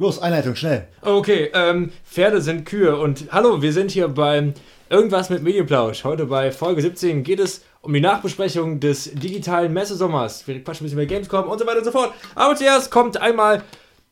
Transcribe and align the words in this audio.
Los, 0.00 0.18
Einleitung, 0.18 0.56
schnell. 0.56 0.88
Okay, 1.02 1.50
ähm, 1.52 1.92
Pferde 2.06 2.40
sind 2.40 2.64
Kühe 2.64 2.96
und 2.96 3.26
hallo, 3.32 3.60
wir 3.60 3.70
sind 3.74 3.90
hier 3.90 4.08
beim 4.08 4.54
Irgendwas 4.88 5.28
mit 5.28 5.42
Medienplausch. 5.42 6.04
Heute 6.04 6.24
bei 6.24 6.50
Folge 6.52 6.80
17 6.80 7.22
geht 7.22 7.38
es 7.38 7.62
um 7.82 7.92
die 7.92 8.00
Nachbesprechung 8.00 8.80
des 8.80 9.12
digitalen 9.12 9.74
Messesommers. 9.74 10.48
Wir 10.48 10.64
quatschen 10.64 10.84
ein 10.84 10.88
bisschen 10.88 10.98
über 11.00 11.06
Gamescom 11.06 11.46
und 11.50 11.58
so 11.58 11.66
weiter 11.66 11.80
und 11.80 11.84
so 11.84 11.92
fort. 11.92 12.14
Aber 12.34 12.56
zuerst 12.56 12.90
kommt 12.90 13.20
einmal 13.20 13.62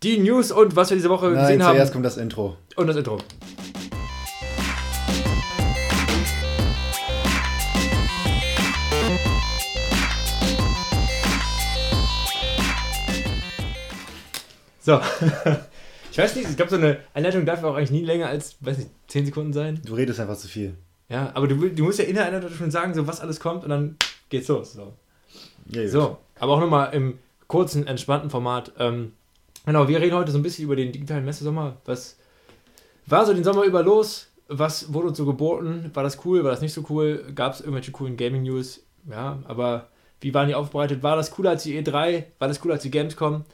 die 0.03 0.19
News 0.19 0.53
und 0.53 0.77
was 0.77 0.91
wir 0.91 0.99
diese 0.99 1.09
Woche 1.09 1.31
Nein, 1.31 1.41
gesehen 1.41 1.63
haben. 1.65 1.77
zuerst 1.77 1.93
kommt 1.95 2.05
das 2.05 2.19
Intro. 2.19 2.59
Und 2.77 2.87
das 2.87 2.97
Intro. 2.97 3.17
So. 14.83 15.01
Ich 16.19 16.25
weiß 16.25 16.35
nicht, 16.35 16.51
ich 16.51 16.57
glaube, 16.57 16.69
so 16.69 16.77
eine 16.79 16.99
Einleitung 17.15 17.47
darf 17.47 17.63
auch 17.63 17.77
eigentlich 17.77 17.93
nie 17.93 18.05
länger 18.05 18.27
als, 18.27 18.57
weiß 18.59 18.79
nicht, 18.79 18.91
10 19.07 19.27
Sekunden 19.27 19.53
sein. 19.53 19.81
Du 19.85 19.95
redest 19.95 20.19
einfach 20.19 20.37
zu 20.37 20.49
viel. 20.49 20.75
Ja, 21.09 21.31
aber 21.33 21.47
du, 21.47 21.55
du 21.69 21.85
musst 21.85 22.01
ja 22.01 22.07
in 22.07 22.17
der 22.17 22.27
Einleitung 22.27 22.51
schon 22.51 22.73
sagen, 22.73 22.93
so 22.93 23.07
was 23.07 23.21
alles 23.21 23.39
kommt 23.39 23.63
und 23.63 23.71
dann 23.71 23.95
geht's 24.29 24.49
los. 24.49 24.73
So, 24.73 24.95
Ja, 25.67 25.87
so 25.87 26.19
aber 26.41 26.55
auch 26.55 26.61
nochmal 26.61 26.93
im 26.93 27.21
kurzen, 27.47 27.87
entspannten 27.87 28.31
Format. 28.31 28.73
Ähm, 28.81 29.13
genau, 29.65 29.87
wir 29.87 30.01
reden 30.01 30.17
heute 30.17 30.33
so 30.33 30.39
ein 30.39 30.43
bisschen 30.43 30.65
über 30.65 30.75
den 30.75 30.91
digitalen 30.91 31.25
Messesommer. 31.25 31.77
Was 31.85 32.17
war 33.07 33.25
so 33.25 33.33
den 33.33 33.45
Sommer 33.45 33.63
über 33.63 33.85
los? 33.85 34.27
Was 34.49 34.93
wurde 34.93 35.07
uns 35.07 35.19
so 35.19 35.25
geboten? 35.25 35.93
War 35.95 36.03
das 36.03 36.19
cool? 36.25 36.43
War 36.43 36.51
das 36.51 36.63
nicht 36.63 36.75
so 36.75 36.85
cool? 36.91 37.27
Gab 37.33 37.55
es 37.55 37.61
irgendwelche 37.61 37.93
coolen 37.93 38.17
Gaming-News? 38.17 38.83
Ja, 39.09 39.39
aber 39.47 39.87
wie 40.21 40.35
waren 40.35 40.49
die 40.49 40.57
aufbereitet? 40.57 41.05
War 41.05 41.15
das 41.15 41.31
cooler 41.31 41.51
als 41.51 41.63
die 41.63 41.81
E3? 41.81 42.25
War 42.41 42.49
das 42.49 42.61
cooler 42.61 42.75
als 42.75 42.83
die 42.83 42.91
Gamescom? 42.91 43.45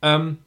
Ähm, 0.00 0.38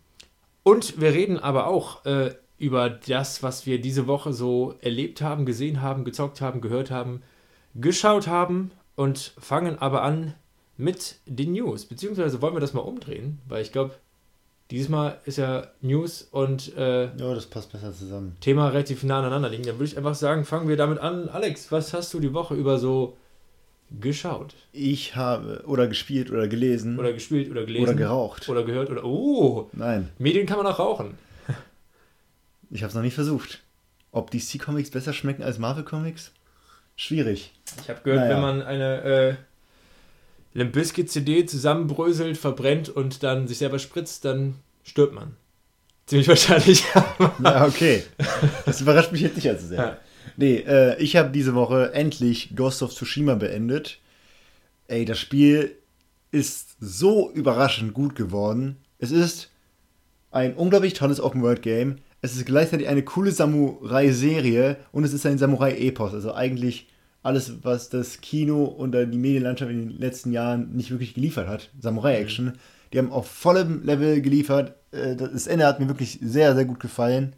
und 0.64 1.00
wir 1.00 1.14
reden 1.14 1.40
aber 1.40 1.68
auch 1.68 2.06
äh, 2.06 2.36
über 2.58 2.90
das, 2.90 3.42
was 3.42 3.66
wir 3.66 3.80
diese 3.82 4.08
Woche 4.08 4.34
so 4.34 4.76
erlebt 4.82 5.22
haben, 5.22 5.46
gesehen 5.46 5.82
haben, 5.82 6.04
gezockt 6.04 6.42
haben, 6.42 6.62
gehört 6.62 6.92
haben, 6.92 7.22
geschaut 7.76 8.28
haben 8.28 8.72
und 8.96 9.34
fangen 9.40 9.80
aber 9.80 10.04
an 10.04 10.36
mit 10.78 11.16
den 11.26 11.54
News. 11.54 11.86
Beziehungsweise 11.86 12.42
wollen 12.42 12.56
wir 12.56 12.60
das 12.60 12.74
mal 12.74 12.82
umdrehen, 12.82 13.40
weil 13.48 13.62
ich 13.62 13.72
glaube, 13.72 13.96
dieses 14.72 14.90
Mal 14.90 15.20
ist 15.26 15.38
ja 15.38 15.68
News 15.82 16.28
und 16.32 16.76
äh, 16.78 17.06
Ja, 17.06 17.34
das 17.34 17.48
passt 17.48 17.72
besser 17.72 17.94
zusammen. 17.94 18.38
Thema 18.40 18.70
relativ 18.70 19.04
nah 19.04 19.20
aneinander 19.20 19.50
liegen. 19.50 19.64
Dann 19.64 19.76
würde 19.76 19.86
ich 19.86 19.98
einfach 19.98 20.16
sagen, 20.16 20.46
fangen 20.46 20.68
wir 20.68 20.78
damit 20.78 21.00
an. 21.00 21.28
Alex, 21.30 21.72
was 21.72 21.94
hast 21.94 22.14
du 22.14 22.20
die 22.20 22.34
Woche 22.34 22.54
über 22.54 22.78
so 22.78 23.18
geschaut? 24.00 24.56
Ich 24.72 25.16
habe 25.16 25.64
oder 25.66 25.88
gespielt 25.88 26.32
oder 26.32 26.48
gelesen 26.48 27.00
Oder 27.00 27.14
gespielt 27.14 27.50
oder 27.50 27.66
gelesen? 27.66 27.84
oder 27.84 27.94
geraucht. 27.96 28.48
Oder 28.50 28.64
gehört 28.64 28.90
oder. 28.90 29.04
Oh! 29.04 29.70
Nein, 29.74 30.10
Medien 30.18 30.46
kann 30.46 30.58
man 30.58 30.68
auch 30.68 30.80
rauchen. 30.80 31.16
ich 32.70 32.82
habe 32.84 32.90
es 32.90 32.96
noch 32.96 33.02
nicht 33.02 33.16
versucht. 33.16 33.62
Ob 34.12 34.32
DC 34.32 34.60
Comics 34.60 34.90
besser 34.90 35.14
schmecken 35.14 35.44
als 35.44 35.60
Marvel 35.60 35.84
Comics? 35.84 36.32
Schwierig. 36.96 37.54
Ich 37.82 37.90
habe 37.90 38.02
gehört, 38.04 38.22
Naja. 38.22 38.36
wenn 38.36 38.42
man 38.42 38.62
eine 38.64 39.02
äh, 39.04 39.36
Limp 40.54 40.74
Bizkit 40.74 41.10
CD 41.12 41.46
zusammenbröselt, 41.46 42.38
verbrennt 42.38 42.90
und 42.90 43.24
dann 43.24 43.48
sich 43.48 43.60
selber 43.60 43.80
spritzt, 43.80 44.26
dann 44.26 44.56
stirbt 44.84 45.14
man. 45.14 45.36
Ziemlich 46.08 46.28
wahrscheinlich. 46.28 46.84
Ja, 47.44 47.66
okay. 47.68 48.04
Das 48.66 48.82
überrascht 48.82 49.12
mich 49.12 49.22
jetzt 49.22 49.36
nicht 49.36 49.48
allzu 49.48 49.68
sehr. 49.68 49.78
Ja. 49.78 49.98
Nee, 50.38 50.58
äh, 50.68 51.02
ich 51.02 51.16
habe 51.16 51.30
diese 51.30 51.56
Woche 51.56 51.94
endlich 51.94 52.56
Ghost 52.56 52.82
of 52.82 52.94
Tsushima 52.94 53.36
beendet. 53.36 54.00
Ey, 54.88 55.06
das 55.06 55.20
Spiel 55.20 55.76
ist 56.32 56.78
so 56.80 57.32
überraschend 57.32 57.94
gut 57.94 58.16
geworden. 58.16 58.78
Es 59.00 59.12
ist 59.12 59.50
ein 60.32 60.54
unglaublich 60.54 60.94
tolles 60.94 61.20
Open-World-Game. 61.20 61.98
Es 62.22 62.36
ist 62.36 62.46
gleichzeitig 62.46 62.88
eine 62.88 63.04
coole 63.04 63.32
Samurai-Serie 63.32 64.78
und 64.92 65.04
es 65.04 65.14
ist 65.14 65.26
ein 65.26 65.38
Samurai-Epos. 65.38 66.14
Also 66.14 66.34
eigentlich 66.34 66.88
alles, 67.24 67.64
was 67.64 67.90
das 67.90 68.22
Kino 68.22 68.64
und 68.64 68.94
die 68.94 69.18
Medienlandschaft 69.18 69.72
in 69.72 69.90
den 69.90 69.98
letzten 69.98 70.32
Jahren 70.32 70.76
nicht 70.76 70.92
wirklich 70.92 71.14
geliefert 71.14 71.48
hat. 71.48 71.70
Samurai-Action. 71.80 72.54
Die 72.94 72.98
haben 72.98 73.12
auf 73.12 73.28
vollem 73.30 73.84
Level 73.84 74.22
geliefert. 74.22 74.76
Äh, 74.92 75.16
Das 75.16 75.48
Ende 75.48 75.66
hat 75.66 75.80
mir 75.80 75.88
wirklich 75.88 76.20
sehr, 76.22 76.56
sehr 76.56 76.66
gut 76.66 76.80
gefallen. 76.80 77.36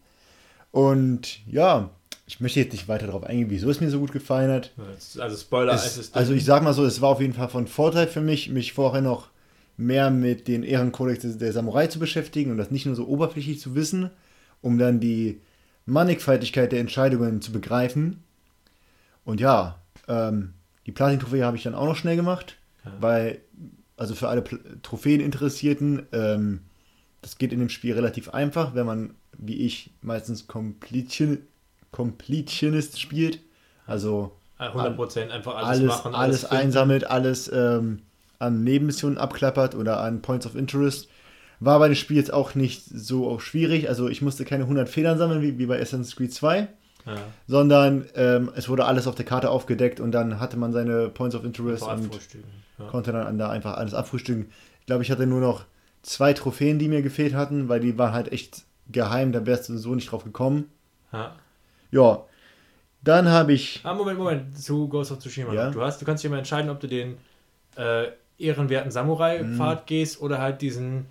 Und 0.72 1.46
ja, 1.48 1.90
ich 2.32 2.40
möchte 2.40 2.62
jetzt 2.62 2.72
nicht 2.72 2.88
weiter 2.88 3.08
darauf 3.08 3.26
eingehen, 3.26 3.50
wieso 3.50 3.70
es 3.70 3.82
mir 3.82 3.90
so 3.90 4.00
gut 4.00 4.14
gefallen 4.14 4.50
hat. 4.50 4.72
Also 5.20 5.36
Spoiler, 5.36 5.74
es 5.74 6.14
also 6.14 6.34
ich 6.34 6.46
sag 6.46 6.64
mal 6.64 6.74
so, 6.74 6.86
es 6.86 7.02
war 7.02 7.10
auf 7.10 7.20
jeden 7.20 7.34
Fall 7.34 7.50
von 7.50 7.68
Vorteil 7.68 8.08
für 8.08 8.22
mich, 8.22 8.50
mich 8.50 8.72
vorher 8.72 9.02
noch 9.02 9.28
mehr 9.76 10.10
mit 10.12 10.48
den 10.48 10.64
Ehrenkodex 10.64 11.38
der 11.38 11.52
Samurai 11.52 11.88
zu 11.88 12.00
beschäftigen 12.00 12.52
und 12.52 12.58
das 12.58 12.72
nicht 12.72 12.86
nur 12.86 12.96
so 12.96 13.06
oberflächlich 13.06 13.60
zu 13.60 13.76
wissen, 13.76 14.12
um 14.62 14.78
dann 14.78 15.02
die 15.02 15.42
Mannigfaltigkeit 15.86 16.72
der 16.72 16.80
Entscheidungen 16.80 17.42
zu 17.42 17.52
begreifen. 17.52 18.24
Und 19.26 19.42
ja, 19.42 19.82
ähm, 20.08 20.54
die 20.86 20.94
Platin-Trophäe 20.94 21.44
habe 21.44 21.58
ich 21.58 21.64
dann 21.64 21.76
auch 21.76 21.86
noch 21.86 21.98
schnell 21.98 22.16
gemacht, 22.16 22.56
Ja. 22.86 22.94
weil, 23.02 23.42
also 23.98 24.16
für 24.16 24.30
alle 24.30 24.40
Pl- 24.42 24.82
Trophäeninteressierten, 24.84 26.04
ähm, 26.14 26.62
das 27.22 27.38
geht 27.38 27.52
in 27.52 27.60
dem 27.60 27.70
Spiel 27.70 27.94
relativ 27.94 28.30
einfach, 28.30 28.74
wenn 28.74 28.86
man, 28.86 29.16
wie 29.38 29.58
ich, 29.66 29.92
meistens 30.02 30.48
Completion, 30.48 31.40
Completionist 31.92 33.00
spielt. 33.00 33.40
Also 33.86 34.32
100% 34.60 35.30
einfach 35.30 35.56
alles, 35.56 35.68
alles, 35.68 35.88
machen. 35.88 36.16
alles, 36.16 36.40
finden. 36.42 36.56
einsammelt, 36.56 37.10
alles 37.10 37.52
ähm, 37.52 38.00
an 38.40 38.64
Nebenmissionen 38.64 39.18
abklappert 39.18 39.76
oder 39.76 40.02
an 40.02 40.22
Points 40.22 40.46
of 40.46 40.56
Interest. 40.56 41.08
War 41.60 41.80
bei 41.80 41.88
dem 41.88 41.96
Spiel 41.96 42.18
jetzt 42.18 42.34
auch 42.34 42.56
nicht 42.56 42.84
so 42.86 43.30
auch 43.30 43.40
schwierig. 43.40 43.90
Also 43.90 44.08
ich 44.08 44.22
musste 44.22 44.46
keine 44.46 44.64
100 44.64 44.90
Federn 44.90 45.18
sammeln, 45.18 45.42
wie, 45.42 45.60
wie 45.60 45.66
bei 45.66 45.76
Assassin's 45.80 46.16
Creed 46.16 46.34
2, 46.34 46.68
Ja, 47.06 47.16
sondern 47.48 48.06
ähm, 48.16 48.52
es 48.56 48.68
wurde 48.68 48.86
alles 48.86 49.08
auf 49.08 49.16
der 49.16 49.26
Karte 49.26 49.50
aufgedeckt 49.50 50.00
und 50.00 50.12
dann 50.12 50.40
hatte 50.40 50.58
man 50.58 50.74
seine 50.74 51.10
Points 51.10 51.36
of 51.36 51.44
Interest 51.44 51.84
und. 51.84 52.10
Ja. 52.80 52.88
konnte 52.88 53.12
dann 53.12 53.38
da 53.38 53.50
einfach 53.50 53.78
alles 53.78 53.94
abfrühstücken. 53.94 54.48
Ich 54.80 54.86
glaube, 54.88 55.04
ich 55.04 55.12
hatte 55.12 55.28
nur 55.28 55.40
noch 55.40 55.66
zwei 56.02 56.34
Trophäen, 56.34 56.80
die 56.80 56.88
mir 56.88 57.04
gefehlt 57.04 57.36
hatten, 57.36 57.70
weil 57.70 57.80
die 57.80 57.98
waren 57.98 58.14
halt 58.14 58.32
echt 58.32 58.64
geheim, 58.92 59.32
da 59.32 59.46
wärst 59.46 59.70
du 59.70 59.78
so 59.78 59.94
nicht 59.94 60.12
drauf 60.12 60.24
gekommen. 60.24 60.66
Ja. 61.14 61.36
Ja, 61.92 62.26
dann 63.04 63.28
habe 63.30 63.54
ich 63.54 63.82
Ah, 63.84 63.94
Moment, 63.94 64.18
Moment, 64.18 64.58
zu 64.58 64.88
Ghost 64.88 65.12
of 65.12 65.20
Tsushima. 65.20 65.54
Ja. 65.54 65.70
Du, 65.72 65.82
hast, 65.82 66.02
du 66.02 66.06
kannst 66.06 66.24
dich 66.24 66.32
mal 66.32 66.38
entscheiden, 66.38 66.70
ob 66.70 66.80
du 66.80 66.88
den 66.88 67.18
äh, 67.76 68.08
ehrenwerten 68.38 68.92
Samurai-Pfad 68.92 69.88
gehst 69.88 70.22
oder 70.22 70.40
halt 70.40 70.62
diesen, 70.62 71.06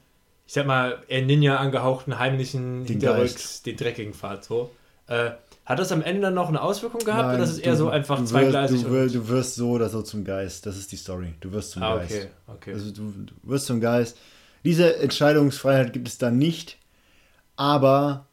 ich 0.47 0.53
sag 0.53 0.67
mal, 0.67 1.03
eher 1.09 1.23
Ninja 1.23 1.57
angehauchten, 1.57 2.19
heimlichen, 2.19 2.85
Den 2.85 3.01
hinterrücks, 3.01 3.63
den 3.63 3.77
dreckigen 3.77 4.15
Pfad. 4.15 4.45
So. 4.45 4.71
Äh, 5.07 5.31
hat 5.65 5.79
das 5.79 5.93
am 5.93 6.03
Ende 6.03 6.23
dann 6.23 6.35
noch 6.35 6.49
eine 6.49 6.61
Auswirkung 6.61 7.05
gehabt 7.05 7.27
Nein, 7.27 7.35
oder 7.37 7.45
ist 7.45 7.51
es 7.51 7.59
eher 7.59 7.73
du- 7.73 7.79
so 7.79 7.89
einfach 7.91 8.17
du 8.17 8.23
wirst, 8.23 8.33
zweigleisig? 8.33 8.83
du, 8.83 8.91
wirst, 8.91 9.15
du 9.15 9.29
wirst 9.29 9.55
so 9.55 9.71
oder 9.71 9.89
so 9.89 10.03
zum 10.03 10.25
Geist. 10.25 10.67
Das 10.67 10.77
ist 10.77 10.91
die 10.91 10.97
Story. 10.97 11.35
Du 11.41 11.53
wirst 11.53 11.73
zum 11.73 11.83
ah, 11.83 11.97
Geist. 11.97 12.12
okay, 12.12 12.27
okay. 12.49 12.73
Also 12.73 12.91
du, 12.91 13.12
du 13.27 13.35
wirst 13.43 13.67
zum 13.67 13.81
Geist. 13.81 14.17
Diese 14.65 14.97
Entscheidungsfreiheit 14.97 15.93
gibt 15.93 16.09
es 16.09 16.19
dann 16.19 16.39
nicht, 16.39 16.77
aber 17.57 18.27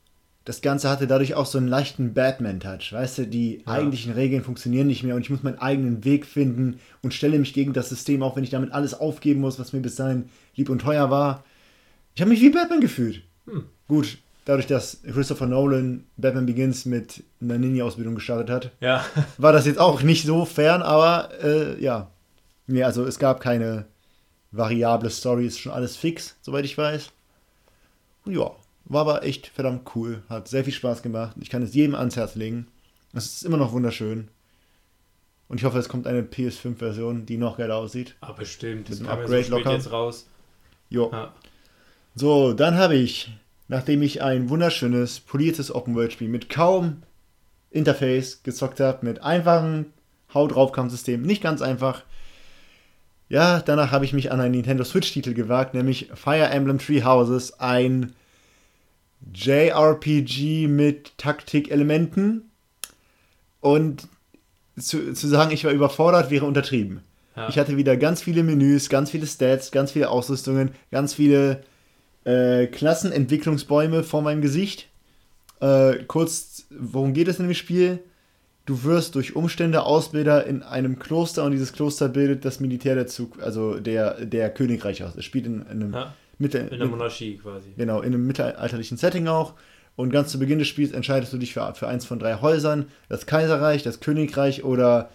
das 0.47 0.61
Ganze 0.61 0.89
hatte 0.89 1.07
dadurch 1.07 1.33
auch 1.35 1.45
so 1.45 1.57
einen 1.57 1.67
leichten 1.67 2.13
Batman-Touch. 2.13 2.93
Weißt 2.93 3.17
du, 3.17 3.27
die 3.27 3.63
Ja. 3.65 3.73
eigentlichen 3.73 4.13
Regeln 4.13 4.43
funktionieren 4.45 4.87
nicht 4.87 5.03
mehr 5.03 5.13
und 5.15 5.21
ich 5.21 5.29
muss 5.29 5.43
meinen 5.43 5.59
eigenen 5.59 6.05
Weg 6.05 6.25
finden 6.25 6.79
und 7.01 7.13
stelle 7.13 7.37
mich 7.37 7.53
gegen 7.53 7.73
das 7.73 7.89
System, 7.89 8.23
auch 8.23 8.37
wenn 8.37 8.45
ich 8.45 8.49
damit 8.49 8.71
alles 8.71 8.93
aufgeben 8.93 9.41
muss, 9.41 9.59
was 9.59 9.73
mir 9.73 9.81
bis 9.81 9.95
dahin 9.97 10.29
lieb 10.55 10.69
und 10.69 10.79
teuer 10.79 11.09
war. 11.11 11.43
Ich 12.15 12.21
habe 12.21 12.29
mich 12.31 12.39
wie 12.39 12.49
Batman 12.49 12.79
gefühlt. 12.79 13.23
Hm. 13.45 13.65
Gut, 13.89 14.19
dadurch, 14.45 14.67
dass 14.67 15.01
Christopher 15.03 15.47
Nolan 15.47 16.05
Batman 16.15 16.45
Begins 16.45 16.85
mit 16.85 17.23
einer 17.41 17.57
Ninja-Ausbildung 17.57 18.15
gestartet 18.15 18.49
hat, 18.49 18.71
ja, 18.79 19.03
war 19.37 19.51
das 19.51 19.65
jetzt 19.65 19.79
auch 19.79 20.01
nicht 20.01 20.25
so 20.25 20.45
fern, 20.45 20.81
aber 20.81 21.29
äh, 21.43 21.83
ja. 21.83 22.09
Nee, 22.67 22.83
also 22.83 23.03
es 23.05 23.19
gab 23.19 23.41
keine 23.41 23.83
variable 24.51 25.09
Story, 25.09 25.45
ist 25.45 25.59
schon 25.59 25.73
alles 25.73 25.97
fix, 25.97 26.37
soweit 26.41 26.63
ich 26.63 26.77
weiß. 26.77 27.09
Und 28.25 28.33
ja, 28.33 28.49
war 28.89 29.01
aber 29.01 29.23
echt 29.23 29.47
verdammt 29.47 29.89
cool, 29.95 30.23
hat 30.29 30.47
sehr 30.47 30.63
viel 30.63 30.73
Spaß 30.73 31.01
gemacht. 31.01 31.35
Ich 31.39 31.49
kann 31.49 31.61
es 31.61 31.73
jedem 31.73 31.95
ans 31.95 32.15
Herz 32.15 32.35
legen. 32.35 32.67
Es 33.13 33.25
ist 33.25 33.43
immer 33.43 33.57
noch 33.57 33.71
wunderschön. 33.71 34.29
Und 35.49 35.59
ich 35.59 35.63
hoffe, 35.63 35.79
es 35.79 35.89
kommt 35.89 36.07
eine 36.07 36.21
PS5-Version, 36.23 37.25
die 37.25 37.37
noch 37.37 37.57
geiler 37.57 37.77
aussieht. 37.77 38.15
ah, 38.21 38.33
bestimmt. 38.33 38.89
Das 38.89 38.99
kam 38.99 39.07
ja 39.07 39.13
Upgrade 39.13 39.43
so 39.43 39.43
spät 39.43 39.49
locker. 39.49 39.73
jetzt 39.73 39.91
raus. 39.91 40.27
Jo. 40.89 41.09
Ja. 41.11 41.33
So, 42.15 42.53
dann 42.53 42.77
habe 42.77 42.95
ich, 42.95 43.31
nachdem 43.67 44.01
ich 44.01 44.21
ein 44.21 44.49
wunderschönes, 44.49 45.19
poliertes 45.21 45.73
Open-World-Spiel 45.73 46.27
mit 46.27 46.49
kaum 46.49 47.03
Interface 47.71 48.43
gezockt 48.43 48.79
habe, 48.79 49.05
mit 49.05 49.21
einfachem 49.21 49.87
Hau-Drauf-Kampfsystem, 50.33 51.21
nicht 51.21 51.41
ganz 51.41 51.61
einfach, 51.61 52.03
ja, 53.29 53.59
danach 53.59 53.91
habe 53.91 54.05
ich 54.05 54.13
mich 54.13 54.31
an 54.31 54.39
einen 54.39 54.51
Nintendo 54.51 54.83
Switch-Titel 54.83 55.33
gewagt, 55.33 55.73
nämlich 55.73 56.09
Fire 56.13 56.49
Emblem 56.49 56.79
Three 56.79 57.03
Houses, 57.03 57.59
ein 57.59 58.13
JRPG 59.33 60.67
mit 60.67 61.17
Taktik-Elementen. 61.17 62.49
Und 63.61 64.07
zu, 64.79 65.13
zu 65.13 65.27
sagen, 65.27 65.51
ich 65.51 65.65
war 65.65 65.71
überfordert, 65.71 66.29
wäre 66.29 66.45
untertrieben. 66.45 67.01
Ja. 67.35 67.49
Ich 67.49 67.57
hatte 67.57 67.77
wieder 67.77 67.97
ganz 67.97 68.21
viele 68.21 68.43
Menüs, 68.43 68.89
ganz 68.89 69.11
viele 69.11 69.27
Stats, 69.27 69.71
ganz 69.71 69.91
viele 69.91 70.09
Ausrüstungen, 70.09 70.71
ganz 70.91 71.13
viele 71.13 71.63
äh, 72.25 72.67
Klassenentwicklungsbäume 72.67 74.03
vor 74.03 74.21
meinem 74.21 74.41
Gesicht. 74.41 74.87
Äh, 75.59 76.03
kurz, 76.07 76.65
worum 76.69 77.13
geht 77.13 77.27
es 77.27 77.39
in 77.39 77.47
dem 77.47 77.53
Spiel? 77.53 77.99
Du 78.65 78.83
wirst 78.83 79.15
durch 79.15 79.35
Umstände 79.35 79.83
Ausbilder 79.83 80.45
in 80.45 80.61
einem 80.61 80.99
Kloster 80.99 81.43
und 81.45 81.51
dieses 81.51 81.71
Kloster 81.71 82.09
bildet 82.09 82.43
das 82.43 82.59
Militär 82.59 82.95
der 82.95 83.07
Zug, 83.07 83.41
also 83.41 83.79
der, 83.79 84.25
der 84.25 84.49
Königreich 84.49 85.03
aus. 85.03 85.15
Es 85.15 85.23
spielt 85.23 85.45
in, 85.45 85.61
in 85.61 85.67
einem 85.67 85.93
Ja, 85.93 86.13
Mittel, 86.39 86.67
in 86.67 86.79
der 86.79 86.87
Monarchie 86.87 87.37
quasi. 87.37 87.73
Genau, 87.77 88.01
in 88.01 88.13
einem 88.13 88.25
mittelalterlichen 88.27 88.97
Setting 88.97 89.27
auch. 89.27 89.53
Und 89.95 90.11
ganz 90.11 90.31
zu 90.31 90.37
Beginn 90.37 90.59
des 90.59 90.67
Spiels 90.67 90.91
entscheidest 90.91 91.33
du 91.33 91.37
dich 91.37 91.53
für, 91.53 91.73
für 91.73 91.87
eins 91.87 92.05
von 92.05 92.19
drei 92.19 92.35
Häusern: 92.41 92.85
das 93.09 93.25
Kaiserreich, 93.25 93.81
das 93.83 93.99
Königreich 93.99 94.63
oder 94.63 95.09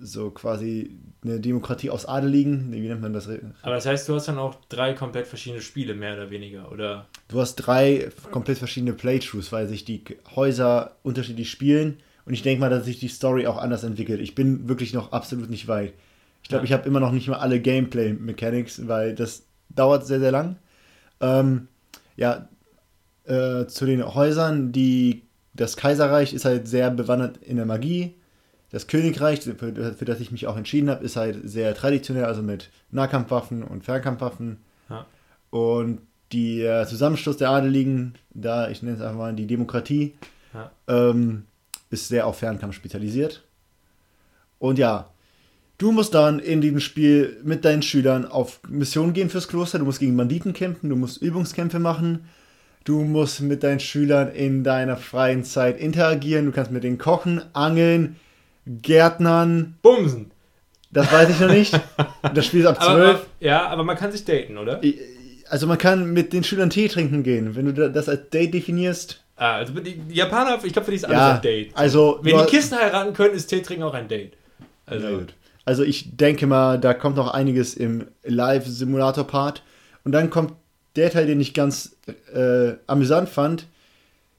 so 0.00 0.30
quasi 0.30 0.96
eine 1.24 1.40
Demokratie 1.40 1.90
aus 1.90 2.06
Adeligen. 2.06 2.70
Wie 2.70 2.80
nennt 2.80 3.00
man 3.00 3.12
das? 3.12 3.28
Aber 3.62 3.74
das 3.74 3.86
heißt, 3.86 4.08
du 4.08 4.14
hast 4.14 4.28
dann 4.28 4.38
auch 4.38 4.56
drei 4.68 4.92
komplett 4.92 5.26
verschiedene 5.26 5.62
Spiele, 5.62 5.94
mehr 5.94 6.14
oder 6.14 6.30
weniger, 6.30 6.70
oder? 6.70 7.06
Du 7.28 7.40
hast 7.40 7.56
drei 7.56 8.08
komplett 8.30 8.58
verschiedene 8.58 8.92
Playthroughs, 8.92 9.50
weil 9.50 9.66
sich 9.66 9.84
die 9.84 10.04
Häuser 10.36 10.96
unterschiedlich 11.02 11.50
spielen. 11.50 11.96
Und 12.26 12.34
ich 12.34 12.42
denke 12.42 12.60
mal, 12.60 12.68
dass 12.70 12.84
sich 12.84 13.00
die 13.00 13.08
Story 13.08 13.46
auch 13.46 13.56
anders 13.56 13.84
entwickelt. 13.84 14.20
Ich 14.20 14.34
bin 14.34 14.68
wirklich 14.68 14.92
noch 14.92 15.12
absolut 15.12 15.48
nicht 15.48 15.66
weit. 15.66 15.94
Ich 16.42 16.50
glaube, 16.50 16.64
Ja. 16.64 16.66
ich 16.66 16.72
habe 16.74 16.86
immer 16.86 17.00
noch 17.00 17.10
nicht 17.12 17.26
mal 17.28 17.38
alle 17.38 17.58
Gameplay-Mechanics, 17.60 18.86
weil 18.86 19.14
das 19.14 19.44
dauert 19.78 20.06
sehr, 20.06 20.20
sehr 20.20 20.32
lang. 20.32 20.56
Ähm, 21.20 21.68
ja, 22.16 22.48
äh, 23.24 23.66
zu 23.66 23.86
den 23.86 24.14
Häusern, 24.14 24.72
die 24.72 25.22
das 25.54 25.76
Kaiserreich 25.76 26.34
ist 26.34 26.44
halt 26.44 26.68
sehr 26.68 26.90
bewandert 26.90 27.38
in 27.38 27.56
der 27.56 27.66
Magie. 27.66 28.14
Das 28.70 28.86
Königreich, 28.86 29.40
für, 29.40 29.54
für 29.54 30.04
das 30.04 30.20
ich 30.20 30.30
mich 30.30 30.46
auch 30.46 30.56
entschieden 30.56 30.90
habe, 30.90 31.04
ist 31.04 31.16
halt 31.16 31.48
sehr 31.48 31.74
traditionell, 31.74 32.24
also 32.26 32.42
mit 32.42 32.70
Nahkampfwaffen 32.90 33.62
und 33.62 33.84
Fernkampfwaffen. 33.84 34.58
Ja. 34.90 35.06
Und 35.50 36.00
die 36.32 36.62
äh, 36.62 36.86
Zusammenschluss 36.86 37.38
der 37.38 37.50
Adeligen, 37.50 38.14
da 38.30 38.68
ich 38.68 38.82
nenne 38.82 38.96
es 38.96 39.02
einfach 39.02 39.16
mal 39.18 39.34
die 39.34 39.46
Demokratie, 39.46 40.14
Ja. 40.54 40.70
ähm, 40.86 41.44
ist 41.90 42.08
sehr 42.08 42.26
auf 42.26 42.38
Fernkampf 42.38 42.74
spezialisiert. 42.74 43.42
Und 44.58 44.78
ja, 44.78 45.08
du 45.78 45.92
musst 45.92 46.14
dann 46.14 46.38
in 46.40 46.60
diesem 46.60 46.80
Spiel 46.80 47.38
mit 47.44 47.64
deinen 47.64 47.82
Schülern 47.82 48.24
auf 48.26 48.60
Mission 48.68 49.12
gehen 49.12 49.30
fürs 49.30 49.48
Kloster. 49.48 49.78
Du 49.78 49.84
musst 49.84 50.00
gegen 50.00 50.16
Banditen 50.16 50.52
kämpfen, 50.52 50.90
du 50.90 50.96
musst 50.96 51.22
Übungskämpfe 51.22 51.78
machen. 51.78 52.24
Du 52.84 53.00
musst 53.02 53.40
mit 53.40 53.62
deinen 53.62 53.80
Schülern 53.80 54.30
in 54.32 54.64
deiner 54.64 54.96
freien 54.96 55.44
Zeit 55.44 55.78
interagieren. 55.78 56.46
Du 56.46 56.52
kannst 56.52 56.70
mit 56.70 56.84
denen 56.84 56.96
kochen, 56.98 57.42
angeln, 57.52 58.16
Gärtnern. 58.66 59.74
Bumsen! 59.82 60.30
Das 60.90 61.12
weiß 61.12 61.28
ich 61.30 61.40
noch 61.40 61.50
nicht. 61.50 61.78
Das 62.34 62.46
Spiel 62.46 62.60
ist 62.60 62.66
ab 62.66 62.76
Aber, 62.80 62.94
12. 62.94 63.08
aber, 63.10 63.20
ja, 63.40 63.66
aber 63.68 63.84
man 63.84 63.96
kann 63.96 64.10
sich 64.10 64.24
daten, 64.24 64.56
oder? 64.56 64.80
Also 65.50 65.66
man 65.66 65.76
kann 65.78 66.12
mit 66.12 66.32
den 66.32 66.44
Schülern 66.44 66.70
Tee 66.70 66.88
trinken 66.88 67.22
gehen. 67.22 67.54
Wenn 67.56 67.66
du 67.66 67.72
da- 67.74 67.88
das 67.88 68.08
als 68.08 68.30
Date 68.30 68.54
definierst. 68.54 69.22
Ah, 69.36 69.56
also 69.56 69.72
die, 69.74 70.00
Japaner, 70.08 70.58
ich 70.64 70.72
glaube, 70.72 70.86
für 70.86 70.90
die 70.92 70.96
ist 70.96 71.04
alles 71.04 71.16
Ja, 71.18 71.34
ein 71.34 71.42
Date. 71.42 71.70
also 71.76 72.18
Wenn 72.22 72.38
die 72.38 72.44
Kissen 72.44 72.78
heiraten 72.78 73.12
können, 73.12 73.34
ist 73.34 73.46
Tee 73.48 73.60
trinken 73.60 73.82
auch 73.84 73.94
ein 73.94 74.08
Date. 74.08 74.32
Also, 74.86 75.06
Na 75.06 75.16
gut. 75.18 75.34
Also 75.68 75.82
ich 75.82 76.16
denke 76.16 76.46
mal, 76.46 76.80
da 76.80 76.94
kommt 76.94 77.16
noch 77.16 77.28
einiges 77.28 77.74
im 77.74 78.06
Live-Simulator-Part. 78.24 79.62
Und 80.02 80.12
dann 80.12 80.30
kommt 80.30 80.54
der 80.96 81.10
Teil, 81.10 81.26
den 81.26 81.42
ich 81.42 81.52
ganz 81.52 81.94
äh, 82.32 82.72
amüsant 82.86 83.28
fand. 83.28 83.66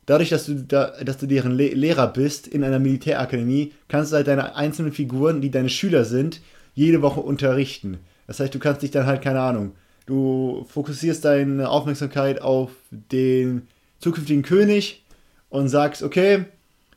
Dadurch, 0.08 0.30
dass 0.30 0.48
du, 0.48 0.56
da, 0.56 0.92
dass 1.04 1.20
du 1.20 1.28
deren 1.28 1.52
Le 1.52 1.68
Lehrer 1.68 2.08
bist 2.08 2.48
in 2.48 2.64
einer 2.64 2.80
Militärakademie, 2.80 3.74
kannst 3.90 4.12
du 4.12 4.16
halt 4.16 4.26
deine 4.26 4.56
einzelnen 4.56 4.92
Figuren, 4.92 5.40
die 5.40 5.52
deine 5.52 5.70
Schüler 5.70 6.04
sind, 6.04 6.42
jede 6.74 7.04
Woche 7.04 7.20
unterrichten. 7.20 8.00
Das 8.26 8.40
heißt, 8.40 8.56
du 8.56 8.58
kannst 8.58 8.81
dich 8.81 8.90
dann 8.90 9.06
halt, 9.06 9.22
keine 9.22 9.42
Ahnung, 9.42 9.74
du 10.08 10.66
fokussierst 10.68 11.26
deine 11.26 11.70
Aufmerksamkeit 11.70 12.42
auf 12.42 12.72
den 12.90 13.68
zukünftigen 14.00 14.42
König 14.42 15.06
und 15.50 15.68
sagst, 15.68 16.02
okay, 16.02 16.46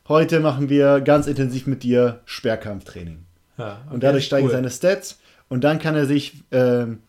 heute 0.07 0.39
machen 0.39 0.69
wir 0.69 1.01
ganz 1.01 1.27
intensiv 1.27 1.67
mit 1.67 1.83
dir 1.83 2.21
Sperrkampftraining. 2.25 3.27
Ja, 3.67 3.81
okay, 3.85 3.93
Und 3.93 4.03
dadurch 4.03 4.25
steigen 4.25 4.47
cool. 4.47 4.51
seine 4.53 4.69
Stats. 4.69 5.19
Und 5.49 5.63
dann 5.63 5.79
kann 5.79 5.95
er 5.95 6.05
sich 6.05 6.43
ähm, 6.51 6.99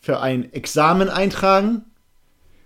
für 0.00 0.20
ein 0.20 0.52
Examen 0.52 1.08
eintragen. 1.08 1.82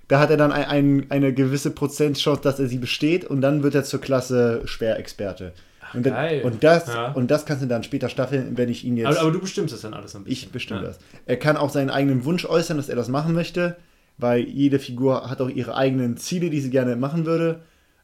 Da 0.08 0.20
hat 0.20 0.30
er 0.30 0.36
dann 0.36 0.52
ein, 0.52 0.64
ein, 0.64 1.06
eine 1.10 1.32
gewisse 1.34 1.70
Prozentchance, 1.70 2.40
dass 2.42 2.58
er 2.58 2.66
sie 2.66 2.78
besteht. 2.78 3.24
Und 3.24 3.40
dann 3.40 3.62
wird 3.62 3.74
er 3.74 3.84
zur 3.84 4.00
Klasse 4.00 4.62
Sperrexperte. 4.64 5.52
Und, 5.94 6.04
da- 6.04 6.10
geil. 6.10 6.42
und, 6.44 6.62
das, 6.64 6.88
Ja. 6.88 7.12
und 7.12 7.30
das 7.30 7.46
kannst 7.46 7.62
du 7.62 7.66
dann 7.66 7.82
später 7.82 8.08
staffeln, 8.08 8.58
wenn 8.58 8.68
ich 8.68 8.84
ihn 8.84 8.96
jetzt. 8.96 9.06
Aber, 9.06 9.20
aber 9.20 9.30
du 9.32 9.40
bestimmst 9.40 9.72
das 9.72 9.80
dann 9.82 9.94
alles 9.94 10.14
ein 10.14 10.24
bisschen. 10.24 10.48
ich 10.48 10.52
bestimme 10.52 10.80
ja. 10.80 10.86
das. 10.88 10.98
Er 11.26 11.38
kann 11.38 11.56
auch 11.56 11.70
seinen 11.70 11.90
eigenen 11.90 12.24
Wunsch 12.24 12.44
äußern, 12.44 12.76
dass 12.76 12.88
er 12.88 12.96
das 12.96 13.08
machen 13.08 13.34
möchte. 13.34 13.76
Weil 14.20 14.40
jede 14.40 14.78
Figur 14.80 15.30
hat 15.30 15.40
auch 15.40 15.48
ihre 15.48 15.76
eigenen 15.76 16.16
Ziele, 16.16 16.50
die 16.50 16.60
sie 16.60 16.70
gerne 16.70 16.96
machen 16.96 17.24
würde. 17.24 17.60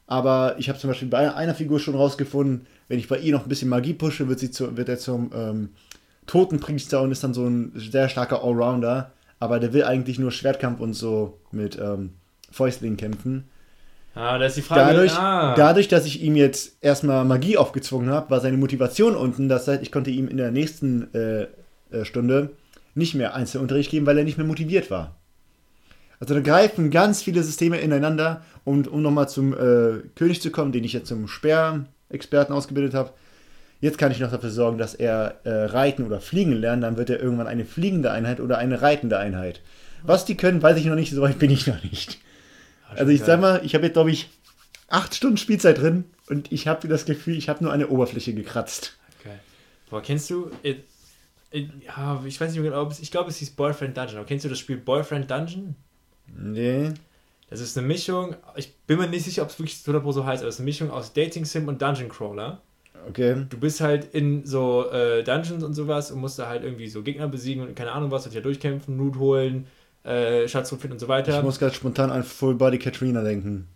Aber 0.07 0.55
ich 0.59 0.69
habe 0.69 0.79
zum 0.79 0.89
Beispiel 0.89 1.09
bei 1.09 1.33
einer 1.33 1.53
Figur 1.55 1.79
schon 1.79 1.95
rausgefunden, 1.95 2.67
wenn 2.87 2.99
ich 2.99 3.07
bei 3.07 3.17
ihr 3.17 3.33
noch 3.33 3.43
ein 3.43 3.49
bisschen 3.49 3.69
Magie 3.69 3.93
pushe, 3.93 4.27
wird, 4.27 4.39
sie 4.39 4.51
zu, 4.51 4.77
wird 4.77 4.89
er 4.89 4.97
zum 4.97 5.31
ähm, 5.35 5.69
Totenpriester 6.27 7.01
und 7.01 7.11
ist 7.11 7.23
dann 7.23 7.33
so 7.33 7.45
ein 7.45 7.71
sehr 7.75 8.09
starker 8.09 8.43
Allrounder. 8.43 9.11
Aber 9.39 9.59
der 9.59 9.73
will 9.73 9.83
eigentlich 9.83 10.17
nur 10.19 10.31
Schwertkampf 10.31 10.79
und 10.79 10.93
so 10.93 11.39
mit 11.51 11.77
ähm, 11.77 12.11
Fäustlingen 12.51 12.97
kämpfen. 12.97 13.45
Ah, 14.15 14.37
da 14.37 14.45
ist 14.45 14.55
die 14.55 14.61
Frage. 14.61 14.93
Dadurch, 14.93 15.13
ah, 15.13 15.55
dadurch, 15.55 15.89
dass 15.89 16.05
ich 16.05 16.21
ihm 16.21 16.37
jetzt 16.37 16.77
erstmal 16.81 17.25
Magie 17.25 17.57
aufgezwungen 17.57 18.09
habe, 18.09 18.29
war 18.29 18.39
seine 18.39 18.55
Motivation 18.55 19.13
unten. 19.13 19.49
Das 19.49 19.67
heißt, 19.67 19.83
ich 19.83 19.91
konnte 19.91 20.09
ihm 20.09 20.29
in 20.29 20.37
der 20.37 20.51
nächsten 20.51 21.13
äh, 21.13 21.47
äh, 21.91 22.05
Stunde 22.05 22.51
nicht 22.93 23.13
mehr 23.13 23.35
Einzelunterricht 23.35 23.91
geben, 23.91 24.05
weil 24.05 24.17
er 24.17 24.23
nicht 24.23 24.37
mehr 24.37 24.47
motiviert 24.47 24.89
war. 24.89 25.17
Also 26.21 26.33
da 26.33 26.39
greifen 26.39 26.91
ganz 26.91 27.21
viele 27.21 27.43
Systeme 27.43 27.77
ineinander. 27.79 28.41
Und 28.63 28.87
um 28.87 29.01
nochmal 29.01 29.27
zum 29.27 29.53
äh, 29.53 29.99
König 30.15 30.41
zu 30.41 30.49
kommen, 30.49 30.71
den 30.71 30.85
ich 30.85 30.93
jetzt 30.93 31.09
zum 31.09 31.27
Sperrexperten 32.07 32.55
ausgebildet 32.55 32.93
habe, 32.93 33.13
jetzt 33.81 33.97
kann 33.97 34.11
ich 34.11 34.19
noch 34.19 34.31
dafür 34.31 34.49
sorgen, 34.49 34.77
dass 34.77 34.93
er 34.93 35.39
äh, 35.43 35.65
reiten 35.65 36.05
oder 36.05 36.21
fliegen 36.21 36.53
lernt. 36.53 36.83
Dann 36.83 36.97
wird 36.97 37.09
er 37.09 37.19
irgendwann 37.19 37.47
eine 37.47 37.65
fliegende 37.65 38.11
Einheit 38.11 38.39
oder 38.39 38.57
eine 38.57 38.81
reitende 38.81 39.17
Einheit. 39.17 39.61
Was 40.03 40.25
die 40.25 40.37
können, 40.37 40.61
weiß 40.61 40.77
ich 40.77 40.85
noch 40.85 40.95
nicht, 40.95 41.11
so 41.11 41.21
weit 41.21 41.39
bin 41.39 41.51
ich 41.51 41.67
noch 41.67 41.83
nicht. 41.83 42.19
Also 42.89 43.11
ich 43.11 43.23
sag 43.23 43.41
mal, 43.41 43.61
ich 43.63 43.73
habe 43.73 43.85
jetzt, 43.85 43.93
glaube 43.93 44.11
ich, 44.11 44.29
acht 44.87 45.15
Stunden 45.15 45.37
Spielzeit 45.37 45.79
drin 45.79 46.05
und 46.29 46.51
ich 46.51 46.67
habe 46.67 46.87
das 46.87 47.05
Gefühl, 47.05 47.35
ich 47.35 47.49
habe 47.49 47.63
nur 47.63 47.73
eine 47.73 47.87
Oberfläche 47.87 48.33
gekratzt. 48.33 48.97
Geil. 49.23 49.39
Boah, 49.89 50.01
kennst 50.01 50.29
du. 50.29 50.51
Äh, 50.63 50.75
äh, 51.51 51.67
ja, 51.85 52.21
ich 52.25 52.39
weiß 52.39 52.51
nicht 52.51 52.61
mehr 52.61 52.69
genau, 52.69 52.83
ob 52.83 52.91
es, 52.91 52.99
ich 52.99 53.11
glaube, 53.11 53.29
es 53.29 53.37
hieß 53.37 53.51
Boyfriend 53.51 53.97
Dungeon. 53.97 54.17
Aber 54.17 54.27
kennst 54.27 54.45
du 54.45 54.49
das 54.49 54.59
Spiel 54.59 54.77
Boyfriend 54.77 55.29
Dungeon? 55.29 55.75
Nee. 56.27 56.91
Das 57.49 57.59
ist 57.59 57.77
eine 57.77 57.85
Mischung, 57.85 58.35
ich 58.55 58.75
bin 58.87 58.97
mir 58.97 59.07
nicht 59.07 59.23
sicher, 59.23 59.43
ob 59.43 59.49
es 59.49 59.59
wirklich 59.59 59.75
100% 59.75 60.11
so 60.11 60.25
heißt, 60.25 60.41
aber 60.41 60.49
es 60.49 60.55
ist 60.55 60.61
eine 60.61 60.65
Mischung 60.65 60.89
aus 60.89 61.13
Dating 61.13 61.45
Sim 61.45 61.67
und 61.67 61.81
Dungeon 61.81 62.09
Crawler. 62.09 62.61
Okay. 63.07 63.45
Du 63.49 63.59
bist 63.59 63.81
halt 63.81 64.13
in 64.13 64.45
so 64.45 64.89
äh, 64.89 65.23
Dungeons 65.23 65.63
und 65.63 65.73
sowas 65.75 66.11
und 66.11 66.19
musst 66.19 66.39
da 66.39 66.47
halt 66.47 66.63
irgendwie 66.63 66.87
so 66.87 67.03
Gegner 67.03 67.27
besiegen 67.27 67.61
und 67.63 67.75
keine 67.75 67.91
Ahnung 67.91 68.09
was, 68.09 68.25
und 68.25 68.33
ja 68.33 68.41
durchkämpfen, 68.41 68.97
Loot 68.97 69.17
holen, 69.17 69.67
äh, 70.03 70.47
Schatz 70.47 70.69
finden 70.69 70.93
und 70.93 70.99
so 70.99 71.07
weiter. 71.07 71.37
Ich 71.37 71.43
muss 71.43 71.59
gerade 71.59 71.75
spontan 71.75 72.09
an 72.09 72.23
Full 72.23 72.55
Body 72.55 72.79
Katrina 72.79 73.21
denken. 73.21 73.67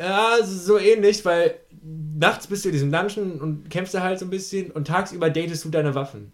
Ja, 0.00 0.38
so 0.42 0.78
ähnlich, 0.78 1.24
weil 1.26 1.56
nachts 1.82 2.46
bist 2.46 2.64
du 2.64 2.70
in 2.70 2.72
diesem 2.72 2.90
Dungeon 2.90 3.40
und 3.40 3.68
kämpfst 3.68 3.94
da 3.94 4.02
halt 4.02 4.18
so 4.18 4.24
ein 4.24 4.30
bisschen 4.30 4.70
und 4.70 4.86
tagsüber 4.86 5.28
datest 5.28 5.64
du 5.64 5.68
deine 5.68 5.94
Waffen. 5.94 6.32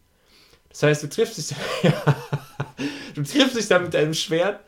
Das 0.69 0.85
heißt, 0.85 1.03
du 1.03 1.09
triffst 1.09 1.37
dich, 1.37 1.57
du 3.15 3.23
triffst 3.25 3.57
dich 3.57 3.67
dann 3.67 3.83
mit 3.83 3.95
deinem 3.95 4.15
Schwert 4.15 4.61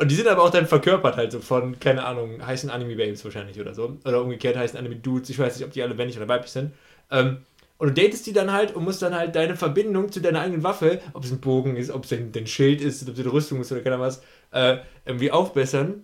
und 0.00 0.10
die 0.10 0.14
sind 0.14 0.26
aber 0.28 0.42
auch 0.42 0.50
dann 0.50 0.66
verkörpert 0.66 1.16
halt 1.16 1.30
so 1.32 1.40
von, 1.40 1.78
keine 1.78 2.04
Ahnung, 2.04 2.44
heißen 2.44 2.70
Anime 2.70 2.96
Babes 2.96 3.24
wahrscheinlich 3.24 3.60
oder 3.60 3.74
so. 3.74 3.98
Oder 4.04 4.22
umgekehrt 4.22 4.56
heißen 4.56 4.78
Anime 4.78 4.96
Dudes, 4.96 5.28
ich 5.30 5.38
weiß 5.38 5.56
nicht, 5.56 5.64
ob 5.66 5.72
die 5.72 5.82
alle 5.82 5.94
männlich 5.94 6.16
oder 6.16 6.26
weiblich 6.28 6.50
sind. 6.50 6.72
Ähm, 7.10 7.38
und 7.78 7.88
du 7.96 8.02
datest 8.02 8.26
die 8.26 8.32
dann 8.32 8.52
halt 8.52 8.74
und 8.74 8.84
musst 8.84 9.00
dann 9.02 9.14
halt 9.14 9.34
deine 9.36 9.56
Verbindung 9.56 10.10
zu 10.12 10.20
deiner 10.20 10.40
eigenen 10.40 10.62
Waffe, 10.62 11.00
ob 11.12 11.24
es 11.24 11.30
ein 11.30 11.40
Bogen 11.40 11.76
ist, 11.76 11.90
ob 11.90 12.04
es 12.04 12.12
ein, 12.12 12.32
ein 12.36 12.46
Schild 12.46 12.80
ist, 12.80 13.06
ob 13.08 13.14
es 13.14 13.20
eine 13.20 13.32
Rüstung 13.32 13.60
ist 13.60 13.72
oder 13.72 13.80
keine 13.82 13.98
was, 14.00 14.22
äh, 14.52 14.78
irgendwie 15.06 15.30
aufbessern, 15.30 16.02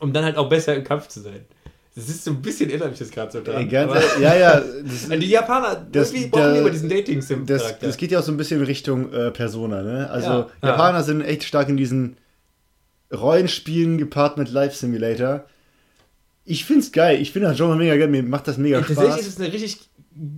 um 0.00 0.12
dann 0.12 0.24
halt 0.24 0.36
auch 0.36 0.48
besser 0.48 0.74
im 0.74 0.84
Kampf 0.84 1.08
zu 1.08 1.20
sein. 1.20 1.44
Das 1.94 2.08
ist 2.10 2.24
so 2.24 2.30
ein 2.32 2.42
bisschen 2.42 2.68
erinnert 2.68 2.90
mich 2.90 2.98
das 2.98 3.10
gerade 3.10 3.32
so 3.32 3.42
dran. 3.42 3.68
Ganz, 3.68 3.90
aber- 3.90 4.20
ja, 4.20 4.34
ja. 4.36 4.60
Das, 4.60 5.08
die 5.18 5.26
Japaner, 5.28 5.86
Das- 5.90 6.12
irgendwie 6.12 6.28
brauchen 6.28 6.52
die 6.54 6.58
immer 6.60 6.70
diesen 6.70 6.88
das, 6.90 6.98
Dating-Sim-Charakter. 6.98 7.86
das 7.86 7.96
geht 7.96 8.10
ja 8.12 8.18
auch 8.18 8.22
so 8.22 8.32
ein 8.32 8.36
bisschen 8.36 8.60
in 8.60 8.66
Richtung 8.66 9.12
äh, 9.12 9.30
Persona, 9.30 9.82
ne? 9.82 10.10
Also 10.10 10.28
Ja, 10.28 10.46
ja. 10.62 10.68
Japaner 10.68 11.02
sind 11.02 11.22
echt 11.22 11.44
stark 11.44 11.68
in 11.68 11.76
diesen 11.76 12.16
Rollenspielen 13.12 13.98
gepaart 13.98 14.38
mit 14.38 14.50
Life 14.50 14.76
Simulator. 14.76 15.44
Ich 16.44 16.64
find's 16.64 16.92
geil. 16.92 17.20
Ich 17.20 17.32
finde 17.32 17.48
das 17.48 17.56
Genre 17.56 17.76
mega 17.76 17.96
geil. 17.96 18.08
Mir 18.08 18.22
macht 18.22 18.48
das 18.48 18.56
mega 18.56 18.80
Tatsächlich 18.80 19.08
ist 19.08 19.22
Spaß. 19.22 19.26
es 19.26 19.40
eine 19.40 19.52
richtig 19.52 19.78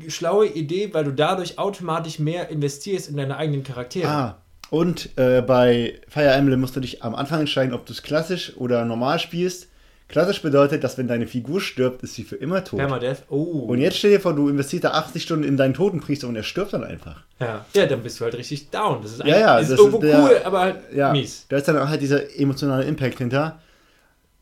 schlaue 0.09 0.47
Idee, 0.47 0.93
weil 0.93 1.05
du 1.05 1.13
dadurch 1.13 1.59
automatisch 1.59 2.19
mehr 2.19 2.49
investierst 2.49 3.09
in 3.09 3.17
deine 3.17 3.37
eigenen 3.37 3.63
Charaktere. 3.63 4.09
Ah, 4.09 4.43
und 4.71 5.11
äh, 5.17 5.41
bei 5.41 6.01
Fire 6.09 6.31
Emblem 6.33 6.61
musst 6.61 6.77
du 6.77 6.81
dich 6.81 7.03
am 7.03 7.15
Anfang 7.15 7.41
entscheiden, 7.41 7.75
ob 7.75 7.87
du 7.87 7.93
es 7.93 8.03
klassisch 8.03 8.57
oder 8.57 8.85
normal 8.85 9.19
spielst. 9.19 9.68
Klassisch 10.09 10.41
bedeutet, 10.41 10.83
dass 10.85 10.97
wenn 10.97 11.07
deine 11.07 11.27
Figur 11.27 11.61
stirbt, 11.61 12.03
ist 12.03 12.15
sie 12.15 12.25
für 12.25 12.37
immer 12.37 12.65
tot. 12.65 12.79
Permadeath. 12.79 13.25
Oh. 13.29 13.67
Und 13.69 13.79
jetzt 13.79 13.99
stell 13.99 14.11
dir 14.13 14.21
vor, 14.21 14.33
du 14.35 14.49
investierst 14.49 14.85
da 14.85 14.91
80 14.93 15.23
Stunden 15.23 15.45
in 15.45 15.59
deinen 15.59 15.75
Totenpriester 15.75 16.27
und 16.29 16.35
er 16.37 16.43
stirbt 16.43 16.73
dann 16.73 16.83
einfach. 16.83 17.25
Ja. 17.41 17.67
ja, 17.75 17.87
dann 17.87 18.03
bist 18.03 18.19
du 18.19 18.25
halt 18.25 18.35
richtig 18.35 18.71
down. 18.71 19.03
Das 19.03 19.13
ist, 19.13 19.19
Ja, 19.25 19.39
ja, 19.39 19.59
ist 19.59 19.71
das 19.71 19.79
irgendwo 19.79 19.99
ist 19.99 20.05
der- 20.07 20.23
cool, 20.25 20.41
aber 20.45 20.61
halt 20.61 20.77
Ja, 20.95 21.13
mies. 21.13 21.45
da 21.51 21.59
ist 21.59 21.69
dann 21.69 21.77
auch 21.77 21.89
halt 21.89 22.01
dieser 22.01 22.35
emotionale 22.39 22.85
Impact 22.85 23.19
hinter. 23.19 23.61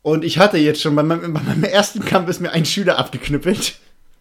Und 0.03 0.23
ich 0.23 0.37
hatte 0.39 0.57
jetzt 0.57 0.81
schon, 0.81 0.95
bei 0.95 1.03
meinem, 1.03 1.33
bei 1.33 1.41
meinem 1.41 1.63
ersten 1.65 1.99
Kampf 2.05 2.29
ist 2.29 2.39
mir 2.39 2.51
ein 2.51 2.63
Schüler 2.65 2.97
abgeknüppelt. 2.97 3.75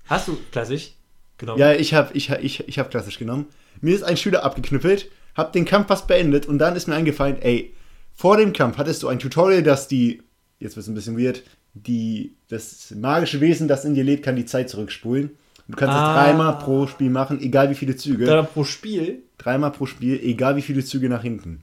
Hast 0.07 0.27
du 0.27 0.37
klassisch 0.51 0.95
genommen? 1.39 1.61
Ja, 1.61 1.73
ich 1.75 1.95
habe 1.95 2.11
ich, 2.15 2.29
ich, 2.31 2.67
ich 2.69 2.79
hab 2.81 2.91
klassisch 2.91 3.19
genommen. 3.21 3.47
Mir 3.81 3.95
ist 3.95 4.03
ein 4.03 4.17
Schüler 4.17 4.43
abgeknüppelt, 4.45 5.09
hab 5.37 5.53
den 5.53 5.65
Kampf 5.65 5.87
fast 5.89 6.09
beendet 6.09 6.47
und 6.47 6.59
dann 6.59 6.75
ist 6.75 6.89
mir 6.89 6.97
eingefallen, 6.97 7.41
ey, 7.41 7.73
vor 8.15 8.37
dem 8.37 8.53
Kampf 8.53 8.79
hattest 8.79 9.03
du 9.05 9.09
ein 9.09 9.19
Tutorial, 9.21 9.63
dass 9.63 9.87
die, 9.87 10.23
jetzt 10.59 10.77
wird 10.77 10.83
es 10.85 10.89
ein 10.89 10.95
bisschen 10.95 11.19
weird, 11.19 11.43
die, 11.75 12.35
das 12.49 12.93
magische 12.97 13.41
Wesen, 13.41 13.69
das 13.69 13.85
in 13.85 13.95
dir 13.95 14.05
lebt, 14.05 14.25
kann 14.25 14.37
die 14.37 14.47
Zeit 14.47 14.71
zurückspulen. 14.71 15.31
Du 15.69 15.77
kannst 15.77 15.95
Ah. 15.95 16.15
das 16.15 16.25
dreimal 16.25 16.59
pro 16.59 16.87
Spiel 16.87 17.11
machen, 17.11 17.41
egal 17.41 17.71
wie 17.71 17.75
viele 17.75 17.97
Züge. 17.97 18.25
Dann 18.27 18.47
pro 18.47 18.65
Spiel. 18.65 19.23
Dreimal 19.39 19.73
pro 19.73 19.87
Spiel, 19.87 20.19
egal 20.23 20.57
wie 20.57 20.63
viele 20.63 20.85
Züge 20.85 21.09
nach 21.09 21.23
hinten. 21.23 21.63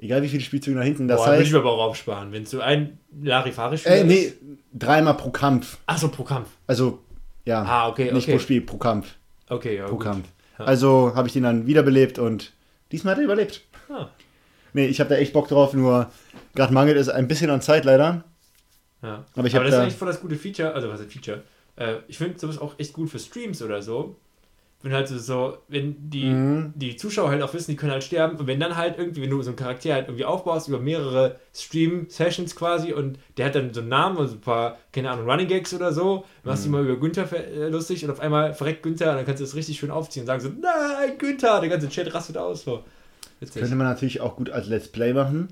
Egal 0.00 0.22
wie 0.22 0.28
viele 0.28 0.42
Spielzüge 0.42 0.76
nach 0.76 0.84
hinten. 0.84 1.08
Das 1.08 1.18
Boah, 1.18 1.26
würde 1.26 1.38
heißt, 1.38 1.46
ich 1.48 1.52
mir 1.52 1.58
aber 1.58 1.72
auch 1.72 1.82
aufsparen. 1.88 2.30
Wenn 2.30 2.46
so 2.46 2.60
ein 2.60 2.98
Larifari 3.20 3.78
äh, 3.84 4.04
nee, 4.04 4.32
dreimal 4.72 5.14
pro 5.16 5.30
Kampf. 5.30 5.78
Achso, 5.86 6.06
pro 6.08 6.22
Kampf. 6.22 6.48
Also, 6.68 7.00
ja, 7.44 7.62
Ah, 7.64 7.88
okay, 7.88 8.12
nicht 8.12 8.24
okay. 8.24 8.32
pro 8.32 8.38
Spiel, 8.38 8.60
pro 8.60 8.76
Kampf. 8.76 9.16
Okay, 9.48 9.76
ja. 9.76 9.86
Pro 9.86 9.96
gut. 9.96 10.04
Kampf. 10.04 10.28
Ja. 10.58 10.66
Also 10.66 11.12
habe 11.16 11.26
ich 11.26 11.32
den 11.32 11.42
dann 11.42 11.66
wiederbelebt 11.66 12.18
und 12.20 12.52
diesmal 12.92 13.12
hat 13.14 13.18
er 13.18 13.24
überlebt. 13.24 13.62
Ah, 13.88 14.08
Nee, 14.78 14.86
ich 14.86 15.00
habe 15.00 15.10
da 15.10 15.16
echt 15.16 15.32
Bock 15.32 15.48
drauf, 15.48 15.74
nur 15.74 16.08
gerade 16.54 16.72
mangelt 16.72 16.96
es 16.96 17.08
ein 17.08 17.26
bisschen 17.26 17.50
an 17.50 17.60
Zeit 17.60 17.84
leider. 17.84 18.22
ja. 19.02 19.24
Aber 19.34 19.46
ich 19.48 19.54
hab 19.56 19.62
das 19.64 19.72
da- 19.72 19.78
ist 19.78 19.82
eigentlich 19.82 19.96
voll 19.96 20.06
das 20.08 20.20
gute 20.20 20.36
Feature. 20.36 20.72
Also, 20.72 20.88
was 20.88 21.00
ist 21.00 21.12
Feature? 21.12 21.42
Äh, 21.76 21.96
ich 22.06 22.16
finde 22.18 22.38
sowas 22.38 22.58
auch 22.58 22.74
echt 22.78 22.92
gut 22.92 23.10
für 23.10 23.18
Streams 23.18 23.60
oder 23.60 23.82
so. 23.82 24.14
Wenn 24.82 24.92
halt 24.92 25.08
so- 25.08 25.58
wenn 25.66 26.08
die, 26.10 26.26
Mhm. 26.26 26.72
die 26.76 26.94
Zuschauer 26.94 27.30
halt 27.30 27.42
auch 27.42 27.52
wissen, 27.54 27.72
die 27.72 27.76
können 27.76 27.90
halt 27.90 28.04
sterben. 28.04 28.36
Und 28.36 28.46
wenn 28.46 28.60
dann 28.60 28.76
halt 28.76 28.96
irgendwie, 28.98 29.22
wenn 29.22 29.30
du 29.30 29.42
so 29.42 29.50
einen 29.50 29.56
Charakter 29.56 29.92
halt 29.94 30.06
irgendwie 30.06 30.24
aufbaust 30.24 30.68
über 30.68 30.78
mehrere 30.78 31.40
Stream-Sessions 31.52 32.54
quasi 32.54 32.92
und 32.92 33.18
der 33.36 33.46
hat 33.46 33.56
dann 33.56 33.74
so 33.74 33.80
einen 33.80 33.88
Namen 33.88 34.16
und 34.18 34.28
so 34.28 34.34
ein 34.34 34.40
paar, 34.40 34.78
keine 34.92 35.10
Ahnung, 35.10 35.28
Running 35.28 35.48
Gags 35.48 35.74
oder 35.74 35.92
so, 35.92 36.24
du 36.44 36.48
machst 36.48 36.62
Mhm. 36.62 36.64
dich 36.66 36.72
mal 36.72 36.84
über 36.88 36.96
Günther 37.00 37.26
äh, 37.32 37.68
lustig 37.68 38.04
und 38.04 38.12
auf 38.12 38.20
einmal 38.20 38.54
verreckt 38.54 38.84
Günther 38.84 39.10
und 39.10 39.16
dann 39.16 39.26
kannst 39.26 39.40
du 39.40 39.44
das 39.44 39.56
richtig 39.56 39.76
schön 39.80 39.90
aufziehen 39.90 40.22
und 40.22 40.26
sagen 40.28 40.40
so, 40.40 40.48
nein, 40.50 41.18
Günther, 41.18 41.58
der 41.60 41.68
ganze 41.70 41.88
Chat 41.88 42.14
rastet 42.14 42.36
aus. 42.36 42.62
So. 42.62 42.84
Witzig. 43.40 43.60
Könnte 43.60 43.76
man 43.76 43.86
natürlich 43.86 44.20
auch 44.20 44.36
gut 44.36 44.50
als 44.50 44.66
Let's 44.68 44.88
Play 44.88 45.12
machen, 45.12 45.48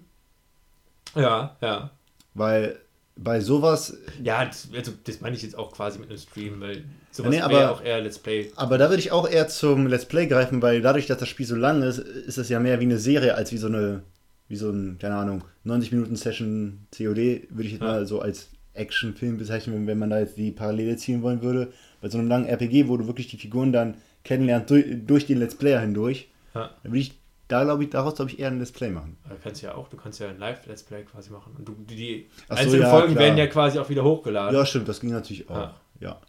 Ja, 1.15 1.57
ja. 1.61 1.91
weil 2.35 2.79
bei 3.19 3.41
sowas, 3.41 3.97
Ja, 4.23 4.45
das, 4.45 4.69
also, 4.75 4.93
das 5.05 5.21
meine 5.23 5.37
ich 5.37 5.43
jetzt 5.43 5.57
auch 5.57 5.73
quasi 5.73 5.99
mit 5.99 6.11
einem 6.11 6.19
Stream, 6.19 6.61
weil 6.61 6.85
sowas 7.11 7.31
Nee, 7.31 7.37
wäre 7.39 7.45
aber- 7.47 7.71
auch 7.73 7.83
eher 7.83 8.01
Let's 8.03 8.19
Play. 8.19 8.51
aber 8.57 8.77
da 8.77 8.89
würde 8.91 9.01
ich 9.01 9.11
auch 9.13 9.29
eher 9.29 9.49
zum 9.49 9.87
Let's 9.87 10.05
Play 10.05 10.27
greifen, 10.27 10.61
weil 10.61 10.83
dadurch, 10.83 11.07
dass 11.07 11.19
das 11.19 11.29
Spiel 11.29 11.47
so 11.47 11.57
lang 11.57 11.83
ist, 11.83 11.99
ist 11.99 12.37
es 12.39 12.49
ja 12.51 12.61
mehr 12.61 12.79
wie 12.81 12.85
eine 12.85 12.99
Serie 12.99 13.35
als 13.35 13.53
wie 13.53 13.57
so 13.57 13.69
eine, 13.69 14.03
wie 14.49 14.57
so 14.57 14.71
ein, 14.71 14.99
keine 15.01 15.15
Ahnung, 15.17 15.45
90 15.65 15.93
Minuten 15.93 16.17
Session 16.17 16.87
COD, 16.95 17.49
würde 17.51 17.65
ich 17.65 17.73
jetzt 17.73 17.81
Ja. 17.81 17.87
mal 17.87 18.07
so 18.07 18.21
als 18.21 18.49
Actionfilm 18.75 19.39
bezeichnen, 19.39 19.87
wenn 19.87 19.99
man 19.99 20.11
da 20.11 20.19
jetzt 20.19 20.37
die 20.37 20.51
Parallele 20.53 20.97
ziehen 20.99 21.23
wollen 21.23 21.41
würde. 21.41 21.73
Bei 22.03 22.11
so 22.11 22.19
einem 22.19 22.29
langen 22.29 22.45
RPG, 22.47 22.89
wo 22.89 22.99
du 22.99 23.07
wirklich 23.07 23.29
die 23.29 23.39
Figuren 23.39 23.73
dann 23.73 23.95
kennenlernst 24.25 24.69
durch, 24.69 24.85
durch 25.07 25.27
den 25.27 25.39
Let's 25.39 25.55
Player 25.55 25.81
hindurch, 25.81 26.29
Ja. 26.55 26.71
dann 26.83 26.93
würde 26.93 26.99
ich 27.01 27.15
da, 27.49 27.63
glaube 27.65 27.85
ich, 27.85 27.91
daraus, 27.91 28.17
glaube 28.17 28.31
ich, 28.31 28.39
eher 28.39 28.49
ein 28.49 28.59
Let's 28.59 28.73
Play 28.73 28.91
machen. 28.91 29.17
Du 29.29 29.37
kannst 29.43 29.63
ja 29.63 29.75
auch, 29.75 29.89
du 29.89 29.97
kannst 29.97 30.19
ja 30.19 30.29
ein 30.29 30.39
Live-Let's 30.39 30.83
Play 30.83 31.05
quasi 31.05 31.31
machen. 31.31 31.55
Und 31.57 31.69
du, 31.69 31.75
die, 31.89 32.27
Ach 32.49 32.57
so, 32.57 32.63
einzelnen 32.63 32.83
ja, 32.83 32.91
Folgen 32.91 33.13
klar. 33.13 33.25
werden 33.25 33.39
ja 33.39 33.47
quasi 33.47 33.79
auch 33.79 33.89
wieder 33.89 34.03
hochgeladen. 34.03 34.55
Ja, 34.57 34.67
stimmt, 34.67 34.89
das 34.89 35.01
ging 35.01 35.11
natürlich 35.11 35.49
auch. 35.49 35.57
Ja. 35.57 35.75
Ja. 36.01 36.21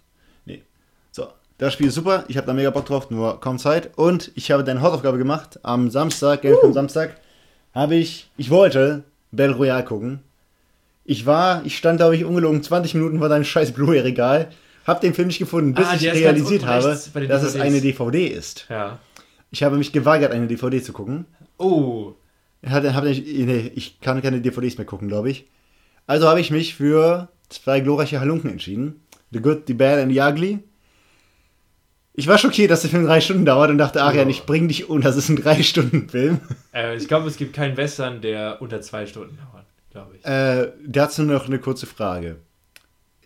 Nee. 0.45 0.61
So, 1.11 1.27
das 1.57 1.73
Spiel 1.73 1.87
ist 1.87 1.95
super. 1.95 2.23
Ich 2.27 2.37
habe 2.37 2.45
da 2.45 2.53
mega 2.53 2.69
Bock 2.69 2.85
drauf, 2.85 3.09
nur 3.09 3.39
kaum 3.39 3.57
Zeit. 3.57 3.97
Und 3.97 4.31
ich 4.35 4.51
habe 4.51 4.63
deine 4.63 4.81
Hausaufgabe 4.81 5.17
gemacht. 5.17 5.59
Am 5.63 5.89
Samstag, 5.89 6.43
Gamescom 6.43 6.73
Samstag, 6.73 7.15
habe 7.73 7.95
ich, 7.95 8.29
ich 8.37 8.49
wollte 8.51 9.03
Battle 9.31 9.55
Royale 9.55 9.83
gucken. 9.85 10.19
Ich 11.03 11.25
war, 11.25 11.65
ich 11.65 11.77
stand, 11.77 11.97
glaube 11.97 12.15
ich, 12.15 12.25
ungelogen 12.25 12.61
20 12.61 12.93
Minuten 12.93 13.19
vor 13.19 13.29
deinem 13.29 13.45
scheiß 13.45 13.71
Blu-ray-Regal, 13.71 14.49
habe 14.85 14.99
den 14.99 15.13
Film 15.13 15.27
nicht 15.27 15.39
gefunden, 15.39 15.73
bis 15.73 15.87
Ah, 15.87 15.95
ich 15.95 16.03
realisiert 16.05 16.65
habe, 16.65 16.97
dass 17.27 17.43
es 17.43 17.55
eine 17.55 17.81
DVD 17.81 18.27
ist. 18.27 18.67
Ja. 18.69 18.99
Ich 19.51 19.63
habe 19.63 19.77
mich 19.77 19.93
geweigert, 19.93 20.31
eine 20.31 20.47
DVD 20.47 20.81
zu 20.81 20.93
gucken. 20.93 21.25
Oh. 21.57 22.13
Ich 22.61 22.69
hatte, 22.69 22.93
hab 22.95 23.03
nicht, 23.03 23.25
nee, 23.25 23.71
ich 23.75 23.99
kann 24.01 24.21
keine 24.21 24.41
DVDs 24.41 24.77
mehr 24.77 24.85
gucken, 24.85 25.07
glaube 25.07 25.29
ich. 25.29 25.47
Also 26.05 26.27
habe 26.27 26.39
ich 26.41 26.51
mich 26.51 26.75
für 26.75 27.29
zwei 27.49 27.79
glorreiche 27.79 28.19
Halunken 28.19 28.49
entschieden. 28.49 29.01
The 29.31 29.39
Good, 29.41 29.63
The 29.67 29.73
Bad 29.73 29.99
and 29.99 30.11
The 30.11 30.19
Ugly. 30.21 30.59
Ich 32.13 32.27
war 32.27 32.37
schockiert, 32.39 32.71
dass 32.71 32.81
der 32.81 32.89
Film 32.89 33.05
drei 33.05 33.21
Stunden 33.21 33.45
dauert 33.45 33.69
und 33.69 33.77
dachte, 33.77 34.01
ach 34.01 34.13
ja, 34.13 34.23
Ja. 34.23 34.27
ich 34.27 34.43
bring 34.45 34.67
dich 34.67 34.89
um, 34.89 35.01
das 35.01 35.17
ist 35.17 35.29
ein 35.29 35.35
Drei-Stunden-Film. 35.35 36.39
Äh, 36.73 36.97
ich 36.97 37.07
glaube, 37.07 37.27
es 37.27 37.37
gibt 37.37 37.53
keinen 37.55 37.77
Western, 37.77 38.21
der 38.21 38.59
unter 38.59 38.81
zwei 38.81 39.05
Stunden 39.05 39.37
dauert, 39.37 39.65
glaube 39.91 40.15
ich. 40.17 40.25
Äh, 40.25 40.71
dazu 40.83 41.21
noch 41.23 41.45
eine 41.45 41.59
kurze 41.59 41.85
Frage. 41.85 42.37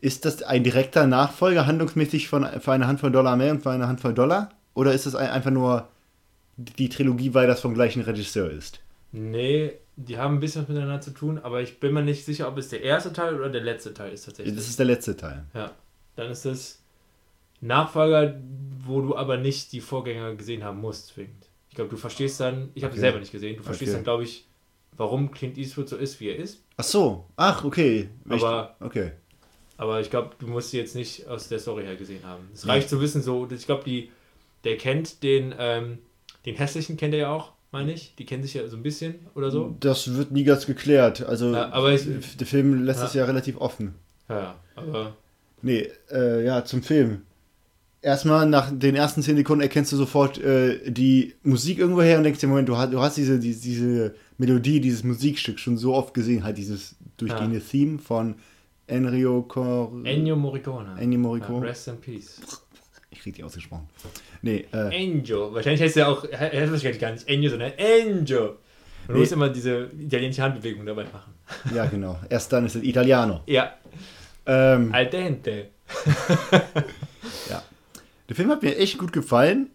Ist 0.02 0.26
das 0.26 0.44
ein 0.44 0.64
direkter 0.66 1.08
Nachfolger 1.08 1.68
handlungsmäßig 1.68 2.28
von, 2.28 2.46
für 2.60 2.72
eine 2.74 2.88
Handvoll 2.88 3.12
Dollar 3.12 3.38
mehr 3.38 3.52
und 3.52 3.64
für 3.64 3.72
eine 3.72 3.88
Handvoll 3.88 4.14
Dollar? 4.14 4.50
Oder 4.74 4.92
ist 4.94 5.06
das 5.06 5.16
ein, 5.16 5.30
einfach 5.30 5.52
nur 5.52 5.88
die 6.58 6.90
Trilogie, 6.90 7.34
weil 7.34 7.48
das 7.48 7.62
vom 7.62 7.74
gleichen 7.74 8.02
Regisseur 8.02 8.50
ist? 8.52 8.82
Nee, 9.12 9.74
die 9.98 10.18
haben 10.18 10.36
ein 10.36 10.40
bisschen 10.40 10.62
was 10.64 10.70
miteinander 10.70 11.02
zu 11.02 11.12
tun, 11.12 11.38
aber 11.40 11.62
ich 11.62 11.80
bin 11.80 11.94
mir 11.94 12.02
nicht 12.04 12.24
sicher, 12.26 12.48
ob 12.48 12.58
es 12.58 12.70
der 12.70 12.82
erste 12.82 13.12
Teil 13.14 13.36
oder 13.36 13.50
der 13.50 13.62
letzte 13.62 13.94
Teil 13.94 14.14
ist 14.14 14.26
tatsächlich. 14.26 14.56
Das 14.56 14.68
ist 14.68 14.80
der 14.80 14.86
letzte 14.86 15.18
Teil. 15.18 15.44
Ja, 15.54 15.72
dann 16.16 16.32
ist 16.32 16.46
es 16.46 16.82
Nachfolger, 17.60 18.40
wo 18.86 19.02
du 19.02 19.16
aber 19.16 19.38
nicht 19.38 19.72
die 19.72 19.82
Vorgänger 19.82 20.36
gesehen 20.36 20.64
haben 20.64 20.80
musst, 20.82 21.08
zwingend. 21.08 21.48
Ich 21.70 21.76
glaube, 21.76 21.90
du 21.92 21.98
verstehst 21.98 22.40
dann, 22.40 22.70
ich 22.74 22.84
habe 22.84 22.92
Okay. 22.92 22.98
sie 22.98 23.02
selber 23.02 23.20
nicht 23.20 23.32
gesehen, 23.32 23.58
du 23.58 23.64
verstehst 23.64 23.90
Okay. 23.92 23.98
dann, 23.98 24.04
glaube 24.04 24.24
ich, 24.24 24.48
warum 24.98 25.32
Clint 25.32 25.58
Eastwood 25.58 25.88
so 25.90 25.96
ist, 25.98 26.20
wie 26.20 26.30
er 26.30 26.38
ist. 26.38 26.64
Ach 26.78 26.84
so, 26.84 27.26
ach, 27.36 27.64
okay. 27.64 28.10
Aber- 28.30 28.76
okay. 28.80 29.12
Aber 29.78 30.00
ich 30.00 30.10
glaube, 30.10 30.32
du 30.38 30.48
musst 30.48 30.72
sie 30.72 30.78
jetzt 30.78 30.96
nicht 30.96 31.28
aus 31.28 31.48
der 31.50 31.60
Story 31.60 31.84
her 31.84 31.96
gesehen 31.96 32.24
haben. 32.24 32.50
Es 32.54 32.68
reicht 32.68 32.90
zu 32.90 33.00
wissen, 33.02 33.22
so, 33.22 33.48
ich 33.50 33.66
glaube, 33.66 33.84
die, 33.84 34.12
der 34.64 34.78
kennt 34.78 35.24
den, 35.24 35.54
ähm, 35.58 36.00
den 36.46 36.56
hässlichen 36.56 36.98
kennt 36.98 37.14
er 37.14 37.20
ja 37.20 37.30
auch, 37.32 37.52
meine 37.72 37.94
ich. 37.94 38.16
Die 38.18 38.26
kennen 38.26 38.44
sich 38.44 38.54
ja 38.56 38.68
so 38.68 38.78
ein 38.78 38.84
bisschen 38.84 39.16
oder 39.36 39.52
so. 39.52 39.76
Das 39.80 40.14
wird 40.16 40.32
nie 40.32 40.44
ganz 40.44 40.66
geklärt. 40.66 41.24
Also, 41.26 41.54
Ja, 41.54 41.72
aber 41.72 41.94
ich- 41.94 42.38
der 42.38 42.48
Film 42.48 42.84
lässt 42.84 43.00
Ja. 43.00 43.06
es 43.06 43.14
ja 43.14 43.26
relativ 43.26 43.58
offen. 43.60 43.96
Ja, 44.30 44.56
aber 44.76 45.16
Nee, 45.64 45.90
äh, 46.12 46.44
ja, 46.44 46.66
zum 46.66 46.82
Film. 46.82 47.22
Erstmal 48.02 48.48
nach 48.50 48.72
den 48.74 48.96
ersten 48.96 49.22
10 49.22 49.36
Sekunden 49.36 49.62
erkennst 49.62 49.92
du 49.92 49.96
sofort 49.98 50.40
äh, 50.40 50.90
die 50.92 51.36
Musik 51.44 51.78
irgendwo 51.78 52.02
her 52.02 52.18
und 52.18 52.24
denkst 52.24 52.40
dir, 52.40 52.48
Moment, 52.48 52.68
du 52.68 52.76
hast, 52.76 52.92
du 52.92 53.00
hast 53.00 53.16
diese, 53.18 53.38
diese, 53.38 53.62
diese 53.62 54.16
Melodie, 54.40 54.82
dieses 54.82 55.04
Musikstück 55.04 55.60
schon 55.60 55.78
so 55.78 55.94
oft 55.94 56.16
gesehen, 56.16 56.44
halt 56.44 56.58
dieses 56.58 56.96
durchgehende 57.18 57.60
Theme 57.62 58.00
von 58.00 58.34
Enrio 58.88 59.44
Cor... 59.44 59.92
Ennio 60.04 60.36
Morricone. 60.36 61.00
Ennio 61.00 61.20
Ja, 61.20 61.24
Morricone. 61.28 61.68
rest 61.68 61.88
in 61.90 61.98
Peace. 61.98 62.42
Ich 63.12 63.20
krieg 63.20 63.36
die 63.36 63.44
ausgesprochen. 63.44 63.88
Nee, 64.42 64.66
äh, 64.74 65.04
Ennio. 65.04 65.54
Wahrscheinlich 65.54 65.82
heißt 65.82 65.98
er 65.98 66.08
auch, 66.10 66.24
er 66.24 66.40
heißt 66.62 66.72
wahrscheinlich 66.72 67.00
gar 67.00 67.12
nicht 67.12 67.28
Ennio, 67.28 67.50
sondern. 67.52 67.72
Und 67.72 68.30
du 68.30 68.56
Nee. 69.08 69.20
musst 69.20 69.32
immer 69.34 69.50
diese 69.50 69.90
italienische 70.00 70.42
Handbewegung 70.42 70.86
dabei 70.86 71.04
machen. 71.06 71.34
ja, 71.76 71.86
genau. 71.86 72.18
Erst 72.30 72.52
dann 72.54 72.66
ist 72.66 72.76
es 72.76 72.84
Italiano. 72.84 73.42
Ja, 73.48 73.74
Ähm, 74.46 74.92
al 74.94 75.08
dente. 75.08 75.68
der 78.30 78.36
Film 78.36 78.50
hat 78.50 78.62
mir 78.64 78.78
echt 78.78 78.98
gut 78.98 79.12
gefallen. 79.14 79.70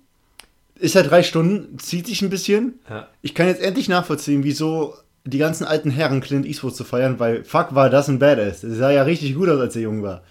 Ist 0.78 0.94
ja 0.94 1.02
drei 1.02 1.22
Stunden, 1.22 1.78
zieht 1.78 2.06
sich 2.06 2.22
ein 2.22 2.30
bisschen. 2.30 2.80
Ja. 2.88 3.08
Ich 3.22 3.34
kann 3.34 3.46
jetzt 3.46 3.62
endlich 3.62 3.88
nachvollziehen, 3.88 4.44
wieso 4.44 4.94
die 5.24 5.38
ganzen 5.38 5.64
alten 5.64 5.90
Herren 5.90 6.20
Clint 6.20 6.46
Eastwood 6.46 6.76
zu 6.76 6.84
feiern, 6.84 7.18
weil 7.18 7.44
fuck 7.44 7.74
war 7.74 7.90
das 7.90 8.08
ein 8.08 8.18
Badass. 8.18 8.60
Der 8.60 8.70
sah 8.70 8.90
ja 8.90 9.02
richtig 9.02 9.34
gut 9.34 9.48
aus, 9.48 9.60
als 9.60 9.76
er 9.76 9.82
jung 9.82 10.02
war. 10.02 10.22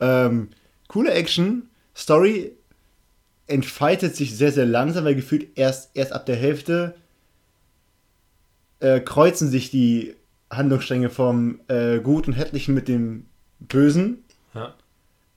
Ähm, 0.00 0.48
coole 0.88 1.12
Action, 1.12 1.68
Story 1.94 2.52
entfaltet 3.46 4.16
sich 4.16 4.36
sehr, 4.36 4.52
sehr 4.52 4.66
langsam, 4.66 5.04
weil 5.04 5.14
gefühlt 5.14 5.58
erst, 5.58 5.94
erst 5.94 6.12
ab 6.12 6.26
der 6.26 6.36
Hälfte 6.36 6.94
äh, 8.80 9.00
kreuzen 9.00 9.48
sich 9.48 9.70
die 9.70 10.14
Handlungsstränge 10.50 11.10
vom 11.10 11.60
äh, 11.68 12.00
Guten, 12.00 12.32
Hässlichen 12.32 12.74
mit 12.74 12.88
dem 12.88 13.26
Bösen. 13.60 14.24
Ja. 14.54 14.74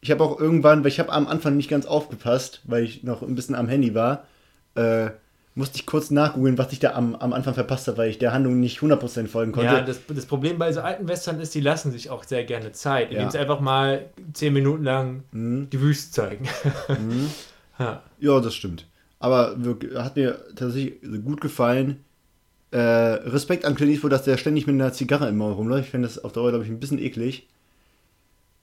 Ich 0.01 0.11
habe 0.11 0.23
auch 0.23 0.39
irgendwann, 0.39 0.83
weil 0.83 0.91
ich 0.91 0.99
habe 0.99 1.11
am 1.11 1.27
Anfang 1.27 1.57
nicht 1.57 1.69
ganz 1.69 1.85
aufgepasst, 1.85 2.61
weil 2.65 2.83
ich 2.83 3.03
noch 3.03 3.21
ein 3.21 3.35
bisschen 3.35 3.55
am 3.55 3.67
Handy 3.67 3.95
war, 3.95 4.25
äh, 4.75 5.09
musste 5.55 5.77
ich 5.77 5.85
kurz 5.85 6.11
nachgoogeln, 6.11 6.57
was 6.57 6.71
ich 6.73 6.79
da 6.79 6.91
am, 6.93 7.15
am 7.15 7.31
Anfang 7.33 7.53
verpasst 7.53 7.87
habe, 7.87 7.97
weil 7.97 8.09
ich 8.09 8.17
der 8.19 8.33
Handlung 8.33 8.59
nicht 8.59 8.79
100% 8.79 9.27
folgen 9.27 9.53
konnte. 9.53 9.73
Ja, 9.73 9.81
das, 9.81 9.99
das 10.07 10.25
Problem 10.25 10.57
bei 10.57 10.71
so 10.73 10.81
alten 10.81 11.07
Western 11.07 11.39
ist, 11.39 11.55
die 11.55 11.61
lassen 11.61 11.91
sich 11.91 12.09
auch 12.09 12.23
sehr 12.25 12.43
gerne 12.43 12.73
Zeit, 12.73 13.09
indem 13.11 13.23
Ja. 13.23 13.31
sie 13.31 13.37
einfach 13.39 13.61
mal 13.61 14.05
zehn 14.33 14.51
Minuten 14.53 14.83
lang 14.83 15.23
Mhm. 15.31 15.69
die 15.69 15.79
Wüste 15.81 16.11
zeigen. 16.11 16.47
Mhm. 16.89 17.29
ja. 17.79 18.03
Ja, 18.19 18.39
das 18.41 18.53
stimmt. 18.53 18.85
Aber 19.19 19.63
wirklich, 19.63 19.95
hat 19.97 20.17
mir 20.17 20.37
tatsächlich 20.55 20.95
gut 21.23 21.39
gefallen. 21.41 22.03
Äh, 22.71 22.77
Respekt 22.79 23.63
an 23.63 23.75
Clint 23.75 23.93
Eastwood, 23.93 24.11
dass 24.11 24.23
der 24.23 24.35
ständig 24.37 24.67
mit 24.67 24.73
einer 24.75 24.91
Zigarre 24.91 25.29
im 25.29 25.37
Maul 25.37 25.53
rumläuft. 25.53 25.85
Ich 25.85 25.91
finde 25.91 26.07
das 26.09 26.21
auf 26.21 26.33
Dauer, 26.33 26.49
glaube 26.49 26.65
ich, 26.65 26.69
ein 26.69 26.79
bisschen 26.81 26.99
eklig. 26.99 27.47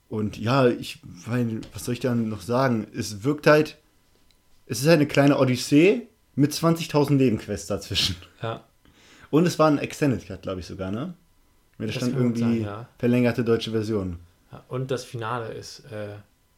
Und 0.09 0.37
ja, 0.37 0.67
ich 0.67 0.99
meine, 1.25 1.61
was 1.73 1.85
soll 1.85 1.93
ich 1.95 1.99
da 1.99 2.13
noch 2.13 2.41
sagen? 2.41 2.85
Es 2.95 3.23
wirkt 3.23 3.47
halt, 3.47 3.77
es 4.67 4.81
ist 4.81 4.87
halt 4.87 4.97
eine 4.99 5.07
kleine 5.07 5.39
Odyssee 5.39 6.03
mit 6.35 6.51
20.000 6.51 7.11
Nebenquests 7.13 7.67
dazwischen. 7.67 8.15
Ja. 8.41 8.63
Und 9.29 9.45
es 9.45 9.57
war 9.59 9.67
ein 9.69 9.77
Extended 9.79 10.25
Cut, 10.27 10.41
glaube 10.43 10.59
ich 10.59 10.65
sogar, 10.67 10.91
ne? 10.91 11.13
Mit 11.77 11.89
da 11.89 11.93
Das 11.93 11.95
stand 12.03 12.15
irgendwie 12.15 12.39
sein, 12.41 12.61
ja. 12.61 12.87
verlängerte 12.99 13.43
deutsche 13.43 13.71
Version. 13.71 14.19
ja. 14.51 14.63
Und 14.67 14.91
das 14.91 15.03
Finale 15.03 15.51
ist 15.53 15.79
äh, 15.91 16.15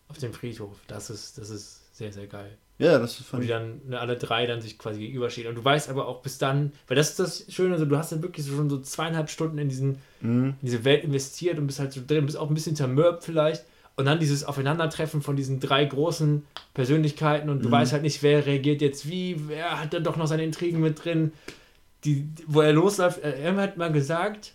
auf 0.09 0.17
dem 0.17 0.33
Friedhof. 0.33 0.77
Das 0.87 1.09
ist, 1.09 1.37
das 1.37 1.49
ist 1.49 1.95
sehr, 1.97 2.11
sehr 2.11 2.27
geil. 2.27 2.57
Ja, 2.77 2.99
das 2.99 3.17
Wo 3.19 3.23
fand 3.23 3.43
die 3.43 3.47
ich. 3.47 3.51
dann 3.53 3.79
ne, 3.87 3.97
alle 3.97 4.17
drei 4.17 4.45
dann 4.45 4.59
sich 4.61 4.77
quasi 4.77 4.99
gegenüberstehen. 4.99 5.47
Und 5.47 5.55
du 5.55 5.63
weißt 5.63 5.89
aber 5.89 6.09
auch 6.09 6.21
bis 6.21 6.37
dann, 6.37 6.73
weil 6.87 6.97
das 6.97 7.11
ist 7.11 7.19
das 7.19 7.45
Schöne, 7.47 7.73
also 7.75 7.85
du 7.85 7.97
hast 7.97 8.11
dann 8.11 8.21
wirklich 8.21 8.45
so 8.45 8.53
schon 8.53 8.69
so 8.69 8.81
zweieinhalb 8.81 9.29
Stunden 9.29 9.57
in, 9.57 9.69
diesen, 9.69 9.99
Mhm. 10.19 10.55
in 10.61 10.65
diese 10.65 10.83
Welt 10.83 11.05
investiert 11.05 11.57
und 11.57 11.67
bist 11.67 11.79
halt 11.79 11.93
so 11.93 12.01
drin, 12.05 12.25
bist 12.25 12.37
auch 12.37 12.49
ein 12.49 12.53
bisschen 12.53 12.75
zermürbt 12.75 13.23
vielleicht. 13.23 13.63
Und 13.97 14.05
dann 14.05 14.19
dieses 14.19 14.43
Aufeinandertreffen 14.43 15.21
von 15.21 15.35
diesen 15.37 15.59
drei 15.61 15.85
großen 15.85 16.43
Persönlichkeiten 16.73 17.49
und 17.49 17.63
du 17.63 17.69
Mhm. 17.69 17.73
weißt 17.73 17.93
halt 17.93 18.03
nicht, 18.03 18.21
wer 18.23 18.45
reagiert 18.45 18.81
jetzt 18.81 19.09
wie, 19.09 19.47
wer 19.47 19.79
hat 19.79 19.93
dann 19.93 20.03
doch 20.03 20.17
noch 20.17 20.27
seine 20.27 20.43
Intrigen 20.43 20.81
mit 20.81 21.03
drin. 21.03 21.31
Die, 22.03 22.27
wo 22.45 22.61
er 22.61 22.73
losläuft, 22.73 23.23
äh, 23.23 23.39
er 23.41 23.55
hat 23.55 23.77
mal 23.77 23.91
gesagt, 23.91 24.53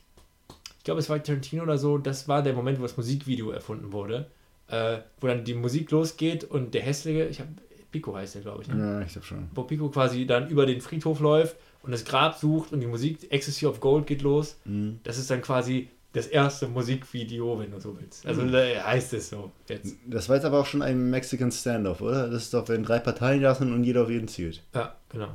ich 0.78 0.84
glaube, 0.84 1.00
es 1.00 1.08
war 1.08 1.22
Tarantino 1.22 1.62
oder 1.62 1.78
so, 1.78 1.98
das 1.98 2.28
war 2.28 2.42
der 2.42 2.52
Moment, 2.52 2.78
wo 2.78 2.82
das 2.82 2.96
Musikvideo 2.96 3.50
erfunden 3.50 3.92
wurde, 3.92 4.26
äh, 4.68 4.98
wo 5.20 5.26
dann 5.26 5.44
die 5.44 5.54
Musik 5.54 5.90
losgeht 5.90 6.44
und 6.44 6.74
der 6.74 6.82
hässliche, 6.82 7.24
ich 7.24 7.40
habe 7.40 7.48
Pico 7.90 8.14
heißt 8.14 8.36
der, 8.36 8.42
glaube 8.42 8.62
ich, 8.62 8.68
ne? 8.68 8.78
Ja, 8.78 9.00
ich 9.00 9.12
glaube 9.12 9.26
schon. 9.26 9.48
wo 9.54 9.64
Pico 9.64 9.88
quasi 9.88 10.26
dann 10.26 10.48
über 10.48 10.64
den 10.64 10.80
Friedhof 10.80 11.18
läuft 11.18 11.56
und 11.82 11.90
das 11.90 12.04
Grab 12.04 12.38
sucht 12.38 12.72
und 12.72 12.80
die 12.80 12.86
Musik 12.86 13.26
Ecstasy 13.32 13.66
of 13.66 13.80
Gold 13.80 14.06
geht 14.06 14.22
los. 14.22 14.56
Mhm. 14.64 15.00
Das 15.02 15.18
ist 15.18 15.28
dann 15.30 15.42
quasi 15.42 15.88
das 16.12 16.26
erste 16.26 16.66
Musikvideo, 16.68 17.58
wenn 17.60 17.70
du 17.70 17.80
so 17.80 17.96
willst. 17.98 18.26
Also 18.26 18.42
Mhm. 18.42 18.54
äh, 18.54 18.80
heißt 18.80 19.12
es 19.14 19.30
so 19.30 19.52
jetzt. 19.68 19.94
Das 20.06 20.28
war 20.28 20.36
jetzt 20.36 20.44
aber 20.44 20.58
auch 20.60 20.66
schon 20.66 20.82
ein 20.82 21.10
Mexican 21.10 21.52
Standoff, 21.52 22.00
oder? 22.00 22.28
Das 22.28 22.42
ist 22.44 22.54
doch, 22.54 22.68
wenn 22.68 22.82
drei 22.82 22.98
Parteien 22.98 23.40
da 23.42 23.54
sind 23.54 23.72
und 23.72 23.84
jeder 23.84 24.02
auf 24.02 24.10
jeden 24.10 24.26
zielt. 24.28 24.62
Ja, 24.74 24.96
genau. 25.08 25.28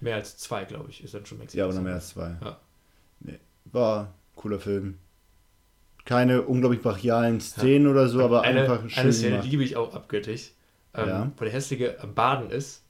Mehr 0.00 0.16
als 0.16 0.36
zwei, 0.38 0.64
glaube 0.64 0.90
ich, 0.90 1.04
ist 1.04 1.14
dann 1.14 1.26
schon 1.26 1.38
Mexiko. 1.38 1.58
Ja, 1.62 1.68
oder 1.68 1.80
mehr 1.80 1.94
als 1.94 2.08
zwei. 2.08 2.36
Ja. 2.42 2.58
Nee. 3.20 3.38
War 3.66 4.14
cooler 4.36 4.58
Film. 4.58 4.98
Keine 6.04 6.42
unglaublich 6.42 6.80
brachialen 6.82 7.40
Szenen 7.40 7.86
oder 7.86 8.08
so, 8.08 8.24
aber 8.24 8.42
eine, 8.42 8.62
einfach 8.62 8.88
schön 8.90 9.02
eine 9.04 9.12
Szene 9.12 9.30
gemacht. 9.36 9.48
liebe 9.48 9.62
ich 9.62 9.76
auch 9.76 9.94
abgöttig, 9.94 10.54
ähm, 10.94 11.08
Ja. 11.08 11.32
wo 11.36 11.44
der 11.44 11.52
Hässliche 11.52 12.00
am 12.02 12.14
Baden 12.14 12.50
ist. 12.50 12.82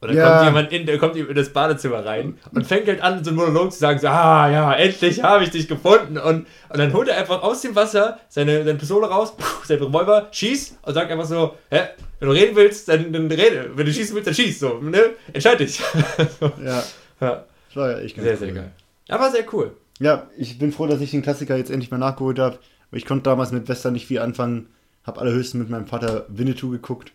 Und 0.00 0.08
dann 0.08 0.16
Ja. 0.16 0.28
kommt 0.28 0.44
jemand 0.46 0.72
in, 0.72 0.86
der 0.86 0.98
kommt 0.98 1.16
in 1.16 1.34
das 1.34 1.48
Badezimmer 1.52 2.04
rein 2.06 2.38
und 2.54 2.64
fängt 2.66 2.86
halt 2.86 3.00
an, 3.00 3.24
so 3.24 3.30
einen 3.30 3.36
Monolog 3.38 3.72
zu 3.72 3.80
sagen, 3.80 3.98
so, 3.98 4.06
ah 4.06 4.48
ja, 4.48 4.72
endlich 4.74 5.22
habe 5.24 5.42
ich 5.42 5.50
dich 5.50 5.66
gefunden. 5.66 6.18
Und, 6.18 6.46
und 6.68 6.78
dann 6.78 6.92
holt 6.92 7.08
er 7.08 7.16
einfach 7.18 7.42
aus 7.42 7.62
dem 7.62 7.74
Wasser 7.74 8.18
seine, 8.28 8.62
seine 8.64 8.78
Pistole 8.78 9.08
raus, 9.08 9.34
seinen 9.64 9.82
Revolver, 9.82 10.28
schießt 10.30 10.78
und 10.82 10.94
sagt 10.94 11.10
einfach 11.10 11.24
so, 11.24 11.54
hä, 11.70 11.80
wenn 12.20 12.28
du 12.28 12.34
reden 12.34 12.54
willst, 12.54 12.88
dann, 12.88 13.12
dann 13.12 13.26
rede. 13.26 13.72
Wenn 13.74 13.86
du 13.86 13.92
schießen 13.92 14.14
willst, 14.14 14.28
dann 14.28 14.34
schieß. 14.34 14.60
So, 14.60 14.78
ne? 14.80 15.00
Entscheid 15.32 15.58
dich. 15.58 15.80
so, 16.40 16.52
Ja, 16.64 16.84
ja, 17.20 17.44
das 17.68 17.76
war 17.76 17.90
ja 17.90 17.98
echt 17.98 18.14
ganz 18.16 18.24
sehr, 18.24 18.34
cool. 18.34 18.38
sehr 18.38 18.52
geil. 18.52 18.70
Aber 19.08 19.30
sehr 19.32 19.44
cool. 19.52 19.72
Ja, 19.98 20.28
ich 20.36 20.58
bin 20.60 20.70
froh, 20.70 20.86
dass 20.86 21.00
ich 21.00 21.10
den 21.10 21.22
Klassiker 21.22 21.56
jetzt 21.56 21.70
endlich 21.72 21.90
mal 21.90 21.98
nachgeholt 21.98 22.38
habe. 22.38 22.58
Ich 22.92 23.04
konnte 23.04 23.24
damals 23.24 23.50
mit 23.50 23.66
Western 23.68 23.94
nicht 23.94 24.06
viel 24.06 24.20
anfangen. 24.20 24.68
Habe 25.02 25.20
allerhöchstens 25.20 25.58
mit 25.60 25.70
meinem 25.70 25.86
Vater 25.88 26.26
Winnetou 26.28 26.70
geguckt. 26.70 27.10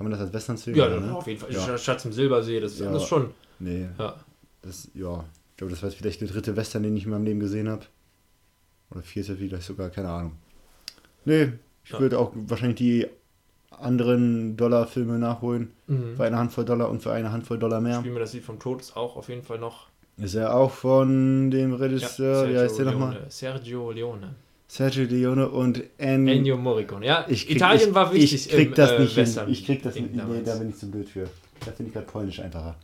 Kann 0.00 0.06
man 0.08 0.12
das 0.12 0.20
als 0.22 0.32
Western 0.32 0.56
zählen? 0.56 0.78
Ja, 0.78 0.88
dann 0.88 1.10
auf 1.10 1.26
jeden 1.26 1.38
Fall. 1.40 1.52
Ja. 1.52 1.76
Schatz 1.76 2.06
im 2.06 2.12
Silbersee, 2.14 2.58
das 2.58 2.72
ist 2.72 2.80
Ja. 2.80 2.88
alles 2.88 3.04
schon. 3.04 3.32
Nee, 3.58 3.86
Ja. 3.98 4.14
das, 4.62 4.88
ja. 4.94 5.22
Ich 5.50 5.56
glaube, 5.58 5.72
das 5.72 5.82
war 5.82 5.90
jetzt 5.90 5.98
vielleicht 5.98 6.22
der 6.22 6.28
dritte 6.28 6.56
Western, 6.56 6.82
den 6.84 6.96
ich 6.96 7.04
in 7.04 7.10
meinem 7.10 7.26
Leben 7.26 7.38
gesehen 7.38 7.68
habe. 7.68 7.82
Oder 8.90 9.02
vierte 9.02 9.36
vielleicht 9.36 9.64
sogar, 9.64 9.90
keine 9.90 10.08
Ahnung. 10.08 10.32
Nee, 11.26 11.52
ich 11.84 11.90
Ja. 11.90 12.00
würde 12.00 12.18
auch 12.18 12.32
wahrscheinlich 12.34 12.78
die 12.78 13.08
anderen 13.68 14.56
Dollar-Filme 14.56 15.18
nachholen. 15.18 15.70
Mhm. 15.86 16.16
Für 16.16 16.24
eine 16.24 16.38
Handvoll 16.38 16.64
Dollar 16.64 16.88
und 16.88 17.02
für 17.02 17.12
eine 17.12 17.30
Handvoll 17.30 17.58
Dollar 17.58 17.82
mehr. 17.82 17.98
Spielen 18.00 18.14
wir 18.14 18.20
das 18.20 18.32
Lied 18.32 18.44
vom 18.44 18.58
Tod 18.58 18.80
ist 18.80 18.96
auch 18.96 19.16
auf 19.16 19.28
jeden 19.28 19.42
Fall 19.42 19.58
noch. 19.58 19.88
Ist 20.16 20.34
er 20.34 20.54
auch 20.56 20.70
von 20.70 21.50
dem 21.50 21.74
Regisseur, 21.74 22.48
wie 22.48 22.56
heißt 22.58 22.78
der 22.78 22.86
nochmal? 22.86 23.26
Sergio 23.28 23.90
Leone. 23.90 24.34
Sergio 24.70 25.02
Leone 25.02 25.48
und 25.48 25.82
En 25.98 26.28
Ennio 26.28 26.56
Morricone. 26.56 27.04
Ja, 27.04 27.24
krieg, 27.24 27.50
Italien 27.50 27.88
ich, 27.88 27.94
war 27.94 28.12
wichtig. 28.14 28.46
Ich 28.46 28.48
krieg 28.52 28.68
im, 28.68 28.74
das 28.74 28.92
äh, 28.92 29.00
nicht 29.00 29.16
Western 29.16 29.44
hin. 29.46 29.52
Ich 29.52 29.66
krieg 29.66 29.82
das 29.82 29.96
nicht. 29.96 30.14
Nee, 30.14 30.22
da 30.44 30.54
bin 30.54 30.68
ich 30.70 30.76
zu 30.76 30.88
blöd 30.88 31.08
für. 31.08 31.28
Da 31.64 31.72
finde 31.72 31.88
ich 31.88 31.92
gerade 31.92 32.06
Polnisch 32.06 32.38
einfacher. 32.38 32.76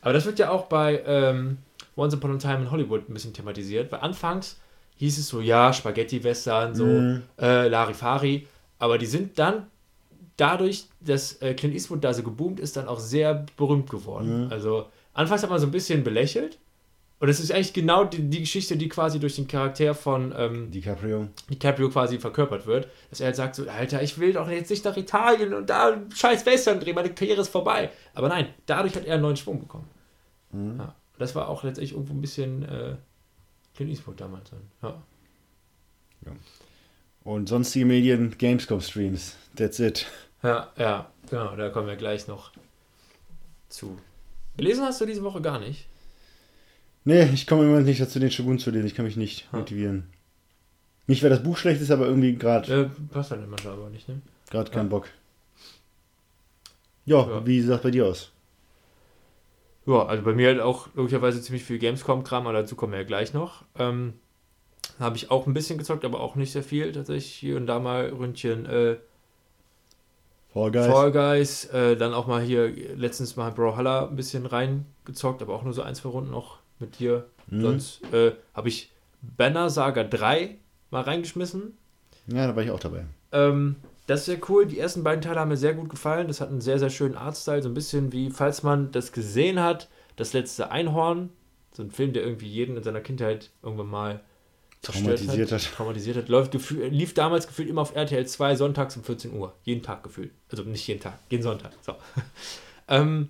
Aber 0.00 0.12
das 0.12 0.26
wird 0.26 0.40
ja 0.40 0.50
auch 0.50 0.64
bei 0.66 1.00
ähm, 1.06 1.58
Once 1.96 2.14
Upon 2.14 2.34
a 2.34 2.38
Time 2.38 2.62
in 2.62 2.70
Hollywood 2.72 3.08
ein 3.08 3.14
bisschen 3.14 3.32
thematisiert, 3.32 3.92
weil 3.92 4.00
anfangs 4.00 4.56
hieß 4.96 5.18
es 5.18 5.28
so, 5.28 5.40
ja, 5.40 5.72
Spaghetti-Western, 5.72 6.74
so 6.74 6.84
Mhm. 6.84 7.22
äh, 7.40 7.68
Larifari, 7.68 8.48
aber 8.80 8.98
die 8.98 9.06
sind 9.06 9.38
dann 9.38 9.68
dadurch, 10.36 10.86
dass 11.00 11.40
äh, 11.42 11.54
Clint 11.54 11.74
Eastwood 11.74 12.02
da 12.02 12.12
so 12.12 12.24
geboomt 12.24 12.58
ist, 12.58 12.76
dann 12.76 12.88
auch 12.88 12.98
sehr 12.98 13.46
berühmt 13.56 13.88
geworden. 13.88 14.46
Mhm. 14.46 14.52
Also 14.52 14.86
anfangs 15.14 15.44
hat 15.44 15.50
man 15.50 15.60
so 15.60 15.66
ein 15.66 15.72
bisschen 15.72 16.02
belächelt 16.02 16.58
und 17.20 17.28
es 17.28 17.40
ist 17.40 17.50
eigentlich 17.50 17.72
genau 17.72 18.04
die, 18.04 18.22
die 18.22 18.40
Geschichte, 18.40 18.76
die 18.76 18.88
quasi 18.88 19.18
durch 19.18 19.34
den 19.34 19.48
Charakter 19.48 19.92
von 19.94 20.32
ähm, 20.36 20.70
DiCaprio. 20.70 21.28
DiCaprio 21.50 21.90
quasi 21.90 22.18
verkörpert 22.18 22.66
wird, 22.66 22.88
dass 23.10 23.20
er 23.20 23.26
halt 23.26 23.36
sagt 23.36 23.56
so, 23.56 23.68
Alter, 23.68 24.02
ich 24.02 24.18
will 24.18 24.32
doch 24.32 24.48
jetzt 24.48 24.70
nicht 24.70 24.84
nach 24.84 24.96
Italien 24.96 25.52
und 25.52 25.68
da 25.68 25.92
einen 25.92 26.12
scheiß 26.12 26.46
Western 26.46 26.78
drehen, 26.78 26.94
meine 26.94 27.12
Karriere 27.12 27.40
ist 27.40 27.48
vorbei. 27.48 27.90
Aber 28.14 28.28
nein, 28.28 28.54
dadurch 28.66 28.94
hat 28.94 29.04
er 29.04 29.14
einen 29.14 29.22
neuen 29.22 29.36
Schwung 29.36 29.58
bekommen. 29.58 29.88
Mhm. 30.52 30.78
Ja. 30.78 30.94
Das 31.18 31.34
war 31.34 31.48
auch 31.48 31.64
letztendlich 31.64 31.92
irgendwo 31.92 32.14
ein 32.14 32.20
bisschen 32.20 32.62
äh, 32.62 32.94
Clint 33.74 33.90
Eastwood 33.90 34.20
damals 34.20 34.50
dann. 34.50 34.92
Ja. 36.24 36.32
Und 37.24 37.48
sonstige 37.48 37.84
Medien, 37.84 38.36
Gamescom-Streams. 38.38 39.34
That's 39.56 39.80
it. 39.80 40.06
ja, 40.44 40.72
ja, 40.76 41.10
genau, 41.28 41.56
da 41.56 41.68
kommen 41.70 41.88
wir 41.88 41.96
gleich 41.96 42.28
noch 42.28 42.52
zu. 43.68 43.98
Gelesen 44.56 44.84
hast 44.84 45.00
du 45.00 45.06
diese 45.06 45.24
Woche 45.24 45.40
gar 45.40 45.58
nicht? 45.58 45.88
Nee, 47.08 47.22
ich 47.32 47.46
komme 47.46 47.62
immer 47.64 47.80
nicht 47.80 48.02
dazu, 48.02 48.18
den 48.18 48.30
Shogun 48.30 48.58
zu 48.58 48.70
lesen. 48.70 48.86
Ich 48.86 48.94
kann 48.94 49.06
mich 49.06 49.16
nicht 49.16 49.50
Ha. 49.50 49.56
motivieren. 49.56 50.04
Nicht, 51.06 51.22
weil 51.22 51.30
das 51.30 51.42
Buch 51.42 51.56
schlecht 51.56 51.80
ist, 51.80 51.90
aber 51.90 52.04
irgendwie 52.04 52.34
gerade 52.36 52.82
Äh, 52.82 52.88
passt 53.10 53.30
halt 53.30 53.48
manchmal 53.48 53.72
aber 53.72 53.88
nicht, 53.88 54.06
ne? 54.10 54.20
gerade 54.50 54.70
keinen 54.70 54.88
Ja. 54.88 54.90
Bock. 54.90 55.08
Ja, 57.06 57.26
Ja. 57.26 57.46
wie 57.46 57.62
sieht 57.62 57.70
das 57.70 57.80
bei 57.80 57.90
dir 57.90 58.04
aus? 58.06 58.30
Ja, 59.86 60.04
also 60.04 60.22
bei 60.22 60.34
mir 60.34 60.48
halt 60.48 60.60
auch 60.60 60.88
logischerweise 60.94 61.40
ziemlich 61.40 61.64
viel 61.64 61.78
Gamescom-Kram, 61.78 62.46
aber 62.46 62.60
dazu 62.60 62.76
kommen 62.76 62.92
wir 62.92 63.00
ja 63.00 63.06
gleich 63.06 63.32
noch. 63.32 63.64
Ähm, 63.78 64.12
habe 65.00 65.16
ich 65.16 65.30
auch 65.30 65.46
ein 65.46 65.54
bisschen 65.54 65.78
gezockt, 65.78 66.04
aber 66.04 66.20
auch 66.20 66.34
nicht 66.34 66.52
sehr 66.52 66.62
viel 66.62 66.92
tatsächlich. 66.92 67.32
Hier 67.32 67.56
und 67.56 67.66
da 67.66 67.78
mal 67.78 68.10
Ründchen 68.10 68.66
äh, 68.66 68.96
Fall 70.52 70.70
Guys. 70.72 70.86
Fall 70.86 71.12
Guys, 71.12 71.64
äh, 71.72 71.96
dann 71.96 72.12
auch 72.12 72.26
mal 72.26 72.42
hier 72.42 72.68
letztens 72.96 73.36
mal 73.36 73.50
Brawlhalla 73.50 74.08
ein 74.08 74.16
bisschen 74.16 74.44
reingezockt, 74.44 75.40
aber 75.40 75.54
auch 75.54 75.62
nur 75.62 75.72
so 75.72 75.80
ein, 75.80 75.94
zwei 75.94 76.10
Runden 76.10 76.32
noch 76.32 76.58
mit 76.80 76.98
dir. 76.98 77.26
Mhm. 77.48 77.60
Sonst 77.62 78.12
äh, 78.12 78.32
habe 78.54 78.68
ich 78.68 78.92
Banner 79.22 79.70
Saga 79.70 80.04
3 80.04 80.56
mal 80.90 81.02
reingeschmissen. 81.02 81.76
Ja, 82.26 82.46
da 82.46 82.56
war 82.56 82.62
ich 82.62 82.70
auch 82.70 82.80
dabei. 82.80 83.04
Ähm, 83.32 83.76
das 84.06 84.20
ist 84.20 84.26
sehr 84.26 84.38
cool. 84.48 84.66
Die 84.66 84.78
ersten 84.78 85.02
beiden 85.02 85.22
Teile 85.22 85.40
haben 85.40 85.48
mir 85.48 85.56
sehr 85.56 85.74
gut 85.74 85.88
gefallen. 85.88 86.28
Das 86.28 86.40
hat 86.40 86.50
einen 86.50 86.60
sehr, 86.60 86.78
sehr 86.78 86.90
schönen 86.90 87.14
Artstyle. 87.14 87.62
So 87.62 87.68
ein 87.68 87.74
bisschen 87.74 88.12
wie, 88.12 88.30
falls 88.30 88.62
man 88.62 88.90
das 88.92 89.12
gesehen 89.12 89.60
hat, 89.60 89.88
das 90.16 90.32
letzte 90.32 90.70
Einhorn. 90.70 91.30
So 91.72 91.82
ein 91.82 91.90
Film, 91.90 92.12
der 92.12 92.22
irgendwie 92.22 92.48
jeden 92.48 92.76
in 92.76 92.82
seiner 92.82 93.00
Kindheit 93.00 93.50
irgendwann 93.62 93.88
mal 93.88 94.20
Traumatisiert 94.82 95.52
hat. 95.52 95.62
Traumatisiert 95.74 96.16
hat. 96.16 96.28
Läuft 96.28 96.52
gefühl, 96.52 96.86
lief 96.86 97.14
damals 97.14 97.46
gefühlt 97.46 97.68
immer 97.68 97.82
auf 97.82 97.94
RTL 97.94 98.26
2 98.26 98.56
sonntags 98.56 98.96
um 98.96 99.04
14 99.04 99.32
Uhr. 99.34 99.54
Jeden 99.64 99.82
Tag 99.82 100.02
gefühlt. 100.02 100.30
Also 100.50 100.62
nicht 100.62 100.86
jeden 100.86 101.00
Tag, 101.00 101.18
jeden 101.30 101.42
Sonntag. 101.42 101.72
So. 101.82 101.94
ähm, 102.88 103.28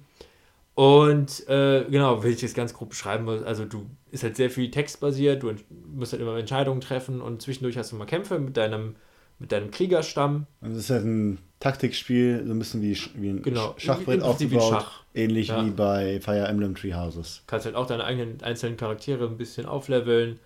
und 0.78 1.48
äh, 1.48 1.86
genau, 1.90 2.22
will 2.22 2.30
ich 2.30 2.40
das 2.40 2.54
ganz 2.54 2.72
grob 2.72 2.90
beschreiben. 2.90 3.28
Also 3.28 3.64
du 3.64 3.86
ist 4.12 4.22
halt 4.22 4.36
sehr 4.36 4.48
viel 4.48 4.70
textbasiert, 4.70 5.42
du 5.42 5.52
musst 5.92 6.12
halt 6.12 6.22
immer 6.22 6.38
Entscheidungen 6.38 6.80
treffen 6.80 7.20
und 7.20 7.42
zwischendurch 7.42 7.76
hast 7.76 7.90
du 7.90 7.96
mal 7.96 8.04
Kämpfe 8.04 8.38
mit 8.38 8.56
deinem, 8.56 8.94
mit 9.40 9.50
deinem 9.50 9.72
Kriegerstamm. 9.72 10.46
Also 10.60 10.76
es 10.76 10.84
ist 10.84 10.90
halt 10.90 11.04
ein 11.04 11.38
Taktikspiel, 11.58 12.44
so 12.46 12.52
ein 12.52 12.58
bisschen 12.60 12.80
wie, 12.80 12.96
wie 13.16 13.28
ein 13.30 13.42
Genau, 13.42 13.70
Sch- 13.72 13.80
Schachbrett 13.80 14.22
aufgebaut. 14.22 14.70
Schach. 14.70 15.02
Ähnlich 15.14 15.48
Ja. 15.48 15.66
wie 15.66 15.70
bei 15.70 16.20
Fire 16.20 16.46
Emblem 16.46 16.76
Tree 16.76 16.94
Houses. 16.94 17.42
Kannst 17.48 17.66
halt 17.66 17.74
auch 17.74 17.86
deine 17.86 18.04
eigenen 18.04 18.40
einzelnen 18.42 18.76
Charaktere 18.76 19.26
ein 19.26 19.36
bisschen 19.36 19.66
aufleveln. 19.66 20.38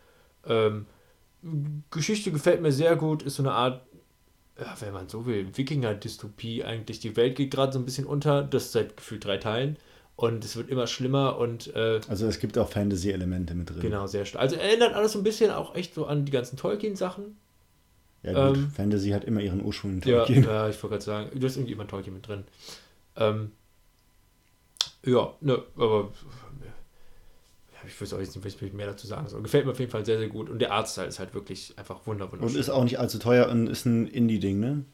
Ähm, 0.46 0.86
Geschichte 1.90 2.32
gefällt 2.32 2.62
mir 2.62 2.72
sehr 2.72 2.96
gut, 2.96 3.22
ist 3.22 3.34
so 3.34 3.42
eine 3.42 3.52
Art, 3.52 3.82
ja, 4.58 4.74
wenn 4.80 4.94
man 4.94 5.10
so 5.10 5.26
will, 5.26 5.46
Wikinger-Dystopie 5.54 6.64
eigentlich. 6.64 7.00
Die 7.00 7.16
Welt 7.16 7.36
geht 7.36 7.50
gerade 7.50 7.72
so 7.72 7.78
ein 7.78 7.84
bisschen 7.84 8.06
unter, 8.06 8.42
das 8.42 8.72
seit 8.72 8.96
gefühlt 8.96 9.24
drei 9.26 9.36
Teilen. 9.36 9.76
Und 10.16 10.44
es 10.44 10.56
wird 10.56 10.68
immer 10.68 10.86
schlimmer 10.86 11.38
und 11.38 11.74
äh, 11.74 12.00
Also 12.08 12.26
es 12.26 12.38
gibt 12.38 12.56
auch 12.58 12.68
Fantasy-Elemente 12.68 13.54
mit 13.54 13.70
drin. 13.70 13.80
genau, 13.80 14.06
sehr 14.06 14.24
stark. 14.24 14.42
Also 14.42 14.56
erinnert 14.56 14.94
alles 14.94 15.12
so 15.12 15.18
ein 15.18 15.24
bisschen 15.24 15.50
auch 15.50 15.74
echt 15.74 15.94
so 15.94 16.06
an 16.06 16.24
die 16.24 16.32
ganzen 16.32 16.56
Tolkien-Sachen. 16.56 17.36
Ja 18.22 18.48
gut, 18.48 18.56
Ähm, 18.58 18.70
Fantasy 18.70 19.10
hat 19.10 19.24
immer 19.24 19.40
ihren 19.40 19.62
Ursprung 19.64 19.92
in 19.94 20.00
Ja, 20.02 20.18
Tolkien. 20.18 20.44
ja, 20.44 20.68
ich 20.68 20.76
wollte 20.82 20.88
gerade 20.94 21.04
sagen, 21.04 21.30
du 21.40 21.44
hast 21.46 21.56
irgendwie 21.56 21.72
immer 21.72 21.88
Tolkien 21.88 22.14
mit 22.14 22.28
drin. 22.28 22.44
Ähm, 23.16 23.50
ja, 25.04 25.32
ne, 25.40 25.62
aber 25.76 26.10
ja, 27.72 27.88
ich 27.88 28.00
wüsste 28.00 28.14
auch 28.16 28.20
jetzt 28.20 28.36
nicht, 28.36 28.44
was 28.44 28.62
ich 28.62 28.72
mehr 28.72 28.86
dazu 28.86 29.06
sagen 29.08 29.28
soll. 29.28 29.42
Gefällt 29.42 29.64
mir 29.66 29.72
auf 29.72 29.80
jeden 29.80 29.90
Fall 29.90 30.04
sehr, 30.06 30.18
sehr 30.18 30.28
gut. 30.28 30.48
Und 30.50 30.60
der 30.60 30.72
Artstyle 30.72 31.08
ist 31.08 31.18
halt 31.18 31.34
wirklich 31.34 31.76
einfach 31.76 32.06
wunder, 32.06 32.32
Und 32.32 32.54
ist 32.54 32.68
auch 32.70 32.84
nicht 32.84 33.00
allzu 33.00 33.18
teuer 33.18 33.48
und 33.48 33.66
ist 33.66 33.86
ein 33.86 34.06
Indie-Ding, 34.06 34.60
ne? 34.60 34.84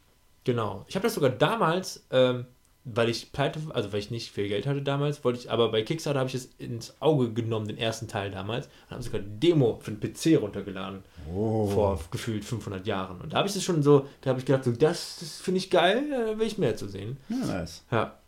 Genau. 0.44 0.86
Ich 0.88 0.94
habe 0.94 1.02
das 1.02 1.14
sogar 1.14 1.30
damals, 1.30 2.06
ähm, 2.10 2.46
weil 2.94 3.08
ich 3.08 3.32
pleite, 3.32 3.60
also 3.74 3.92
weil 3.92 3.98
ich 4.00 4.10
nicht 4.10 4.30
viel 4.30 4.48
Geld 4.48 4.66
hatte 4.66 4.82
damals, 4.82 5.24
wollte 5.24 5.40
ich, 5.40 5.50
aber 5.50 5.70
bei 5.70 5.82
Kickstarter 5.82 6.20
habe 6.20 6.28
ich 6.28 6.34
es 6.34 6.50
ins 6.58 6.94
Auge 7.00 7.32
genommen, 7.32 7.68
den 7.68 7.78
ersten 7.78 8.08
Teil 8.08 8.30
damals, 8.30 8.66
und 8.66 8.92
habe 8.92 9.02
sogar 9.02 9.20
die 9.20 9.48
Demo 9.48 9.78
für 9.82 9.92
den 9.92 10.00
PC 10.00 10.40
runtergeladen. 10.40 11.02
Oh. 11.32 11.66
Vor 11.66 12.00
gefühlt 12.10 12.44
500 12.44 12.86
Jahren. 12.86 13.20
Und 13.20 13.32
da 13.32 13.38
habe 13.38 13.48
ich 13.48 13.56
es 13.56 13.64
schon 13.64 13.82
so, 13.82 14.06
da 14.20 14.30
habe 14.30 14.38
ich 14.40 14.46
gedacht, 14.46 14.64
so, 14.64 14.72
das, 14.72 15.18
das 15.20 15.38
finde 15.38 15.58
ich 15.58 15.70
geil, 15.70 16.04
da 16.10 16.38
will 16.38 16.46
ich 16.46 16.58
mehr 16.58 16.76
zu 16.76 16.88
sehen. 16.88 17.16
Ja, 17.28 17.36
nice. 17.36 17.84
Ja. 17.90 18.18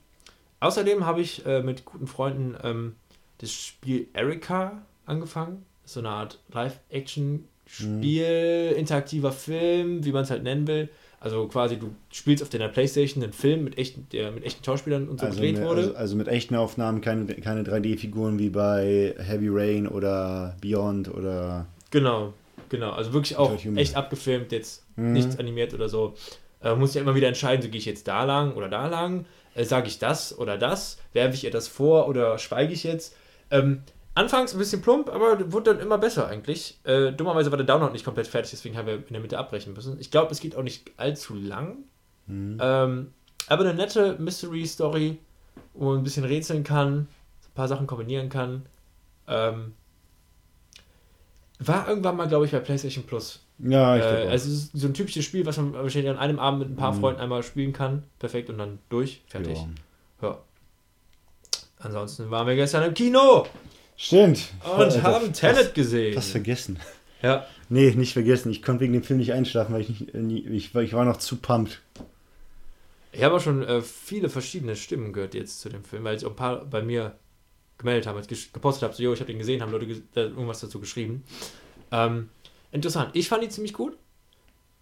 Außerdem 0.60 1.04
habe 1.06 1.20
ich 1.20 1.44
äh, 1.46 1.62
mit 1.62 1.84
guten 1.84 2.06
Freunden 2.06 2.56
ähm, 2.62 2.96
das 3.38 3.52
Spiel 3.52 4.08
Erika 4.12 4.82
angefangen. 5.06 5.64
So 5.84 6.00
eine 6.00 6.10
Art 6.10 6.38
Live-Action-Spiel, 6.52 8.74
interaktiver 8.76 9.32
Film, 9.32 10.04
wie 10.04 10.12
man 10.12 10.24
es 10.24 10.30
halt 10.30 10.42
nennen 10.42 10.66
will. 10.66 10.90
Also 11.22 11.46
quasi, 11.48 11.78
du 11.78 11.90
spielst 12.10 12.42
auf 12.42 12.48
deiner 12.48 12.68
Playstation 12.68 13.22
einen 13.22 13.34
Film 13.34 13.62
mit 13.64 13.76
echten, 13.76 14.06
der 14.10 14.30
mit 14.32 14.42
echten 14.44 14.64
Schauspielern 14.64 15.06
und 15.06 15.20
so 15.20 15.26
Also, 15.26 15.36
gedreht 15.40 15.58
mit, 15.58 15.64
wurde. 15.68 15.80
also, 15.82 15.94
also 15.94 16.16
mit 16.16 16.28
echten 16.28 16.54
Aufnahmen, 16.54 17.02
keine, 17.02 17.26
keine 17.26 17.62
3D-Figuren 17.62 18.38
wie 18.38 18.48
bei 18.48 19.14
Heavy 19.18 19.48
Rain 19.50 19.86
oder 19.86 20.56
Beyond 20.62 21.12
oder. 21.14 21.66
Genau, 21.90 22.32
genau. 22.70 22.92
Also 22.92 23.12
wirklich 23.12 23.36
auch 23.36 23.52
echt 23.76 23.96
abgefilmt, 23.96 24.50
jetzt 24.52 24.82
Mhm. 24.96 25.12
nichts 25.12 25.38
animiert 25.38 25.72
oder 25.74 25.88
so. 25.90 26.14
Äh, 26.62 26.74
muss 26.74 26.94
ja 26.94 27.00
immer 27.02 27.14
wieder 27.14 27.28
entscheiden, 27.28 27.62
so 27.62 27.68
gehe 27.68 27.78
ich 27.78 27.86
jetzt 27.86 28.08
da 28.08 28.24
lang 28.24 28.54
oder 28.54 28.68
da 28.68 28.86
lang. 28.88 29.26
Äh, 29.54 29.64
Sage 29.64 29.88
ich 29.88 29.98
das 29.98 30.38
oder 30.38 30.56
das? 30.58 30.98
Werfe 31.12 31.34
ich 31.34 31.44
ihr 31.44 31.50
das 31.50 31.68
vor 31.68 32.08
oder 32.08 32.38
schweige 32.38 32.72
ich 32.72 32.82
jetzt? 32.84 33.14
Ähm, 33.50 33.82
anfangs 34.14 34.52
ein 34.52 34.58
bisschen 34.58 34.82
plump, 34.82 35.08
aber 35.08 35.52
wurde 35.52 35.74
dann 35.74 35.82
immer 35.82 35.98
besser 35.98 36.26
eigentlich. 36.28 36.78
Äh, 36.84 37.12
dummerweise 37.12 37.50
war 37.50 37.56
der 37.58 37.66
Download 37.66 37.92
nicht 37.92 38.04
komplett 38.04 38.26
fertig, 38.26 38.50
deswegen 38.50 38.76
haben 38.76 38.86
wir 38.86 38.94
in 38.94 39.04
der 39.12 39.20
Mitte 39.20 39.38
abbrechen 39.38 39.72
müssen. 39.72 39.98
Ich 40.00 40.10
glaube, 40.10 40.32
es 40.32 40.40
geht 40.40 40.56
auch 40.56 40.62
nicht 40.62 40.90
allzu 40.96 41.34
lang. 41.34 41.78
Mhm. 42.26 42.58
Ähm, 42.60 43.12
aber 43.48 43.64
eine 43.64 43.74
nette 43.74 44.16
Mystery-Story, 44.18 45.18
wo 45.74 45.86
man 45.90 45.98
ein 45.98 46.04
bisschen 46.04 46.24
rätseln 46.24 46.64
kann, 46.64 46.98
ein 47.00 47.54
paar 47.54 47.68
Sachen 47.68 47.86
kombinieren 47.86 48.28
kann. 48.28 48.66
Ähm, 49.26 49.74
war 51.58 51.88
irgendwann 51.88 52.16
mal, 52.16 52.28
glaube 52.28 52.46
ich, 52.46 52.52
bei 52.52 52.60
PlayStation 52.60 53.04
Plus. 53.04 53.40
Ja, 53.58 53.96
ich 53.96 54.02
Äh, 54.02 54.28
also 54.28 54.48
es 54.48 54.64
ist 54.64 54.70
so 54.72 54.86
ein 54.86 54.94
typisches 54.94 55.24
Spiel, 55.24 55.44
was 55.44 55.58
man 55.58 55.74
wahrscheinlich 55.74 56.10
an 56.10 56.18
einem 56.18 56.38
Abend 56.38 56.60
mit 56.60 56.70
ein 56.70 56.76
paar 56.76 56.92
Mhm. 56.92 57.00
Freunden 57.00 57.20
einmal 57.20 57.42
spielen 57.42 57.72
kann. 57.72 58.04
Perfekt 58.18 58.48
und 58.48 58.58
dann 58.58 58.78
durch, 58.88 59.22
fertig. 59.26 59.58
Ja. 60.22 60.28
Ja. 60.28 60.38
Ansonsten 61.78 62.30
waren 62.30 62.46
wir 62.46 62.56
gestern 62.56 62.84
im 62.84 62.94
Kino 62.94 63.46
Stimmt. 64.02 64.48
und 64.64 64.70
Alter, 64.80 65.02
haben 65.02 65.32
Tenet 65.32 65.74
gesehen. 65.74 66.16
Was 66.16 66.30
vergessen. 66.30 66.78
ja. 67.22 67.44
Nee, 67.68 67.90
nicht 67.92 68.14
vergessen. 68.14 68.50
Ich 68.50 68.62
konnte 68.62 68.80
wegen 68.80 68.94
dem 68.94 69.02
Film 69.02 69.18
nicht 69.18 69.32
einschlafen, 69.34 69.74
weil 69.74 69.82
ich 69.82 69.88
nicht, 69.90 70.14
äh, 70.14 70.18
nie, 70.18 70.40
ich, 70.48 70.74
war- 70.74 70.82
ich 70.82 70.94
war 70.94 71.04
noch 71.04 71.18
zu 71.18 71.36
pumped. 71.36 71.80
Ich 73.12 73.22
habe 73.22 73.34
auch 73.36 73.40
schon 73.40 73.62
äh, 73.62 73.82
viele 73.82 74.28
verschiedene 74.30 74.74
Stimmen 74.74 75.12
gehört 75.12 75.34
jetzt 75.34 75.60
zu 75.60 75.68
dem 75.68 75.84
Film, 75.84 76.02
weil 76.04 76.18
sich 76.18 76.26
auch 76.26 76.30
ein 76.32 76.36
paar 76.36 76.64
bei 76.64 76.80
mir 76.82 77.14
gemeldet 77.76 78.06
haben, 78.06 78.16
als 78.16 78.26
gepostet 78.52 78.84
habe, 78.84 78.94
so, 78.94 79.02
jo, 79.02 79.12
ich 79.12 79.20
habe 79.20 79.30
den 79.30 79.38
gesehen, 79.38 79.60
haben 79.62 79.70
Leute 79.72 79.86
äh, 80.14 80.20
irgendwas 80.20 80.60
dazu 80.60 80.80
geschrieben. 80.80 81.22
Ähm, 81.92 82.30
interessant. 82.72 83.10
Ich 83.14 83.28
fand 83.28 83.42
ihn 83.44 83.50
ziemlich 83.50 83.72
gut. 83.74 83.96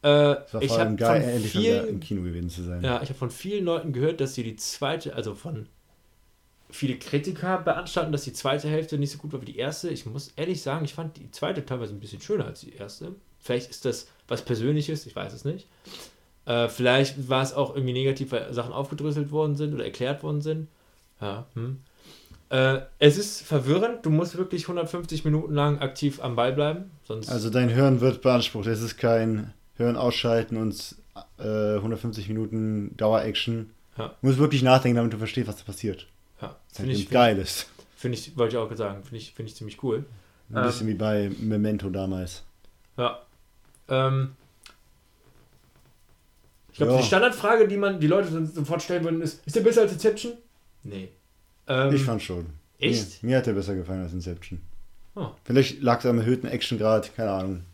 Äh, 0.02 0.08
Es 0.46 0.54
war 0.54 0.62
ich 0.62 0.68
vor 0.68 0.78
allem 0.78 0.96
geil, 0.96 1.22
endlich 1.22 1.54
wieder 1.58 1.80
im 1.80 1.86
vielen, 1.86 2.00
Kino 2.00 2.22
gewesen 2.22 2.50
zu 2.50 2.62
sein. 2.62 2.82
ja, 2.84 3.02
ich 3.02 3.08
habe 3.08 3.18
von 3.18 3.30
vielen 3.30 3.64
Leuten 3.64 3.92
gehört, 3.92 4.20
dass 4.20 4.34
sie 4.34 4.44
die 4.44 4.56
zweite, 4.56 5.14
also 5.16 5.34
von 5.34 5.66
viele 6.70 6.98
Kritiker 6.98 7.58
beanstanden, 7.58 8.12
dass 8.12 8.24
die 8.24 8.32
zweite 8.32 8.68
Hälfte 8.68 8.98
nicht 8.98 9.12
so 9.12 9.18
gut 9.18 9.32
war 9.32 9.40
wie 9.40 9.46
die 9.46 9.56
erste. 9.56 9.88
Ich 9.88 10.06
muss 10.06 10.32
ehrlich 10.36 10.62
sagen, 10.62 10.84
ich 10.84 10.94
fand 10.94 11.16
die 11.16 11.30
zweite 11.30 11.64
teilweise 11.64 11.94
ein 11.94 12.00
bisschen 12.00 12.20
schöner 12.20 12.46
als 12.46 12.60
die 12.60 12.74
erste. 12.74 13.14
Vielleicht 13.40 13.70
ist 13.70 13.84
das 13.84 14.08
was 14.26 14.44
Persönliches, 14.44 15.06
ich 15.06 15.16
weiß 15.16 15.32
es 15.32 15.44
nicht. 15.44 15.66
Äh, 16.44 16.68
vielleicht 16.68 17.28
war 17.28 17.42
es 17.42 17.54
auch 17.54 17.74
irgendwie 17.74 17.94
negativ, 17.94 18.32
weil 18.32 18.52
Sachen 18.52 18.72
aufgedröselt 18.72 19.30
worden 19.30 19.56
sind 19.56 19.74
oder 19.74 19.84
erklärt 19.84 20.22
worden 20.22 20.42
sind. 20.42 20.68
Ja, 21.20 21.46
hm. 21.54 21.78
äh, 22.50 22.80
es 22.98 23.16
ist 23.18 23.42
verwirrend. 23.42 24.04
Du 24.04 24.10
musst 24.10 24.36
wirklich 24.36 24.64
150 24.64 25.24
Minuten 25.24 25.54
lang 25.54 25.78
aktiv 25.78 26.20
am 26.22 26.36
Ball 26.36 26.52
bleiben. 26.52 26.90
Sonst 27.04 27.28
Also 27.28 27.50
dein 27.50 27.72
Hören 27.74 28.00
wird 28.00 28.22
beansprucht. 28.22 28.66
Es 28.66 28.82
ist 28.82 28.98
kein 28.98 29.52
Hören 29.76 29.96
ausschalten 29.96 30.56
und 30.56 30.96
äh, 31.38 31.76
150 31.76 32.28
Minuten 32.28 32.96
Dauer-Action. 32.96 33.70
Ja. 33.96 34.14
Du 34.20 34.26
musst 34.26 34.38
wirklich 34.38 34.62
nachdenken, 34.62 34.96
damit 34.96 35.12
du 35.12 35.18
verstehst, 35.18 35.48
was 35.48 35.56
da 35.56 35.64
passiert. 35.64 36.06
Ja, 36.40 36.56
finde 36.72 36.92
ich, 36.92 37.04
ist 37.04 37.10
geil 37.10 37.38
ist. 37.38 37.66
find 37.96 38.14
ich, 38.14 38.36
wollte 38.36 38.56
ich 38.56 38.62
auch 38.62 38.74
sagen, 38.76 39.02
finde 39.02 39.16
ich, 39.16 39.32
find 39.34 39.48
ich 39.48 39.54
ziemlich 39.56 39.82
cool. 39.82 40.04
Ein 40.50 40.56
Ähm. 40.58 40.62
bisschen 40.64 40.86
wie 40.88 40.94
bei 40.94 41.30
Memento 41.40 41.90
damals. 41.90 42.42
Ja. 42.96 43.20
Ähm, 43.88 44.34
ich 46.72 46.76
glaube, 46.78 46.92
Ja. 46.92 46.98
die 47.00 47.06
Standardfrage, 47.06 47.66
die 47.68 47.76
man 47.76 48.00
die 48.00 48.06
Leute 48.06 48.28
so- 48.28 48.44
sofort 48.44 48.82
stellen 48.82 49.04
würden, 49.04 49.20
ist: 49.20 49.44
Ist 49.46 49.56
der 49.56 49.62
besser 49.62 49.82
als 49.82 49.92
Inception? 49.92 50.34
Nee. 50.84 51.10
Ähm, 51.66 51.94
ich 51.94 52.02
fand 52.02 52.22
schon. 52.22 52.46
echt? 52.78 53.22
Mir, 53.22 53.30
mir 53.30 53.38
hat 53.38 53.46
der 53.46 53.52
besser 53.54 53.74
gefallen 53.74 54.02
als 54.02 54.12
Inception. 54.12 54.60
Oh. 55.16 55.30
Vielleicht 55.44 55.82
lag 55.82 55.98
es 55.98 56.06
am 56.06 56.18
erhöhten 56.18 56.46
Actiongrad, 56.46 57.14
keine 57.16 57.30
Ahnung. 57.32 57.64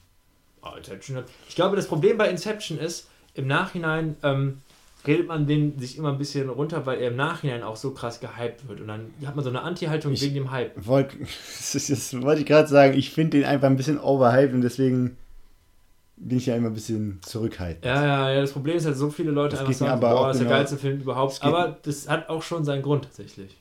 Oh, 0.62 0.70
Inception 0.78 1.16
hat, 1.18 1.26
ich 1.48 1.54
glaube, 1.54 1.76
das 1.76 1.86
Problem 1.86 2.16
bei 2.16 2.30
Inception 2.30 2.78
ist, 2.78 3.08
im 3.34 3.46
Nachhinein 3.46 4.16
ähm, 4.22 4.62
redet 5.06 5.28
man 5.28 5.46
den 5.46 5.78
sich 5.78 5.98
immer 5.98 6.10
ein 6.12 6.18
bisschen 6.18 6.48
runter, 6.48 6.86
weil 6.86 6.98
er 7.00 7.08
im 7.10 7.16
Nachhinein 7.16 7.62
auch 7.62 7.76
so 7.76 7.92
krass 7.92 8.20
gehypt 8.20 8.66
wird. 8.68 8.80
Und 8.80 8.88
dann 8.88 9.10
hat 9.26 9.34
man 9.36 9.44
so 9.44 9.50
eine 9.50 9.62
Anti-Haltung 9.62 10.12
wegen 10.18 10.34
dem 10.34 10.50
Hype. 10.50 10.72
Wollt, 10.86 11.14
das, 11.20 11.72
das 11.86 12.22
wollte 12.22 12.40
ich 12.40 12.46
gerade 12.46 12.68
sagen. 12.68 12.94
Ich 12.96 13.10
finde 13.10 13.38
den 13.38 13.44
einfach 13.46 13.68
ein 13.68 13.76
bisschen 13.76 14.00
overhyped 14.00 14.54
und 14.54 14.62
deswegen 14.62 15.16
bin 16.16 16.38
ich 16.38 16.46
ja 16.46 16.54
immer 16.56 16.68
ein 16.68 16.74
bisschen 16.74 17.18
zurückhaltend. 17.22 17.84
Ja, 17.84 18.04
ja, 18.04 18.30
ja, 18.32 18.40
das 18.40 18.52
Problem 18.52 18.76
ist 18.76 18.86
halt, 18.86 18.96
so 18.96 19.10
viele 19.10 19.30
Leute 19.32 19.52
Das 19.56 19.60
einfach 19.60 19.74
sagen, 19.74 19.92
aber 19.92 20.10
boah, 20.10 20.20
auch 20.20 20.30
ist 20.30 20.38
der 20.38 20.46
genau- 20.46 20.56
geilste 20.58 20.76
Film 20.78 21.00
überhaupt. 21.00 21.42
Aber 21.42 21.76
das 21.82 22.08
hat 22.08 22.28
auch 22.28 22.42
schon 22.42 22.64
seinen 22.64 22.82
Grund 22.82 23.04
tatsächlich. 23.04 23.56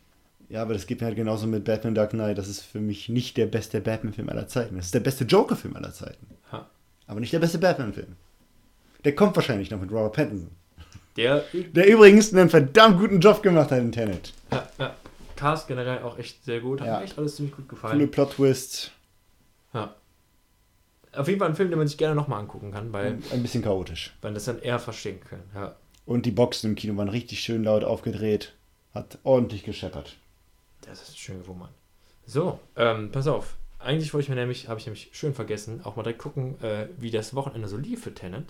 Ja, 0.49 0.61
aber 0.61 0.73
das 0.73 0.85
geht 0.85 1.01
mir 1.01 1.07
halt 1.07 1.15
genauso 1.15 1.47
mit 1.47 1.63
Batman 1.63 1.95
Dark 1.95 2.11
Knight. 2.11 2.37
Das 2.37 2.47
ist 2.47 2.61
für 2.61 2.79
mich 2.79 3.09
nicht 3.09 3.37
der 3.37 3.47
beste 3.47 3.81
Batman-Film 3.81 4.29
aller 4.29 4.47
Zeiten. 4.47 4.75
Das 4.75 4.85
ist 4.85 4.93
der 4.93 4.99
beste 4.99 5.23
Joker-Film 5.23 5.75
aller 5.75 5.91
Zeiten. 5.93 6.27
Ha. 6.51 6.67
Aber 7.07 7.19
nicht 7.19 7.33
der 7.33 7.39
beste 7.39 7.57
Batman-Film. 7.57 8.15
Der 9.03 9.15
kommt 9.15 9.35
wahrscheinlich 9.35 9.71
noch 9.71 9.81
mit 9.81 9.91
Robert 9.91 10.13
Pattinson. 10.13 10.51
Der 11.15 11.43
Der 11.73 11.87
übrigens 11.87 12.33
einen 12.33 12.49
verdammt 12.49 12.99
guten 12.99 13.19
Job 13.19 13.43
gemacht 13.43 13.71
hat 13.71 13.79
in 13.79 13.91
Tenet. 13.91 14.33
Ja, 14.51 14.67
ja. 14.79 14.95
Cast 15.35 15.67
generell 15.67 16.01
auch 16.03 16.17
echt 16.17 16.43
sehr 16.45 16.59
gut. 16.61 16.79
Hat 16.81 16.87
Ja. 16.87 16.97
mir 16.99 17.03
echt 17.05 17.17
alles 17.17 17.35
ziemlich 17.35 17.55
gut 17.55 17.67
Coole 17.67 17.81
gefallen. 17.81 18.11
Plot-Twists. 18.11 18.91
Ja. 19.73 19.93
Auf 21.13 21.27
jeden 21.27 21.39
Fall 21.39 21.49
ein 21.49 21.55
Film, 21.55 21.69
den 21.69 21.77
man 21.77 21.87
sich 21.87 21.97
gerne 21.97 22.15
nochmal 22.15 22.39
angucken 22.39 22.71
kann, 22.71 22.91
weil 22.93 23.19
Ein 23.31 23.41
bisschen 23.43 23.61
chaotisch. 23.63 24.13
man 24.21 24.33
das 24.33 24.45
dann 24.45 24.59
eher 24.59 24.79
verstehen 24.79 25.19
kann. 25.29 25.39
Ja. 25.53 25.75
Und 26.05 26.25
die 26.25 26.31
Boxen 26.31 26.71
im 26.71 26.75
Kino 26.75 26.95
waren 26.97 27.09
richtig 27.09 27.39
schön 27.41 27.63
laut 27.63 27.83
aufgedreht. 27.83 28.53
Hat 28.93 29.17
ordentlich 29.23 29.63
gescheppert. 29.63 30.15
Das 30.81 31.01
ist 31.01 31.17
schön 31.19 31.39
gewummert. 31.41 31.69
So, 32.25 32.59
ähm, 32.75 33.11
pass 33.11 33.27
auf. 33.27 33.55
Eigentlich 33.79 34.13
wollte 34.13 34.23
ich 34.23 34.29
mir 34.29 34.35
nämlich, 34.35 34.69
habe 34.69 34.79
ich 34.79 34.85
nämlich 34.85 35.09
schön 35.13 35.33
vergessen, 35.33 35.81
auch 35.83 35.95
mal 35.95 36.03
direkt 36.03 36.19
gucken, 36.19 36.61
äh, 36.63 36.87
wie 36.97 37.11
das 37.11 37.33
Wochenende 37.35 37.67
so 37.67 37.77
lief 37.77 38.03
für 38.03 38.13
Tenet. 38.13 38.45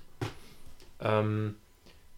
Ähm, 1.00 1.56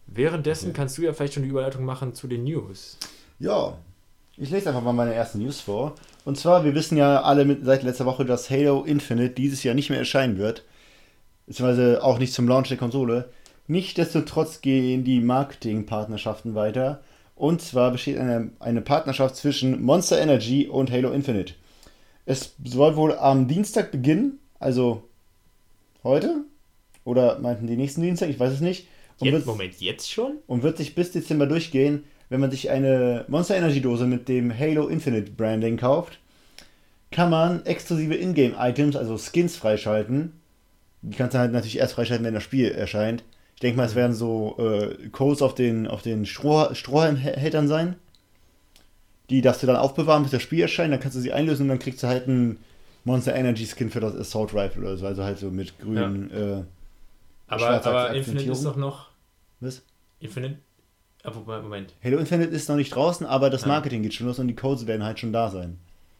währenddessen 0.06 0.70
Okay. 0.70 0.76
kannst 0.76 0.98
du 0.98 1.02
ja 1.02 1.12
vielleicht 1.12 1.34
schon 1.34 1.42
die 1.42 1.48
Überleitung 1.48 1.84
machen 1.84 2.14
zu 2.14 2.26
den 2.26 2.44
News. 2.44 2.96
Ja, 3.38 3.76
ich 4.36 4.50
lese 4.50 4.68
einfach 4.68 4.82
mal 4.82 4.92
meine 4.92 5.14
ersten 5.14 5.38
News 5.38 5.60
vor. 5.60 5.94
Und 6.24 6.36
zwar, 6.36 6.64
wir 6.64 6.74
wissen 6.74 6.96
ja 6.98 7.22
alle 7.22 7.44
mit, 7.44 7.64
seit 7.64 7.82
letzter 7.82 8.06
Woche, 8.06 8.24
dass 8.24 8.50
Halo 8.50 8.84
Infinite 8.84 9.34
dieses 9.34 9.62
Jahr 9.62 9.74
nicht 9.74 9.90
mehr 9.90 9.98
erscheinen 9.98 10.38
wird. 10.38 10.64
Beziehungsweise 11.46 12.02
auch 12.02 12.18
nicht 12.18 12.32
zum 12.32 12.48
Launch 12.48 12.68
der 12.68 12.76
Konsole. 12.76 13.30
Nichtsdestotrotz 13.68 14.60
gehen 14.60 15.04
die 15.04 15.20
Marketingpartnerschaften 15.20 16.54
weiter. 16.54 17.02
Und 17.34 17.62
zwar 17.62 17.90
besteht 17.90 18.18
eine, 18.18 18.50
eine 18.60 18.80
Partnerschaft 18.80 19.36
zwischen 19.36 19.82
Monster 19.82 20.20
Energy 20.20 20.66
und 20.66 20.90
Halo 20.90 21.12
Infinite. 21.12 21.54
Es 22.24 22.54
soll 22.64 22.96
wohl 22.96 23.14
am 23.16 23.46
Dienstag 23.46 23.92
beginnen, 23.92 24.38
also 24.58 25.04
heute? 26.02 26.44
Oder 27.04 27.38
meinten 27.38 27.66
die 27.66 27.76
nächsten 27.76 28.02
Dienstag? 28.02 28.28
Ich 28.30 28.40
weiß 28.40 28.52
es 28.52 28.60
nicht. 28.60 28.88
Und 29.18 29.26
Jetzt, 29.26 29.32
wird- 29.34 29.46
Moment, 29.46 29.80
jetzt 29.80 30.10
schon? 30.12 30.38
und 30.46 30.62
wird 30.62 30.76
sich 30.76 30.94
bis 30.94 31.12
Dezember 31.12 31.46
durchgehen, 31.46 32.04
wenn 32.28 32.40
man 32.40 32.50
sich 32.50 32.70
eine 32.70 33.24
Monster 33.28 33.56
Energy 33.56 33.80
Dose 33.80 34.04
mit 34.06 34.28
dem 34.28 34.56
Halo 34.56 34.88
Infinite 34.88 35.30
Branding 35.32 35.76
kauft, 35.76 36.18
kann 37.10 37.30
man 37.30 37.64
exklusive 37.64 38.14
Ingame-Items, 38.14 38.96
also 38.96 39.16
Skins 39.16 39.56
freischalten. 39.56 40.32
Die 41.02 41.16
kannst 41.16 41.34
du 41.34 41.38
halt 41.38 41.52
natürlich 41.52 41.78
erst 41.78 41.94
freischalten, 41.94 42.26
wenn 42.26 42.34
das 42.34 42.42
Spiel 42.42 42.70
erscheint. 42.72 43.22
Ich 43.54 43.60
denke 43.60 43.76
mal, 43.78 43.86
es 43.86 43.94
werden 43.94 44.12
so 44.12 44.56
äh, 44.58 45.08
Codes 45.10 45.40
auf 45.40 45.54
den, 45.54 45.86
auf 45.86 46.02
den 46.02 46.26
Stroh, 46.26 46.74
Strohhalmhältern 46.74 47.68
sein. 47.68 47.94
Die 49.30 49.40
darfst 49.40 49.62
du 49.62 49.66
dann 49.66 49.76
aufbewahren, 49.76 50.22
bis 50.24 50.32
das 50.32 50.42
Spiel 50.42 50.60
erscheint. 50.60 50.92
Dann 50.92 51.00
kannst 51.00 51.16
du 51.16 51.20
sie 51.20 51.32
einlösen 51.32 51.62
und 51.62 51.68
dann 51.68 51.78
kriegst 51.78 52.02
du 52.02 52.06
halt 52.06 52.28
einen 52.28 52.58
Monster 53.04 53.34
Energy 53.34 53.66
Skin 53.66 53.90
für 53.90 54.00
das 54.00 54.14
Assault 54.16 54.52
Rifle 54.52 54.82
oder 54.82 54.96
so. 54.96 55.06
Also 55.06 55.24
halt 55.24 55.38
so 55.38 55.50
mit 55.50 55.78
grünen. 55.78 56.30
Äh, 56.30 56.62
Aber, 57.48 57.84
aber. 57.84 58.14
Infinite 58.14 58.50
ist 58.52 58.64
doch 58.64 58.76
noch. 58.76 59.10
was? 59.60 59.82
Infinite. 60.20 60.58
Aber 61.22 61.60
Moment. 61.62 61.92
Halo 62.04 62.18
Infinite 62.18 62.50
ist 62.50 62.68
noch 62.68 62.76
nicht 62.76 62.94
draußen, 62.94 63.26
aber 63.26 63.50
das 63.50 63.62
Ja. 63.62 63.68
Marketing 63.68 64.02
geht 64.02 64.14
schon 64.14 64.26
los 64.26 64.38
und 64.38 64.48
die 64.48 64.54
Codes 64.54 64.86
werden 64.86 65.02
halt 65.04 65.18
schon 65.18 65.32
da 65.32 65.50
sein. 65.50 65.78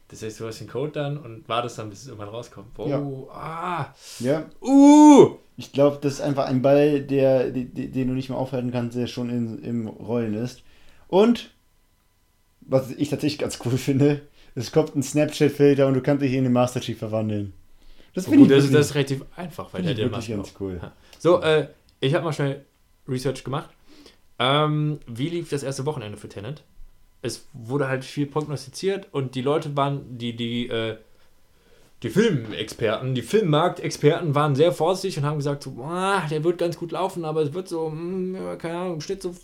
Das 0.08 0.22
heißt, 0.22 0.38
du 0.40 0.46
hast 0.46 0.60
den 0.60 0.68
Code 0.68 0.92
dann 0.92 1.16
und 1.16 1.48
wartest 1.48 1.78
dann, 1.78 1.90
bis 1.90 2.02
es 2.02 2.06
irgendwann 2.08 2.28
rauskommt. 2.28 2.78
Oh, 2.78 2.86
Ja. 2.88 2.98
ah. 3.32 3.94
Ja, 4.20 4.44
Uh! 4.60 5.36
ich 5.56 5.72
glaube, 5.72 5.98
das 6.00 6.14
ist 6.14 6.20
einfach 6.20 6.46
ein 6.46 6.62
Ball, 6.62 7.00
der, 7.00 7.50
den, 7.50 7.72
den 7.92 8.08
du 8.08 8.14
nicht 8.14 8.28
mehr 8.28 8.38
aufhalten 8.38 8.70
kannst, 8.70 8.96
der 8.96 9.06
schon 9.08 9.30
in, 9.30 9.62
im 9.64 9.88
Rollen 9.88 10.34
ist. 10.34 10.62
Und, 11.08 11.50
was 12.60 12.90
ich 12.90 13.08
tatsächlich 13.10 13.38
ganz 13.38 13.58
cool 13.64 13.76
finde, 13.78 14.22
es 14.54 14.70
kommt 14.72 14.94
ein 14.96 15.02
Snapchat-Filter 15.02 15.86
und 15.86 15.94
du 15.94 16.00
kannst 16.02 16.22
dich 16.22 16.32
in 16.34 16.44
den 16.44 16.52
Master 16.52 16.80
Chief 16.80 16.98
verwandeln. 16.98 17.52
Das 18.14 18.24
So 18.24 18.30
finde 18.30 18.44
ich, 18.44 18.50
das, 18.50 18.64
ist- 18.64 18.74
das 18.74 18.86
ist 18.86 18.94
relativ 18.94 19.24
einfach, 19.36 19.72
weil 19.74 19.82
der 19.82 19.94
der 19.94 20.08
macht 20.08 20.26
ganz 20.28 20.54
auch. 20.54 20.60
cool. 20.60 20.78
Ja. 20.82 20.92
So, 21.18 21.40
äh, 21.40 21.68
ich 22.00 22.14
habe 22.14 22.24
mal 22.24 22.32
schnell 22.32 22.64
Research 23.08 23.44
gemacht. 23.44 23.70
Ähm, 24.38 25.00
wie 25.06 25.28
lief 25.28 25.50
das 25.50 25.62
erste 25.62 25.86
Wochenende 25.86 26.18
für 26.18 26.28
Tenet? 26.28 26.62
Es 27.22 27.46
wurde 27.52 27.88
halt 27.88 28.04
viel 28.04 28.26
prognostiziert 28.26 29.08
und 29.12 29.34
die 29.34 29.42
Leute 29.42 29.76
waren, 29.76 30.18
die, 30.18 30.36
die, 30.36 30.68
äh, 30.68 30.98
die 32.02 32.10
Filmexperten, 32.10 33.14
die 33.14 33.22
Filmmarktexperten 33.22 34.34
waren 34.34 34.54
sehr 34.54 34.72
vorsichtig 34.72 35.18
und 35.18 35.24
haben 35.24 35.38
gesagt, 35.38 35.62
so, 35.62 35.82
ah, 35.82 36.26
der 36.30 36.44
wird 36.44 36.58
ganz 36.58 36.76
gut 36.76 36.92
laufen, 36.92 37.24
aber 37.24 37.42
es 37.42 37.54
wird 37.54 37.68
so, 37.68 37.90
hm, 37.90 38.34
ja, 38.34 38.56
keine 38.56 38.78
Ahnung, 38.78 38.94
im 38.94 39.00
Schnitt 39.00 39.22
so 39.22 39.34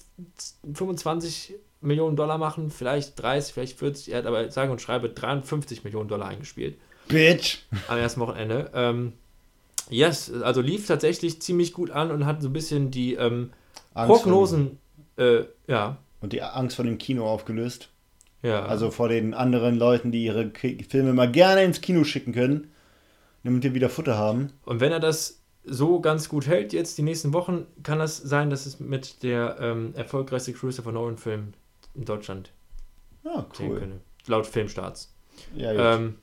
25 0.75 1.55
Millionen 1.81 2.15
Dollar 2.15 2.39
machen, 2.39 2.71
vielleicht 2.71 3.21
30, 3.21 3.55
vielleicht 3.55 3.79
40. 3.79 4.13
Er 4.13 4.19
hat 4.19 4.27
aber 4.27 4.51
sage 4.51 4.71
und 4.71 4.81
schreibe 4.81 5.09
53 5.09 5.83
Millionen 5.83 6.09
Dollar 6.09 6.29
eingespielt 6.29 6.77
Bitch! 7.09 7.59
am 7.89 7.99
ersten 7.99 8.21
Wochenende. 8.21 8.71
Ähm, 8.75 9.15
yes, 9.93 10.33
also 10.43 10.61
lief 10.61 10.87
tatsächlich 10.87 11.41
ziemlich 11.43 11.73
gut 11.73 11.91
an 11.91 12.11
und 12.11 12.27
hat 12.27 12.43
so 12.43 12.49
ein 12.49 12.53
bisschen 12.53 12.91
die 12.91 13.15
ähm, 13.15 13.51
Prognosen, 13.95 14.79
äh, 15.17 15.45
ja, 15.67 15.99
und 16.21 16.33
die 16.33 16.43
Angst 16.43 16.77
vor 16.77 16.85
dem 16.85 16.99
Kino 16.99 17.27
aufgelöst. 17.27 17.91
ja. 18.43 18.65
Also 18.65 18.91
vor 18.91 19.09
den 19.09 19.35
anderen 19.35 19.77
Leuten, 19.77 20.13
die 20.13 20.25
ihre 20.25 20.51
Filme 20.89 21.13
mal 21.13 21.31
gerne 21.31 21.65
ins 21.65 21.81
Kino 21.81 22.05
schicken 22.05 22.33
können, 22.33 22.71
damit 23.45 23.63
wir 23.65 23.75
wieder 23.75 23.89
Futter 23.89 24.17
haben. 24.17 24.53
Und 24.65 24.81
wenn 24.81 24.93
er 24.93 25.01
das 25.01 25.43
so 25.65 26.01
ganz 26.01 26.29
gut 26.29 26.47
hält 26.47 26.73
jetzt 26.73 26.99
die 26.99 27.03
nächsten 27.03 27.33
Wochen, 27.33 27.67
kann 27.83 27.99
das 27.99 28.17
sein, 28.17 28.51
dass 28.51 28.67
es 28.67 28.81
mit 28.81 29.23
der 29.23 29.59
ähm, 29.61 29.95
erfolgreichste 29.95 30.53
Christopher 30.53 30.93
Nolan-Film 30.93 31.55
in 31.95 32.05
Deutschland 32.05 32.53
sehen 33.23 33.71
cool. 33.71 33.79
könnte. 33.79 34.01
Laut 34.27 34.47
Filmstarts. 34.47 35.15
Ja. 35.55 35.95
Ähm, 35.95 36.17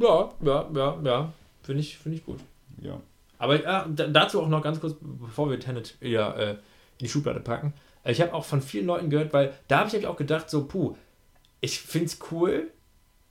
ja, 0.00 0.30
ja, 0.40 0.70
ja, 0.74 1.00
ja. 1.02 1.32
Finde 1.66 1.80
ich, 1.82 1.98
finde 1.98 2.18
ich 2.18 2.24
gut. 2.24 2.38
ja. 2.80 3.00
Aber 3.38 3.62
ja, 3.62 3.86
da- 3.94 4.06
dazu 4.06 4.40
auch 4.40 4.48
noch 4.48 4.62
ganz 4.62 4.80
kurz, 4.80 4.94
bevor 5.00 5.50
wir 5.50 5.60
Tenet 5.60 5.96
wieder 6.00 6.36
äh, 6.38 6.50
in 6.52 6.58
die 7.00 7.08
Schublade 7.08 7.40
packen. 7.40 7.74
Äh, 8.02 8.12
Ich 8.12 8.20
habe 8.22 8.32
auch 8.32 8.44
von 8.46 8.62
vielen 8.62 8.86
Leuten 8.86 9.10
gehört, 9.10 9.34
weil 9.34 9.52
da 9.68 9.78
habe 9.80 9.88
ich 9.88 9.92
nämlich 9.92 10.08
auch 10.08 10.16
gedacht, 10.16 10.48
so, 10.48 10.64
puh, 10.64 10.96
ich 11.60 11.78
finde 11.80 12.06
es 12.06 12.18
cool. 12.30 12.70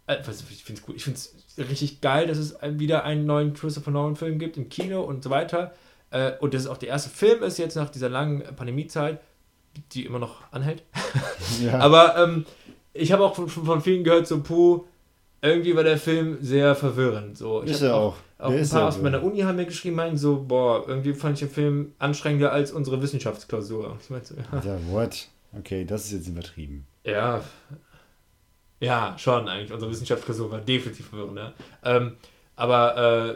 Äh, 0.06 0.17
ich 0.19 0.63
finde 0.63 0.80
es 0.82 0.88
cool. 0.88 0.95
Ich 0.95 1.04
finde 1.06 1.17
es 1.17 1.34
richtig 1.58 2.02
geil, 2.02 2.28
dass 2.28 2.38
es 2.38 2.56
wieder 2.62 3.04
einen 3.04 3.26
neuen 3.26 3.54
Christopher 3.56 3.89
Nolan-Film 3.89 4.38
gibt 4.38 4.58
im 4.58 4.69
Kino 4.69 5.02
und 5.02 5.24
so 5.24 5.32
weiter. 5.32 5.74
Äh, 6.12 6.34
und 6.39 6.54
dass 6.54 6.62
es 6.63 6.67
auch 6.67 6.78
der 6.78 6.89
erste 6.89 7.10
Film 7.10 7.41
ist 7.41 7.58
jetzt 7.58 7.76
nach 7.76 7.89
dieser 7.89 8.10
langen 8.10 8.43
Pandemiezeit, 8.56 9.19
die 9.93 10.06
immer 10.06 10.19
noch 10.19 10.41
anhält. 10.52 10.84
ja. 11.63 11.80
Aber 11.80 12.15
ähm, 12.17 12.45
ich 12.93 13.12
habe 13.12 13.24
auch 13.26 13.34
von, 13.36 13.50
von 13.50 13.82
vielen 13.82 14.04
gehört, 14.04 14.28
so, 14.28 14.43
puh, 14.43 14.86
irgendwie 15.41 15.76
war 15.76 15.84
der 15.84 15.98
Film 15.98 16.38
sehr 16.41 16.76
verwirrend. 16.76 17.38
So, 17.38 17.63
ich 17.63 17.71
ist 17.71 17.82
er 17.82 17.95
auch. 17.95 18.15
auch 18.38 18.50
Der 18.50 18.60
ein 18.60 18.69
paar 18.69 18.88
aus 18.88 19.02
meiner 19.02 19.24
Uni 19.24 19.41
haben 19.41 19.56
mir 19.58 19.65
geschrieben, 19.65 19.95
meinen 19.95 20.17
so, 20.17 20.43
boah, 20.48 20.86
irgendwie 20.88 21.13
fand 21.13 21.36
ich 21.36 21.48
den 21.48 21.54
Film 21.54 21.93
anstrengender 22.00 22.52
als 22.52 22.71
unsere 22.71 23.02
Wissenschaftsklausur. 23.02 23.98
Ich 24.02 24.10
meinte 24.10 24.28
so, 24.28 24.36
ja. 24.36 24.62
Ja, 24.63 24.78
what? 24.91 25.28
Okay, 25.58 25.86
das 25.86 26.06
ist 26.06 26.12
jetzt 26.13 26.28
übertrieben. 26.28 26.86
ja. 27.04 27.41
Ja, 28.82 29.15
schon 29.17 29.48
eigentlich. 29.48 29.71
Unsere 29.71 29.89
Wissenschaftsklausur 29.89 30.52
war 30.52 30.60
definitiv 30.60 31.08
verwirrender. 31.08 31.54
Ähm, 31.84 32.17
aber 32.58 33.36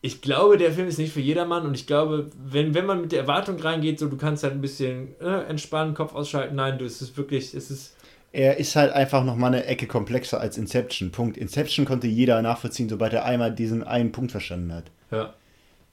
ich 0.00 0.22
glaube, 0.22 0.56
der 0.56 0.72
Film 0.72 0.88
ist 0.88 0.98
nicht 0.98 1.12
für 1.12 1.20
jedermann 1.20 1.66
und 1.66 1.74
ich 1.74 1.86
glaube, 1.86 2.30
wenn, 2.42 2.74
wenn 2.74 2.86
man 2.86 3.02
mit 3.02 3.12
der 3.12 3.20
Erwartung 3.20 3.60
reingeht, 3.60 3.98
so 3.98 4.08
du 4.08 4.16
kannst 4.16 4.42
halt 4.42 4.54
ein 4.54 4.62
bisschen 4.62 5.18
äh, 5.20 5.42
entspannen, 5.44 5.94
Kopf 5.94 6.14
ausschalten, 6.14 6.56
nein, 6.56 6.78
du, 6.78 6.86
es 6.86 7.02
ist 7.02 7.16
wirklich, 7.18 7.54
es 7.54 7.70
ist, 7.70 7.96
Er 8.36 8.56
ist 8.56 8.74
halt 8.74 8.92
einfach 8.92 9.22
nochmal 9.22 9.54
eine 9.54 9.64
Ecke 9.66 9.86
komplexer 9.86 10.40
als 10.40 10.58
Inception. 10.58 11.12
Punkt. 11.12 11.36
Inception 11.36 11.84
konnte 11.86 12.08
jeder 12.08 12.42
nachvollziehen, 12.42 12.88
sobald 12.88 13.12
er 13.12 13.24
einmal 13.24 13.52
diesen 13.54 13.84
einen 13.84 14.10
Punkt 14.10 14.32
verstanden 14.32 14.72
hat. 14.72 14.84
ja. 15.10 15.32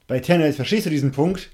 Bei 0.07 0.19
Tenet 0.19 0.55
verstehst 0.55 0.85
du 0.87 0.89
diesen 0.89 1.11
Punkt, 1.11 1.51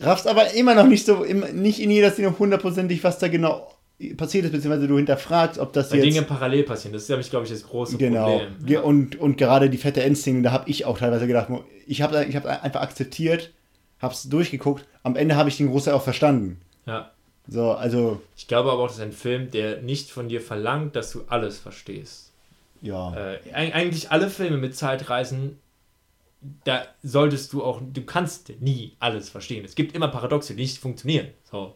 raffst 0.00 0.26
aber 0.26 0.54
immer 0.54 0.74
noch 0.74 0.86
nicht 0.86 1.04
so, 1.06 1.24
nicht 1.24 1.78
in 1.80 1.90
jeder 1.90 2.10
Szene 2.10 2.36
hundertprozentig, 2.38 3.04
was 3.04 3.18
da 3.18 3.28
genau 3.28 3.70
passiert 4.16 4.46
ist, 4.46 4.52
beziehungsweise 4.52 4.88
du 4.88 4.96
hinterfragst, 4.96 5.58
ob 5.58 5.72
das 5.74 5.92
Weil 5.92 5.98
jetzt... 6.02 6.14
Dinge 6.16 6.26
parallel 6.26 6.62
passieren. 6.64 6.92
Das 6.94 7.02
ist 7.02 7.08
nämlich, 7.10 7.28
glaube 7.30 7.44
ich, 7.44 7.52
das 7.52 7.62
große 7.62 7.98
Genau. 7.98 8.38
Problem. 8.38 8.66
Ge- 8.66 8.78
Und, 8.78 9.16
und 9.20 9.36
gerade 9.36 9.68
die 9.70 9.76
fette 9.76 10.02
Endszene, 10.02 10.42
da 10.42 10.52
habe 10.52 10.68
ich 10.70 10.86
auch 10.86 10.98
teilweise 10.98 11.26
gedacht, 11.26 11.48
ich 11.86 12.00
habe 12.02 12.24
ich 12.24 12.34
hab 12.34 12.46
einfach 12.46 12.80
akzeptiert, 12.80 13.52
habe 14.00 14.14
es 14.14 14.22
durchgeguckt, 14.24 14.86
am 15.02 15.14
Ende 15.16 15.36
habe 15.36 15.50
ich 15.50 15.58
den 15.58 15.68
Großteil 15.68 15.94
auch 15.94 16.02
verstanden. 16.02 16.60
ja. 16.86 17.10
So, 17.48 17.72
also, 17.72 18.20
Ich 18.36 18.46
glaube 18.46 18.70
aber 18.70 18.82
auch, 18.82 18.86
das 18.88 18.96
ist 18.96 19.02
ein 19.02 19.12
Film, 19.12 19.50
der 19.50 19.82
nicht 19.82 20.10
von 20.10 20.28
dir 20.28 20.40
verlangt, 20.40 20.94
dass 20.96 21.10
du 21.12 21.22
alles 21.28 21.58
verstehst. 21.58 22.30
ja. 22.80 23.14
Äh, 23.14 23.38
eig- 23.52 23.72
eigentlich 23.72 24.10
alle 24.10 24.30
Filme 24.30 24.56
mit 24.56 24.76
Zeitreisen, 24.76 25.58
da 26.64 26.86
solltest 27.02 27.52
du 27.52 27.62
auch, 27.62 27.80
du 27.82 28.02
kannst 28.02 28.50
nie 28.60 28.96
alles 28.98 29.28
verstehen. 29.28 29.64
Es 29.64 29.74
gibt 29.74 29.94
immer 29.94 30.08
Paradoxe, 30.08 30.54
die 30.54 30.62
nicht 30.62 30.78
funktionieren. 30.78 31.28
So. 31.50 31.74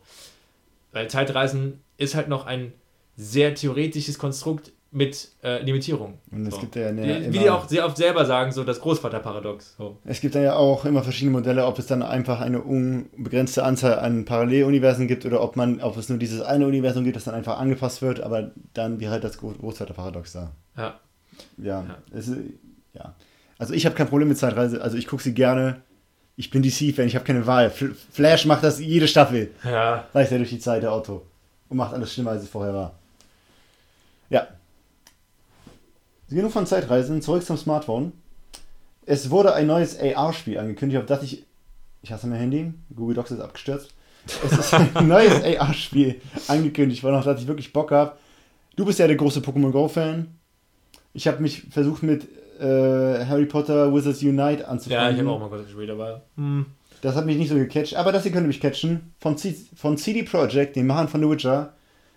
Weil 0.92 1.11
Zeitreisen 1.11 1.81
ist 1.98 2.14
halt 2.14 2.29
noch 2.29 2.46
ein 2.46 2.72
sehr 3.16 3.55
theoretisches 3.55 4.18
Konstrukt 4.18 4.72
mit 4.94 5.28
äh, 5.42 5.61
Limitierung. 5.62 6.18
Und 6.30 6.46
es 6.46 6.54
so. 6.54 6.61
gibt 6.61 6.76
ja 6.76 6.87
eine, 6.87 7.02
Die- 7.20 7.33
Wie 7.33 7.38
die 7.40 7.50
auch 7.50 7.68
sehr 7.68 7.85
oft 7.85 7.96
selber 7.96 8.24
sagen, 8.24 8.52
so 8.52 8.62
das 8.62 8.80
Großvaterparadox. 8.80 9.74
So. 9.76 9.98
Es 10.04 10.20
gibt 10.20 10.37
dann 10.37 10.44
ja 10.44 10.54
auch 10.54 10.85
immer 10.85 11.02
verschiedene 11.02 11.33
Modelle, 11.33 11.66
ob 11.66 11.78
es 11.80 11.87
dann 11.87 12.02
einfach 12.02 12.40
eine 12.40 12.62
unbegrenzte 12.62 13.64
Anzahl 13.64 13.98
an 13.98 14.24
Paralleluniversen 14.24 15.09
gibt 15.09 15.26
oder 15.26 15.42
ob 15.42 15.57
man, 15.57 15.80
ob 15.80 15.96
es 15.96 16.09
nur 16.09 16.18
dieses 16.18 16.40
eine 16.42 16.66
Universum 16.66 17.02
gibt, 17.04 17.16
das 17.16 17.24
dann 17.24 17.35
einfach 17.35 17.59
angepasst 17.59 18.02
wird, 18.02 18.20
aber 18.20 18.52
dann 18.72 19.00
wäre 19.00 19.11
halt 19.12 19.24
das 19.24 19.38
Groß- 19.38 19.59
Großvaterparadox 19.59 20.33
da. 20.33 20.52
Ja. 20.76 20.94
Ja, 21.59 21.85
Ja. 21.88 21.96
Es 22.16 22.30
ja. 22.94 23.14
Also 23.59 23.74
ich 23.74 23.87
habe 23.87 23.96
kein 23.96 24.07
Problem 24.09 24.28
mit 24.28 24.38
Zeitreise, 24.38 24.80
also 24.80 24.96
ich 24.96 25.07
gucke 25.09 25.22
sie 25.24 25.35
gerne. 25.35 25.83
Ich 26.37 26.50
bin 26.50 26.62
DC-Fan, 26.62 27.07
ich 27.07 27.16
habe 27.16 27.24
keine 27.24 27.46
Wahl. 27.46 27.70
Fl 27.70 27.94
Flash 28.12 28.46
macht 28.46 28.62
das 28.64 28.78
jede 28.80 29.07
Staffel. 29.09 29.50
Ja. 29.64 30.07
Reist 30.14 30.30
er 30.33 30.38
durch 30.38 30.50
die 30.50 30.59
Zeit, 30.61 30.83
der 30.85 30.92
Otto. 30.92 31.26
Und 31.68 31.76
macht 31.78 31.94
alles 31.94 32.12
schlimmer, 32.12 32.30
als 32.33 32.42
es 32.44 32.48
vorher 32.48 32.74
war. 32.74 32.94
Ja. 34.30 34.46
Genug 36.35 36.51
von 36.51 36.66
Zeitreisen, 36.66 37.23
zurück 37.23 37.44
zum 37.44 37.57
Smartphone. 37.57 38.12
Es 39.07 39.31
wurde 39.31 39.55
ein 39.55 39.68
neues 39.68 39.97
AR-Spiel 40.01 40.59
angekündigt, 40.59 41.01
auf 41.01 41.07
das 41.07 41.23
ich. 41.23 41.44
Ich 42.03 42.12
hasse 42.12 42.27
mein 42.27 42.40
Handy. 42.40 42.75
Google 42.94 43.14
Docs 43.14 43.31
ist 43.31 43.40
abgestürzt. 43.40 43.94
Es 44.44 44.53
ist 44.53 44.75
ein 44.75 44.90
neues 45.09 45.42
AR-Spiel 45.44 46.20
angekündigt 46.49 47.05
worden, 47.05 47.14
auf 47.14 47.25
das 47.25 47.40
ich 47.40 47.47
wirklich 47.47 47.73
Bock 47.73 47.92
habe. 47.92 48.16
Du 48.75 48.85
bist 48.85 48.99
ja 48.99 49.07
der 49.07 49.16
große 49.16 49.40
Pokémon 49.40 49.70
Go-Fan. 49.70 50.27
Ich 51.12 51.29
habe 51.29 51.40
mich 51.40 51.62
versucht 51.70 52.03
mit 52.03 52.27
äh, 52.59 53.25
Harry 53.27 53.47
Potter 53.47 53.94
Wizards 53.94 54.20
Unite 54.23 54.66
anzufangen. 54.66 55.05
Ja, 55.05 55.11
ich 55.11 55.18
habe 55.18 55.31
auch 55.31 55.38
mal 55.38 55.49
kurz 55.49 55.66
gespielt, 55.66 55.90
aber. 55.90 56.23
Hm. 56.37 56.66
Das 57.01 57.14
hat 57.14 57.27
mich 57.27 57.37
nicht 57.37 57.51
so 57.51 57.55
gecatcht, 57.55 57.94
aber 57.94 58.11
das 58.11 58.25
hier 58.25 58.33
könnte 58.33 58.49
mich 58.49 58.61
catchen. 58.61 59.14
Von, 59.20 59.38
C 59.38 59.55
von 59.77 59.97
CD 59.97 60.25
Projekt, 60.25 60.75
den 60.75 60.88
Machern 60.88 61.07
von 61.07 61.23
The 61.23 61.31
Witcher. 61.31 61.75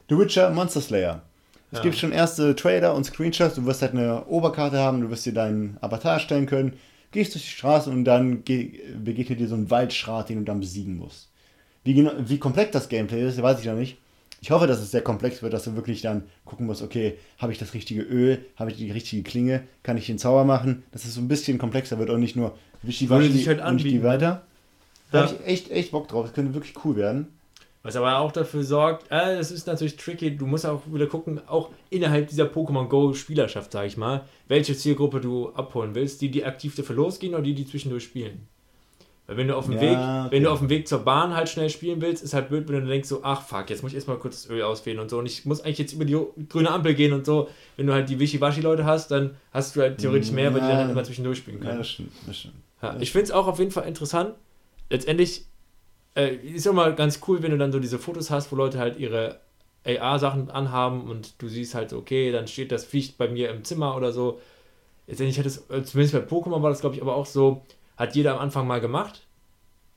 The 0.09 0.17
Witcher 0.17 0.49
Monster 0.49 0.81
Slayer. 0.81 1.21
Es 1.71 1.79
Ja. 1.79 1.83
gibt 1.83 1.97
schon 1.97 2.11
erste 2.13 2.55
Trailer 2.55 2.95
und 2.95 3.03
Screenshots. 3.03 3.55
Du 3.55 3.65
wirst 3.65 3.81
halt 3.81 3.91
eine 3.93 4.25
Oberkarte 4.27 4.77
haben, 4.79 5.01
du 5.01 5.09
wirst 5.09 5.25
dir 5.25 5.33
deinen 5.33 5.77
Avatar 5.81 6.13
erstellen 6.13 6.45
können. 6.45 6.73
Gehst 7.11 7.33
durch 7.33 7.43
die 7.43 7.49
Straße 7.51 7.89
und 7.89 8.05
dann 8.05 8.43
ge- 8.43 8.79
begegnet 9.03 9.39
dir 9.39 9.47
so 9.47 9.55
ein 9.55 9.69
Waldschrat, 9.69 10.29
den 10.29 10.39
du 10.39 10.43
dann 10.45 10.59
besiegen 10.59 10.97
musst. 10.97 11.29
Wie, 11.83 11.93
genau, 11.93 12.11
wie 12.19 12.37
komplex 12.37 12.71
das 12.71 12.89
Gameplay 12.89 13.25
ist, 13.27 13.41
weiß 13.41 13.59
ich 13.59 13.65
noch 13.65 13.75
nicht. 13.75 13.97
Ich 14.41 14.51
hoffe, 14.51 14.67
dass 14.67 14.79
es 14.79 14.91
sehr 14.91 15.01
komplex 15.01 15.41
wird, 15.41 15.53
dass 15.53 15.63
du 15.63 15.75
wirklich 15.75 16.01
dann 16.01 16.23
gucken 16.45 16.67
musst, 16.67 16.81
okay, 16.83 17.17
habe 17.39 17.51
ich 17.51 17.57
das 17.57 17.73
richtige 17.73 18.01
Öl, 18.01 18.45
habe 18.55 18.69
ich 18.71 18.77
die 18.77 18.91
richtige 18.91 19.23
Klinge, 19.23 19.63
kann 19.83 19.97
ich 19.97 20.05
den 20.05 20.19
Zauber 20.19 20.43
machen, 20.45 20.83
dass 20.91 21.05
es 21.05 21.15
so 21.15 21.21
ein 21.21 21.27
bisschen 21.27 21.57
komplexer 21.57 21.97
wird 21.97 22.09
und 22.11 22.19
nicht 22.19 22.35
nur 22.35 22.55
wischi 22.83 23.09
Würde 23.09 23.29
sich 23.31 23.47
halt 23.47 23.59
und 23.59 23.65
anbieten. 23.65 24.03
weiter. 24.03 24.43
Da 25.11 25.21
Ja. 25.21 25.25
habe 25.27 25.37
ich 25.41 25.47
echt, 25.47 25.71
echt 25.71 25.91
Bock 25.91 26.07
drauf. 26.07 26.25
Das 26.25 26.33
könnte 26.35 26.53
wirklich 26.53 26.75
cool 26.85 26.95
werden. 26.97 27.27
Was 27.87 27.95
aber 27.95 28.19
auch 28.19 28.33
dafür 28.33 28.65
sorgt, 28.65 29.05
äh, 29.09 29.37
das 29.37 29.49
ist 29.49 29.65
natürlich 29.65 29.95
tricky, 29.95 30.35
du 30.35 30.45
musst 30.45 30.65
auch 30.65 30.81
wieder 30.91 31.07
gucken, 31.07 31.39
auch 31.47 31.69
innerhalb 31.89 32.27
dieser 32.27 32.43
Pokémon 32.43 32.89
Go 32.89 33.13
Spielerschaft, 33.13 33.71
sag 33.71 33.85
ich 33.87 33.95
mal, 33.95 34.25
welche 34.49 34.75
Zielgruppe 34.75 35.21
du 35.21 35.51
abholen 35.53 35.95
willst, 35.95 36.19
die, 36.19 36.29
die 36.29 36.43
aktiv 36.43 36.75
dafür 36.75 36.97
losgehen 36.97 37.33
oder 37.33 37.43
die, 37.43 37.53
die 37.53 37.65
zwischendurch 37.65 38.03
spielen. 38.03 38.45
Weil 39.25 39.37
wenn 39.37 39.47
du 39.47 39.55
auf 39.55 39.67
dem 39.67 39.75
Ja, 39.75 39.81
Weg, 39.81 39.91
okay. 39.91 40.27
wenn 40.31 40.43
du 40.43 40.51
auf 40.51 40.59
dem 40.59 40.67
Weg 40.67 40.85
zur 40.89 40.99
Bahn 40.99 41.33
halt 41.33 41.47
schnell 41.47 41.69
spielen 41.69 42.01
willst, 42.01 42.25
ist 42.25 42.33
halt 42.33 42.49
blöd, 42.49 42.67
wenn 42.67 42.81
du 42.81 42.87
denkst 42.87 43.07
so, 43.07 43.21
ach 43.23 43.41
fuck, 43.41 43.69
jetzt 43.69 43.83
muss 43.83 43.93
ich 43.93 43.95
erstmal 43.95 44.17
kurz 44.17 44.43
das 44.43 44.51
Öl 44.51 44.63
auswählen 44.63 44.99
und 44.99 45.09
so 45.09 45.19
und 45.19 45.25
ich 45.25 45.45
muss 45.45 45.61
eigentlich 45.61 45.77
jetzt 45.77 45.93
über 45.93 46.03
die 46.03 46.19
grüne 46.49 46.69
Ampel 46.69 46.93
gehen 46.93 47.13
und 47.13 47.25
so. 47.25 47.47
Wenn 47.77 47.87
du 47.87 47.93
halt 47.93 48.09
die 48.09 48.19
Wischiwaschi-Leute 48.19 48.83
hast, 48.83 49.11
dann 49.11 49.37
hast 49.53 49.77
du 49.77 49.81
halt 49.81 49.99
theoretisch 49.99 50.31
mehr, 50.31 50.53
weil 50.53 50.59
die 50.59 50.67
dann 50.67 50.77
halt 50.77 50.91
immer 50.91 51.05
zwischendurch 51.05 51.37
spielen 51.37 51.59
können. 51.61 51.71
Ja, 51.71 51.77
das 51.77 51.89
stimmt. 51.89 52.11
Das 52.25 52.37
stimmt. 52.37 52.55
Ja, 52.81 52.97
ich 52.99 53.13
finde 53.13 53.23
es 53.25 53.31
auch 53.31 53.47
auf 53.47 53.59
jeden 53.59 53.71
Fall 53.71 53.87
interessant. 53.87 54.33
Letztendlich 54.89 55.45
äh, 56.17 56.35
ist 56.35 56.65
immer 56.67 56.91
ganz 56.91 57.21
cool, 57.27 57.41
wenn 57.43 57.51
du 57.51 57.57
dann 57.57 57.71
so 57.71 57.79
diese 57.79 57.99
Fotos 57.99 58.29
hast, 58.29 58.51
wo 58.51 58.55
Leute 58.55 58.79
halt 58.79 58.97
ihre 58.99 59.39
AR-Sachen 59.85 60.49
anhaben 60.49 61.09
und 61.09 61.41
du 61.41 61.47
siehst 61.47 61.75
halt, 61.75 61.93
okay, 61.93 62.31
dann 62.31 62.47
steht 62.47 62.71
das 62.71 62.83
Viech 62.83 63.17
bei 63.17 63.27
mir 63.29 63.49
im 63.51 63.63
Zimmer 63.63 63.95
oder 63.95 64.11
so. 64.11 64.39
Letztendlich 65.07 65.39
hat 65.39 65.45
es, 65.45 65.69
äh, 65.69 65.83
zumindest 65.83 66.13
bei 66.13 66.35
Pokémon 66.35 66.61
war 66.61 66.69
das, 66.69 66.81
glaube 66.81 66.95
ich, 66.95 67.01
aber 67.01 67.15
auch 67.15 67.25
so, 67.25 67.61
hat 67.95 68.15
jeder 68.15 68.33
am 68.33 68.39
Anfang 68.39 68.67
mal 68.67 68.81
gemacht 68.81 69.21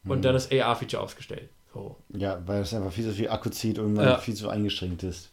und 0.06 0.18
Mhm. 0.18 0.22
dann 0.22 0.34
das 0.34 0.50
AR-Feature 0.52 1.02
aufgestellt. 1.02 1.48
So. 1.74 1.96
Ja, 2.16 2.40
weil 2.46 2.62
es 2.62 2.72
einfach 2.74 2.92
viel 2.92 3.04
zu 3.04 3.12
viel 3.12 3.28
Akku 3.28 3.50
zieht 3.50 3.78
und 3.78 3.94
man 3.94 4.04
Ja. 4.04 4.18
viel 4.18 4.34
zu 4.34 4.48
eingeschränkt 4.48 5.02
ist. 5.02 5.30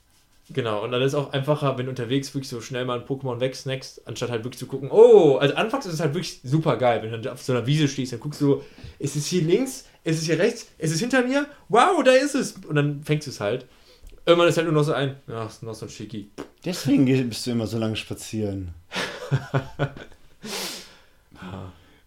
Genau, 0.49 0.81
und 0.83 0.91
dann 0.91 1.01
ist 1.01 1.11
es 1.13 1.15
auch 1.15 1.33
einfacher, 1.33 1.77
wenn 1.77 1.87
du 1.87 1.89
unterwegs 1.89 2.33
wirklich 2.33 2.47
so 2.47 2.61
schnell 2.61 2.85
mal 2.85 2.99
ein 2.99 3.05
Pokémon 3.05 3.41
wegsnackst, 3.41 4.07
anstatt 4.07 4.29
halt 4.29 4.45
wirklich 4.45 4.59
zu 4.59 4.65
gucken, 4.65 4.89
oh, 4.91 5.35
also 5.37 5.53
anfangs 5.55 5.85
ist 5.85 5.95
es 5.95 5.99
halt 5.99 6.13
wirklich 6.13 6.39
super 6.41 6.77
geil, 6.77 7.01
wenn 7.03 7.21
du 7.21 7.31
auf 7.31 7.41
so 7.41 7.51
einer 7.51 7.67
Wiese 7.67 7.89
stehst, 7.89 8.13
dann 8.13 8.21
guckst 8.21 8.39
du, 8.39 8.61
ist 8.97 9.17
es 9.17 9.27
hier 9.27 9.41
links, 9.41 9.85
ist 10.07 10.19
es 10.19 10.25
hier 10.25 10.39
rechts, 10.39 10.67
ist 10.77 10.93
es 10.93 10.99
hinter 10.99 11.21
mir? 11.21 11.47
Wow, 11.67 12.01
da 12.03 12.11
ist 12.11 12.33
es! 12.33 12.53
Und 12.53 12.75
dann 12.75 13.03
fängst 13.03 13.27
du 13.27 13.31
es 13.31 13.41
halt. 13.41 13.65
Irgendwann 14.25 14.47
ist 14.47 14.57
halt 14.57 14.67
nur 14.67 14.73
noch 14.73 14.83
so 14.83 14.93
ein, 14.93 15.17
ja, 15.27 15.45
ist 15.45 15.63
noch 15.63 15.73
so 15.73 15.85
ein 15.85 15.89
Schicki. 15.89 16.29
Deswegen 16.63 17.05
bist 17.05 17.45
du 17.45 17.51
immer 17.51 17.67
so 17.67 17.77
lange 17.77 17.95
spazieren. 17.95 18.73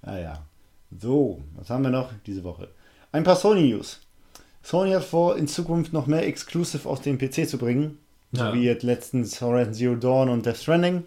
Ah 0.03 0.19
ja. 0.19 0.43
So, 0.99 1.43
was 1.55 1.69
haben 1.69 1.85
wir 1.85 1.91
noch 1.91 2.11
diese 2.27 2.43
Woche? 2.43 2.69
Ein 3.13 3.23
paar 3.23 3.37
Sony 3.37 3.69
News. 3.69 4.01
Sony 4.63 4.93
hat 4.93 5.05
vor, 5.05 5.37
in 5.37 5.47
Zukunft 5.47 5.93
noch 5.93 6.07
mehr 6.07 6.27
Exclusive 6.27 6.89
auf 6.89 7.03
den 7.03 7.19
PC 7.19 7.47
zu 7.49 7.59
bringen. 7.59 7.99
Ja. 8.33 8.47
So 8.47 8.55
wie 8.55 8.65
jetzt 8.65 8.83
letztens 8.83 9.41
Horizon 9.41 9.75
Zero 9.75 9.95
Dawn 9.95 10.31
und 10.31 10.47
Death 10.47 10.57
Stranding. 10.57 11.05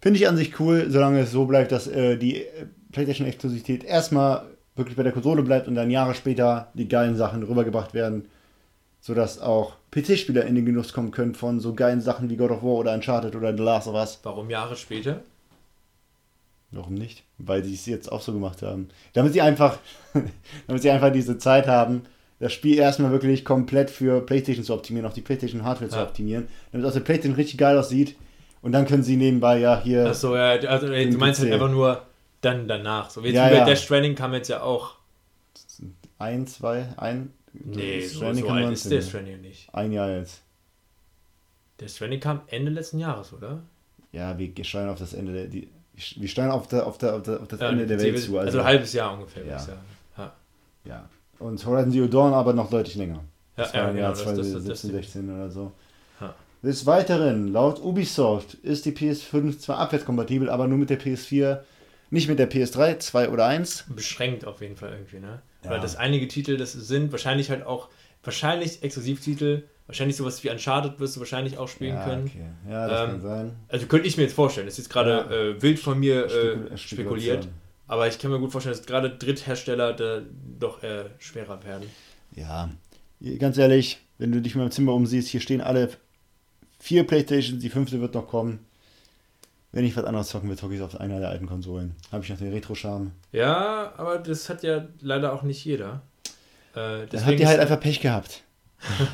Finde 0.00 0.20
ich 0.20 0.28
an 0.28 0.36
sich 0.36 0.58
cool, 0.60 0.86
solange 0.88 1.20
es 1.20 1.32
so 1.32 1.46
bleibt, 1.46 1.72
dass 1.72 1.88
äh, 1.88 2.16
die 2.16 2.42
äh, 2.42 2.66
PlayStation-Exklusivität 2.92 3.82
erstmal 3.82 4.55
wirklich 4.76 4.96
bei 4.96 5.02
der 5.02 5.12
Konsole 5.12 5.42
bleibt 5.42 5.68
und 5.68 5.74
dann 5.74 5.90
Jahre 5.90 6.14
später 6.14 6.68
die 6.74 6.88
geilen 6.88 7.16
Sachen 7.16 7.42
rübergebracht 7.42 7.94
werden, 7.94 8.26
sodass 9.00 9.40
auch 9.40 9.74
PC-Spieler 9.90 10.44
in 10.44 10.54
den 10.54 10.66
Genuss 10.66 10.92
kommen 10.92 11.10
können 11.10 11.34
von 11.34 11.60
so 11.60 11.74
geilen 11.74 12.00
Sachen 12.00 12.28
wie 12.30 12.36
God 12.36 12.50
of 12.50 12.62
War 12.62 12.74
oder 12.74 12.92
Uncharted 12.94 13.34
oder 13.34 13.56
The 13.56 13.62
Last 13.62 13.88
of 13.88 13.94
Us. 13.94 14.20
Warum 14.22 14.50
Jahre 14.50 14.76
später? 14.76 15.20
Warum 16.72 16.94
nicht? 16.94 17.22
Weil 17.38 17.62
sie 17.64 17.74
es 17.74 17.86
jetzt 17.86 18.10
auch 18.10 18.20
so 18.20 18.32
gemacht 18.32 18.60
haben. 18.62 18.88
Damit 19.12 19.32
sie 19.32 19.40
einfach, 19.40 19.78
damit 20.66 20.82
sie 20.82 20.90
einfach 20.90 21.12
diese 21.12 21.38
Zeit 21.38 21.66
haben, 21.68 22.02
das 22.38 22.52
Spiel 22.52 22.76
erstmal 22.76 23.12
wirklich 23.12 23.44
komplett 23.46 23.88
für 23.88 24.20
PlayStation 24.20 24.64
zu 24.64 24.74
optimieren, 24.74 25.06
auch 25.08 25.14
die 25.14 25.22
PlayStation 25.22 25.64
Hardware 25.64 25.88
zu 25.88 25.96
Ja. 25.96 26.02
optimieren, 26.02 26.48
damit 26.72 26.84
es 26.84 26.88
auf 26.88 26.94
der 26.94 27.04
PlayStation 27.04 27.36
richtig 27.36 27.56
geil 27.58 27.78
aussieht. 27.78 28.16
Und 28.60 28.72
dann 28.72 28.84
können 28.86 29.04
sie 29.04 29.16
nebenbei 29.16 29.58
ja 29.58 29.80
hier. 29.82 30.06
Achso, 30.06 30.34
ja, 30.36 30.50
also 30.68 30.88
Den 30.88 31.12
du 31.12 31.18
meinst 31.18 31.40
halt 31.40 31.50
PC. 31.50 31.54
einfach 31.54 31.70
nur 31.70 32.02
dann 32.40 32.68
danach. 32.68 33.10
So, 33.10 33.22
jetzt 33.22 33.34
Ja, 33.34 33.50
wie 33.50 33.54
ja. 33.56 33.64
Death 33.64 33.78
Stranding 33.78 34.14
kam 34.14 34.32
jetzt 34.34 34.48
ja 34.48 34.62
auch. 34.62 34.94
Ein, 36.18 36.46
zwei, 36.46 36.88
ein. 36.96 37.32
Nee, 37.52 38.00
Death 38.00 38.10
so, 38.10 38.16
Stranding 38.18 38.42
so 38.44 38.48
kam 38.48 38.56
alt 38.58 38.72
ist 38.72 38.84
19, 38.84 38.90
Death 38.90 39.02
ja. 39.04 39.08
Stranding 39.08 39.40
nicht. 39.40 39.74
Ein 39.74 39.92
Jahr 39.92 40.10
jetzt. 40.10 40.42
Death 41.80 41.90
Stranding 41.90 42.20
kam 42.20 42.40
Ende 42.48 42.70
letzten 42.70 42.98
Jahres, 42.98 43.32
oder? 43.32 43.60
Ja, 44.12 44.36
wir 44.38 44.50
steuern 44.64 44.88
auf 44.88 44.98
das 44.98 45.12
Ende 45.12 45.32
der. 45.32 45.46
Die, 45.46 45.68
wir 46.16 46.28
steuern 46.28 46.50
auf, 46.50 46.68
der, 46.68 46.86
auf, 46.86 46.98
der, 46.98 47.14
auf, 47.16 47.22
der, 47.22 47.40
auf 47.40 47.48
das 47.48 47.60
Ja, 47.60 47.70
Ende 47.70 47.86
der 47.86 47.98
Welt 48.00 48.14
also, 48.14 48.32
zu. 48.32 48.38
also 48.38 48.58
ein 48.60 48.64
halbes 48.64 48.92
Jahr 48.92 49.12
ungefähr, 49.14 49.42
würde 49.42 49.50
Ja. 49.50 49.56
ich 49.56 49.62
sagen. 49.62 49.80
Ja, 50.18 50.32
ja. 50.84 51.08
Und 51.38 51.64
Horizon 51.66 51.92
Zero 51.92 52.06
Dawn 52.06 52.32
aber 52.34 52.52
noch 52.52 52.70
deutlich 52.70 52.94
länger. 52.96 53.14
ja, 53.56 53.64
Das 53.64 53.74
war 53.74 53.90
im 53.90 53.96
Jahr 53.96 54.10
das- 54.10 54.18
das- 54.24 54.36
das- 54.36 54.36
2017, 54.52 54.90
das- 54.92 55.02
16 55.04 55.34
oder 55.34 55.50
so. 55.50 55.72
Ja. 56.20 56.34
Des 56.62 56.84
Weiteren, 56.86 57.48
laut 57.48 57.82
Ubisoft 57.82 58.54
ist 58.54 58.84
die 58.86 58.92
PS5 58.92 59.58
zwar 59.58 59.78
abwärtskompatibel, 59.78 60.48
aber 60.50 60.66
nur 60.66 60.78
mit 60.78 60.88
der 60.90 60.98
PS4, 60.98 61.62
nicht 62.10 62.28
mit 62.28 62.38
der 62.38 62.50
PS3, 62.50 62.98
2 62.98 63.30
oder 63.30 63.46
1. 63.46 63.86
beschränkt 63.94 64.44
auf 64.44 64.60
jeden 64.60 64.76
Fall 64.76 64.92
irgendwie, 64.92 65.18
ne? 65.18 65.42
Ja. 65.64 65.70
Weil 65.70 65.80
das 65.80 65.96
einige 65.96 66.28
Titel, 66.28 66.56
das 66.56 66.72
sind 66.72 67.10
wahrscheinlich 67.12 67.50
halt 67.50 67.64
auch, 67.66 67.88
wahrscheinlich 68.22 68.82
Exklusivtitel, 68.82 69.64
wahrscheinlich 69.86 70.16
sowas 70.16 70.42
wie 70.42 70.50
Uncharted 70.50 70.98
wirst 71.00 71.16
du 71.16 71.20
wahrscheinlich 71.20 71.58
auch 71.58 71.68
spielen 71.68 71.94
ja, 71.94 72.04
können. 72.04 72.26
Okay. 72.26 72.70
Ja, 72.70 72.88
das 72.88 73.00
Ähm, 73.00 73.10
kann 73.10 73.20
sein. 73.20 73.56
Also 73.68 73.86
könnte 73.86 74.06
ich 74.08 74.16
mir 74.16 74.24
jetzt 74.24 74.34
vorstellen, 74.34 74.66
das 74.66 74.74
ist 74.74 74.86
jetzt 74.86 74.92
gerade 74.92 75.56
äh, 75.56 75.62
wild 75.62 75.78
von 75.78 75.98
mir 75.98 76.26
äh, 76.26 76.28
Spekul- 76.28 76.76
spekuliert, 76.76 77.48
aber 77.86 78.08
ich 78.08 78.18
kann 78.18 78.30
mir 78.30 78.38
gut 78.38 78.52
vorstellen, 78.52 78.76
dass 78.76 78.86
gerade 78.86 79.10
Dritthersteller 79.10 79.92
da 79.92 80.22
doch 80.58 80.82
äh, 80.82 81.04
schwerer 81.18 81.62
werden. 81.64 81.88
Ja, 82.34 82.70
ganz 83.38 83.58
ehrlich, 83.58 83.98
wenn 84.18 84.32
du 84.32 84.40
dich 84.40 84.54
mal 84.54 84.64
im 84.64 84.70
Zimmer 84.70 84.92
umsiehst, 84.92 85.28
hier 85.28 85.40
stehen 85.40 85.60
alle 85.60 85.90
vier 86.78 87.04
Playstations, 87.06 87.60
die 87.62 87.70
fünfte 87.70 88.00
wird 88.00 88.14
noch 88.14 88.28
kommen. 88.28 88.60
Wenn 89.76 89.84
ich 89.84 89.94
was 89.94 90.04
anderes 90.04 90.28
zocken 90.28 90.48
will, 90.48 90.56
zocke 90.56 90.72
ich 90.72 90.80
es 90.80 90.86
auf 90.86 90.98
einer 90.98 91.20
der 91.20 91.28
alten 91.28 91.46
Konsolen. 91.46 91.94
Habe 92.10 92.24
ich 92.24 92.30
noch 92.30 92.38
den 92.38 92.50
Retro-Charme. 92.50 93.12
Ja, 93.30 93.92
aber 93.98 94.16
das 94.16 94.48
hat 94.48 94.62
ja 94.62 94.86
leider 95.02 95.34
auch 95.34 95.42
nicht 95.42 95.62
jeder. 95.66 96.00
Äh, 96.74 97.04
Dann 97.10 97.26
habt 97.26 97.38
ihr 97.38 97.46
halt 97.46 97.60
einfach 97.60 97.78
Pech 97.78 98.00
gehabt. 98.00 98.42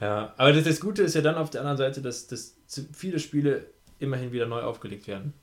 Ja, 0.00 0.32
aber 0.38 0.54
das, 0.54 0.64
das 0.64 0.80
Gute 0.80 1.02
ist 1.02 1.14
ja 1.14 1.20
dann 1.20 1.34
auf 1.34 1.50
der 1.50 1.60
anderen 1.60 1.76
Seite, 1.76 2.00
dass, 2.00 2.26
dass 2.26 2.54
viele 2.94 3.18
Spiele 3.18 3.66
immerhin 3.98 4.32
wieder 4.32 4.46
neu 4.46 4.62
aufgelegt 4.62 5.06
werden. 5.06 5.34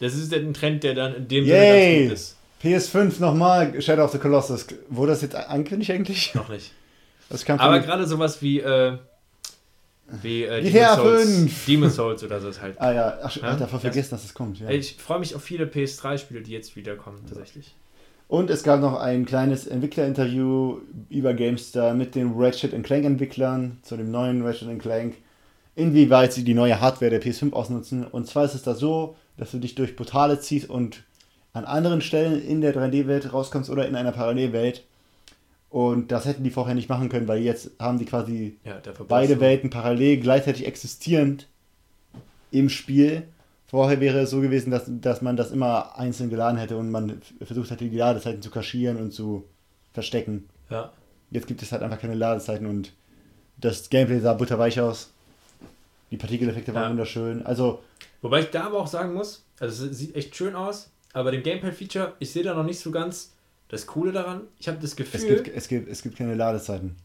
Das 0.00 0.14
ist 0.14 0.34
ein 0.34 0.52
Trend, 0.52 0.82
der 0.82 0.96
dann 0.96 1.14
in 1.14 1.28
dem 1.28 1.44
Sinne 1.44 1.56
Yay! 1.56 2.08
ganz 2.08 2.34
gut 2.64 2.74
ist. 2.74 2.90
PS5 2.92 3.20
nochmal, 3.20 3.80
Shadow 3.80 4.02
of 4.02 4.10
the 4.10 4.18
Colossus. 4.18 4.66
Wurde 4.88 5.12
das 5.12 5.22
jetzt 5.22 5.36
angekündigt 5.36 5.92
eigentlich? 5.92 6.34
Noch 6.34 6.48
nicht. 6.48 6.72
Aber 7.56 7.78
gerade 7.78 8.04
sowas 8.04 8.42
wie, 8.42 8.58
äh, 8.58 8.98
wie 10.22 10.44
äh, 10.44 10.62
GTA 10.62 10.96
Demon's 10.96 10.96
Souls, 10.96 11.34
5. 11.36 11.66
Demon's 11.66 11.94
Souls 11.96 12.24
oder 12.24 12.40
so 12.40 12.48
ist 12.48 12.60
halt. 12.60 12.80
Ah 12.80 12.92
ja, 12.92 13.18
ach, 13.22 13.36
Ja? 13.36 13.56
davor 13.56 13.80
vergessen, 13.80 14.10
dass 14.10 14.24
es 14.24 14.34
kommt. 14.34 14.58
Ja. 14.60 14.68
Ich 14.70 14.96
freue 14.96 15.18
mich 15.20 15.34
auf 15.34 15.42
viele 15.42 15.66
PS3-Spiele, 15.66 16.42
die 16.42 16.52
jetzt 16.52 16.76
wiederkommen, 16.76 17.20
tatsächlich. 17.26 17.74
Und 18.28 18.48
es 18.48 18.62
gab 18.62 18.80
noch 18.80 19.00
ein 19.00 19.24
kleines 19.26 19.66
Entwicklerinterview 19.66 20.78
über 21.08 21.34
GameStar 21.34 21.94
mit 21.94 22.14
den 22.14 22.32
Ratchet 22.36 22.80
Clank 22.84 23.04
Entwicklern 23.04 23.78
zu 23.82 23.96
dem 23.96 24.10
neuen 24.12 24.46
Ratchet 24.46 24.78
Clank, 24.78 25.16
inwieweit 25.74 26.32
sie 26.32 26.44
die 26.44 26.54
neue 26.54 26.80
Hardware 26.80 27.10
der 27.10 27.20
PS5 27.22 27.52
ausnutzen. 27.52 28.04
Und 28.06 28.28
zwar 28.28 28.44
ist 28.44 28.54
es 28.54 28.62
da 28.62 28.74
so, 28.74 29.16
dass 29.36 29.50
du 29.50 29.58
dich 29.58 29.74
durch 29.74 29.96
Portale 29.96 30.38
ziehst 30.38 30.70
und 30.70 31.02
an 31.52 31.64
anderen 31.64 32.00
Stellen 32.00 32.40
in 32.40 32.60
der 32.60 32.72
3D-Welt 32.74 33.32
rauskommst 33.32 33.68
oder 33.68 33.88
in 33.88 33.96
einer 33.96 34.12
Parallelwelt. 34.12 34.84
Und 35.70 36.10
das 36.10 36.24
hätten 36.24 36.42
die 36.42 36.50
vorher 36.50 36.74
nicht 36.74 36.88
machen 36.88 37.08
können, 37.08 37.28
weil 37.28 37.40
jetzt 37.42 37.70
haben 37.78 37.98
die 37.98 38.04
quasi 38.04 38.58
Ja, 38.64 38.80
beide 39.08 39.38
Welten 39.40 39.70
parallel 39.70 40.18
gleichzeitig 40.18 40.66
existierend 40.66 41.46
im 42.50 42.68
Spiel. 42.68 43.22
Vorher 43.68 44.00
wäre 44.00 44.18
es 44.18 44.30
so 44.30 44.40
gewesen, 44.40 44.72
dass, 44.72 44.84
dass 44.88 45.22
man 45.22 45.36
das 45.36 45.52
immer 45.52 45.96
einzeln 45.96 46.28
geladen 46.28 46.58
hätte 46.58 46.76
und 46.76 46.90
man 46.90 47.22
versucht 47.40 47.70
hätte, 47.70 47.88
die 47.88 47.96
Ladezeiten 47.96 48.42
zu 48.42 48.50
kaschieren 48.50 48.96
und 48.96 49.12
zu 49.12 49.44
verstecken. 49.92 50.48
Ja. 50.70 50.90
Jetzt 51.30 51.46
gibt 51.46 51.62
es 51.62 51.70
halt 51.70 51.82
einfach 51.84 52.00
keine 52.00 52.14
Ladezeiten 52.14 52.66
und 52.66 52.92
das 53.56 53.88
Gameplay 53.90 54.18
sah 54.18 54.32
butterweich 54.32 54.80
aus. 54.80 55.12
Die 56.10 56.16
Partikeleffekte 56.16 56.74
waren 56.74 56.82
Ja. 56.82 56.90
wunderschön. 56.90 57.46
Also, 57.46 57.80
Wobei 58.22 58.40
ich 58.40 58.50
da 58.50 58.64
aber 58.64 58.80
auch 58.80 58.88
sagen 58.88 59.14
muss, 59.14 59.44
also 59.60 59.86
es 59.86 59.96
sieht 59.98 60.16
echt 60.16 60.34
schön 60.34 60.56
aus, 60.56 60.90
aber 61.12 61.30
dem 61.30 61.44
Gamepad-Feature, 61.44 62.14
ich 62.18 62.32
sehe 62.32 62.42
da 62.42 62.54
noch 62.54 62.64
nicht 62.64 62.80
so 62.80 62.90
ganz 62.90 63.32
das 63.70 63.86
Coole 63.86 64.12
daran. 64.12 64.42
Ich 64.58 64.68
habe 64.68 64.78
das 64.78 64.90
es 64.90 64.96
Gefühl, 64.96 65.42
gibt, 65.42 65.56
es, 65.56 65.68
gibt, 65.68 65.88
es 65.88 66.02
gibt 66.02 66.16
keine 66.16 66.34
Ladezeiten. 66.34 66.96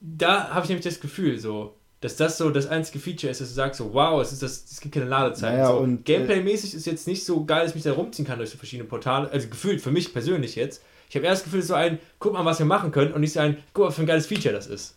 da 0.00 0.50
habe 0.50 0.64
ich 0.64 0.68
nämlich 0.68 0.84
das 0.84 1.00
Gefühl, 1.00 1.38
so, 1.38 1.74
dass 2.00 2.16
das 2.16 2.36
so 2.36 2.50
das 2.50 2.66
einzige 2.66 2.98
Feature 2.98 3.30
ist, 3.30 3.40
dass 3.40 3.48
du 3.48 3.54
sagst, 3.54 3.78
so, 3.78 3.94
wow, 3.94 4.20
es, 4.20 4.32
ist 4.32 4.42
das, 4.42 4.64
es 4.70 4.80
gibt 4.80 4.94
keine 4.94 5.06
Ladezeit. 5.06 5.54
Naja, 5.54 5.68
so, 5.68 5.78
und, 5.78 6.00
äh, 6.00 6.02
Gameplay-mäßig 6.02 6.74
ist 6.74 6.86
jetzt 6.86 7.06
nicht 7.06 7.24
so 7.24 7.44
geil, 7.44 7.62
dass 7.62 7.70
ich 7.70 7.74
mich 7.74 7.84
da 7.84 7.92
rumziehen 7.92 8.26
kann 8.26 8.38
durch 8.38 8.50
so 8.50 8.58
verschiedene 8.58 8.88
Portale. 8.88 9.30
Also 9.30 9.48
gefühlt 9.48 9.80
für 9.80 9.90
mich 9.90 10.12
persönlich 10.12 10.54
jetzt. 10.56 10.82
Ich 11.08 11.16
habe 11.16 11.24
erst 11.24 11.42
das 11.42 11.44
Gefühl, 11.44 11.60
es 11.60 11.68
so 11.68 11.74
ein, 11.74 11.98
guck 12.18 12.34
mal, 12.34 12.44
was 12.44 12.58
wir 12.58 12.66
machen 12.66 12.92
können 12.92 13.12
und 13.12 13.22
nicht 13.22 13.32
so 13.32 13.40
ein, 13.40 13.56
guck 13.72 13.84
mal, 13.84 13.88
was 13.88 13.94
für 13.94 14.02
ein 14.02 14.06
geiles 14.06 14.26
Feature 14.26 14.54
das 14.54 14.66
ist. 14.66 14.96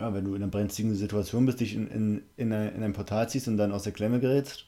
Ja, 0.00 0.12
wenn 0.14 0.24
du 0.24 0.34
in 0.34 0.42
einer 0.42 0.50
brenzligen 0.50 0.94
Situation 0.94 1.46
bist, 1.46 1.60
dich 1.60 1.74
in, 1.74 1.88
in, 1.88 2.22
in, 2.36 2.52
ein, 2.52 2.74
in 2.74 2.82
ein 2.82 2.92
Portal 2.92 3.28
ziehst 3.28 3.48
und 3.48 3.56
dann 3.56 3.72
aus 3.72 3.82
der 3.82 3.92
Klemme 3.92 4.20
gerätst. 4.20 4.66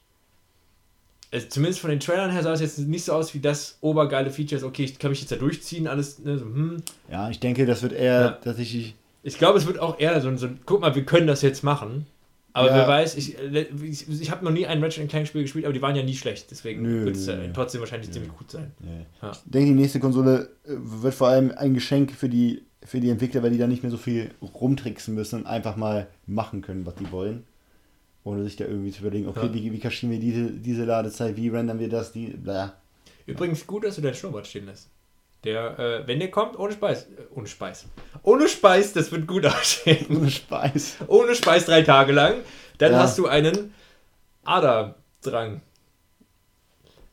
Also 1.30 1.46
zumindest 1.48 1.80
von 1.80 1.90
den 1.90 2.00
Trailern 2.00 2.30
her 2.30 2.42
sah 2.42 2.52
es 2.54 2.60
jetzt 2.60 2.78
nicht 2.78 3.04
so 3.04 3.12
aus 3.12 3.34
wie 3.34 3.40
das 3.40 3.76
obergeile 3.82 4.30
Feature 4.30 4.64
okay, 4.64 4.84
ich 4.84 4.98
kann 4.98 5.10
mich 5.10 5.20
jetzt 5.20 5.30
da 5.30 5.36
durchziehen, 5.36 5.86
alles, 5.86 6.18
ne, 6.20 6.38
so, 6.38 6.44
hm. 6.46 6.76
Ja, 7.10 7.28
ich 7.28 7.38
denke, 7.38 7.66
das 7.66 7.82
wird 7.82 7.92
eher 7.92 8.20
Ja. 8.20 8.28
tatsächlich. 8.42 8.94
Ich 9.22 9.36
glaube, 9.36 9.58
es 9.58 9.66
wird 9.66 9.78
auch 9.78 9.98
eher 10.00 10.18
so 10.22 10.28
ein, 10.28 10.38
so 10.38 10.48
guck 10.64 10.80
mal, 10.80 10.94
wir 10.94 11.04
können 11.04 11.26
das 11.26 11.42
jetzt 11.42 11.62
machen. 11.62 12.06
Aber 12.54 12.68
Ja. 12.68 12.76
wer 12.76 12.88
weiß, 12.88 13.16
ich, 13.16 13.38
äh, 13.38 13.66
ich, 13.82 14.08
ich 14.08 14.30
habe 14.30 14.44
noch 14.44 14.50
nie 14.50 14.66
ein 14.66 14.82
Ratchet 14.82 15.08
Clank 15.08 15.26
Spiel 15.28 15.42
gespielt, 15.42 15.64
aber 15.66 15.74
die 15.74 15.82
waren 15.82 15.94
ja 15.94 16.02
nie 16.02 16.14
schlecht. 16.16 16.50
Deswegen 16.50 17.04
wird 17.04 17.14
es 17.16 17.26
nö. 17.26 17.34
trotzdem 17.54 17.80
wahrscheinlich 17.80 18.08
Nö. 18.08 18.14
ziemlich 18.14 18.32
gut 18.36 18.50
sein. 18.50 18.72
Ja. 19.20 19.30
Ich 19.32 19.38
denke, 19.44 19.68
die 19.74 19.78
nächste 19.80 20.00
Konsole 20.00 20.48
äh, 20.64 20.70
wird 20.76 21.14
vor 21.14 21.28
allem 21.28 21.52
ein 21.56 21.74
Geschenk 21.74 22.12
für 22.12 22.28
die, 22.28 22.62
für 22.82 23.00
die 23.00 23.10
Entwickler, 23.10 23.42
weil 23.42 23.50
die 23.50 23.58
da 23.58 23.66
nicht 23.66 23.82
mehr 23.82 23.92
so 23.92 23.98
viel 23.98 24.30
rumtricksen 24.42 25.14
müssen 25.14 25.40
und 25.40 25.46
einfach 25.46 25.76
mal 25.76 26.06
machen 26.26 26.62
können, 26.62 26.86
was 26.86 26.94
die 26.94 27.12
wollen. 27.12 27.44
Ohne 28.24 28.44
sich 28.44 28.56
da 28.56 28.64
irgendwie 28.66 28.90
zu 28.92 29.00
überlegen, 29.00 29.28
okay, 29.28 29.46
Ja. 29.46 29.54
wie, 29.54 29.72
wie 29.72 29.78
kaschieren 29.78 30.12
wir 30.12 30.20
diese, 30.20 30.50
diese 30.50 30.84
Ladezeit, 30.84 31.36
wie 31.36 31.48
rendern 31.48 31.78
wir 31.78 31.88
das, 31.88 32.12
die, 32.12 32.26
bla. 32.26 32.74
Übrigens 33.26 33.66
gut, 33.66 33.84
dass 33.84 33.96
du 33.96 34.02
deinen 34.02 34.14
Schnurrbart 34.14 34.46
stehen 34.46 34.66
lässt. 34.66 34.88
Der, 35.44 35.78
äh, 35.78 36.06
wenn 36.06 36.18
der 36.18 36.30
kommt, 36.30 36.58
ohne 36.58 36.72
Speis. 36.72 37.04
Äh, 37.04 37.22
ohne 37.34 37.46
Speis. 37.46 37.86
Ohne 38.22 38.48
Speis, 38.48 38.92
das 38.92 39.12
wird 39.12 39.26
gut 39.26 39.46
aussehen. 39.46 40.06
Ohne 40.16 40.30
Speis. 40.30 40.96
ohne 41.06 41.34
Speis 41.36 41.64
drei 41.66 41.82
Tage 41.82 42.12
lang. 42.12 42.34
Dann 42.78 42.92
Ja. 42.92 42.98
hast 43.00 43.16
du 43.18 43.26
einen 43.28 43.72
Aderdrang. 44.44 45.60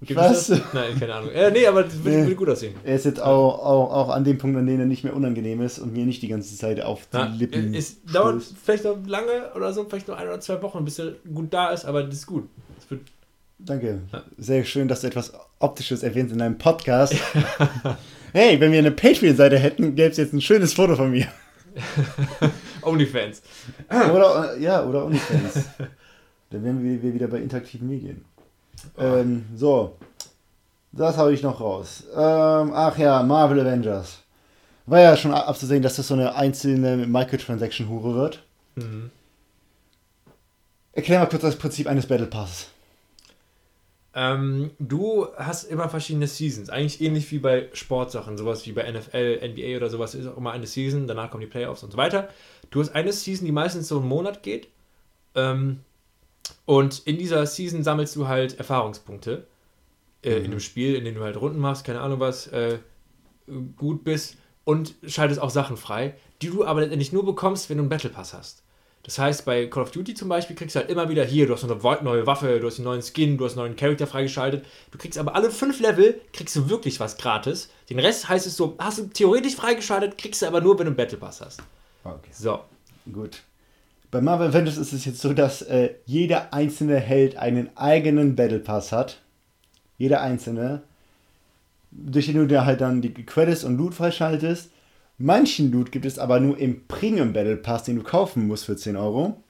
Gibt 0.06 0.20
Was? 0.20 0.50
es 0.50 0.60
das? 0.60 0.74
Nein, 0.74 1.00
keine 1.00 1.14
Ahnung. 1.16 1.32
Äh, 1.32 1.52
nee, 1.52 1.66
aber 1.68 1.84
das 1.84 1.96
würde, 2.04 2.18
Nee. 2.18 2.24
würde 2.24 2.36
gut 2.36 2.50
aussehen. 2.50 2.76
Er 2.84 2.96
ist 2.96 3.06
jetzt 3.06 3.22
auch, 3.22 3.60
auch, 3.60 3.92
auch 3.94 4.10
an 4.10 4.24
dem 4.24 4.38
Punkt, 4.38 4.58
an 4.58 4.66
dem 4.68 4.80
er 4.80 4.86
nicht 4.86 5.04
mehr 5.04 5.16
unangenehm 5.16 5.62
ist 5.62 5.80
und 5.80 5.94
mir 5.94 6.06
nicht 6.06 6.22
die 6.22 6.28
ganze 6.28 6.56
Zeit 6.58 6.82
auf 6.82 7.08
die 7.12 7.18
Ja, 7.18 7.26
Lippen 7.26 7.74
es 7.74 8.04
dauert 8.06 8.42
stößt. 8.44 8.56
vielleicht 8.64 8.84
noch 8.86 8.98
lange 9.08 9.52
oder 9.56 9.74
so, 9.74 9.86
vielleicht 9.86 10.08
noch 10.08 10.18
ein 10.18 10.28
oder 10.28 10.40
zwei 10.40 10.62
Wochen, 10.62 10.86
bis 10.86 11.00
er 11.00 11.14
gut 11.34 11.54
da 11.54 11.70
ist, 11.72 11.86
aber 11.86 12.04
das 12.04 12.16
ist 12.16 12.28
gut. 12.28 12.48
Das 12.80 12.92
wird, 12.92 13.02
Danke. 13.58 14.00
Ja. 14.12 14.24
Sehr 14.38 14.64
schön, 14.66 14.88
dass 14.88 15.02
du 15.02 15.08
etwas 15.08 15.34
Optisches 15.60 16.04
erwähnst 16.04 16.34
in 16.34 16.40
deinem 16.40 16.58
Podcast. 16.58 17.16
hey, 18.34 18.60
wenn 18.60 18.72
wir 18.72 18.80
eine 18.80 18.92
Patreon-Seite 18.92 19.58
hätten, 19.58 19.96
gäbe 19.96 20.12
es 20.12 20.18
jetzt 20.18 20.34
ein 20.34 20.42
schönes 20.42 20.74
Foto 20.74 20.96
von 20.96 21.10
mir. 21.12 21.28
Onlyfans. 22.82 23.42
Oder, 23.90 24.56
äh, 24.58 24.62
ja, 24.64 24.86
oder 24.86 25.06
OnlyFans. 25.06 25.66
Dann 26.52 26.64
wären 26.64 26.84
wir, 26.84 27.02
wir 27.02 27.14
wieder 27.14 27.28
bei 27.28 27.40
interaktiven 27.40 27.88
Medien. 27.88 28.24
Ähm, 28.98 29.46
so, 29.56 29.98
das 30.92 31.18
habe 31.18 31.34
ich 31.34 31.44
noch 31.44 31.60
raus. 31.60 32.04
Ähm, 32.14 32.72
ach 32.74 32.98
ja, 32.98 33.22
Marvel 33.24 33.60
Avengers. 33.60 34.20
War 34.86 35.00
ja 35.00 35.18
schon 35.18 35.34
abzusehen, 35.34 35.82
dass 35.82 35.96
das 35.96 36.08
so 36.08 36.14
eine 36.14 36.36
einzelne 36.36 36.98
Microtransaction-Hure 37.08 38.16
wird. 38.16 38.44
Mhm. 38.76 39.10
Erklär 40.94 41.20
mal 41.20 41.26
kurz 41.26 41.42
das 41.42 41.58
Prinzip 41.58 41.88
eines 41.88 42.08
Battle 42.08 42.28
Passes. 42.28 42.70
Ähm, 44.14 44.72
du 44.80 45.28
hast 45.36 45.66
immer 45.66 45.90
verschiedene 45.90 46.28
Seasons. 46.28 46.70
Eigentlich 46.70 47.02
ähnlich 47.02 47.30
wie 47.32 47.40
bei 47.40 47.68
Sportsachen, 47.74 48.38
sowas 48.38 48.66
wie 48.66 48.72
bei 48.72 48.90
NFL, 48.90 49.42
NBA 49.44 49.76
oder 49.76 49.90
sowas 49.90 50.16
ist 50.16 50.26
auch 50.26 50.38
immer 50.38 50.54
eine 50.54 50.68
Season, 50.68 51.06
danach 51.06 51.30
kommen 51.30 51.42
die 51.42 51.48
Playoffs 51.48 51.84
und 51.84 51.92
so 51.92 51.98
weiter. 51.98 52.30
Du 52.70 52.80
hast 52.80 52.96
eine 52.96 53.12
Season, 53.12 53.46
die 53.46 53.52
meistens 53.52 53.90
so 53.90 54.00
einen 54.00 54.08
Monat 54.08 54.42
geht. 54.42 54.70
Ähm, 55.36 55.82
und 56.66 57.00
in 57.06 57.18
dieser 57.18 57.46
Season 57.46 57.84
sammelst 57.84 58.16
du 58.16 58.28
halt 58.28 58.58
Erfahrungspunkte 58.58 59.48
äh, 60.24 60.38
in 60.38 60.52
dem 60.52 60.60
Spiel, 60.60 60.96
in 60.96 61.06
dem 61.06 61.16
du 61.16 61.22
halt 61.22 61.40
Runden 61.40 61.60
machst, 61.60 61.86
keine 61.86 62.02
Ahnung 62.02 62.20
was, 62.20 62.48
äh, 62.48 62.80
gut 63.78 64.04
bist 64.04 64.38
und 64.64 64.96
schaltest 65.06 65.40
auch 65.40 65.52
Sachen 65.52 65.78
frei, 65.78 66.16
die 66.42 66.50
du 66.50 66.66
aber 66.66 66.82
letztendlich 66.82 67.14
nur 67.14 67.26
bekommst, 67.26 67.70
wenn 67.70 67.78
du 67.78 67.84
einen 67.84 67.90
Battle 67.90 68.10
Pass 68.10 68.34
hast. 68.34 68.64
Das 69.04 69.20
heißt, 69.20 69.46
bei 69.46 69.68
Call 69.68 69.84
of 69.84 69.92
Duty 69.92 70.16
zum 70.16 70.30
Beispiel 70.30 70.56
kriegst 70.56 70.76
du 70.76 70.80
halt 70.80 70.90
immer 70.90 71.10
wieder 71.10 71.24
hier, 71.24 71.46
du 71.46 71.54
hast 71.54 71.64
eine 71.64 71.76
neue 72.02 72.26
Waffe, 72.26 72.60
du 72.60 72.66
hast 72.66 72.80
einen 72.80 72.86
neuen 72.86 73.04
Skin, 73.04 73.38
du 73.38 73.46
hast 73.46 73.52
einen 73.52 73.68
neuen 73.68 73.76
Charakter 73.76 74.08
freigeschaltet. 74.08 74.66
Du 74.90 74.98
kriegst 74.98 75.20
aber 75.20 75.36
alle 75.36 75.52
fünf 75.52 75.80
Level, 75.80 76.20
kriegst 76.34 76.56
du 76.56 76.72
wirklich 76.72 77.00
was 77.00 77.16
gratis. 77.16 77.70
Den 77.92 78.00
Rest 78.00 78.28
heißt 78.28 78.48
es 78.48 78.58
so, 78.58 78.76
hast 78.80 78.98
du 78.98 79.04
theoretisch 79.04 79.56
freigeschaltet, 79.56 80.18
kriegst 80.18 80.42
du 80.42 80.48
aber 80.48 80.60
nur, 80.60 80.80
wenn 80.80 80.86
du 80.86 80.90
einen 80.90 80.96
Battle 80.96 81.20
Pass 81.20 81.40
hast. 81.40 81.62
Okay. 82.04 82.32
So. 82.32 82.62
Gut. 83.14 83.44
Bei 84.16 84.22
Marvel 84.22 84.48
Avengers 84.48 84.78
ist 84.78 84.94
es 84.94 85.04
jetzt 85.04 85.20
so, 85.20 85.34
dass 85.34 85.62
äh, 85.64 85.90
jeder 86.06 86.54
einzelne 86.54 87.02
Held 87.02 87.36
einen 87.36 87.76
eigenen 87.76 88.38
Battle 88.38 88.60
Pass 88.60 88.94
hat. 88.94 89.22
Jeder 89.98 90.22
einzelne. 90.22 90.84
Durch 91.92 92.28
den 92.28 92.36
du 92.36 92.48
da 92.48 92.64
halt 92.64 92.80
dann 92.80 93.02
die 93.02 93.12
Credits 93.12 93.66
und 93.66 93.76
Loot 93.76 93.94
freischaltest. 93.94 94.72
Manchen 95.18 95.70
Loot 95.70 95.92
gibt 95.92 96.06
es 96.06 96.18
aber 96.18 96.40
nur 96.40 96.58
im 96.58 96.88
Premium 96.88 97.34
Battle 97.34 97.58
Pass, 97.58 97.84
den 97.84 97.98
du 97.98 98.04
kaufen 98.04 98.48
musst 98.48 98.64
für 98.64 98.78
10 98.78 98.96
Euro. 98.96 99.44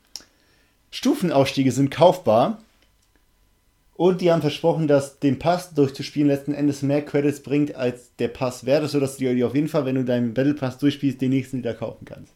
Stufenausstiege 0.90 1.72
sind 1.72 1.92
kaufbar. 1.92 2.58
Und 3.94 4.20
die 4.22 4.32
haben 4.32 4.42
versprochen, 4.42 4.88
dass 4.88 5.20
den 5.20 5.38
Pass 5.38 5.76
durchzuspielen 5.76 6.28
letzten 6.28 6.56
Endes 6.56 6.82
mehr 6.82 7.06
Credits 7.06 7.44
bringt 7.44 7.76
als 7.76 8.16
der 8.16 8.30
Pass 8.30 8.66
wert 8.66 8.86
ist, 8.86 8.94
sodass 8.94 9.18
du 9.18 9.32
dir 9.32 9.46
auf 9.46 9.54
jeden 9.54 9.68
Fall, 9.68 9.86
wenn 9.86 9.94
du 9.94 10.04
deinen 10.04 10.34
Battle 10.34 10.56
Pass 10.56 10.80
durchspielst, 10.80 11.22
den 11.22 11.30
nächsten 11.30 11.60
wieder 11.60 11.76
kaufen 11.76 12.06
kannst. 12.06 12.34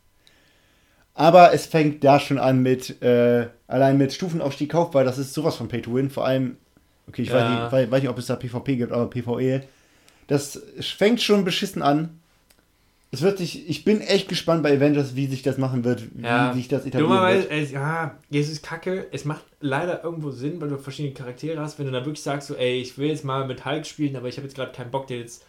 Aber 1.14 1.54
es 1.54 1.66
fängt 1.66 2.04
da 2.04 2.20
schon 2.20 2.38
an 2.38 2.62
mit, 2.62 3.02
äh, 3.02 3.48
allein 3.68 3.98
mit 3.98 4.14
Stufenaufstieg 4.14 4.72
kaufbar, 4.72 5.04
das 5.04 5.18
ist 5.18 5.34
sowas 5.34 5.56
von 5.56 5.68
Pay 5.68 5.82
to 5.82 5.94
Win, 5.94 6.10
vor 6.10 6.26
allem, 6.26 6.58
okay, 7.08 7.24
ich 7.24 7.30
Ja. 7.30 7.36
weiß, 7.36 7.50
nicht, 7.50 7.72
weiß, 7.72 7.92
weiß 7.92 8.02
nicht, 8.02 8.10
ob 8.10 8.18
es 8.18 8.28
da 8.28 8.36
PvP 8.36 8.78
gibt, 8.78 8.92
aber 8.92 9.10
PvE, 9.10 9.64
das 10.28 10.62
fängt 10.80 11.22
schon 11.22 11.44
beschissen 11.44 11.82
an. 11.82 12.20
Es 13.12 13.24
wird 13.24 13.40
sich, 13.40 13.68
ich 13.68 13.84
bin 13.84 14.02
echt 14.02 14.30
gespannt 14.30 14.62
bei 14.62 14.76
Avengers, 14.78 15.16
wie 15.16 15.26
sich 15.26 15.42
das 15.42 15.58
machen 15.58 15.84
wird, 15.84 16.04
Ja, 16.22 16.52
wie 16.52 16.58
sich 16.60 16.68
das 16.68 16.86
etablieren 16.86 17.10
Dummerweise, 17.10 17.50
wird. 17.50 17.52
ey, 17.52 17.66
ja, 17.74 18.16
es 18.32 18.50
ist 18.50 18.62
kacke. 18.62 19.08
Es 19.12 19.26
macht 19.26 19.44
leider 19.62 20.04
irgendwo 20.04 20.30
Sinn, 20.30 20.62
weil 20.62 20.70
du 20.70 20.78
verschiedene 20.78 21.16
Charaktere 21.16 21.60
hast. 21.60 21.80
Wenn 21.80 21.88
du 21.88 21.92
dann 21.92 22.06
wirklich 22.06 22.22
sagst, 22.22 22.48
so, 22.50 22.56
ey, 22.56 22.80
ich 22.80 23.00
will 23.00 23.08
jetzt 23.10 23.26
mal 23.26 23.48
mit 23.48 23.66
Hulk 23.66 23.88
spielen, 23.88 24.16
aber 24.16 24.28
ich 24.28 24.38
habe 24.38 24.46
jetzt 24.46 24.56
gerade 24.56 24.72
keinen 24.72 24.92
Bock, 24.92 25.08
den 25.08 25.22
jetzt, 25.22 25.44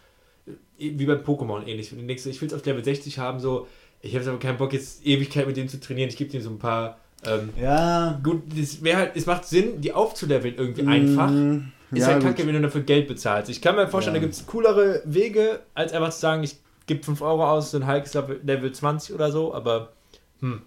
äh, 0.47 0.51
wie 0.79 1.05
bei 1.05 1.13
Pokémon 1.13 1.63
ähnlich. 1.67 1.91
Wenn 1.91 1.99
du 1.99 2.07
denkst, 2.07 2.25
ich 2.25 2.41
will 2.41 2.47
es 2.47 2.53
auf 2.55 2.65
Level 2.65 2.83
60 2.83 3.19
haben, 3.19 3.39
so, 3.39 3.67
ich 4.01 4.11
habe 4.11 4.19
jetzt 4.19 4.27
aber 4.27 4.39
keinen 4.39 4.57
Bock, 4.57 4.73
jetzt 4.73 5.05
Ewigkeit 5.05 5.47
mit 5.47 5.57
dem 5.57 5.67
zu 5.67 5.79
trainieren. 5.79 6.09
Ich 6.09 6.17
gebe 6.17 6.29
dir 6.29 6.41
so 6.41 6.49
ein 6.49 6.59
paar, 6.59 6.97
ähm, 7.25 7.49
Ja, 7.59 8.19
gut, 8.23 8.43
das 8.57 8.83
wäre 8.83 8.97
halt, 8.97 9.11
es 9.15 9.25
macht 9.25 9.45
Sinn, 9.45 9.79
die 9.81 9.93
aufzuleveln 9.93 10.55
irgendwie 10.57 10.85
einfach. 10.87 11.29
Mm, 11.29 11.71
Ist 11.91 12.01
ja, 12.01 12.07
halt 12.07 12.21
gut. 12.23 12.29
kacke, 12.35 12.47
wenn 12.47 12.55
du 12.55 12.61
dafür 12.61 12.81
Geld 12.81 13.07
bezahlst. 13.07 13.49
Ich 13.49 13.61
kann 13.61 13.75
mir 13.75 13.87
vorstellen, 13.87 14.15
Ja. 14.15 14.21
da 14.21 14.25
gibt 14.25 14.35
es 14.35 14.45
coolere 14.47 15.01
Wege, 15.05 15.59
als 15.73 15.93
einfach 15.93 16.11
zu 16.11 16.19
sagen, 16.19 16.43
ich 16.43 16.55
gebe 16.87 17.03
5 17.03 17.21
Euro 17.21 17.45
aus, 17.49 17.71
dann 17.71 17.85
Hulk 17.87 18.05
ist 18.05 18.15
Level- 18.15 18.39
Level 18.43 18.71
20 18.71 19.13
oder 19.15 19.31
so, 19.31 19.53
aber 19.53 19.91
hm. 20.39 20.61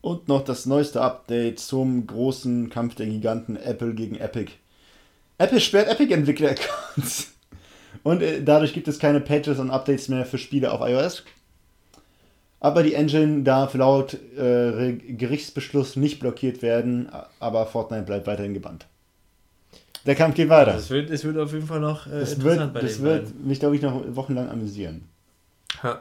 Und 0.00 0.28
noch 0.28 0.44
das 0.44 0.66
neueste 0.66 1.00
Update 1.00 1.58
zum 1.60 2.06
großen 2.06 2.68
Kampf 2.68 2.94
der 2.94 3.06
Giganten 3.06 3.56
Apple 3.56 3.94
gegen 3.94 4.16
Epic. 4.16 4.52
Apple 5.38 5.60
sperrt 5.60 5.88
Epic-Entwickler-Accounts. 5.88 7.32
Und 8.02 8.20
äh, 8.22 8.42
dadurch 8.42 8.74
gibt 8.74 8.86
es 8.86 8.98
keine 8.98 9.20
Patches 9.20 9.58
und 9.58 9.70
Updates 9.70 10.08
mehr 10.08 10.26
für 10.26 10.36
Spiele 10.36 10.72
auf 10.72 10.86
iOS. 10.86 11.24
Aber 12.64 12.82
die 12.82 12.94
Engine 12.94 13.42
darf 13.42 13.74
laut 13.74 14.14
äh, 14.38 14.94
Gerichtsbeschluss 14.94 15.96
nicht 15.96 16.18
blockiert 16.18 16.62
werden, 16.62 17.10
aber 17.38 17.66
Fortnite 17.66 18.04
bleibt 18.04 18.26
weiterhin 18.26 18.54
gebannt. 18.54 18.86
Der 20.06 20.14
Kampf 20.14 20.34
geht 20.34 20.48
weiter. 20.48 20.72
Das 20.72 20.88
wird, 20.88 21.10
es 21.10 21.24
wird 21.24 21.36
auf 21.36 21.52
jeden 21.52 21.66
Fall 21.66 21.80
noch 21.80 22.06
äh, 22.06 22.20
Das 22.20 22.32
interessant 22.32 22.72
wird, 22.72 22.84
das 22.84 22.96
den 22.96 23.04
wird 23.04 23.24
beiden. 23.26 23.46
mich, 23.48 23.60
glaube 23.60 23.76
ich, 23.76 23.82
noch 23.82 24.02
wochenlang 24.16 24.48
amüsieren. 24.48 25.06
Ja, 25.82 26.00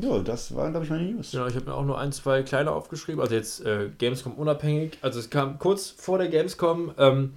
Jo, 0.00 0.20
das 0.20 0.54
waren, 0.54 0.70
glaube 0.70 0.84
ich, 0.86 0.90
meine 0.90 1.02
News. 1.02 1.32
genau, 1.32 1.48
ich 1.48 1.56
habe 1.56 1.66
mir 1.66 1.74
auch 1.74 1.84
nur 1.84 1.98
ein, 1.98 2.12
zwei 2.12 2.44
kleine 2.44 2.70
aufgeschrieben, 2.70 3.20
also 3.20 3.34
jetzt 3.34 3.64
äh, 3.66 3.90
Gamescom 3.98 4.34
unabhängig. 4.34 4.98
Also 5.02 5.18
es 5.18 5.30
kam 5.30 5.58
kurz 5.58 5.90
vor 5.90 6.18
der 6.18 6.28
Gamescom, 6.28 6.92
ähm, 6.96 7.34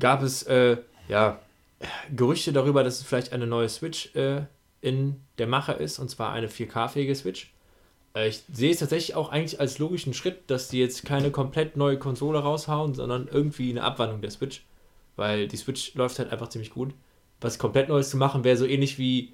gab 0.00 0.24
es 0.24 0.42
äh, 0.44 0.78
ja, 1.08 1.38
Gerüchte 2.14 2.52
darüber, 2.52 2.82
dass 2.82 2.98
es 2.98 3.02
vielleicht 3.04 3.32
eine 3.32 3.46
neue 3.46 3.68
Switch 3.68 4.12
äh, 4.16 4.42
in 4.80 5.20
der 5.38 5.46
Mache 5.46 5.74
ist, 5.74 6.00
und 6.00 6.10
zwar 6.10 6.32
eine 6.32 6.48
4K-fähige 6.48 7.14
Switch. 7.14 7.52
Äh, 8.14 8.28
ich 8.28 8.42
sehe 8.52 8.70
es 8.70 8.78
tatsächlich 8.78 9.14
auch 9.14 9.30
eigentlich 9.30 9.60
als 9.60 9.78
logischen 9.78 10.14
Schritt, 10.14 10.50
dass 10.50 10.68
die 10.68 10.78
jetzt 10.78 11.04
keine 11.04 11.30
komplett 11.30 11.76
neue 11.76 11.98
Konsole 11.98 12.38
raushauen, 12.40 12.94
sondern 12.94 13.28
irgendwie 13.30 13.70
eine 13.70 13.82
Abwandlung 13.82 14.20
der 14.20 14.30
Switch. 14.30 14.62
Weil 15.16 15.48
die 15.48 15.56
Switch 15.56 15.94
läuft 15.94 16.18
halt 16.18 16.32
einfach 16.32 16.48
ziemlich 16.48 16.70
gut. 16.70 16.92
Was 17.40 17.58
komplett 17.58 17.88
Neues 17.88 18.10
zu 18.10 18.16
machen, 18.16 18.44
wäre 18.44 18.56
so 18.56 18.66
ähnlich 18.66 18.98
wie 18.98 19.32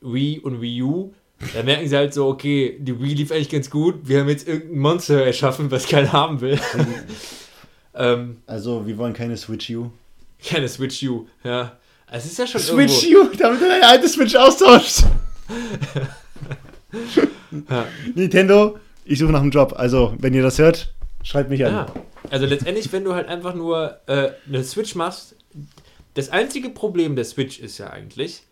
Wii 0.00 0.40
und 0.40 0.60
Wii 0.60 0.82
U. 0.82 1.14
Da 1.54 1.62
merken 1.62 1.88
sie 1.88 1.96
halt 1.96 2.14
so, 2.14 2.28
okay, 2.28 2.76
die 2.78 3.00
Wii 3.00 3.14
lief 3.14 3.32
eigentlich 3.32 3.50
ganz 3.50 3.68
gut. 3.68 3.96
Wir 4.04 4.20
haben 4.20 4.28
jetzt 4.28 4.46
irgendein 4.46 4.78
Monster 4.78 5.24
erschaffen, 5.24 5.70
was 5.70 5.88
keiner 5.88 6.12
haben 6.12 6.40
will. 6.40 6.60
ähm, 7.94 8.42
Also, 8.46 8.86
wir 8.86 8.96
wollen 8.96 9.12
keine 9.12 9.36
Switch 9.36 9.70
U. 9.70 9.90
keine 10.46 10.68
Switch 10.68 11.02
U, 11.02 11.26
ja. 11.42 11.76
Es 12.10 12.26
ist 12.26 12.38
ja 12.38 12.46
schon 12.46 12.60
Switch 12.60 13.04
irgendwo... 13.04 13.32
U, 13.32 13.36
damit 13.36 13.60
du 13.60 13.68
deine 13.68 13.86
alte 13.86 14.08
Switch 14.08 14.36
austauschst. 14.36 15.06
Ja. 17.68 17.86
Nintendo, 18.14 18.78
ich 19.04 19.18
suche 19.18 19.32
nach 19.32 19.40
einem 19.40 19.50
Job. 19.50 19.74
Also, 19.76 20.14
wenn 20.18 20.34
ihr 20.34 20.42
das 20.42 20.58
hört, 20.58 20.94
schreibt 21.22 21.50
mich 21.50 21.64
an. 21.64 21.72
Ja. 21.72 21.86
Also 22.30 22.46
letztendlich, 22.46 22.92
wenn 22.92 23.04
du 23.04 23.14
halt 23.14 23.28
einfach 23.28 23.54
nur 23.54 23.98
äh, 24.06 24.30
eine 24.48 24.62
Switch 24.64 24.94
machst, 24.94 25.34
das 26.14 26.28
einzige 26.30 26.70
Problem 26.70 27.16
der 27.16 27.24
Switch 27.24 27.58
ist 27.58 27.78
ja 27.78 27.90
eigentlich, 27.90 28.42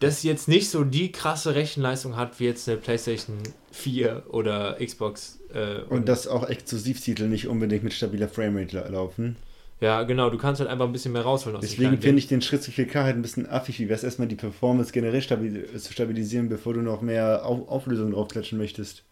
dass 0.00 0.20
sie 0.20 0.28
jetzt 0.28 0.48
nicht 0.48 0.68
so 0.70 0.84
die 0.84 1.12
krasse 1.12 1.54
Rechenleistung 1.54 2.16
hat 2.16 2.38
wie 2.40 2.44
jetzt 2.44 2.68
eine 2.68 2.76
PlayStation 2.78 3.38
4 3.72 4.24
oder 4.28 4.76
Xbox. 4.84 5.38
Äh, 5.54 5.80
Und 5.88 6.08
dass 6.08 6.26
auch 6.26 6.48
Exklusivtitel 6.48 7.24
nicht 7.28 7.46
unbedingt 7.48 7.84
mit 7.84 7.94
stabiler 7.94 8.28
Framerate 8.28 8.76
la- 8.76 8.88
laufen. 8.88 9.36
Ja, 9.80 10.02
genau, 10.04 10.30
du 10.30 10.38
kannst 10.38 10.60
halt 10.60 10.70
einfach 10.70 10.86
ein 10.86 10.92
bisschen 10.92 11.12
mehr 11.12 11.22
rausholen 11.22 11.56
aus 11.56 11.62
dem 11.64 11.68
Deswegen 11.68 12.00
finde 12.00 12.18
ich 12.18 12.28
den 12.28 12.40
Schritt 12.40 12.62
zu 12.62 12.70
4K 12.70 13.02
halt 13.02 13.16
ein 13.16 13.22
bisschen 13.22 13.48
affig, 13.48 13.78
wie 13.80 13.88
wäre 13.88 13.96
es 13.96 14.04
erstmal 14.04 14.28
die 14.28 14.36
Performance 14.36 14.92
generell 14.92 15.20
stabil 15.20 15.68
zu 15.78 15.92
stabilisieren, 15.92 16.48
bevor 16.48 16.74
du 16.74 16.80
noch 16.80 17.02
mehr 17.02 17.44
Auf 17.44 17.68
Auflösung 17.68 18.12
draufklatschen 18.12 18.56
möchtest. 18.56 19.04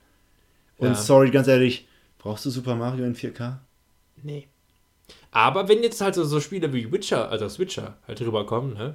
Und 0.78 0.88
Ja. 0.88 0.94
sorry, 0.94 1.30
ganz 1.30 1.48
ehrlich, 1.48 1.88
brauchst 2.18 2.46
du 2.46 2.50
Super 2.50 2.76
Mario 2.76 3.04
in 3.04 3.14
4K? 3.14 3.58
Nee. 4.22 4.48
Aber 5.30 5.68
wenn 5.68 5.82
jetzt 5.82 6.00
halt 6.00 6.14
so, 6.14 6.24
so 6.24 6.40
Spiele 6.40 6.72
wie 6.72 6.90
Witcher, 6.92 7.30
also 7.30 7.48
Switcher, 7.48 7.98
halt 8.06 8.20
rüberkommen, 8.20 8.74
ne, 8.74 8.94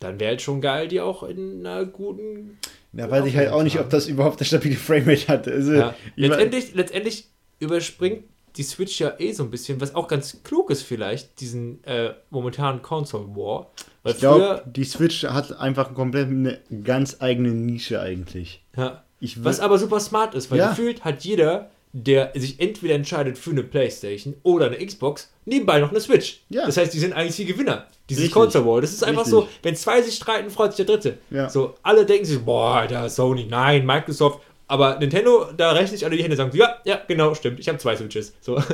dann 0.00 0.20
wäre 0.20 0.30
halt 0.30 0.42
schon 0.42 0.60
geil, 0.60 0.88
die 0.88 1.00
auch 1.00 1.22
in 1.24 1.66
einer 1.66 1.84
guten. 1.84 2.58
Da 2.92 3.10
weiß 3.10 3.26
ich 3.26 3.36
halt 3.36 3.50
auch 3.50 3.62
nicht, 3.62 3.78
ob 3.80 3.90
das 3.90 4.06
überhaupt 4.06 4.38
eine 4.40 4.46
stabile 4.46 4.76
Framerate 4.76 5.26
hat. 5.28 5.48
Also, 5.48 5.72
Ja. 5.72 5.94
Letztendlich, 6.16 6.74
letztendlich 6.74 7.28
überspringt 7.58 8.24
die 8.58 8.64
Switch 8.64 9.00
ja 9.00 9.14
eh 9.18 9.32
so 9.32 9.44
ein 9.44 9.50
bisschen, 9.50 9.80
was 9.80 9.94
auch 9.94 10.08
ganz 10.08 10.42
klug 10.42 10.70
ist 10.70 10.82
vielleicht, 10.82 11.40
diesen 11.40 11.82
äh, 11.84 12.12
momentanen 12.30 12.82
Console 12.82 13.28
War. 13.28 13.70
Weil 14.02 14.12
ich 14.14 14.18
glaube, 14.18 14.62
die 14.66 14.84
Switch 14.84 15.24
hat 15.24 15.56
einfach 15.58 15.94
komplett 15.94 16.28
eine 16.28 16.58
ganz 16.84 17.16
eigene 17.20 17.50
Nische 17.50 18.00
eigentlich. 18.00 18.62
ja, 18.76 19.04
Ich 19.20 19.42
was 19.42 19.60
aber 19.60 19.78
super 19.78 20.00
smart 20.00 20.34
ist, 20.34 20.50
weil 20.50 20.58
Ja. 20.58 20.70
gefühlt 20.70 21.04
hat 21.04 21.24
jeder 21.24 21.70
der 21.92 22.32
sich 22.34 22.60
entweder 22.60 22.94
entscheidet 22.94 23.38
für 23.38 23.50
eine 23.50 23.62
Playstation 23.62 24.34
oder 24.42 24.66
eine 24.66 24.76
Xbox, 24.84 25.32
nebenbei 25.46 25.80
noch 25.80 25.90
eine 25.90 26.00
Switch. 26.00 26.42
Ja. 26.50 26.66
Das 26.66 26.76
heißt, 26.76 26.92
die 26.92 26.98
sind 26.98 27.14
eigentlich 27.14 27.36
die 27.36 27.46
Gewinner. 27.46 27.86
Dieses 28.10 28.24
Richtig. 28.24 28.34
Console 28.34 28.66
War. 28.66 28.80
Das 28.82 28.92
ist 28.92 29.02
einfach 29.02 29.22
Richtig. 29.24 29.40
so, 29.40 29.48
wenn 29.62 29.74
zwei 29.74 30.02
sich 30.02 30.14
streiten, 30.16 30.50
freut 30.50 30.74
sich 30.74 30.84
der 30.84 30.94
Dritte. 30.94 31.18
Ja. 31.30 31.48
So, 31.48 31.74
alle 31.82 32.04
denken 32.04 32.26
sich, 32.26 32.38
boah, 32.40 32.74
Alter, 32.76 33.08
Sony, 33.08 33.46
nein, 33.48 33.86
Microsoft. 33.86 34.40
Aber 34.70 34.98
Nintendo, 34.98 35.48
da 35.56 35.72
rechnen 35.72 35.96
sich 35.96 36.04
alle 36.04 36.14
die 36.16 36.22
Hände 36.22 36.34
und 36.34 36.36
sagen, 36.36 36.52
so, 36.52 36.58
ja, 36.58 36.76
ja, 36.84 37.00
genau, 37.08 37.34
stimmt, 37.34 37.58
ich 37.58 37.68
habe 37.68 37.78
zwei 37.78 37.96
Switches. 37.96 38.34
So. 38.40 38.62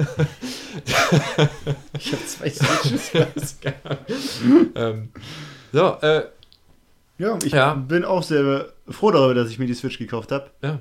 Ich 1.99 2.13
habe 2.13 2.27
zwei 2.27 2.51
Switches. 2.51 3.59
ähm, 4.75 5.11
so, 5.73 5.97
äh, 6.03 6.25
ja, 7.19 7.39
ich 7.45 7.53
Ja. 7.53 7.75
bin 7.75 8.05
auch 8.05 8.23
sehr 8.23 8.73
froh 8.89 9.11
darüber, 9.13 9.35
dass 9.35 9.51
ich 9.51 9.59
mir 9.59 9.67
die 9.67 9.75
Switch 9.75 9.99
gekauft 9.99 10.33
habe. 10.33 10.51
ja. 10.63 10.81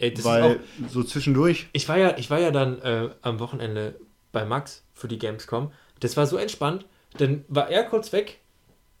Ey, 0.00 0.10
das 0.12 0.20
ist 0.20 0.26
auch, 0.26 0.32
Weil 0.32 0.60
so 0.88 1.02
zwischendurch. 1.02 1.66
ich 1.72 1.88
war 1.88 1.98
ja, 1.98 2.16
ich 2.18 2.30
war 2.30 2.38
ja 2.38 2.52
dann 2.52 2.80
äh, 2.82 3.08
am 3.22 3.40
Wochenende 3.40 3.96
bei 4.30 4.44
Max 4.44 4.84
für 4.94 5.08
die 5.08 5.18
Gamescom. 5.18 5.72
Das 5.98 6.16
war 6.16 6.26
so 6.28 6.36
entspannt. 6.36 6.84
Dann 7.18 7.44
war 7.48 7.68
er 7.68 7.82
kurz 7.82 8.12
weg 8.12 8.38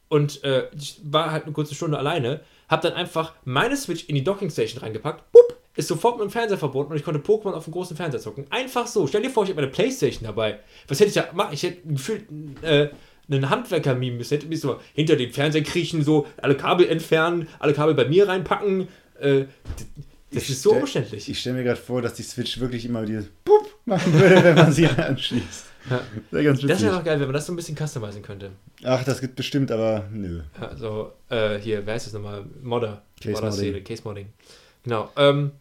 und 0.08 0.42
äh, 0.42 0.68
ich 0.76 1.00
war 1.04 1.30
halt 1.30 1.44
eine 1.44 1.52
kurze 1.52 1.76
Stunde 1.76 1.98
alleine. 1.98 2.40
Hab 2.68 2.80
dann 2.82 2.94
einfach 2.94 3.34
meine 3.44 3.76
Switch 3.76 4.08
in 4.08 4.16
die 4.16 4.24
Dockingstation 4.24 4.82
reingepackt. 4.82 5.30
Bup, 5.30 5.47
ist 5.78 5.86
sofort 5.86 6.18
mit 6.18 6.26
dem 6.28 6.30
Fernseher 6.30 6.58
verbunden 6.58 6.90
und 6.90 6.98
ich 6.98 7.04
konnte 7.04 7.20
Pokémon 7.20 7.52
auf 7.52 7.64
dem 7.64 7.72
großen 7.72 7.96
Fernseher 7.96 8.20
zocken. 8.20 8.46
Einfach 8.50 8.88
so. 8.88 9.06
Stell 9.06 9.22
dir 9.22 9.30
vor, 9.30 9.44
ich 9.44 9.50
hätte 9.50 9.60
meine 9.60 9.70
Playstation 9.70 10.24
dabei. 10.24 10.58
Was 10.88 10.98
hätte 10.98 11.10
ich 11.10 11.14
ja 11.14 11.28
machen? 11.32 11.54
Ich 11.54 11.62
hätte 11.62 11.86
gefühlt 11.86 12.24
äh, 12.62 12.88
einen 13.30 13.48
Handwerker 13.48 13.94
mimen 13.94 14.18
müssen. 14.18 14.34
Hätte 14.34 14.48
mich 14.48 14.60
so 14.60 14.80
hinter 14.92 15.14
den 15.14 15.32
Fernseher 15.32 15.62
kriechen, 15.62 16.02
so 16.02 16.26
alle 16.38 16.56
Kabel 16.56 16.88
entfernen, 16.88 17.46
alle 17.60 17.74
Kabel 17.74 17.94
bei 17.94 18.06
mir 18.06 18.26
reinpacken. 18.26 18.88
Äh, 19.20 19.44
das 20.32 20.42
Ich 20.42 20.50
ist 20.50 20.62
so 20.62 20.72
umständlich. 20.72 21.28
Ich 21.28 21.38
stelle 21.38 21.56
mir 21.58 21.62
gerade 21.62 21.80
vor, 21.80 22.02
dass 22.02 22.14
die 22.14 22.24
Switch 22.24 22.58
wirklich 22.58 22.84
immer 22.84 23.06
dieses 23.06 23.28
Pup 23.44 23.72
machen 23.84 24.12
würde, 24.14 24.42
wenn 24.42 24.56
man 24.56 24.72
sie 24.72 24.86
anschließt. 24.96 25.66
Ja. 25.90 26.00
Wäre 26.32 26.42
ganz 26.44 26.60
Das 26.60 26.82
wäre 26.82 26.96
doch 26.96 27.04
geil, 27.04 27.20
wenn 27.20 27.28
man 27.28 27.34
das 27.34 27.46
so 27.46 27.52
ein 27.52 27.56
bisschen 27.56 27.76
customizen 27.76 28.20
könnte. 28.22 28.50
Ach, 28.82 29.04
das 29.04 29.20
gibt 29.20 29.36
bestimmt, 29.36 29.70
aber 29.70 30.08
nö. 30.12 30.42
Also, 30.60 31.12
äh, 31.30 31.58
hier, 31.60 31.86
wer 31.86 31.94
heißt 31.94 32.06
das 32.06 32.14
nochmal? 32.14 32.44
Modder. 32.62 33.02
Case 33.22 33.32
Modder-Szene, 33.32 33.68
Modding. 33.70 33.84
Case 33.84 34.02
Modding. 34.04 34.26
Genau. 34.82 35.10
Ähm, 35.16 35.52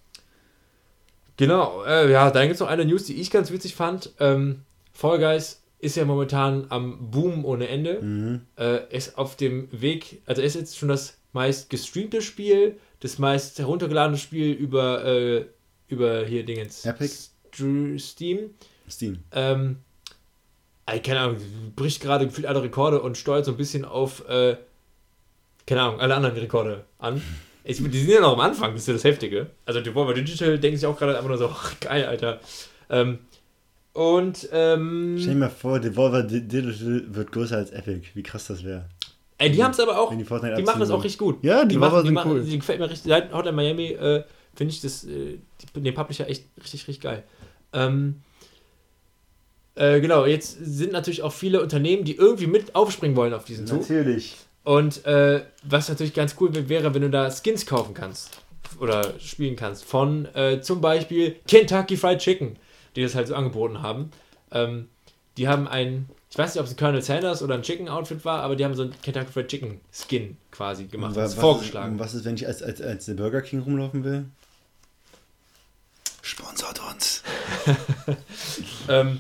genau, 1.37 1.83
äh, 1.85 2.11
ja, 2.11 2.29
dann 2.31 2.43
gibt 2.43 2.55
es 2.55 2.59
noch 2.59 2.67
eine 2.67 2.85
News, 2.85 3.05
die 3.05 3.15
ich 3.19 3.31
ganz 3.31 3.51
witzig 3.51 3.75
fand. 3.75 4.11
Ähm, 4.19 4.63
Fall 4.93 5.19
Guys 5.19 5.61
ist 5.79 5.95
ja 5.95 6.05
momentan 6.05 6.65
am 6.69 7.11
Boom 7.11 7.45
ohne 7.45 7.67
Ende. 7.67 8.01
Mhm. 8.01 8.41
Äh, 8.57 8.93
ist 8.95 9.17
auf 9.17 9.35
dem 9.35 9.67
Weg, 9.71 10.21
also 10.25 10.41
ist 10.41 10.55
jetzt 10.55 10.77
schon 10.77 10.89
das 10.89 11.17
meist 11.33 11.69
gestreamte 11.69 12.21
Spiel, 12.21 12.77
das 12.99 13.19
meist 13.19 13.59
heruntergeladene 13.59 14.17
Spiel 14.17 14.51
über, 14.51 15.05
äh, 15.05 15.45
über 15.87 16.25
hier 16.25 16.43
Dingens. 16.43 16.83
Epic? 16.85 17.13
St- 17.53 17.99
Steam. 17.99 18.51
Steam. 18.89 19.19
Ähm, 19.31 19.77
keine 21.03 21.19
Ahnung, 21.19 21.37
bricht 21.75 22.01
gerade 22.01 22.25
gefühlt 22.25 22.47
alle 22.47 22.63
Rekorde 22.63 23.01
und 23.01 23.17
steuert 23.17 23.45
so 23.45 23.51
ein 23.51 23.57
bisschen 23.57 23.83
auf, 23.85 24.27
äh, 24.29 24.57
keine 25.65 25.81
Ahnung, 25.81 25.99
alle 25.99 26.15
anderen 26.15 26.37
Rekorde 26.37 26.85
an. 26.99 27.21
Ich, 27.69 27.77
die 27.83 27.99
sind 27.99 28.09
ja 28.11 28.21
noch 28.21 28.33
am 28.33 28.39
Anfang, 28.39 28.71
das 28.71 28.81
ist 28.83 28.87
ja 28.87 28.93
das 28.93 29.03
Heftige. 29.03 29.47
Also 29.65 29.81
Devolver 29.81 30.13
Digital 30.13 30.57
denken 30.57 30.77
sich 30.77 30.85
auch 30.85 30.97
gerade 30.97 31.15
einfach 31.17 31.27
nur 31.29 31.37
so, 31.37 31.47
ach, 31.51 31.79
geil, 31.79 32.05
Alter. 32.05 32.39
Ähm, 32.89 33.19
und, 33.93 34.47
ähm, 34.53 35.17
Stell 35.19 35.33
dir 35.33 35.39
mal 35.39 35.49
vor, 35.49 35.79
Devolver 35.79 36.23
Di- 36.23 36.47
Digital 36.47 37.03
wird 37.07 37.31
größer 37.31 37.57
als 37.57 37.71
Epic. 37.71 38.07
Wie 38.13 38.23
krass 38.23 38.47
das 38.47 38.63
wäre. 38.63 38.85
ey, 39.39 39.51
die 39.51 39.63
haben 39.63 39.71
es 39.71 39.79
aber 39.79 39.99
auch, 39.99 40.11
die 40.11 40.17
die 40.17 40.63
machen 40.63 40.79
das 40.79 40.89
auch 40.91 41.03
richtig 41.03 41.17
gut. 41.17 41.43
Ja, 41.43 41.63
die 41.65 41.69
die 41.69 41.77
machen, 41.77 41.99
die, 42.01 42.07
sind 42.07 42.13
machen, 42.13 42.31
cool. 42.31 42.43
die 42.43 42.57
gefällt 42.57 42.79
mir 42.79 42.89
richtig, 42.89 43.09
seit 43.09 43.33
Hotline 43.33 43.55
Miami, 43.55 43.87
äh, 43.87 44.23
finde 44.55 44.73
ich 44.73 44.81
das, 44.81 45.03
äh, 45.03 45.37
die, 45.75 45.81
den 45.81 45.93
Publisher 45.93 46.27
echt 46.29 46.45
richtig, 46.57 46.87
richtig 46.87 47.01
geil. 47.01 47.23
Ähm, 47.73 48.21
äh, 49.75 49.99
genau, 50.01 50.25
jetzt 50.25 50.57
sind 50.61 50.91
natürlich 50.91 51.21
auch 51.21 51.33
viele 51.33 51.61
Unternehmen, 51.61 52.03
die 52.03 52.15
irgendwie 52.15 52.47
mit 52.47 52.75
aufspringen 52.75 53.15
wollen 53.17 53.33
auf 53.33 53.45
diesen 53.45 53.67
Zug. 53.67 53.81
Natürlich. 53.81 54.35
Und 54.67 55.05
äh, 55.05 55.45
was 55.63 55.87
natürlich 55.87 56.13
ganz 56.13 56.35
cool 56.41 56.53
wär- 56.53 56.67
wäre, 56.67 56.93
wenn 56.93 57.01
du 57.01 57.09
da 57.09 57.31
Skins 57.31 57.65
kaufen 57.65 57.93
kannst 57.93 58.31
oder 58.81 59.17
spielen 59.17 59.55
kannst 59.55 59.85
von 59.85 60.25
äh, 60.35 60.59
zum 60.59 60.81
Beispiel 60.81 61.37
Kentucky 61.47 61.95
Fried 61.95 62.19
Chicken, 62.19 62.57
die 62.97 63.01
das 63.01 63.15
halt 63.15 63.29
so 63.29 63.35
angeboten 63.35 63.81
haben. 63.81 64.11
Ähm, 64.51 64.89
die 65.37 65.47
haben 65.47 65.69
ein, 65.69 66.09
ich 66.29 66.37
weiß 66.37 66.53
nicht, 66.53 66.59
ob 66.59 66.65
es 66.67 66.73
ein 66.73 66.77
Colonel 66.77 67.01
Sanders 67.01 67.41
oder 67.41 67.53
ein 67.55 67.61
Chicken 67.61 67.87
Outfit 67.87 68.25
war, 68.25 68.41
aber 68.41 68.57
die 68.57 68.65
haben 68.65 68.73
so 68.75 68.83
ein 68.83 68.93
Kentucky 69.01 69.31
Fried 69.31 69.47
Chicken 69.47 69.79
Skin 69.93 70.35
quasi 70.51 70.83
gemacht, 70.87 71.15
was, 71.15 71.35
vorgeschlagen. 71.35 71.95
Ist, 71.95 72.01
was 72.01 72.13
ist, 72.15 72.25
wenn 72.25 72.35
ich 72.35 72.45
als, 72.45 72.61
als, 72.61 72.81
als 72.81 73.05
Burger 73.15 73.41
King 73.41 73.61
rumlaufen 73.61 74.03
will? 74.03 74.25
Sponsort 76.21 76.81
uns. 76.91 77.23
Ähm, 78.89 79.19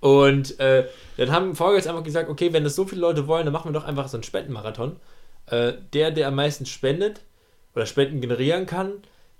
und 0.00 0.60
äh, 0.60 0.86
dann 1.16 1.32
haben 1.32 1.54
Vorgänger 1.56 1.88
einfach 1.90 2.04
gesagt, 2.04 2.28
okay, 2.28 2.52
wenn 2.52 2.64
das 2.64 2.74
so 2.76 2.84
viele 2.86 3.00
Leute 3.00 3.26
wollen, 3.26 3.44
dann 3.44 3.52
machen 3.52 3.68
wir 3.72 3.78
doch 3.78 3.86
einfach 3.86 4.08
so 4.08 4.16
einen 4.16 4.24
Spendenmarathon. 4.24 4.96
Äh, 5.46 5.74
der, 5.92 6.10
der 6.10 6.28
am 6.28 6.34
meisten 6.36 6.66
spendet 6.66 7.20
oder 7.74 7.86
Spenden 7.86 8.20
generieren 8.20 8.66
kann, 8.66 8.92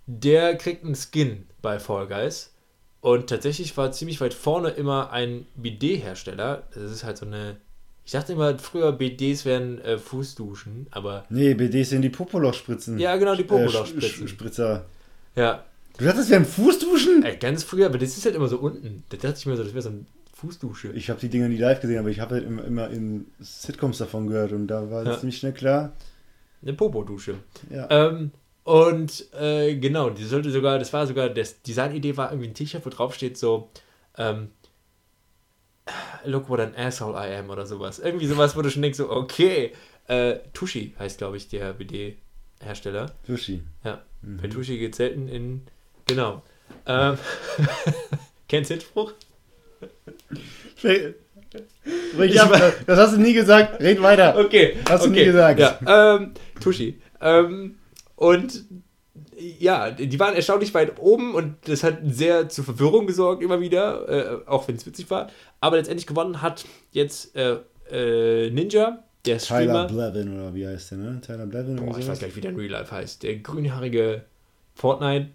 der 0.06 0.56
kriegt 0.56 0.84
einen 0.84 0.94
Skin 0.96 1.46
bei 1.62 1.78
Fall 1.78 2.06
Guys. 2.06 2.52
Und 3.00 3.28
tatsächlich 3.28 3.76
war 3.76 3.92
ziemlich 3.92 4.20
weit 4.20 4.34
vorne 4.34 4.70
immer 4.70 5.10
ein 5.12 5.46
BD-Hersteller. 5.56 6.62
Das 6.74 6.90
ist 6.90 7.04
halt 7.04 7.18
so 7.18 7.26
eine. 7.26 7.56
Ich 8.06 8.12
dachte 8.12 8.32
immer 8.34 8.58
früher, 8.58 8.92
BDs 8.92 9.44
wären 9.46 9.78
äh, 9.80 9.96
Fußduschen, 9.98 10.88
aber. 10.90 11.24
Nee, 11.30 11.54
BDs 11.54 11.88
sind 11.90 12.02
die 12.02 12.10
Popoloch-Spritzen. 12.10 12.98
Ja, 12.98 13.16
genau, 13.16 13.34
die 13.34 13.42
Äh, 13.42 13.46
Popoloch-Spritzen. 13.46 14.26
Sch- 14.26 14.28
Spritzer. 14.28 14.84
Ja, 15.36 15.64
Du 15.96 16.04
dachtest, 16.04 16.28
wir 16.28 16.36
haben 16.36 16.44
Fußduschen? 16.44 17.22
ey, 17.22 17.36
ganz 17.36 17.62
früher, 17.62 17.86
aber 17.86 17.98
das 17.98 18.16
ist 18.16 18.24
halt 18.24 18.34
immer 18.34 18.48
so 18.48 18.58
unten. 18.58 19.04
Da 19.10 19.16
dachte 19.16 19.36
ich 19.38 19.46
mir 19.46 19.56
so, 19.56 19.62
das 19.62 19.72
wäre 19.74 19.82
so 19.82 19.90
eine 19.90 20.04
Fußdusche. 20.45 20.92
Ich 20.92 21.11
habe 21.11 21.20
die 21.20 21.28
Dinger 21.28 21.49
nie 21.49 21.57
live 21.57 21.80
gesehen, 21.80 21.99
aber 21.99 22.09
ich 22.11 22.20
habe 22.20 22.34
halt 22.36 22.45
immer, 22.45 22.64
immer 22.64 22.90
in 22.90 23.26
Sitcoms 23.40 23.99
davon 23.99 24.26
gehört 24.26 24.53
und 24.53 24.66
da 24.68 24.90
war 24.90 25.05
Ja. 25.07 25.18
ziemlich 25.18 25.38
schnell 25.38 25.53
klar. 25.53 25.92
Eine 26.62 26.74
Popodusche. 26.74 27.36
Ja. 27.70 27.88
Ähm, 27.90 28.30
und 28.64 29.32
äh, 29.34 29.74
genau, 29.76 30.11
die 30.11 30.24
sollte 30.24 30.51
sogar, 30.51 30.78
das 30.78 30.92
war 30.92 31.07
sogar, 31.07 31.28
das 31.28 31.62
Designidee 31.62 32.16
war 32.16 32.30
irgendwie 32.30 32.49
ein 32.49 32.55
T-Shirt, 32.55 32.84
wo 32.86 32.90
drauf 32.90 33.14
steht 33.14 33.36
so, 33.36 33.68
ähm, 34.16 34.49
look 36.24 36.49
what 36.49 36.61
an 36.61 36.74
asshole 36.74 37.14
I 37.16 37.34
am 37.36 37.51
oder 37.51 37.66
sowas. 37.66 37.99
Irgendwie 37.99 38.26
sowas, 38.26 38.57
wo 38.57 38.62
du 38.62 38.70
schon 38.70 38.82
denkst, 38.82 38.97
so, 38.99 39.11
okay, 39.11 39.72
äh, 40.09 40.36
Tushi 40.53 40.95
heißt, 40.99 41.18
glaube 41.18 41.36
ich, 41.36 41.49
der 41.49 41.72
BD-Hersteller. 41.74 43.12
Sushi. 43.26 43.62
Ja, 43.84 44.03
Mhm. 44.22 44.38
bei 44.40 44.49
Tushi 44.49 44.78
geht 44.78 44.95
selten 44.95 45.28
in, 45.28 45.62
genau. 46.07 46.42
Ähm, 46.86 47.18
kennst 48.49 48.70
du 48.70 48.78
Ich 52.18 52.39
hab, 52.39 52.51
das 52.87 52.99
hast 52.99 53.14
du 53.14 53.20
nie 53.20 53.32
gesagt. 53.32 53.80
Red 53.80 54.03
weiter. 54.03 54.39
Okay. 54.39 54.76
Hast 54.89 55.05
du 55.05 55.11
okay. 55.11 55.20
nie 55.20 55.24
gesagt. 55.26 55.61
Ja, 55.61 56.16
ähm, 56.16 56.32
Tushi. 56.61 57.01
Ähm, 57.20 57.76
und 58.16 58.64
ja, 59.37 59.91
die 59.91 60.18
waren 60.18 60.35
erstaunlich 60.35 60.72
weit 60.74 60.99
oben 60.99 61.35
und 61.35 61.57
das 61.66 61.82
hat 61.82 61.99
sehr 62.07 62.49
zur 62.49 62.64
Verwirrung 62.64 63.07
gesorgt 63.07 63.43
immer 63.43 63.61
wieder, 63.61 64.09
äh, 64.09 64.47
auch 64.47 64.68
wenn 64.68 64.76
es 64.76 64.87
witzig 64.87 65.11
war. 65.11 65.30
Aber 65.61 65.76
letztendlich 65.76 66.07
gewonnen 66.07 66.43
hat 66.43 66.64
jetzt 66.93 67.37
äh, 67.37 67.59
äh, 67.91 68.51
Ninja, 68.51 69.05
der 69.26 69.39
Tyler 69.39 69.87
Streamer. 69.87 69.87
Blevin 69.87 70.35
oder 70.35 70.55
wie 70.55 70.66
heißt 70.66 70.93
der, 70.93 70.99
ne? 70.99 71.20
Tyler 71.20 71.47
Blevin 71.47 71.76
Boah, 71.76 71.99
ich 71.99 72.07
weiß 72.07 72.20
gar 72.20 72.26
nicht, 72.26 72.37
wie 72.37 72.41
der 72.41 72.51
in 72.51 72.57
Real 72.57 72.70
Life 72.70 72.95
heißt. 72.95 73.22
Der 73.22 73.37
grünhaarige 73.37 74.24
Fortnite, 74.74 75.30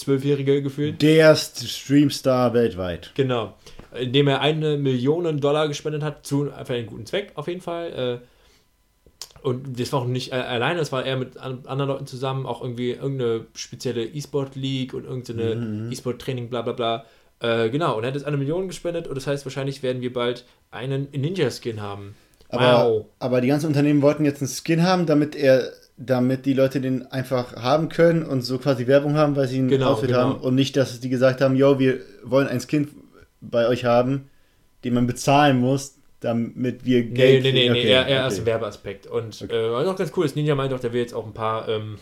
zwölfjährige 0.00 0.62
gefühlt. 0.62 1.00
Der 1.02 1.36
St- 1.36 1.66
Streamstar 1.66 2.54
weltweit. 2.54 3.12
Genau. 3.14 3.54
Indem 3.98 4.28
er 4.28 4.40
eine 4.40 4.76
Million 4.76 5.40
Dollar 5.40 5.68
gespendet 5.68 6.02
hat, 6.02 6.26
zu 6.26 6.50
für 6.64 6.74
einen 6.74 6.86
guten 6.86 7.06
Zweck 7.06 7.32
auf 7.34 7.48
jeden 7.48 7.60
Fall. 7.60 8.20
Äh, 8.22 8.26
und 9.42 9.80
das 9.80 9.92
war 9.92 10.02
auch 10.02 10.06
nicht 10.06 10.32
äh, 10.32 10.36
alleine, 10.36 10.78
das 10.78 10.92
war 10.92 11.04
er 11.04 11.16
mit 11.16 11.38
an, 11.38 11.60
anderen 11.66 11.90
Leuten 11.90 12.06
zusammen, 12.06 12.46
auch 12.46 12.60
irgendwie 12.62 12.90
irgendeine 12.90 13.46
spezielle 13.54 14.04
E-Sport-League 14.04 14.92
und 14.94 15.04
irgendeine 15.04 15.54
Mhm, 15.54 15.92
E-Sport-Training, 15.92 16.50
bla 16.50 16.62
bla 16.62 16.72
bla. 16.74 17.04
Äh, 17.40 17.70
genau, 17.70 17.96
und 17.96 18.04
er 18.04 18.08
hat 18.08 18.14
jetzt 18.14 18.26
eine 18.26 18.36
Million 18.36 18.68
gespendet 18.68 19.08
und 19.08 19.14
das 19.14 19.26
heißt, 19.26 19.46
wahrscheinlich 19.46 19.82
werden 19.82 20.02
wir 20.02 20.12
bald 20.12 20.44
einen 20.70 21.08
Ninja-Skin 21.12 21.80
haben. 21.80 22.14
Aber, 22.50 22.84
wow. 22.84 23.06
aber 23.18 23.40
die 23.40 23.48
ganzen 23.48 23.66
Unternehmen 23.66 24.02
wollten 24.02 24.24
jetzt 24.24 24.42
einen 24.42 24.50
Skin 24.50 24.82
haben, 24.82 25.06
damit 25.06 25.34
er, 25.36 25.72
damit 26.02 26.46
die 26.46 26.54
Leute 26.54 26.80
den 26.80 27.06
einfach 27.12 27.56
haben 27.56 27.90
können 27.90 28.24
und 28.24 28.40
so 28.40 28.58
quasi 28.58 28.86
Werbung 28.86 29.14
haben, 29.16 29.36
weil 29.36 29.46
sie 29.46 29.58
einen 29.58 29.68
Genau, 29.68 29.92
Outfit 29.92 30.08
genau. 30.08 30.20
haben 30.20 30.34
und 30.36 30.54
nicht, 30.54 30.74
dass 30.76 30.98
die 30.98 31.10
gesagt 31.10 31.42
haben, 31.42 31.54
yo, 31.56 31.78
wir 31.78 32.00
wollen 32.24 32.48
einen 32.48 32.60
Skin 32.60 32.88
bei 33.42 33.68
euch 33.68 33.84
haben, 33.84 34.30
den 34.82 34.94
man 34.94 35.06
bezahlen 35.06 35.60
muss, 35.60 35.96
damit 36.20 36.84
wir 36.86 37.04
Nee, 37.04 37.10
Geld 37.10 37.42
nee, 37.42 37.52
nee, 37.52 37.68
nee, 37.68 37.70
Okay, 37.70 37.82
eher, 37.82 38.06
eher 38.06 38.16
okay. 38.16 38.24
als 38.24 38.38
ein 38.38 38.46
Werbeaspekt. 38.46 39.06
Und 39.06 39.42
Okay. 39.42 39.54
äh, 39.54 39.72
was 39.72 39.86
auch 39.86 39.96
ganz 39.96 40.12
cool 40.16 40.24
ist, 40.24 40.36
Ninja 40.36 40.54
meint 40.54 40.72
auch, 40.72 40.80
der 40.80 40.92
will 40.94 41.00
jetzt 41.00 41.14
auch 41.14 41.26
ein 41.26 41.34
paar 41.34 41.68
ähm, 41.68 41.98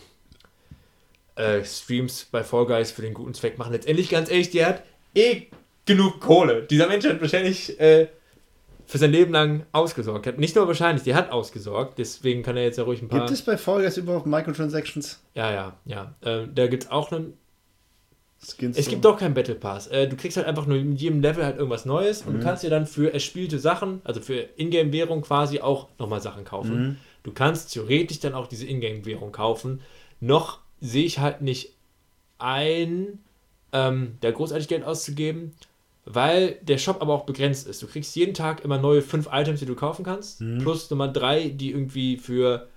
äh, 1.35 1.63
Streams 1.65 2.25
bei 2.31 2.43
Fall 2.43 2.65
Guys 2.65 2.91
für 2.91 3.01
den 3.01 3.13
guten 3.13 3.33
Zweck 3.33 3.57
machen. 3.57 3.73
Letztendlich, 3.73 4.09
ganz 4.09 4.29
ehrlich, 4.31 4.49
der 4.51 4.67
hat 4.67 4.83
eh 5.15 5.43
genug 5.85 6.19
Kohle. 6.21 6.63
Dieser 6.63 6.87
Mensch 6.87 7.05
hat 7.05 7.19
wahrscheinlich 7.21 7.79
äh, 7.79 8.07
für 8.89 8.97
sein 8.97 9.11
Leben 9.11 9.31
lang 9.31 9.67
ausgesorgt. 9.71 10.25
Hat 10.25 10.39
nicht 10.39 10.55
nur 10.55 10.65
wahrscheinlich, 10.65 11.03
der 11.03 11.13
hat 11.13 11.31
ausgesorgt. 11.31 11.99
Deswegen 11.99 12.41
kann 12.41 12.57
er 12.57 12.63
jetzt 12.63 12.79
ja 12.79 12.85
ruhig 12.85 13.03
ein 13.03 13.07
paar. 13.07 13.19
Gibt 13.19 13.29
es 13.29 13.43
bei 13.43 13.55
Fall 13.55 13.83
Guys 13.83 13.97
überhaupt 13.97 14.25
Microtransactions? 14.25 15.21
Ja, 15.35 15.51
ja, 15.51 15.77
ja. 15.85 16.15
Ähm, 16.23 16.49
da 16.55 16.65
gibt 16.65 16.85
es 16.85 16.89
auch 16.89 17.11
einen. 17.11 17.37
Skins. 18.43 18.77
Es 18.77 18.87
gibt 18.87 19.05
doch 19.05 19.19
keinen 19.19 19.35
Battle 19.35 19.53
Pass. 19.53 19.85
Äh, 19.87 20.07
du 20.07 20.15
kriegst 20.15 20.37
halt 20.37 20.47
einfach 20.47 20.65
nur 20.65 20.77
in 20.77 20.95
jedem 20.95 21.21
Level 21.21 21.45
halt 21.45 21.57
irgendwas 21.57 21.85
Neues 21.85 22.23
und 22.23 22.33
du 22.33 22.39
kannst 22.39 22.63
dir 22.63 22.69
dann 22.71 22.87
für 22.87 23.13
erspielte 23.13 23.59
Sachen, 23.59 24.01
also 24.05 24.21
für 24.21 24.47
Ingame-Währung 24.55 25.21
quasi 25.21 25.59
auch 25.59 25.89
nochmal 25.99 26.21
Sachen 26.21 26.45
kaufen. 26.45 26.97
Du 27.23 27.31
kannst 27.31 27.73
theoretisch 27.73 28.21
dann 28.21 28.33
auch 28.33 28.47
diese 28.47 28.65
Ingame-Währung 28.65 29.33
kaufen. 29.33 29.81
Noch 30.21 30.59
sehe 30.79 31.03
ich 31.03 31.19
halt 31.19 31.41
nicht 31.41 31.73
ein, 32.39 33.19
ähm, 33.73 34.17
da 34.21 34.31
großartig 34.31 34.69
Geld 34.69 34.85
auszugeben, 34.85 35.53
weil 36.05 36.57
der 36.61 36.77
Shop 36.77 37.01
aber 37.01 37.13
auch 37.13 37.25
begrenzt 37.25 37.67
ist. 37.67 37.81
Du 37.81 37.87
kriegst 37.87 38.15
jeden 38.15 38.33
Tag 38.33 38.63
immer 38.63 38.77
neue 38.77 39.01
fünf 39.01 39.29
Items, 39.31 39.59
die 39.59 39.65
du 39.65 39.75
kaufen 39.75 40.03
kannst, 40.03 40.39
plus 40.59 40.89
Nummer 40.89 41.07
drei, 41.07 41.49
die 41.49 41.71
irgendwie 41.71 42.17
für 42.17 42.67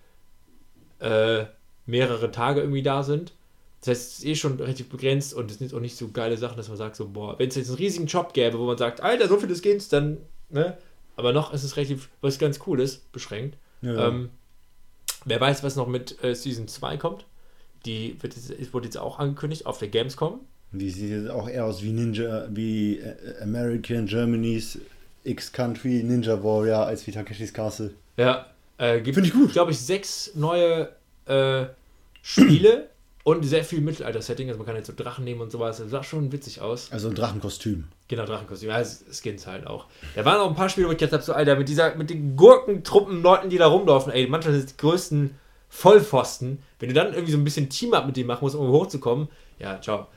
äh, 0.98 1.44
mehrere 1.86 2.30
Tage 2.30 2.60
irgendwie 2.60 2.82
da 2.82 3.02
sind. 3.02 3.32
Das 3.80 3.88
heißt, 3.88 4.12
es 4.12 4.18
ist 4.20 4.24
eh 4.26 4.34
schon 4.36 4.56
relativ 4.60 4.88
begrenzt 4.88 5.34
und 5.34 5.50
es 5.50 5.58
sind 5.58 5.74
auch 5.74 5.80
nicht 5.80 5.96
so 5.96 6.08
geile 6.08 6.36
Sachen, 6.36 6.56
dass 6.56 6.68
man 6.68 6.76
sagt, 6.76 6.94
so, 6.94 7.08
boah, 7.08 7.36
wenn 7.38 7.48
es 7.48 7.56
jetzt 7.56 7.68
einen 7.68 7.78
riesigen 7.78 8.08
Shop 8.08 8.32
gäbe, 8.32 8.58
wo 8.58 8.64
man 8.64 8.78
sagt, 8.78 9.00
Alter, 9.00 9.26
so 9.26 9.38
viele 9.38 9.56
Skins, 9.56 9.88
dann, 9.88 10.18
ne? 10.50 10.76
Aber 11.16 11.32
noch 11.32 11.52
ist 11.52 11.64
es 11.64 11.76
relativ, 11.76 12.08
was 12.20 12.38
ganz 12.38 12.60
cool 12.66 12.80
ist, 12.80 13.10
beschränkt. 13.12 13.58
Ja. 13.82 14.08
Ähm, 14.08 14.30
wer 15.24 15.40
weiß, 15.40 15.64
was 15.64 15.76
noch 15.76 15.88
mit 15.88 16.22
äh, 16.22 16.34
Season 16.34 16.68
2 16.68 16.96
kommt. 16.96 17.26
Die 17.84 18.22
wird 18.22 18.36
jetzt, 18.36 18.72
wurde 18.72 18.86
jetzt 18.86 18.98
auch 18.98 19.18
angekündigt 19.18 19.66
auf 19.66 19.78
der 19.78 19.88
Gamescom. 19.88 20.40
Die 20.72 20.90
sieht 20.90 21.10
jetzt 21.10 21.30
auch 21.30 21.48
eher 21.48 21.66
aus 21.66 21.82
wie 21.82 21.92
Ninja, 21.92 22.46
wie 22.50 22.98
äh, 22.98 23.14
American 23.42 24.06
Germany's 24.06 24.78
X-Country 25.24 26.02
Ninja 26.02 26.42
Warrior 26.42 26.86
als 26.86 27.06
wie 27.06 27.12
Takeshis 27.12 27.52
Castle. 27.52 27.92
Ja, 28.16 28.46
äh, 28.78 29.00
gibt, 29.00 29.14
Finde 29.14 29.28
ich 29.28 29.34
gut. 29.34 29.52
glaube 29.52 29.70
ich, 29.72 29.78
sechs 29.78 30.32
neue 30.34 30.88
äh, 31.26 31.66
Spiele 32.22 32.88
und 33.24 33.44
sehr 33.44 33.64
viel 33.64 33.80
Mittelalter-Setting. 33.80 34.48
Also 34.48 34.58
man 34.58 34.66
kann 34.66 34.76
jetzt 34.76 34.86
so 34.88 34.94
Drachen 34.96 35.24
nehmen 35.24 35.40
und 35.40 35.52
sowas. 35.52 35.78
Das 35.78 35.90
sah 35.90 36.02
schon 36.02 36.32
witzig 36.32 36.60
aus. 36.60 36.90
Also 36.90 37.08
ein 37.08 37.14
Drachenkostüm. 37.14 37.84
Genau, 38.08 38.24
Drachenkostüm. 38.24 38.70
Ja, 38.70 38.82
Skins 38.84 39.46
halt 39.46 39.66
auch. 39.66 39.86
Da 40.16 40.24
waren 40.24 40.40
auch 40.40 40.48
ein 40.48 40.56
paar 40.56 40.68
Spiele, 40.68 40.88
wo 40.88 40.92
ich 40.92 40.98
gedacht 40.98 41.12
habe, 41.12 41.22
so, 41.22 41.32
Alter, 41.32 41.56
mit 41.56 41.68
dieser, 41.68 41.94
mit 41.94 42.10
den 42.10 42.36
Gurkentruppen 42.36 43.22
Leuten, 43.22 43.50
die 43.50 43.58
da 43.58 43.66
rumlaufen, 43.66 44.12
ey, 44.12 44.26
manchmal 44.26 44.54
sind 44.54 44.64
es 44.64 44.72
die 44.74 44.80
größten 44.80 45.34
Vollpfosten. 45.68 46.58
Wenn 46.80 46.88
du 46.88 46.94
dann 46.94 47.12
irgendwie 47.12 47.32
so 47.32 47.38
ein 47.38 47.44
bisschen 47.44 47.68
Team-Up 47.70 48.06
mit 48.06 48.16
denen 48.16 48.26
machen 48.26 48.40
musst, 48.42 48.56
um 48.56 48.68
hochzukommen, 48.68 49.28
ja, 49.58 49.80
ciao. 49.80 50.08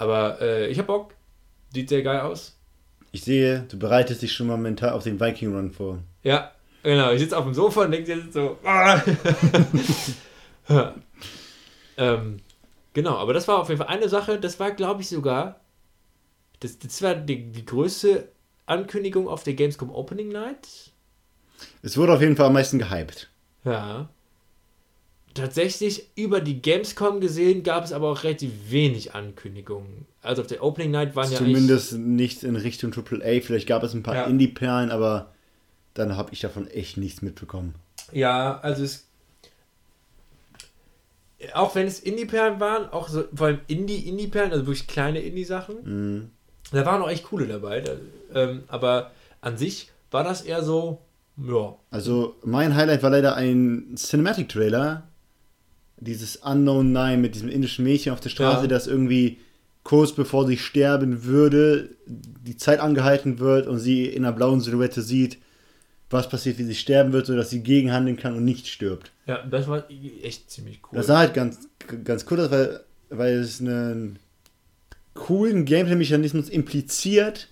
Aber 0.00 0.40
äh, 0.40 0.68
ich 0.68 0.78
hab 0.78 0.86
Bock. 0.86 1.12
Sieht 1.74 1.90
sehr 1.90 2.02
geil 2.02 2.20
aus. 2.20 2.56
Ich 3.12 3.22
sehe, 3.22 3.66
du 3.68 3.78
bereitest 3.78 4.22
dich 4.22 4.32
schon 4.32 4.46
mal 4.46 4.56
mental 4.56 4.90
auf 4.90 5.04
den 5.04 5.20
Viking 5.20 5.54
Run 5.54 5.70
vor. 5.70 5.98
Ja, 6.22 6.52
genau. 6.82 7.12
Ich 7.12 7.20
sitze 7.20 7.36
auf 7.36 7.44
dem 7.44 7.52
Sofa 7.52 7.82
und 7.82 7.90
denke 7.90 8.14
jetzt 8.14 8.32
so. 8.32 8.58
Ah. 8.64 9.00
Ähm, 11.96 12.38
genau, 12.94 13.16
aber 13.16 13.34
das 13.34 13.46
war 13.46 13.58
auf 13.58 13.68
jeden 13.68 13.78
Fall 13.78 13.88
eine 13.88 14.08
Sache. 14.08 14.40
Das 14.40 14.58
war, 14.58 14.70
glaube 14.70 15.02
ich, 15.02 15.08
sogar. 15.08 15.60
Das, 16.60 16.78
das 16.78 17.02
war 17.02 17.14
die, 17.14 17.52
die 17.52 17.66
größte 17.66 18.28
Ankündigung 18.64 19.28
auf 19.28 19.42
der 19.42 19.52
Gamescom 19.52 19.90
Opening 19.90 20.28
Night. 20.28 20.92
Es 21.82 21.98
wurde 21.98 22.14
auf 22.14 22.22
jeden 22.22 22.36
Fall 22.36 22.46
am 22.46 22.54
meisten 22.54 22.78
gehypt. 22.78 23.28
Ja. 23.64 24.08
Tatsächlich 25.34 26.08
über 26.16 26.40
die 26.40 26.60
Gamescom 26.60 27.20
gesehen 27.20 27.62
gab 27.62 27.84
es 27.84 27.92
aber 27.92 28.10
auch 28.10 28.24
relativ 28.24 28.50
wenig 28.68 29.14
Ankündigungen. 29.14 30.06
Also 30.22 30.42
auf 30.42 30.48
der 30.48 30.62
Opening 30.62 30.90
Night 30.90 31.14
waren 31.14 31.30
ja 31.30 31.38
Zumindest 31.38 31.92
nicht 31.94 32.42
in 32.42 32.56
Richtung 32.56 32.92
AAA. 32.92 33.40
Vielleicht 33.40 33.68
gab 33.68 33.82
es 33.84 33.94
ein 33.94 34.02
paar 34.02 34.14
Ja. 34.16 34.24
Indie-Perlen, 34.24 34.90
aber 34.90 35.32
dann 35.94 36.16
habe 36.16 36.32
ich 36.32 36.40
davon 36.40 36.66
echt 36.66 36.96
nichts 36.96 37.22
mitbekommen. 37.22 37.74
Ja, 38.12 38.58
also 38.60 38.82
es. 38.82 39.06
Auch 41.54 41.74
wenn 41.74 41.86
es 41.86 42.00
Indie-Perlen 42.00 42.60
waren, 42.60 42.90
auch 42.90 43.08
so, 43.08 43.24
vor 43.34 43.46
allem 43.46 43.60
Indie-Indie-Perlen, 43.66 44.52
also 44.52 44.66
wirklich 44.66 44.86
kleine 44.88 45.20
Indie-Sachen, 45.20 45.76
Mhm. 45.84 46.30
da 46.72 46.84
waren 46.84 47.00
auch 47.02 47.08
echt 47.08 47.24
coole 47.24 47.46
dabei. 47.46 47.80
Da, 47.80 47.92
ähm, 48.34 48.64
aber 48.68 49.12
an 49.40 49.56
sich 49.56 49.90
war 50.10 50.22
das 50.22 50.42
eher 50.42 50.62
so, 50.62 51.00
ja. 51.38 51.76
Also 51.90 52.34
mein 52.44 52.74
Highlight 52.74 53.02
war 53.02 53.10
leider 53.10 53.36
ein 53.36 53.94
Cinematic-Trailer. 53.96 55.04
Dieses 56.00 56.36
Unknown 56.36 56.92
Nine 56.92 57.18
mit 57.18 57.34
diesem 57.34 57.48
indischen 57.48 57.84
Mädchen 57.84 58.12
auf 58.12 58.20
der 58.20 58.30
Straße, 58.30 58.62
Ja. 58.62 58.66
das 58.68 58.86
irgendwie 58.86 59.38
kurz 59.82 60.12
bevor 60.12 60.46
sie 60.46 60.56
sterben 60.58 61.24
würde, 61.24 61.90
die 62.06 62.56
Zeit 62.56 62.80
angehalten 62.80 63.38
wird 63.38 63.66
und 63.66 63.78
sie 63.78 64.06
in 64.06 64.24
einer 64.24 64.34
blauen 64.34 64.60
Silhouette 64.60 65.02
sieht, 65.02 65.38
was 66.10 66.28
passiert, 66.28 66.58
wie 66.58 66.64
sie 66.64 66.74
sterben 66.74 67.12
wird, 67.12 67.26
sodass 67.26 67.50
sie 67.50 67.62
gegenhandeln 67.62 68.16
kann 68.16 68.34
und 68.36 68.44
nicht 68.44 68.66
stirbt. 68.66 69.12
Ja, 69.26 69.42
das 69.46 69.68
war 69.68 69.84
echt 70.22 70.50
ziemlich 70.50 70.80
cool. 70.84 70.96
Das 70.96 71.06
sah 71.06 71.18
halt 71.18 71.34
ganz, 71.34 71.68
ganz 72.04 72.26
cool 72.30 72.40
aus, 72.40 72.50
weil, 72.50 72.80
weil 73.10 73.34
es 73.34 73.60
einen 73.60 74.18
coolen 75.14 75.64
Gameplay-Mechanismus 75.64 76.48
impliziert. 76.48 77.48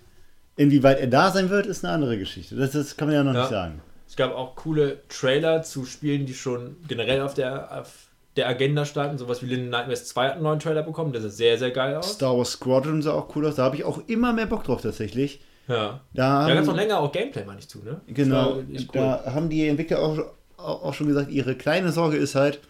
Inwieweit 0.57 0.99
er 1.01 1.07
da 1.07 1.31
sein 1.31 1.51
wird, 1.51 1.67
ist 1.67 1.85
eine 1.85 1.95
andere 1.95 2.19
Geschichte. 2.19 2.57
Das, 2.57 2.73
das 2.73 2.97
kann 2.97 3.09
man 3.09 3.15
ja 3.15 3.23
noch 3.25 3.35
Ja. 3.35 3.41
nicht 3.43 3.51
sagen. 3.51 3.81
Es 4.09 4.17
gab 4.17 4.33
auch 4.35 4.57
coole 4.57 4.99
Trailer 5.09 5.63
zu 5.63 5.85
Spielen, 5.85 6.27
die 6.27 6.35
schon 6.35 6.77
generell 6.89 7.21
auf 7.21 7.35
der, 7.35 7.81
auf 7.81 8.08
der 8.39 8.49
Agenda 8.49 8.85
standen. 8.85 9.19
Sowas 9.19 9.43
wie 9.43 9.47
Little 9.47 9.67
Nightmares 9.67 10.07
2 10.07 10.27
hat 10.27 10.33
einen 10.35 10.43
neuen 10.45 10.59
Trailer 10.59 10.83
bekommen. 10.83 11.13
Der 11.13 11.21
sah 11.21 11.29
sehr, 11.29 11.59
sehr 11.59 11.71
geil 11.71 11.97
aus. 11.97 12.15
Star 12.15 12.37
Wars 12.37 12.53
Squadron 12.53 13.03
sah 13.03 13.13
auch 13.13 13.35
cool 13.37 13.47
aus. 13.47 13.57
Da 13.57 13.65
habe 13.65 13.77
ich 13.77 13.85
auch 13.85 14.01
immer 14.07 14.33
mehr 14.33 14.47
Bock 14.47 14.65
drauf 14.65 14.81
tatsächlich. 14.81 15.41
Ja. 15.67 16.01
Da, 16.15 16.47
Da 16.47 16.55
gab 16.55 16.63
es 16.63 16.67
noch 16.67 16.77
länger 16.77 16.99
auch 16.99 17.13
Gameplay, 17.13 17.45
meine 17.45 17.59
ich, 17.59 17.69
zu, 17.69 17.81
ne? 17.81 18.01
Genau, 18.07 18.57
cool. 18.57 18.67
da 18.93 19.25
haben 19.35 19.51
die 19.51 19.69
Entwickler 19.69 19.99
auch, 19.99 20.19
auch 20.57 20.95
schon 20.95 21.09
gesagt, 21.09 21.31
ihre 21.31 21.55
kleine 21.57 21.93
Sorge 21.93 22.17
ist 22.17 22.35
halt, 22.35 22.61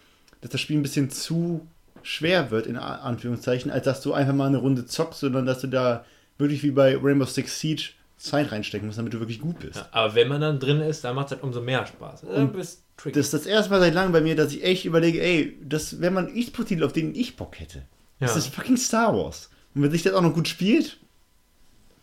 dass 0.41 0.51
das 0.51 0.59
Spiel 0.59 0.77
ein 0.77 0.83
bisschen 0.83 1.09
zu 1.09 1.65
schwer 2.01 2.51
wird, 2.51 2.67
in 2.67 2.75
Anführungszeichen, 2.77 3.71
als 3.71 3.85
dass 3.85 4.01
du 4.01 4.13
einfach 4.13 4.33
mal 4.33 4.47
eine 4.47 4.57
Runde 4.57 4.85
zockst, 4.85 5.19
sondern 5.21 5.45
dass 5.45 5.61
du 5.61 5.67
da 5.67 6.03
wirklich 6.37 6.63
wie 6.63 6.71
bei 6.71 6.97
Rainbow 7.01 7.25
Six 7.25 7.59
Siege 7.59 7.83
Zeit 8.17 8.51
reinstecken 8.51 8.87
musst, 8.87 8.97
damit 8.97 9.13
du 9.13 9.19
wirklich 9.19 9.39
gut 9.39 9.59
bist. 9.59 9.77
Ja, 9.77 9.87
aber 9.91 10.15
wenn 10.15 10.27
man 10.27 10.41
dann 10.41 10.59
drin 10.59 10.81
ist, 10.81 11.03
dann 11.03 11.15
macht 11.15 11.27
es 11.27 11.31
halt 11.33 11.43
umso 11.43 11.61
mehr 11.61 11.85
Spaß. 11.85 12.23
Äh, 12.23 12.27
Und 12.27 12.53
bist 12.53 12.83
tricky. 12.99 13.15
Das 13.17 13.27
ist 13.27 13.33
das 13.33 13.45
erste 13.45 13.71
Mal 13.71 13.79
seit 13.79 13.93
langem 13.93 14.11
bei 14.11 14.21
mir, 14.21 14.35
dass 14.35 14.53
ich 14.53 14.63
echt 14.63 14.85
überlege, 14.85 15.21
ey, 15.21 15.57
das 15.63 15.99
wäre 16.01 16.11
mal 16.11 16.27
ein 16.27 16.35
E-Sport-Titel, 16.35 16.83
auf 16.83 16.93
den 16.93 17.15
ich 17.15 17.35
Bock 17.35 17.59
hätte. 17.59 17.83
Das 18.19 18.31
Ja. 18.31 18.37
ist 18.39 18.53
fucking 18.53 18.77
Star 18.77 19.15
Wars. 19.15 19.49
Und 19.73 19.83
wenn 19.83 19.91
sich 19.91 20.03
das 20.03 20.13
auch 20.13 20.21
noch 20.21 20.33
gut 20.33 20.47
spielt, 20.47 20.99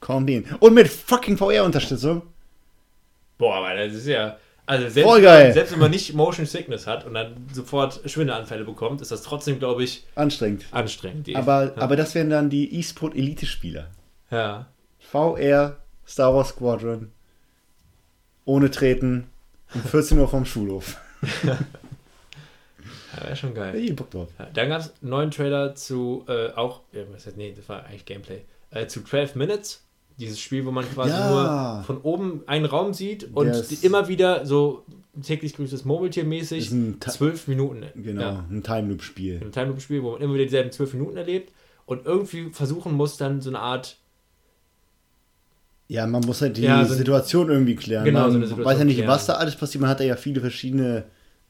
komm 0.01 0.27
den. 0.27 0.45
Und 0.61 0.75
mit 0.75 0.89
fucking 0.89 1.37
VR-Unterstützung. 1.37 2.23
Boah, 3.39 3.57
aber 3.57 3.75
das 3.75 3.93
ist 3.95 4.07
ja. 4.07 4.39
Also 4.69 4.89
selbst, 4.89 5.09
Voll 5.09 5.23
geil. 5.23 5.53
selbst 5.53 5.73
wenn 5.73 5.79
man 5.79 5.93
nicht 5.93 6.13
Motion 6.15 6.45
Sickness 6.45 6.89
hat 6.89 7.07
und 7.07 7.15
dann 7.15 7.37
sofort 7.53 8.01
Schwindelanfälle 8.11 8.65
bekommt, 8.65 9.01
ist 9.01 9.13
das 9.13 9.23
trotzdem, 9.23 9.61
glaube 9.61 9.85
ich, 9.85 10.05
Anstrengend. 10.17 10.65
anstrengend. 10.73 11.29
Aber, 11.37 11.67
ja. 11.67 11.73
aber 11.77 11.95
das 11.95 12.17
wären 12.17 12.31
dann 12.31 12.51
die 12.51 12.75
E-Sport-Elite-Spieler. 12.79 13.91
ja. 14.31 14.67
VR, 14.99 15.77
Star 16.05 16.35
Wars 16.35 16.49
Squadron, 16.49 17.13
ohne 18.45 18.71
Treten, 18.73 19.29
um 19.75 19.83
14 19.83 20.19
Uhr 20.19 20.29
vom 20.29 20.45
Schulhof. 20.45 20.97
ja, 21.45 21.59
wäre 23.25 23.37
schon 23.37 23.55
geil. 23.55 23.73
Hey, 23.75 23.93
Bock 23.93 24.11
drauf. 24.11 24.29
Ja, 24.39 24.47
dann 24.53 24.69
gab 24.69 24.81
es 24.81 24.93
einen 25.03 25.11
neuen 25.11 25.31
Trailer 25.31 25.75
zu 25.75 26.25
äh, 26.29 26.51
auch, 26.53 26.81
ja, 26.93 27.03
was 27.13 27.27
heißt, 27.27 27.37
nee, 27.37 27.53
das 27.57 27.69
war 27.69 27.85
eigentlich 27.87 28.05
Gameplay, 28.05 28.43
äh, 28.71 28.87
zu 28.87 29.03
12 29.03 29.35
Minutes. 29.37 29.83
Dieses 30.19 30.41
Spiel, 30.41 30.65
wo 30.65 30.71
man 30.71 30.91
quasi 30.91 31.11
Ja. 31.11 31.75
nur 31.77 31.85
von 31.85 31.99
oben 32.01 32.43
einen 32.47 32.65
Raum 32.65 32.95
sieht 32.95 33.29
und 33.35 33.49
Yes. 33.49 33.83
immer 33.83 34.09
wieder 34.09 34.47
so 34.47 34.85
täglich 35.23 35.55
grüßtes 35.55 35.85
Murmeltier 35.85 36.25
mäßig 36.25 36.71
zwölf 37.01 37.49
Minuten. 37.49 37.85
Genau, 37.95 38.21
Ja, 38.23 38.45
ein 38.51 38.63
Time 38.63 38.89
Loop-Spiel. 38.89 39.41
ein 39.43 39.53
Time 39.53 39.67
Loop 39.67 39.81
Spiel, 39.83 40.03
wo 40.03 40.13
man 40.13 40.23
immer 40.23 40.35
wieder 40.35 40.45
dieselben 40.45 40.73
zwölf 40.73 40.95
Minuten 40.95 41.19
erlebt 41.19 41.53
und 41.85 42.07
irgendwie 42.07 42.49
versuchen 42.51 42.95
muss, 42.95 43.19
dann 43.19 43.43
so 43.43 43.51
eine 43.51 43.59
Art 43.61 43.99
Ja, 45.89 46.07
man 46.07 46.23
muss 46.23 46.41
halt 46.43 46.57
die 46.57 46.63
Ja, 46.63 46.85
so 46.85 46.95
Situation 46.95 47.49
irgendwie 47.49 47.77
klären. 47.77 48.05
Genau, 48.05 48.23
man 48.23 48.31
so 48.33 48.37
eine 48.39 48.47
Situation 48.47 48.67
weiß 48.73 48.79
ja 48.79 48.85
nicht, 48.85 48.97
klären. 48.97 49.11
was 49.11 49.27
da 49.27 49.35
alles 49.35 49.55
passiert. 49.57 49.81
Man 49.83 49.91
hat 49.91 50.01
ja 50.01 50.17
viele 50.17 50.41
verschiedene 50.41 51.05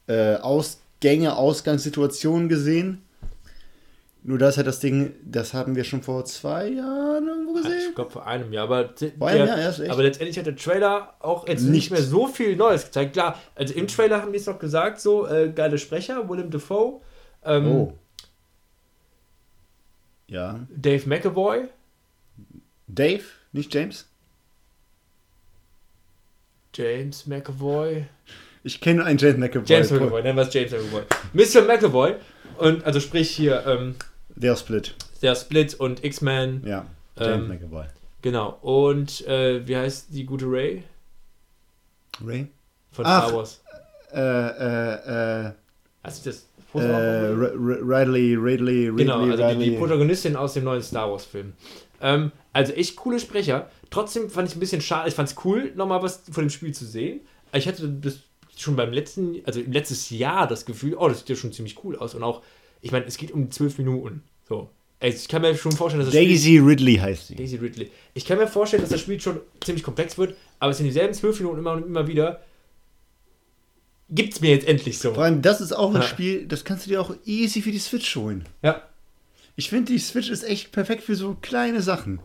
äh, 0.09 0.35
Ausgänge, 0.37 1.37
Ausgangssituationen 1.37 2.49
gesehen. 2.49 3.03
Nur 4.23 4.39
das 4.39 4.51
ist 4.55 4.57
halt 4.59 4.67
das 4.67 4.81
Ding, 4.81 5.13
das 5.25 5.55
haben 5.55 5.77
wir 5.77 5.85
schon 5.85 6.03
vor 6.03 6.25
zwei 6.25 6.69
Jahren 6.69 7.29
irgendwo 7.29 7.57
Ich 7.59 7.63
gesehen. 7.63 7.95
glaube 7.95 8.11
vor 8.11 8.27
einem 8.27 8.53
Jahr, 8.53 8.65
aber, 8.65 8.91
Vor 9.19 9.29
einem 9.29 9.47
Jahr 9.47 9.57
erst, 9.59 9.79
echt? 9.81 9.91
aber 9.91 10.03
letztendlich 10.03 10.37
hat 10.37 10.47
der 10.47 10.57
Trailer 10.57 11.15
auch 11.21 11.47
jetzt 11.47 11.63
Nicht. 11.63 11.71
nicht 11.71 11.91
mehr 11.93 12.03
so 12.03 12.27
viel 12.27 12.57
Neues 12.57 12.87
gezeigt. 12.87 13.13
Klar, 13.13 13.41
also 13.55 13.73
im 13.75 13.87
Trailer 13.87 14.21
haben 14.21 14.33
die 14.33 14.39
es 14.39 14.45
doch 14.47 14.59
gesagt, 14.59 15.01
so 15.01 15.27
äh, 15.29 15.51
geile 15.55 15.79
Sprecher, 15.79 16.29
Willem 16.29 16.51
Dafoe, 16.51 17.01
ähm, 17.45 17.67
Oh. 17.69 17.93
Ja. 20.29 20.67
Dave 20.75 21.09
McAvoy, 21.09 21.69
Dave, 22.89 23.23
nicht 23.53 23.73
James? 23.73 24.07
James 26.77 27.27
McAvoy, 27.27 28.05
Ich 28.65 28.81
kenne 28.81 29.05
einen 29.05 29.19
James 29.19 29.39
McAvoy. 29.39 29.65
James 29.67 29.91
McAvoy, 29.91 30.23
nennen 30.23 30.37
wir 30.37 30.43
es 30.47 30.53
James 30.53 30.73
McAvoy, 30.73 31.03
Mr. 31.33 31.63
McAvoy 31.67 32.15
und 32.59 32.85
also 32.85 33.01
sprich 33.01 33.31
hier 33.31 33.65
ähm, 33.67 33.95
Der 34.35 34.57
Split. 34.57 34.95
der 35.23 35.35
Split 35.35 35.75
und 35.75 36.05
X-Men, 36.05 36.63
Ja. 36.67 36.85
James 37.19 37.43
Ähm, 37.45 37.49
McAvoy. 37.49 37.87
genau 38.23 38.59
und 38.61 39.27
äh, 39.27 39.67
wie 39.67 39.77
heißt 39.77 40.09
die 40.11 40.25
gute 40.27 40.45
Ray 40.47 40.83
Ray? 42.25 42.49
von 42.93 43.05
Ach. 43.07 43.27
Star 43.29 43.37
Wars? 43.39 43.61
Äh, 44.13 44.21
äh, 44.21 45.47
äh. 45.49 45.53
Hast 46.03 46.25
du 46.25 46.31
das 46.31 46.47
Äh, 46.75 46.79
Ridley, 46.79 48.35
Ridley, 48.35 48.87
Ridley, 48.89 48.97
Genau, 48.97 49.21
also 49.21 49.37
die, 49.37 49.43
Ridley. 49.43 49.71
die 49.71 49.77
Protagonistin 49.77 50.37
aus 50.37 50.53
dem 50.55 50.65
neuen 50.65 50.83
Star 50.83 51.11
Wars 51.11 51.25
Film. 51.25 51.55
Ähm, 52.03 52.33
also 52.53 52.73
echt 52.75 52.97
coole 52.97 53.19
Sprecher. 53.19 53.71
Trotzdem 53.91 54.31
fand 54.31 54.49
ich 54.49 54.57
ein 54.57 54.61
bisschen 54.61 54.81
schade. 54.81 55.09
Ich 55.09 55.15
fand 55.15 55.29
es 55.29 55.37
cool, 55.45 55.73
nochmal 55.75 56.03
was 56.03 56.23
von 56.31 56.45
dem 56.45 56.51
Spiel 56.51 56.75
zu 56.75 56.85
sehen. 56.85 57.21
Ich 57.53 57.69
hatte 57.69 57.89
das 57.89 58.19
schon 58.57 58.77
beim 58.77 58.93
letzten, 58.93 59.41
also 59.45 59.61
letztes 59.61 60.11
Jahr 60.11 60.47
das 60.47 60.65
Gefühl, 60.65 60.95
oh, 60.95 61.09
das 61.09 61.21
sieht 61.21 61.29
ja 61.29 61.37
schon 61.37 61.53
ziemlich 61.53 61.83
cool 61.85 61.97
aus. 61.97 62.15
Und 62.15 62.23
auch, 62.23 62.43
ich 62.81 62.93
meine, 62.93 63.05
es 63.05 63.17
geht 63.17 63.31
um 63.31 63.51
zwölf 63.51 63.79
Minuten. 63.79 64.23
So. 64.49 64.71
Ich 65.01 65.29
kann 65.29 65.43
mir 65.43 65.55
schon 65.55 65.73
vorstellen, 65.73 66.05
dass 66.05 66.13
das 66.13 66.21
Spiel, 66.21 66.33
Daisy 66.35 66.59
Ridley 66.59 66.97
heißt 66.97 67.29
sie. 67.29 67.35
Daisy 67.35 67.57
Ridley. 67.57 67.91
Ich 68.15 68.25
kann 68.25 68.39
mir 68.39 68.47
vorstellen, 68.47 68.83
dass 68.83 68.91
das 68.91 69.01
Spiel 69.01 69.21
schon 69.21 69.41
ziemlich 69.63 69.85
komplex 69.85 70.17
wird, 70.17 70.35
aber 70.59 70.71
es 70.71 70.79
sind 70.79 70.87
dieselben 70.87 71.13
zwölf 71.13 71.39
Minuten 71.39 71.59
immer 71.59 71.73
und 71.73 71.85
immer 71.85 72.07
wieder. 72.07 72.41
Gibt's 74.09 74.41
mir 74.41 74.51
jetzt 74.51 74.67
endlich 74.67 74.99
so. 74.99 75.13
Vor 75.13 75.25
allem, 75.25 75.43
das 75.43 75.61
ist 75.61 75.73
auch 75.73 75.91
ein 75.91 75.97
Ja. 75.97 76.03
Spiel, 76.03 76.47
das 76.47 76.65
kannst 76.65 76.87
du 76.87 76.91
dir 76.91 77.01
auch 77.01 77.15
easy 77.25 77.61
für 77.61 77.73
die 77.73 77.79
Switch 77.79 78.17
holen. 78.17 78.45
Ja. 78.63 78.83
Ich 79.57 79.69
finde, 79.69 79.93
die 79.93 79.99
Switch 79.99 80.31
ist 80.31 80.45
echt 80.45 80.73
perfekt 80.73 81.03
für 81.03 81.15
so 81.17 81.37
kleine 81.43 81.83
Sachen. 81.83 82.21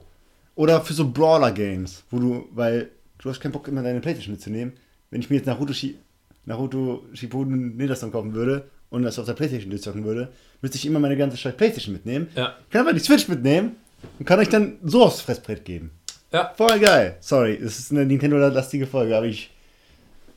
Oder 0.55 0.81
für 0.81 0.93
so 0.93 1.09
Brawler-Games, 1.09 2.03
wo 2.09 2.19
du, 2.19 2.47
weil 2.53 2.89
du 3.19 3.29
hast 3.29 3.39
keinen 3.39 3.51
Bock, 3.51 3.67
immer 3.67 3.83
deine 3.83 4.01
Playstation 4.01 4.33
mitzunehmen. 4.33 4.73
Wenn 5.09 5.21
ich 5.21 5.29
mir 5.29 5.37
jetzt 5.37 5.45
Naruto, 5.45 5.73
Shi 5.73 5.97
Naruto 6.45 7.03
Shippuden 7.13 7.77
Ninja 7.77 7.95
kaufen 7.95 8.33
würde 8.33 8.65
und 8.89 9.03
das 9.03 9.19
auf 9.19 9.25
der 9.25 9.33
Playstation 9.33 9.69
durchzocken 9.69 10.03
würde, 10.03 10.31
müsste 10.61 10.77
ich 10.77 10.85
immer 10.85 10.99
meine 10.99 11.15
ganze 11.17 11.37
scheiß 11.37 11.55
Playstation 11.55 11.93
mitnehmen. 11.93 12.27
Ja. 12.35 12.55
Kann 12.69 12.81
aber 12.81 12.93
die 12.93 12.99
Switch 12.99 13.27
mitnehmen 13.27 13.73
und 14.19 14.25
kann 14.25 14.39
euch 14.39 14.49
dann 14.49 14.77
so 14.83 15.03
aufs 15.03 15.21
Fressbrett 15.21 15.63
geben. 15.65 15.91
Ja. 16.31 16.53
Voll 16.55 16.79
geil. 16.79 17.17
Sorry, 17.19 17.53
es 17.55 17.77
ist 17.79 17.91
eine 17.91 18.05
Nintendo-lastige 18.05 18.87
Folge, 18.87 19.15
aber 19.15 19.25
ich 19.25 19.51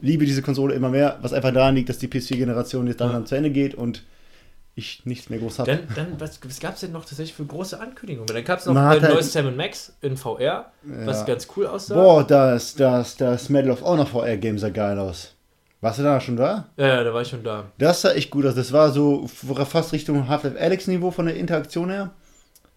liebe 0.01 0.27
diese 0.27 0.43
Konsole 0.43 0.75
immer 0.75 0.91
mehr, 0.91 1.19
was 1.23 1.33
einfach 1.33 1.53
daran 1.53 1.75
liegt, 1.77 1.89
dass 1.89 1.99
die 1.99 2.09
PS4-Generation 2.09 2.87
jetzt 2.87 3.01
dann, 3.01 3.09
Ja. 3.09 3.15
dann 3.15 3.27
zu 3.27 3.37
Ende 3.37 3.51
geht 3.51 3.75
und 3.75 4.03
ich 4.77 5.07
nichts 5.07 5.31
mehr 5.31 5.39
groß 5.39 5.61
habe. 5.61 5.71
Dann, 5.71 5.89
dann 5.95 6.21
was, 6.21 6.41
was 6.45 6.59
gab 6.61 6.75
es 6.75 6.81
denn 6.81 6.93
noch 6.93 7.05
tatsächlich 7.05 7.35
für 7.35 7.45
große 7.45 7.79
Ankündigungen? 7.81 8.27
Dann 8.27 8.45
gab 8.45 8.59
es 8.59 8.67
noch 8.67 8.75
ein 8.75 8.83
hat 8.83 9.03
halt- 9.03 9.15
neues 9.15 9.33
Sam 9.33 9.55
Max 9.57 9.93
in 10.01 10.17
VR, 10.17 10.73
was 10.83 11.21
Ja. 11.21 11.25
ganz 11.27 11.47
cool 11.57 11.67
aussah. 11.67 11.95
Boah, 11.95 12.25
das, 12.27 12.75
das, 12.75 13.17
das 13.17 13.49
Medal 13.49 13.71
of 13.71 13.83
Honor 13.83 14.07
VR-Game 14.07 14.59
sah 14.59 14.71
geil 14.71 14.99
aus. 14.99 15.33
Warst 15.81 15.99
du 15.99 16.03
da 16.03 16.21
schon 16.21 16.37
da? 16.37 16.69
Ja, 16.77 16.87
ja, 16.89 17.05
da 17.05 17.13
war 17.15 17.23
ich 17.23 17.29
schon 17.29 17.45
da. 17.45 17.67
Das 17.79 18.01
sah 18.01 18.13
echt 18.13 18.31
gut 18.31 18.47
aus. 18.47 18.55
Das 18.55 18.73
war 18.73 18.91
so 18.91 19.29
fast 19.29 19.93
Richtung 19.93 20.27
Half-Life 20.29 20.59
Alex-Niveau 20.59 21.11
von 21.11 21.27
der 21.27 21.37
Interaktion 21.37 21.91
her. 21.91 22.11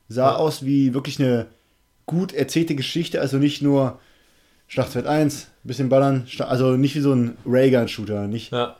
Sah 0.09 0.31
Ja. 0.31 0.35
aus 0.35 0.65
wie 0.65 0.93
wirklich 0.93 1.19
eine 1.19 1.47
gut 2.05 2.33
erzählte 2.33 2.75
Geschichte, 2.75 3.19
also 3.21 3.37
nicht 3.37 3.61
nur 3.61 3.99
Schlachtfeld 4.67 5.07
1, 5.07 5.47
bisschen 5.63 5.89
ballern, 5.89 6.27
also 6.39 6.71
nicht 6.77 6.95
wie 6.95 6.99
so 7.01 7.13
ein 7.13 7.37
Raygun-Shooter, 7.45 8.27
nicht 8.27 8.51
Ja. 8.51 8.75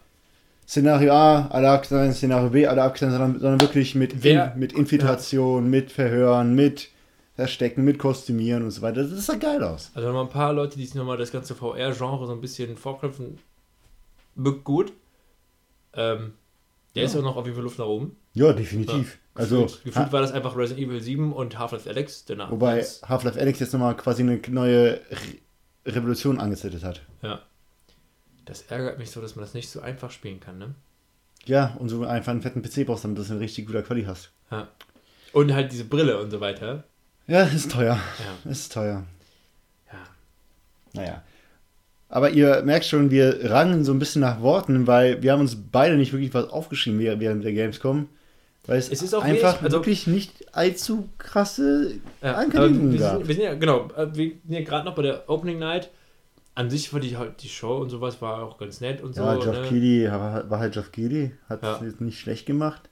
Szenario 0.68 1.14
A, 1.14 1.48
alle 1.48 1.70
abknallen, 1.70 2.14
Szenario 2.14 2.50
B, 2.50 2.68
alle 2.68 2.84
abknallen, 2.84 3.16
sondern, 3.18 3.40
sondern 3.40 3.62
wirklich 3.62 3.96
mit, 3.96 4.24
Wer- 4.24 4.54
in, 4.54 4.60
mit 4.60 4.74
Infiltration, 4.74 5.70
mit 5.70 5.92
Verhören, 5.92 6.56
mit 6.56 6.90
Verstecken, 7.36 7.84
mit 7.86 8.00
Kostümieren 8.00 8.64
und 8.64 8.72
so 8.72 8.82
weiter. 8.82 9.04
Das 9.04 9.26
sah 9.26 9.36
geil 9.36 9.64
aus. 9.64 9.92
Also 9.94 10.08
nochmal 10.08 10.24
ein 10.26 10.30
paar 10.32 10.52
Leute, 10.54 10.78
die 10.78 10.86
sich 10.86 10.96
nochmal 10.96 11.18
das 11.18 11.32
ganze 11.32 11.56
VR-Genre 11.56 12.26
so 12.26 12.34
ein 12.34 12.42
bisschen 12.42 12.76
vorknüpfen, 12.76 13.38
wirkt 14.36 14.64
gut. 14.66 14.92
Ähm, 15.94 16.34
der 16.96 17.04
Ja. 17.04 17.10
ist 17.10 17.16
auch 17.16 17.22
noch 17.22 17.38
auf 17.38 17.46
jeden 17.46 17.56
Fall 17.56 17.64
Luft 17.64 17.80
nach 17.80 17.86
oben. 17.86 18.18
Ja, 18.34 18.52
definitiv. 18.54 19.20
Also, 19.36 19.64
gefühlt, 19.64 19.84
gefühlt 19.86 20.12
war 20.12 20.22
das 20.22 20.32
einfach 20.32 20.58
Resident 20.58 20.88
Evil 20.88 21.00
7 21.02 21.32
und 21.32 21.58
Half-Life 21.60 21.88
Alex. 21.90 22.26
Danach 22.26 22.52
Wobei. 22.52 22.84
Half-Life 23.08 23.40
Alex 23.40 23.60
jetzt 23.60 23.72
nochmal 23.74 23.96
quasi 23.96 24.24
eine 24.24 24.40
neue 24.50 25.00
Re 25.12 25.92
Revolution 25.92 26.40
angezettet 26.42 26.84
hat. 26.84 27.02
Ja. 27.22 27.40
Das 28.48 28.64
ärgert 28.64 28.98
mich 28.98 29.12
so, 29.12 29.22
dass 29.22 29.36
man 29.36 29.44
das 29.46 29.54
nicht 29.54 29.70
so 29.70 29.82
einfach 29.82 30.10
spielen 30.12 30.40
kann, 30.40 30.58
ne? 30.58 30.74
Ja, 31.46 31.76
und 31.80 31.90
so 31.90 32.04
einfach 32.06 32.32
einen 32.32 32.42
fetten 32.42 32.62
PC 32.62 32.86
brauchst, 32.86 33.04
damit 33.04 33.18
du 33.20 33.24
eine 33.32 33.40
richtig 33.40 33.68
guter 33.68 33.84
Quali 33.84 34.04
hast. 34.04 34.32
Ja. 34.52 34.68
Und 35.34 35.54
halt 35.54 35.72
diese 35.72 35.86
Brille 35.86 36.20
und 36.20 36.32
so 36.32 36.40
weiter. 36.42 36.84
Ja, 37.28 37.44
ist 37.44 37.72
teuer. 37.72 38.00
Ja. 38.46 38.52
Ist 38.52 38.72
teuer. 38.74 39.04
ja. 39.92 40.00
Naja. 40.94 41.22
Aber 42.10 42.30
ihr 42.30 42.62
merkt 42.64 42.86
schon, 42.86 43.12
wir 43.12 43.50
rangen 43.52 43.84
so 43.84 43.92
ein 43.94 44.00
bisschen 44.00 44.22
nach 44.22 44.42
Worten, 44.42 44.88
weil 44.88 45.22
wir 45.22 45.34
haben 45.34 45.42
uns 45.42 45.58
beide 45.72 45.98
nicht 45.98 46.14
wirklich 46.14 46.34
was 46.34 46.50
aufgeschrieben 46.50 47.00
während 47.20 47.44
der 47.44 47.52
Gamescom. 47.54 48.08
Weil 48.66 48.80
es, 48.80 48.90
Es 48.90 49.02
ist 49.02 49.14
auch 49.14 49.24
einfach 49.24 49.54
wenig, 49.56 49.64
also- 49.64 49.78
wirklich 49.78 50.08
nicht 50.08 50.56
allzu 50.56 51.10
krasse 51.18 51.96
Ja, 52.22 52.34
Ankündigungen 52.36 52.94
wir, 52.94 53.00
gab. 53.00 53.18
sind, 53.20 53.28
wir 53.28 53.36
sind 53.36 53.44
ja, 53.44 53.54
genau, 53.56 53.90
äh, 53.96 54.08
wir 54.16 54.32
sind 54.32 54.42
ja 54.50 54.62
gerade 54.62 54.86
noch 54.86 54.96
bei 54.96 55.02
der 55.04 55.30
Opening 55.30 55.60
Night. 55.60 55.90
An 56.58 56.70
sich 56.72 56.92
war 56.92 57.00
die, 57.00 57.16
halt, 57.18 57.44
die 57.44 57.50
Show 57.50 57.78
und 57.78 57.90
sowas 57.92 58.20
war 58.22 58.42
auch 58.44 58.58
ganz 58.58 58.82
nett 58.82 59.02
und 59.04 59.16
Ja, 59.16 59.36
so. 59.36 59.40
Geoff 59.42 59.56
ne? 59.58 59.62
Keighley 59.70 60.10
war, 60.10 60.50
war 60.50 60.60
halt 60.60 60.74
Geoff 60.74 60.92
Keighley, 60.92 61.32
hat 61.48 61.62
Ja. 61.62 61.80
es 61.86 62.00
nicht 62.00 62.20
schlecht 62.20 62.46
gemacht. 62.48 62.90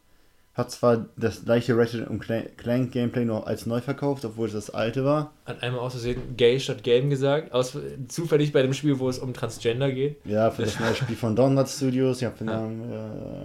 Hat 0.53 0.72
zwar 0.72 1.07
das 1.18 1.43
gleiche 1.43 1.76
Ratchet 1.76 2.07
und 2.07 2.20
Clank 2.20 2.91
Gameplay 2.91 3.26
noch 3.26 3.45
als 3.45 3.66
neu 3.66 3.82
verkauft, 3.82 4.24
obwohl 4.24 4.47
es 4.47 4.53
das 4.53 4.70
alte 4.70 5.03
war. 5.03 5.34
Hat 5.45 5.63
einmal 5.63 5.82
aus 5.82 5.93
Versehen 5.93 6.38
Gay 6.38 6.59
statt 6.61 6.84
Game 6.84 7.09
gesagt. 7.09 7.51
Aus, 7.53 7.78
zufällig 8.07 8.53
bei 8.53 8.61
dem 8.61 8.74
Spiel, 8.74 8.97
wo 8.99 9.09
es 9.09 9.20
um 9.20 9.34
Transgender 9.34 9.91
geht. 9.91 10.18
Ja, 10.26 10.51
für 10.51 10.61
das 10.61 10.80
neue 10.80 10.95
Spiel 10.95 11.16
von 11.18 11.36
Download 11.36 11.68
Studios. 11.68 12.22
Ich 12.22 12.26
hab 12.26 12.38
den 12.38 12.47
Ja. 12.47 12.61
Namen, 12.61 12.89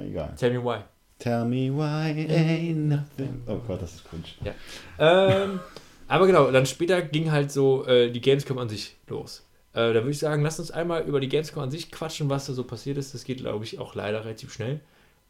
äh, 0.05 0.09
egal. 0.11 0.35
Tell 0.37 0.53
me 0.53 0.63
why. 0.63 0.79
Tell 1.19 1.45
me 1.47 1.71
why 1.77 2.27
ain't 2.31 2.77
nothing. 2.89 3.43
Oh 3.49 3.57
Gott, 3.67 3.83
das 3.83 3.95
ist 3.95 4.05
cringe. 4.09 4.55
ähm, 4.99 5.61
aber 6.09 6.27
genau, 6.27 6.51
dann 6.51 6.67
später 6.67 7.03
ging 7.03 7.33
halt 7.33 7.51
so 7.51 7.87
äh, 7.87 8.11
die 8.11 8.21
Gamescom 8.21 8.59
an 8.59 8.69
sich 8.69 8.97
los. 9.09 9.47
Äh, 9.73 9.93
da 9.93 9.95
würde 9.95 10.11
ich 10.11 10.19
sagen, 10.19 10.43
lass 10.43 10.59
uns 10.59 10.71
einmal 10.71 11.03
über 11.05 11.21
die 11.21 11.29
Gamescom 11.29 11.63
an 11.63 11.71
sich 11.71 11.91
quatschen, 11.91 12.29
was 12.29 12.47
da 12.47 12.53
so 12.53 12.65
passiert 12.65 12.99
ist. 12.99 13.15
Das 13.15 13.25
geht, 13.25 13.39
glaube 13.39 13.65
ich, 13.65 13.79
auch 13.79 13.95
leider 13.95 14.25
relativ 14.25 14.53
schnell. 14.53 14.81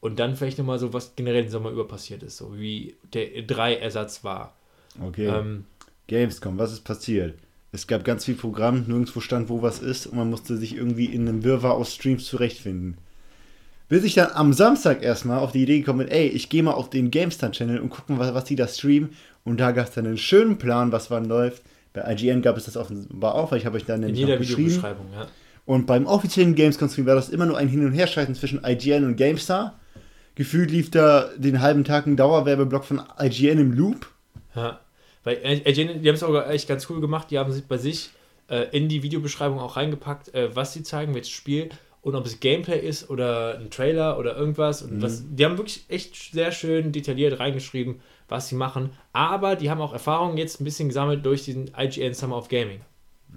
Und 0.01 0.18
dann 0.18 0.36
vielleicht 0.36 0.59
nochmal 0.59 0.78
so, 0.78 0.93
was 0.95 1.14
generell 1.14 1.43
den 1.43 1.51
Sommer 1.51 1.70
über 1.70 1.86
passiert 1.86 2.22
ist, 2.22 2.38
so 2.38 2.59
wie 2.59 2.97
der 3.12 3.36
E3-Ersatz 3.36 4.24
war. 4.24 4.55
Okay, 5.03 5.26
Ähm, 5.26 5.66
Gamescom, 6.07 6.59
was 6.59 6.72
ist 6.72 6.84
passiert? 6.84 7.38
Es 7.72 7.86
gab 7.86 8.03
ganz 8.05 8.24
viel 8.24 8.34
Programm, 8.34 8.84
nirgendwo 8.88 9.20
stand, 9.20 9.49
wo 9.49 9.62
was 9.62 9.78
ist 9.78 10.07
und 10.07 10.16
man 10.16 10.30
musste 10.30 10.57
sich 10.57 10.74
irgendwie 10.74 11.05
in 11.05 11.28
einem 11.28 11.45
Wirrwarr 11.45 11.74
aus 11.74 11.95
Streams 11.95 12.24
zurechtfinden. 12.26 12.97
Bis 13.88 14.05
ich 14.05 14.14
dann 14.14 14.30
am 14.32 14.53
Samstag 14.53 15.03
erstmal 15.03 15.41
auf 15.41 15.53
die 15.53 15.62
Idee 15.62 15.80
gekommen 15.80 16.07
bin, 16.07 16.09
ey, 16.09 16.28
ich 16.28 16.49
gehe 16.49 16.62
mal 16.62 16.72
auf 16.72 16.91
den 16.91 17.11
GameStar-Channel 17.11 17.80
und 17.80 17.91
gucken, 17.91 18.18
was, 18.18 18.32
was 18.34 18.45
die 18.45 18.57
da 18.57 18.66
streamen. 18.66 19.11
Und 19.45 19.59
da 19.59 19.72
gab 19.72 19.88
es 19.88 19.95
dann 19.95 20.07
einen 20.07 20.18
schönen 20.18 20.59
Plan, 20.59 20.93
was 20.93 21.11
wann 21.11 21.24
läuft. 21.24 21.62
Bei 21.93 22.12
IGN 22.12 22.43
gab 22.43 22.57
es 22.57 22.66
das 22.66 22.76
offenbar 22.76 23.34
auch, 23.34 23.51
weil 23.51 23.59
ich 23.59 23.66
habe 23.66 23.76
euch 23.76 23.84
dann 23.84 24.03
in 24.03 24.12
nämlich 24.12 24.20
jeder. 24.20 24.41
Videobeschreibung, 24.41 25.07
ja. 25.12 25.26
Und 25.66 25.86
beim 25.86 26.07
offiziellen 26.07 26.55
Gamescom-Stream 26.55 27.07
war 27.07 27.14
das 27.14 27.28
immer 27.28 27.47
nur 27.47 27.59
ein 27.59 27.68
Hin- 27.68 27.84
und 27.84 27.93
Herschalten 27.93 28.34
zwischen 28.34 28.61
IGN 28.64 29.05
und 29.05 29.16
GameStar. 29.16 29.78
Gefühlt 30.34 30.70
lief 30.70 30.91
da 30.91 31.28
den 31.36 31.61
halben 31.61 31.84
Tag 31.84 32.07
ein 32.07 32.16
Dauerwerbeblock 32.16 32.84
von 32.84 33.03
IGN 33.20 33.59
im 33.59 33.72
Loop. 33.72 34.09
Ja, 34.55 34.80
weil 35.22 35.38
äh, 35.43 35.72
die 35.72 35.86
haben 35.86 36.14
es 36.14 36.22
auch 36.22 36.49
echt 36.49 36.68
ganz 36.68 36.88
cool 36.91 37.01
gemacht. 37.01 37.30
Die 37.30 37.38
haben 37.38 37.53
sich 37.53 37.64
bei 37.64 37.76
sich 37.76 38.11
äh, 38.49 38.66
in 38.76 38.88
die 38.88 39.03
Videobeschreibung 39.03 39.59
auch 39.61 39.76
reingepackt, 39.76 40.34
äh, 40.34 40.55
was 40.55 40.72
sie 40.72 40.82
zeigen, 40.82 41.14
welches 41.14 41.30
Spiel 41.30 41.70
und 42.03 42.14
ob 42.14 42.26
es 42.26 42.41
Gameplay 42.41 42.78
ist 42.78 43.11
oder 43.11 43.59
ein 43.59 43.70
Trailer 43.70 44.18
oder 44.18 44.36
irgendwas. 44.36 44.82
Und 44.82 45.03
was, 45.03 45.22
die 45.28 45.45
haben 45.45 45.59
wirklich 45.59 45.84
echt 45.88 46.32
sehr 46.32 46.51
schön 46.53 46.93
detailliert 46.93 47.38
reingeschrieben, 47.38 48.01
was 48.30 48.48
sie 48.48 48.54
machen. 48.54 48.90
Aber 49.12 49.56
die 49.56 49.70
haben 49.70 49.80
auch 49.80 49.92
Erfahrungen 49.92 50.36
jetzt 50.38 50.60
ein 50.60 50.64
bisschen 50.64 50.88
gesammelt 50.88 51.24
durch 51.24 51.44
diesen 51.44 51.70
IGN 51.76 52.14
Summer 52.14 52.36
of 52.36 52.48
Gaming. 52.48 52.80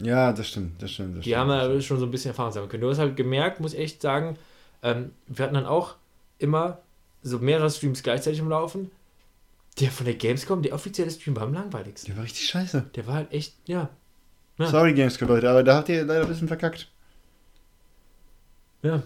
Ja, 0.02 0.34
das 0.34 0.48
stimmt, 0.50 0.82
das 0.82 0.92
stimmt. 0.92 1.18
Das 1.18 1.24
Die 1.24 1.32
stimmt. 1.32 1.52
haben 1.52 1.74
ja 1.74 1.82
schon 1.82 2.00
so 2.00 2.06
ein 2.06 2.12
bisschen 2.12 2.30
Erfahrung 2.32 2.52
sammeln 2.52 2.70
können. 2.70 2.82
Du 2.82 2.90
hast 2.90 2.98
halt 3.00 3.16
gemerkt, 3.16 3.60
muss 3.60 3.74
ich 3.74 3.80
echt 3.80 4.02
sagen, 4.02 4.38
ähm, 4.82 5.12
wir 5.28 5.46
hatten 5.46 5.54
dann 5.56 5.66
auch 5.66 5.96
immer 6.40 6.80
so 7.22 7.40
mehrere 7.40 7.70
Streams 7.70 8.02
gleichzeitig 8.04 8.40
im 8.40 8.50
Laufen. 8.50 8.92
Der 9.80 9.90
von 9.92 10.06
der 10.06 10.16
Gamescom, 10.16 10.62
der 10.62 10.74
offizielle 10.74 11.10
Stream 11.12 11.36
war 11.36 11.44
am 11.44 11.54
langweiligsten. 11.54 12.10
Der 12.12 12.18
war 12.18 12.24
richtig 12.26 12.46
scheiße. 12.48 12.86
Der 12.96 13.08
war 13.08 13.16
halt 13.16 13.32
echt, 13.32 13.56
ja. 13.66 13.90
Ja. 14.60 14.68
Sorry, 14.68 14.94
Gamescom, 14.94 15.28
Leute, 15.28 15.50
aber 15.50 15.64
da 15.64 15.78
habt 15.78 15.90
ihr 15.90 16.04
leider 16.06 16.22
ein 16.22 16.28
bisschen 16.28 16.48
verkackt. 16.48 16.90
Ja. 18.84 19.02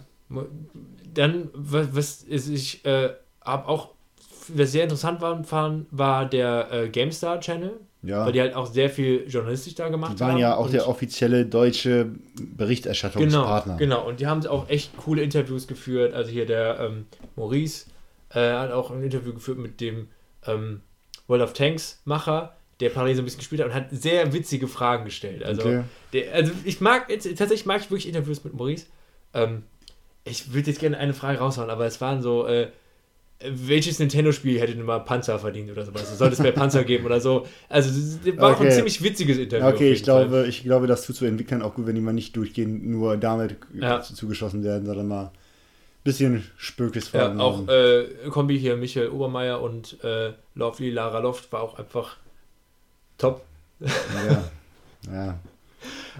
Dann, 1.13 1.49
was, 1.53 1.95
was 1.95 2.23
ist, 2.23 2.49
ich 2.49 2.85
äh, 2.85 3.13
habe 3.41 3.67
auch, 3.67 3.91
was 4.55 4.71
sehr 4.71 4.83
interessant 4.83 5.21
war, 5.21 5.43
war 5.91 6.25
der 6.25 6.67
äh, 6.71 6.89
GameStar 6.89 7.39
Channel, 7.39 7.79
Ja. 8.03 8.25
weil 8.25 8.31
die 8.33 8.41
halt 8.41 8.55
auch 8.55 8.65
sehr 8.67 8.89
viel 8.89 9.25
journalistisch 9.27 9.75
da 9.75 9.89
gemacht 9.89 10.15
Die 10.15 10.19
waren 10.21 10.31
haben. 10.33 10.37
ja 10.39 10.55
auch 10.55 10.69
der 10.69 10.87
offizielle 10.87 11.45
deutsche 11.45 12.05
Genau, 12.35 12.49
Berichterstattungspartner. 12.57 13.77
genau. 13.77 14.07
Und 14.07 14.19
die 14.19 14.27
haben 14.27 14.45
auch 14.47 14.69
echt 14.69 14.95
coole 14.97 15.21
Interviews 15.23 15.67
geführt. 15.67 16.13
Also 16.13 16.31
hier 16.31 16.45
der 16.45 16.79
ähm, 16.79 17.05
Maurice 17.35 17.85
äh, 18.33 18.51
hat 18.51 18.71
auch 18.71 18.91
ein 18.91 19.03
Interview 19.03 19.33
geführt 19.33 19.57
mit 19.57 19.81
dem 19.81 20.07
ähm, 20.45 20.81
World 21.27 21.43
of 21.43 21.53
Tanks 21.53 22.01
Macher, 22.05 22.53
der 22.79 22.89
parallel 22.89 23.15
so 23.15 23.21
ein 23.21 23.25
bisschen 23.25 23.39
gespielt 23.39 23.61
hat 23.61 23.67
und 23.67 23.73
hat 23.73 23.87
sehr 23.91 24.31
witzige 24.33 24.67
Fragen 24.67 25.05
gestellt. 25.05 25.43
Also, 25.43 25.61
Okay. 25.61 25.83
der, 26.13 26.33
also 26.33 26.51
ich 26.63 26.79
mag, 26.79 27.09
jetzt- 27.09 27.23
tatsächlich 27.37 27.65
mag 27.65 27.81
ich 27.81 27.89
wirklich 27.89 28.07
Interviews 28.07 28.43
mit 28.43 28.53
Maurice. 28.53 28.85
Ähm, 29.33 29.63
ich 30.23 30.53
würde 30.53 30.69
jetzt 30.69 30.79
gerne 30.79 30.97
eine 30.97 31.13
Frage 31.13 31.39
raushauen, 31.39 31.69
aber 31.69 31.85
es 31.85 31.99
waren 32.01 32.21
so, 32.21 32.45
äh, 32.47 32.67
welches 33.39 33.99
Nintendo-Spiel 33.99 34.59
hätte 34.59 34.73
denn 34.75 34.83
mal 34.85 34.99
Panzer 34.99 35.37
verdient 35.37 35.69
oder 35.71 35.85
sowas? 35.85 36.17
Sollte 36.17 36.33
es 36.33 36.39
mehr 36.39 36.51
Panzer 36.51 36.83
geben 36.83 37.05
oder 37.05 37.21
so? 37.21 37.45
Also, 37.69 37.89
das 37.91 38.37
war 38.37 38.45
auch 38.55 38.59
ein 38.59 38.65
Okay. 38.67 38.71
ziemlich 38.75 39.03
witziges 39.03 39.37
Interview. 39.37 39.67
Okay, 39.67 39.91
ich 39.91 40.03
Fall. 40.03 40.27
glaube, 40.27 40.47
ich 40.47 40.63
glaube, 40.63 40.87
das 40.87 41.05
tut 41.05 41.15
zu 41.17 41.25
Entwicklern 41.25 41.61
auch 41.61 41.75
gut, 41.75 41.85
wenn 41.85 41.95
die 41.95 42.01
mal 42.01 42.13
nicht 42.13 42.35
durchgehend 42.35 42.85
nur 42.87 43.15
damit 43.17 43.57
Ja. 43.73 44.01
zu- 44.01 44.15
zugeschossen 44.15 44.63
werden, 44.63 44.85
sondern 44.87 45.07
mal 45.07 45.23
ein 45.25 45.31
bisschen 46.03 46.43
Spökes 46.57 47.11
Ja, 47.11 47.37
auch 47.37 47.67
äh, 47.67 48.05
Kombi 48.29 48.57
hier, 48.59 48.75
Michael 48.75 49.09
Obermeier 49.09 49.61
und 49.61 50.03
äh, 50.03 50.33
Lovely 50.55 50.89
Lara 50.89 51.19
Loft 51.19 51.51
war 51.51 51.61
auch 51.61 51.77
einfach 51.77 52.17
top. 53.17 53.43
Ja. 53.79 54.43
Ja. 55.13 55.39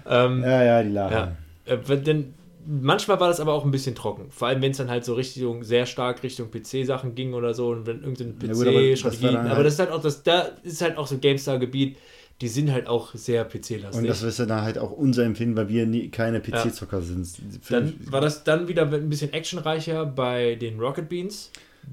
Ähm, 0.06 0.42
ja, 0.42 0.62
ja, 0.62 0.82
die 0.82 0.90
Lara. 0.90 1.36
Ja. 1.66 1.74
Äh, 1.74 1.96
denn 1.98 2.32
manchmal 2.68 3.18
war 3.18 3.28
das 3.28 3.40
aber 3.40 3.54
auch 3.54 3.64
ein 3.64 3.70
bisschen 3.70 3.94
trocken. 3.94 4.30
Vor 4.30 4.48
allem, 4.48 4.60
wenn 4.62 4.72
es 4.72 4.76
dann 4.76 4.90
halt 4.90 5.04
so 5.04 5.14
Richtung, 5.14 5.64
sehr 5.64 5.86
stark 5.86 6.22
Richtung 6.22 6.50
PC-Sachen 6.50 7.14
ging 7.14 7.32
oder 7.34 7.54
so 7.54 7.70
und 7.70 7.86
wenn 7.86 8.02
irgendein 8.02 8.36
Ja 8.48 8.52
aber 8.54 8.72
PC-Strategie. 8.72 9.24
dann 9.26 9.36
aber 9.46 9.56
halt- 9.56 9.66
das 9.66 9.72
ist 9.74 9.78
halt 9.80 9.90
auch 9.90 10.02
das, 10.02 10.22
da 10.22 10.40
ist 10.62 10.82
halt 10.82 10.98
auch 10.98 11.06
so 11.06 11.18
GameStar-Gebiet, 11.18 11.96
die 12.40 12.48
sind 12.48 12.70
halt 12.70 12.86
auch 12.86 13.14
sehr 13.14 13.44
PC-lastig. 13.44 14.02
Und 14.02 14.06
das 14.06 14.22
ist 14.22 14.38
ja 14.38 14.46
dann 14.46 14.62
halt 14.62 14.78
auch 14.78 14.92
unser 14.92 15.24
Empfinden, 15.24 15.56
weil 15.56 15.68
wir 15.68 15.86
nie, 15.86 16.08
keine 16.08 16.40
PC-Zocker 16.40 17.02
sind. 17.02 17.26
Dann 17.68 17.94
war 18.10 18.20
das 18.20 18.44
dann 18.44 18.68
wieder 18.68 18.82
ein 18.82 19.08
bisschen 19.08 19.32
actionreicher 19.32 20.06
bei 20.06 20.54
den 20.54 20.78
Rocket 20.78 21.08
Beans, 21.08 21.50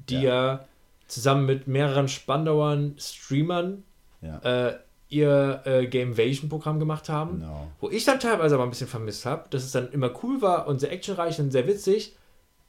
die 0.09 0.21
ja, 0.21 0.65
zusammen 1.07 1.45
mit 1.45 1.67
mehreren 1.67 2.07
Spandauern 2.07 2.95
Streamern 2.99 3.84
ja, 4.21 4.39
äh, 4.69 4.76
ihr 5.16 5.61
äh, 5.66 5.86
Gamevasion-Programm 5.88 6.80
gemacht 6.80 7.09
haben. 7.09 7.39
genau. 7.39 7.68
Wo 7.80 7.89
ich 7.89 8.03
dann 8.05 8.20
teilweise 8.20 8.55
aber 8.55 8.63
ein 8.63 8.70
bisschen 8.70 8.88
vermisst 8.88 9.26
habe, 9.26 9.45
dass 9.49 9.63
es 9.63 9.72
dann 9.72 9.91
immer 9.91 10.11
cool 10.24 10.41
war 10.41 10.68
und 10.68 10.80
sehr 10.80 10.91
actionreich 10.91 11.39
und 11.39 11.51
sehr 11.51 11.68
witzig, 11.68 12.16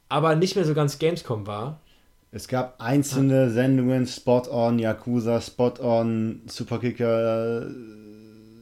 aber 0.09 0.34
nicht 0.36 0.55
mehr 0.57 0.64
so 0.64 0.74
ganz 0.74 0.99
Gamescom 0.99 1.47
war. 1.47 1.80
Es 2.32 2.49
gab 2.49 2.80
einzelne 2.82 3.51
Sendungen, 3.51 4.07
Spot 4.07 4.42
on 4.51 4.78
Yakuza, 4.78 5.40
Spot 5.40 5.72
on 5.80 6.42
Superkicker. 6.47 7.66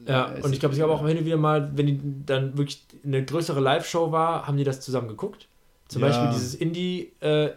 Ja, 0.06 0.32
es- 0.36 0.44
und 0.44 0.52
ich 0.52 0.60
glaube, 0.60 0.74
es 0.74 0.78
gab 0.80 0.90
auch 0.90 1.06
hin 1.06 1.18
und 1.18 1.24
wieder 1.24 1.36
mal, 1.38 1.70
wenn 1.74 1.86
die 1.86 2.00
dann 2.26 2.56
wirklich 2.58 2.84
eine 3.04 3.24
größere 3.24 3.60
Live-Show 3.60 4.12
war, 4.12 4.46
haben 4.46 4.56
die 4.58 4.64
das 4.64 4.80
zusammen 4.80 5.08
geguckt. 5.08 5.48
Zum 5.88 6.02
Ja. 6.02 6.08
Beispiel 6.08 6.28
dieses 6.34 6.54
Indie, 6.54 7.12
äh, 7.20 7.50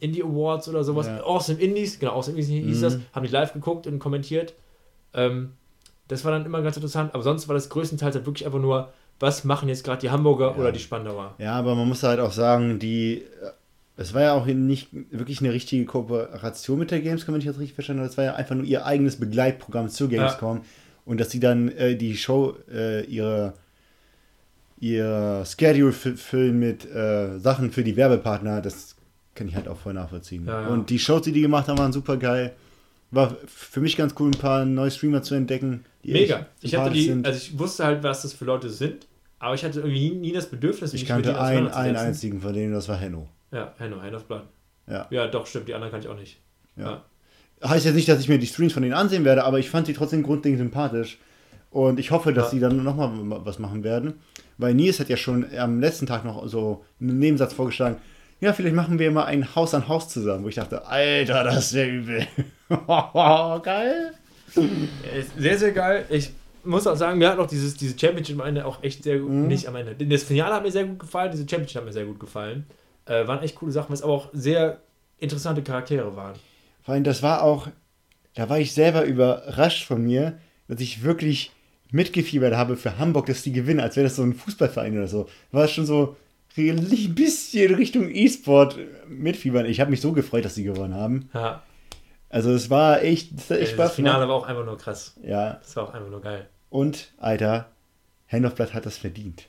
Indie 0.00 0.22
Awards 0.24 0.68
oder 0.68 0.82
sowas. 0.84 1.06
Ja. 1.06 1.22
Awesome 1.24 1.58
Indies, 1.60 1.98
genau, 1.98 2.12
Awesome 2.16 2.36
Indies 2.38 2.48
hieß 2.66 2.78
Mhm. 2.78 2.82
das, 2.82 2.98
haben 3.12 3.24
die 3.24 3.32
live 3.32 3.52
geguckt 3.52 3.86
und 3.86 3.98
kommentiert. 4.00 4.52
Ähm, 5.14 5.52
das 6.08 6.24
war 6.24 6.32
dann 6.32 6.44
immer 6.44 6.60
ganz 6.62 6.76
interessant, 6.76 7.14
aber 7.14 7.22
sonst 7.22 7.48
war 7.48 7.54
das 7.54 7.68
größtenteils 7.68 8.14
halt 8.14 8.26
wirklich 8.26 8.44
einfach 8.46 8.60
nur, 8.60 8.92
was 9.20 9.44
machen 9.44 9.68
jetzt 9.68 9.84
gerade 9.84 10.00
die 10.00 10.10
Hamburger 10.10 10.50
Ja. 10.52 10.56
oder 10.56 10.72
die 10.72 10.80
Spandauer. 10.80 11.34
Ja, 11.38 11.52
aber 11.54 11.74
man 11.74 11.88
muss 11.88 12.02
halt 12.02 12.20
auch 12.20 12.32
sagen, 12.32 12.78
die. 12.78 13.22
Es 13.96 14.12
war 14.12 14.22
ja 14.22 14.32
auch 14.32 14.44
nicht 14.46 14.88
wirklich 15.12 15.40
eine 15.40 15.52
richtige 15.52 15.84
Kooperation 15.84 16.80
mit 16.80 16.90
der 16.90 17.00
Gamescom, 17.00 17.32
wenn 17.32 17.40
ich 17.40 17.46
das 17.46 17.60
richtig 17.60 17.74
verstanden 17.74 18.00
habe. 18.02 18.10
Es 18.10 18.16
war 18.16 18.24
ja 18.24 18.34
einfach 18.34 18.56
nur 18.56 18.64
ihr 18.64 18.84
eigenes 18.84 19.20
Begleitprogramm 19.20 19.88
zur 19.88 20.08
Gamescom. 20.08 20.62
Und 21.06 21.20
dass 21.20 21.30
sie 21.30 21.38
dann 21.38 21.68
äh, 21.68 21.94
die 21.94 22.16
Show, 22.16 22.56
äh, 22.72 23.04
ihre, 23.04 23.52
ihr 24.80 25.44
Schedule 25.46 25.92
fü- 25.92 26.16
füllen 26.16 26.58
mit 26.58 26.84
äh, 26.90 27.38
Sachen 27.38 27.70
für 27.70 27.84
die 27.84 27.96
Werbepartner, 27.96 28.60
das 28.60 28.96
kann 29.34 29.48
ich 29.48 29.54
halt 29.54 29.68
auch 29.68 29.78
voll 29.78 29.94
nachvollziehen. 29.94 30.44
Ja, 30.46 30.62
ja. 30.62 30.68
Und 30.68 30.90
die 30.90 30.98
Shows, 30.98 31.22
die 31.22 31.32
die 31.32 31.42
gemacht 31.42 31.68
haben, 31.68 31.78
waren 31.78 31.92
super 31.92 32.16
geil. 32.16 32.52
War 33.14 33.36
für 33.46 33.80
mich 33.80 33.96
ganz 33.96 34.14
cool, 34.18 34.28
ein 34.28 34.38
paar 34.38 34.64
neue 34.64 34.90
Streamer 34.90 35.22
zu 35.22 35.34
entdecken. 35.34 35.84
Mega. 36.02 36.46
Ich 36.60 36.74
hatte 36.74 36.90
die, 36.92 37.04
sind. 37.04 37.26
also 37.26 37.38
ich 37.38 37.58
wusste 37.58 37.84
halt, 37.84 38.02
was 38.02 38.22
das 38.22 38.32
für 38.32 38.44
Leute 38.44 38.68
sind, 38.68 39.06
aber 39.38 39.54
ich 39.54 39.64
hatte 39.64 39.80
irgendwie 39.80 40.10
nie, 40.10 40.16
nie 40.16 40.32
das 40.32 40.46
Bedürfnis, 40.46 40.92
ich 40.92 41.02
mich 41.02 41.08
kannte 41.08 41.30
mit 41.30 41.38
denen 41.38 41.68
einen, 41.68 41.96
einzigen 41.96 42.40
von 42.40 42.52
denen, 42.52 42.72
das 42.72 42.88
war 42.88 42.96
Henno. 42.96 43.28
Ja, 43.52 43.72
Hand, 43.78 44.02
Hand 44.02 44.14
of 44.14 44.24
Blood. 44.24 44.42
Ja. 44.86 45.06
Ja, 45.10 45.26
doch, 45.28 45.46
stimmt, 45.46 45.68
die 45.68 45.74
anderen 45.74 45.90
kann 45.92 46.00
ich 46.00 46.08
auch 46.08 46.18
nicht. 46.18 46.40
Ja. 46.76 47.04
Heißt 47.64 47.84
jetzt 47.86 47.94
nicht, 47.94 48.08
dass 48.08 48.20
ich 48.20 48.28
mir 48.28 48.38
die 48.38 48.46
Streams 48.46 48.72
von 48.72 48.82
denen 48.82 48.94
ansehen 48.94 49.24
werde, 49.24 49.44
aber 49.44 49.58
ich 49.58 49.70
fand 49.70 49.86
sie 49.86 49.94
trotzdem 49.94 50.22
grundlegend 50.22 50.58
sympathisch. 50.58 51.18
Und 51.70 51.98
ich 51.98 52.10
hoffe, 52.10 52.32
dass 52.32 52.46
Ja. 52.46 52.50
sie 52.50 52.60
dann 52.60 52.82
nochmal 52.84 53.10
was 53.44 53.58
machen 53.58 53.82
werden. 53.82 54.14
Weil 54.58 54.74
Nils 54.74 55.00
hat 55.00 55.08
ja 55.08 55.16
schon 55.16 55.46
am 55.58 55.80
letzten 55.80 56.06
Tag 56.06 56.24
noch 56.24 56.46
so 56.46 56.84
einen 57.00 57.18
Nebensatz 57.18 57.52
vorgeschlagen. 57.52 57.96
Ja, 58.44 58.52
vielleicht 58.52 58.74
machen 58.76 58.98
wir 58.98 59.10
mal 59.10 59.24
ein 59.24 59.54
Haus 59.54 59.72
an 59.72 59.88
Haus 59.88 60.08
zusammen. 60.10 60.44
Wo 60.44 60.48
ich 60.48 60.56
dachte, 60.56 60.86
Alter, 60.86 61.44
das 61.44 61.72
wäre 61.72 61.88
übel. 61.88 62.26
Geil. 63.62 64.12
Ist 64.54 65.30
Sehr, 65.38 65.58
sehr 65.58 65.72
geil. 65.72 66.04
Ich 66.10 66.30
muss 66.62 66.86
auch 66.86 66.96
sagen, 66.96 67.18
mir 67.18 67.30
hat 67.30 67.38
auch 67.38 67.46
dieses, 67.46 67.74
diese 67.76 67.98
Championship 67.98 68.38
am 68.40 68.46
Ende 68.46 68.64
auch 68.66 68.82
echt 68.82 69.02
sehr 69.02 69.18
gut, 69.18 69.30
Mhm. 69.30 69.48
nicht 69.48 69.66
am 69.66 69.76
Ende. 69.76 69.94
Das 70.06 70.22
Finale 70.24 70.54
hat 70.54 70.62
mir 70.62 70.70
sehr 70.70 70.84
gut 70.84 70.98
gefallen, 70.98 71.30
diese 71.32 71.48
Championship 71.48 71.76
hat 71.78 71.84
mir 71.86 71.92
sehr 71.92 72.04
gut 72.04 72.20
gefallen. 72.20 72.66
Äh, 73.06 73.26
waren 73.26 73.42
echt 73.42 73.54
coole 73.56 73.72
Sachen, 73.72 73.92
was 73.92 74.02
aber 74.02 74.12
auch 74.12 74.28
sehr 74.32 74.78
interessante 75.18 75.62
Charaktere 75.62 76.14
waren. 76.16 76.34
Vor 76.82 76.94
allem, 76.94 77.04
das 77.04 77.22
war 77.22 77.42
auch, 77.42 77.68
da 78.34 78.48
war 78.48 78.58
ich 78.58 78.72
selber 78.74 79.04
überrascht 79.04 79.84
von 79.86 80.02
mir, 80.02 80.38
dass 80.68 80.80
ich 80.80 81.02
wirklich 81.02 81.50
mitgefiebert 81.90 82.54
habe 82.54 82.76
für 82.76 82.98
Hamburg, 82.98 83.26
dass 83.26 83.42
die 83.42 83.52
gewinnen, 83.52 83.80
als 83.80 83.96
wäre 83.96 84.04
das 84.04 84.16
so 84.16 84.22
ein 84.22 84.34
Fußballverein 84.34 84.96
oder 84.96 85.08
so. 85.08 85.28
War 85.52 85.66
schon 85.68 85.86
so 85.86 86.16
ein 86.56 87.14
bisschen 87.14 87.74
Richtung 87.74 88.08
E-Sport 88.10 88.78
mitfiebern. 89.08 89.66
Ich 89.66 89.80
habe 89.80 89.90
mich 89.90 90.00
so 90.00 90.12
gefreut, 90.12 90.44
dass 90.44 90.54
sie 90.54 90.64
gewonnen 90.64 90.94
haben. 90.94 91.28
Ja, 91.34 91.62
Also 92.30 92.52
es 92.52 92.70
war 92.70 93.02
echt, 93.02 93.36
das 93.36 93.50
hat 93.50 93.58
echt 93.58 93.72
das 93.72 93.74
Spaß 93.88 93.94
Finale 93.96 94.28
war 94.28 94.34
auch 94.36 94.46
einfach 94.46 94.64
nur 94.64 94.78
krass. 94.78 95.14
Ja, 95.22 95.54
Das 95.54 95.74
war 95.76 95.84
auch 95.84 95.94
einfach 95.94 96.08
nur 96.10 96.20
geil. 96.20 96.46
und, 96.70 97.12
Alter, 97.18 97.66
Hand 98.30 98.46
of 98.46 98.54
Blood 98.54 98.72
hat 98.74 98.86
das 98.86 98.98
verdient. 98.98 99.46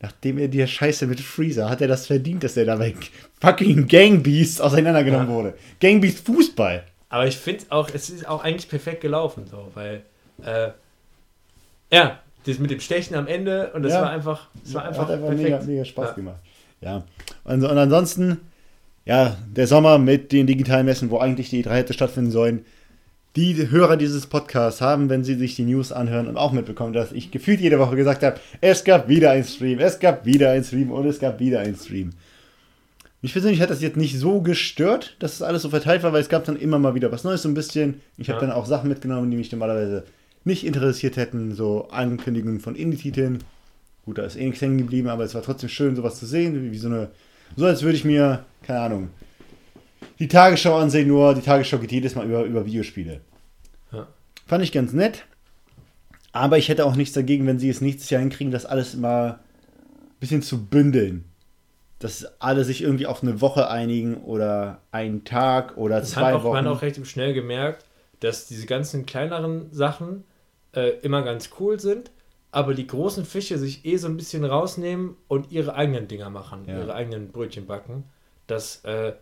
Nachdem 0.00 0.36
er 0.38 0.48
die 0.48 0.66
Scheiße 0.66 1.06
mit 1.06 1.20
Freezer, 1.20 1.70
hat 1.70 1.80
er 1.80 1.88
das 1.88 2.06
verdient, 2.06 2.44
dass 2.44 2.56
er 2.56 2.66
dabei 2.66 2.94
fucking 3.40 3.88
Gangbeast 3.88 4.60
auseinandergenommen 4.60 5.28
Ja. 5.28 5.34
wurde. 5.34 5.54
Gangbeast 5.80 6.24
Fußball. 6.26 6.84
Aber 7.08 7.26
ich 7.26 7.36
finde 7.36 7.64
auch, 7.70 7.88
es 7.92 8.10
ist 8.10 8.28
auch 8.28 8.42
eigentlich 8.44 8.68
perfekt 8.68 9.00
gelaufen, 9.00 9.46
so, 9.50 9.70
weil, 9.74 10.02
äh, 10.44 10.70
ja, 11.90 12.18
das 12.44 12.58
mit 12.58 12.70
dem 12.70 12.80
Stechen 12.80 13.16
am 13.16 13.26
Ende 13.26 13.72
und 13.72 13.82
das 13.82 13.92
Ja. 13.94 14.02
war 14.02 14.10
einfach, 14.10 14.48
das 14.62 14.74
war 14.74 14.84
einfach, 14.84 15.02
hat 15.04 15.10
einfach 15.12 15.28
perfekt. 15.28 15.42
mega, 15.50 15.62
mega 15.64 15.84
Spaß 15.84 16.08
Ja. 16.10 16.14
gemacht. 16.14 16.40
Ja. 16.80 17.04
Und, 17.44 17.64
und 17.64 17.78
ansonsten, 17.78 18.38
ja, 19.04 19.36
der 19.54 19.66
Sommer 19.66 19.98
mit 19.98 20.32
den 20.32 20.46
digitalen 20.46 20.86
Messen, 20.86 21.10
wo 21.10 21.18
eigentlich 21.18 21.50
die 21.50 21.62
drei 21.62 21.78
hätte 21.78 21.92
stattfinden 21.92 22.30
sollen. 22.30 22.64
Die 23.36 23.70
Hörer 23.70 23.98
dieses 23.98 24.26
Podcasts 24.26 24.80
haben, 24.80 25.10
wenn 25.10 25.22
sie 25.22 25.34
sich 25.34 25.56
die 25.56 25.64
News 25.64 25.92
anhören 25.92 26.26
und 26.26 26.38
auch 26.38 26.52
mitbekommen, 26.52 26.94
dass 26.94 27.12
ich 27.12 27.30
gefühlt 27.30 27.60
jede 27.60 27.78
Woche 27.78 27.94
gesagt 27.94 28.22
habe, 28.22 28.40
es 28.62 28.82
gab 28.82 29.08
wieder 29.08 29.30
ein 29.30 29.44
Stream, 29.44 29.78
es 29.78 29.98
gab 29.98 30.24
wieder 30.24 30.52
ein 30.52 30.64
Stream 30.64 30.90
und 30.90 31.06
es 31.06 31.18
gab 31.18 31.38
wieder 31.38 31.60
ein 31.60 31.76
Stream. 31.76 32.12
Mich 33.20 33.32
persönlich 33.32 33.60
hat 33.60 33.70
das 33.70 33.82
jetzt 33.82 33.96
nicht 33.96 34.18
so 34.18 34.40
gestört, 34.40 35.16
dass 35.18 35.34
es 35.34 35.42
alles 35.42 35.62
so 35.62 35.68
verteilt 35.70 36.02
war, 36.02 36.12
weil 36.12 36.20
es 36.22 36.28
gab 36.28 36.44
dann 36.44 36.56
immer 36.56 36.78
mal 36.78 36.94
wieder 36.94 37.12
was 37.12 37.24
Neues 37.24 37.42
so 37.42 37.48
ein 37.48 37.54
bisschen. 37.54 38.00
Ich 38.16 38.30
habe 38.30 38.40
Ja. 38.40 38.46
dann 38.46 38.56
auch 38.56 38.66
Sachen 38.66 38.88
mitgenommen, 38.88 39.30
die 39.30 39.36
mich 39.36 39.52
normalerweise 39.52 40.04
nicht 40.44 40.64
interessiert 40.64 41.16
hätten, 41.16 41.54
so 41.54 41.88
Ankündigungen 41.90 42.60
von 42.60 42.74
Indie-Titeln. 42.76 43.38
Gut, 44.06 44.18
da 44.18 44.22
ist 44.24 44.36
eh 44.36 44.46
nichts 44.46 44.62
hängen 44.62 44.78
geblieben, 44.78 45.08
aber 45.08 45.24
es 45.24 45.34
war 45.34 45.42
trotzdem 45.42 45.68
schön, 45.68 45.96
sowas 45.96 46.18
zu 46.18 46.26
sehen, 46.26 46.54
wie, 46.62 46.72
wie 46.72 46.78
so 46.78 46.88
eine, 46.88 47.10
so 47.56 47.66
als 47.66 47.82
würde 47.82 47.96
ich 47.96 48.04
mir, 48.04 48.44
keine 48.62 48.80
Ahnung, 48.80 49.10
die 50.18 50.28
Tagesschau 50.28 50.76
ansehen, 50.78 51.08
nur 51.08 51.34
die 51.34 51.42
Tagesschau 51.42 51.78
geht 51.78 51.92
jedes 51.92 52.14
Mal 52.14 52.24
über, 52.26 52.44
über 52.44 52.64
Videospiele. 52.64 53.20
Ja. 53.92 54.06
Fand 54.46 54.64
ich 54.64 54.72
ganz 54.72 54.92
nett, 54.92 55.24
aber 56.32 56.56
ich 56.56 56.68
hätte 56.68 56.86
auch 56.86 56.96
nichts 56.96 57.14
dagegen, 57.14 57.46
wenn 57.46 57.58
sie 57.58 57.68
es 57.68 57.80
nächstes 57.80 58.08
Jahr 58.10 58.20
hinkriegen, 58.20 58.52
das 58.52 58.64
alles 58.64 58.96
mal 58.96 59.32
ein 59.32 59.38
bisschen 60.20 60.42
zu 60.42 60.66
bündeln. 60.66 61.24
Dass 61.98 62.26
alle 62.40 62.62
sich 62.64 62.82
irgendwie 62.82 63.06
auf 63.06 63.22
eine 63.22 63.40
Woche 63.40 63.70
einigen 63.70 64.18
oder 64.18 64.82
einen 64.92 65.24
Tag 65.24 65.78
oder 65.78 65.98
Das 66.00 66.10
zwei 66.10 66.26
hat 66.26 66.34
auch, 66.34 66.44
Wochen. 66.44 66.52
man 66.54 66.66
auch 66.66 66.82
recht 66.82 67.04
schnell 67.06 67.32
gemerkt, 67.32 67.86
dass 68.20 68.46
diese 68.46 68.66
ganzen 68.66 69.06
kleineren 69.06 69.72
Sachen 69.72 70.24
äh, 70.74 70.90
immer 71.00 71.22
ganz 71.22 71.50
cool 71.58 71.80
sind, 71.80 72.10
aber 72.56 72.72
die 72.72 72.86
großen 72.86 73.26
Fische 73.26 73.58
sich 73.58 73.84
eh 73.84 73.98
so 73.98 74.08
ein 74.08 74.16
bisschen 74.16 74.42
rausnehmen 74.42 75.14
und 75.28 75.52
ihre 75.52 75.74
eigenen 75.74 76.08
Dinger 76.08 76.30
machen, 76.30 76.64
Ja. 76.66 76.78
ihre 76.78 76.94
eigenen 76.94 77.30
Brötchen 77.30 77.66
backen. 77.66 78.04
Dass 78.46 78.82
äh, 78.86 79.12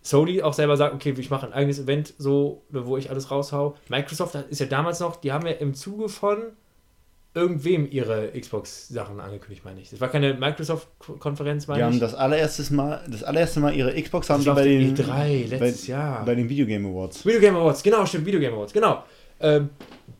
Sony 0.00 0.40
auch 0.40 0.54
selber 0.54 0.78
sagt, 0.78 0.94
okay, 0.94 1.14
ich 1.18 1.28
mache 1.28 1.44
ein 1.46 1.52
eigenes 1.52 1.78
Event, 1.78 2.14
so, 2.16 2.62
wo 2.70 2.96
ich 2.96 3.10
alles 3.10 3.30
raushau. 3.30 3.76
Microsoft 3.90 4.34
ist 4.48 4.58
ja 4.60 4.66
damals 4.66 5.00
noch, 5.00 5.16
die 5.16 5.32
haben 5.32 5.46
ja 5.46 5.52
im 5.52 5.74
Zuge 5.74 6.08
von 6.08 6.38
irgendwem 7.34 7.86
ihre 7.90 8.28
Xbox-Sachen 8.32 9.20
angekündigt, 9.20 9.66
meine 9.66 9.82
ich. 9.82 9.90
Das 9.90 10.00
war 10.00 10.08
keine 10.08 10.32
Microsoft-Konferenz, 10.32 11.66
die 11.66 11.70
meine 11.72 11.84
haben 11.84 11.92
ich. 11.94 12.00
das 12.00 12.14
allererste 12.14 12.72
Mal, 12.72 13.04
das 13.10 13.22
allererste 13.22 13.60
Mal 13.60 13.74
ihre 13.74 14.00
Xbox 14.00 14.30
haben 14.30 14.38
Das 14.38 14.44
die 14.44 14.48
war 14.48 14.54
bei 14.56 14.64
den, 14.64 14.96
E3 14.96 15.48
letztes 15.50 15.86
bei, 15.86 15.92
Jahr. 15.92 16.24
bei 16.24 16.34
den 16.34 16.48
Video 16.48 16.64
Game 16.66 16.86
Awards. 16.86 17.26
Video 17.26 17.40
Game 17.40 17.54
Awards, 17.56 17.82
genau, 17.82 18.06
stimmt, 18.06 18.24
Video 18.24 18.40
Game 18.40 18.54
Awards, 18.54 18.72
genau. 18.72 19.04
Ähm, 19.40 19.68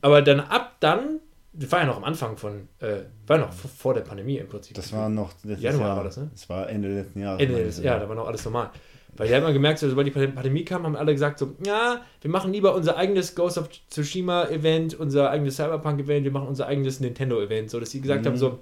aber 0.02 0.20
dann 0.20 0.40
ab 0.40 0.76
dann, 0.80 1.20
das 1.58 1.72
war 1.72 1.80
ja 1.80 1.86
noch 1.86 1.96
am 1.96 2.04
Anfang 2.04 2.36
von, 2.36 2.68
äh, 2.80 3.00
war 3.26 3.38
noch 3.38 3.52
vor 3.52 3.94
der 3.94 4.02
Pandemie 4.02 4.36
im 4.38 4.48
Prinzip. 4.48 4.74
Das 4.76 4.92
war 4.92 5.08
noch 5.08 5.32
letztes 5.42 5.62
Januar 5.62 5.88
Jahr. 5.88 5.96
war 5.96 6.04
das, 6.04 6.16
ne? 6.16 6.30
Das 6.32 6.48
war 6.48 6.68
Ende 6.68 6.88
letzten 6.94 7.20
Jahres. 7.20 7.42
Ende 7.42 7.62
ich 7.62 7.78
ja, 7.78 7.98
da 7.98 8.08
war 8.08 8.14
noch 8.16 8.26
alles 8.26 8.44
normal. 8.44 8.70
Weil 9.16 9.26
die 9.26 9.34
haben 9.34 9.42
immer 9.42 9.52
gemerkt, 9.52 9.80
so, 9.80 9.88
sobald 9.88 10.06
die 10.06 10.10
Pandemie 10.12 10.64
kam, 10.64 10.84
haben 10.84 10.94
alle 10.94 11.12
gesagt 11.12 11.38
so, 11.40 11.54
ja, 11.66 12.02
wir 12.20 12.30
machen 12.30 12.52
lieber 12.52 12.74
unser 12.74 12.96
eigenes 12.96 13.34
Ghost 13.34 13.58
of 13.58 13.68
Tsushima 13.90 14.44
Event, 14.48 14.94
unser 15.00 15.30
eigenes 15.30 15.56
Cyberpunk 15.56 15.98
Event, 16.00 16.24
wir 16.24 16.30
machen 16.30 16.46
unser 16.46 16.66
eigenes 16.66 17.00
Nintendo 17.00 17.40
Event, 17.42 17.70
so 17.70 17.80
dass 17.80 17.90
sie 17.90 18.00
gesagt 18.00 18.22
Mhm. 18.22 18.26
haben 18.28 18.36
so, 18.36 18.58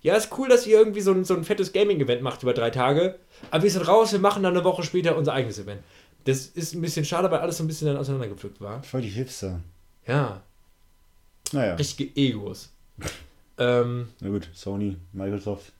ja, 0.00 0.14
ist 0.16 0.30
cool, 0.38 0.48
dass 0.48 0.66
ihr 0.66 0.78
irgendwie 0.78 1.00
so 1.02 1.12
ein, 1.12 1.24
so 1.24 1.34
ein 1.34 1.44
fettes 1.44 1.72
Gaming 1.72 2.00
Event 2.00 2.22
macht 2.22 2.42
über 2.42 2.54
drei 2.54 2.70
Tage, 2.70 3.16
aber 3.50 3.64
wir 3.64 3.70
sind 3.70 3.86
raus, 3.86 4.12
wir 4.12 4.20
machen 4.20 4.42
dann 4.42 4.54
eine 4.54 4.64
Woche 4.64 4.82
später 4.82 5.16
unser 5.16 5.34
eigenes 5.34 5.58
Event. 5.58 5.82
Das 6.24 6.46
ist 6.46 6.74
ein 6.74 6.80
bisschen 6.80 7.04
schade, 7.04 7.30
weil 7.30 7.40
alles 7.40 7.58
so 7.58 7.64
ein 7.64 7.66
bisschen 7.66 7.88
dann 7.88 7.96
auseinandergepflückt 7.96 8.60
war. 8.60 8.82
Voll 8.84 9.02
die 9.02 9.08
Hipster. 9.08 9.60
Ja, 10.06 10.42
Naja, 11.52 11.74
richtige 11.74 12.14
Egos. 12.20 12.72
ähm, 13.58 14.08
na 14.20 14.28
gut, 14.28 14.48
Sony, 14.54 14.96
Microsoft, 15.12 15.72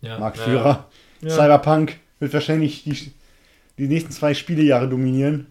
ja, 0.00 0.18
Marktführer, 0.18 0.88
Ja. 1.20 1.30
Cyberpunk, 1.30 1.98
wird 2.18 2.32
wahrscheinlich 2.32 2.84
die, 2.84 3.12
die 3.78 3.88
nächsten 3.88 4.10
zwei 4.10 4.34
Spielejahre 4.34 4.88
dominieren. 4.88 5.46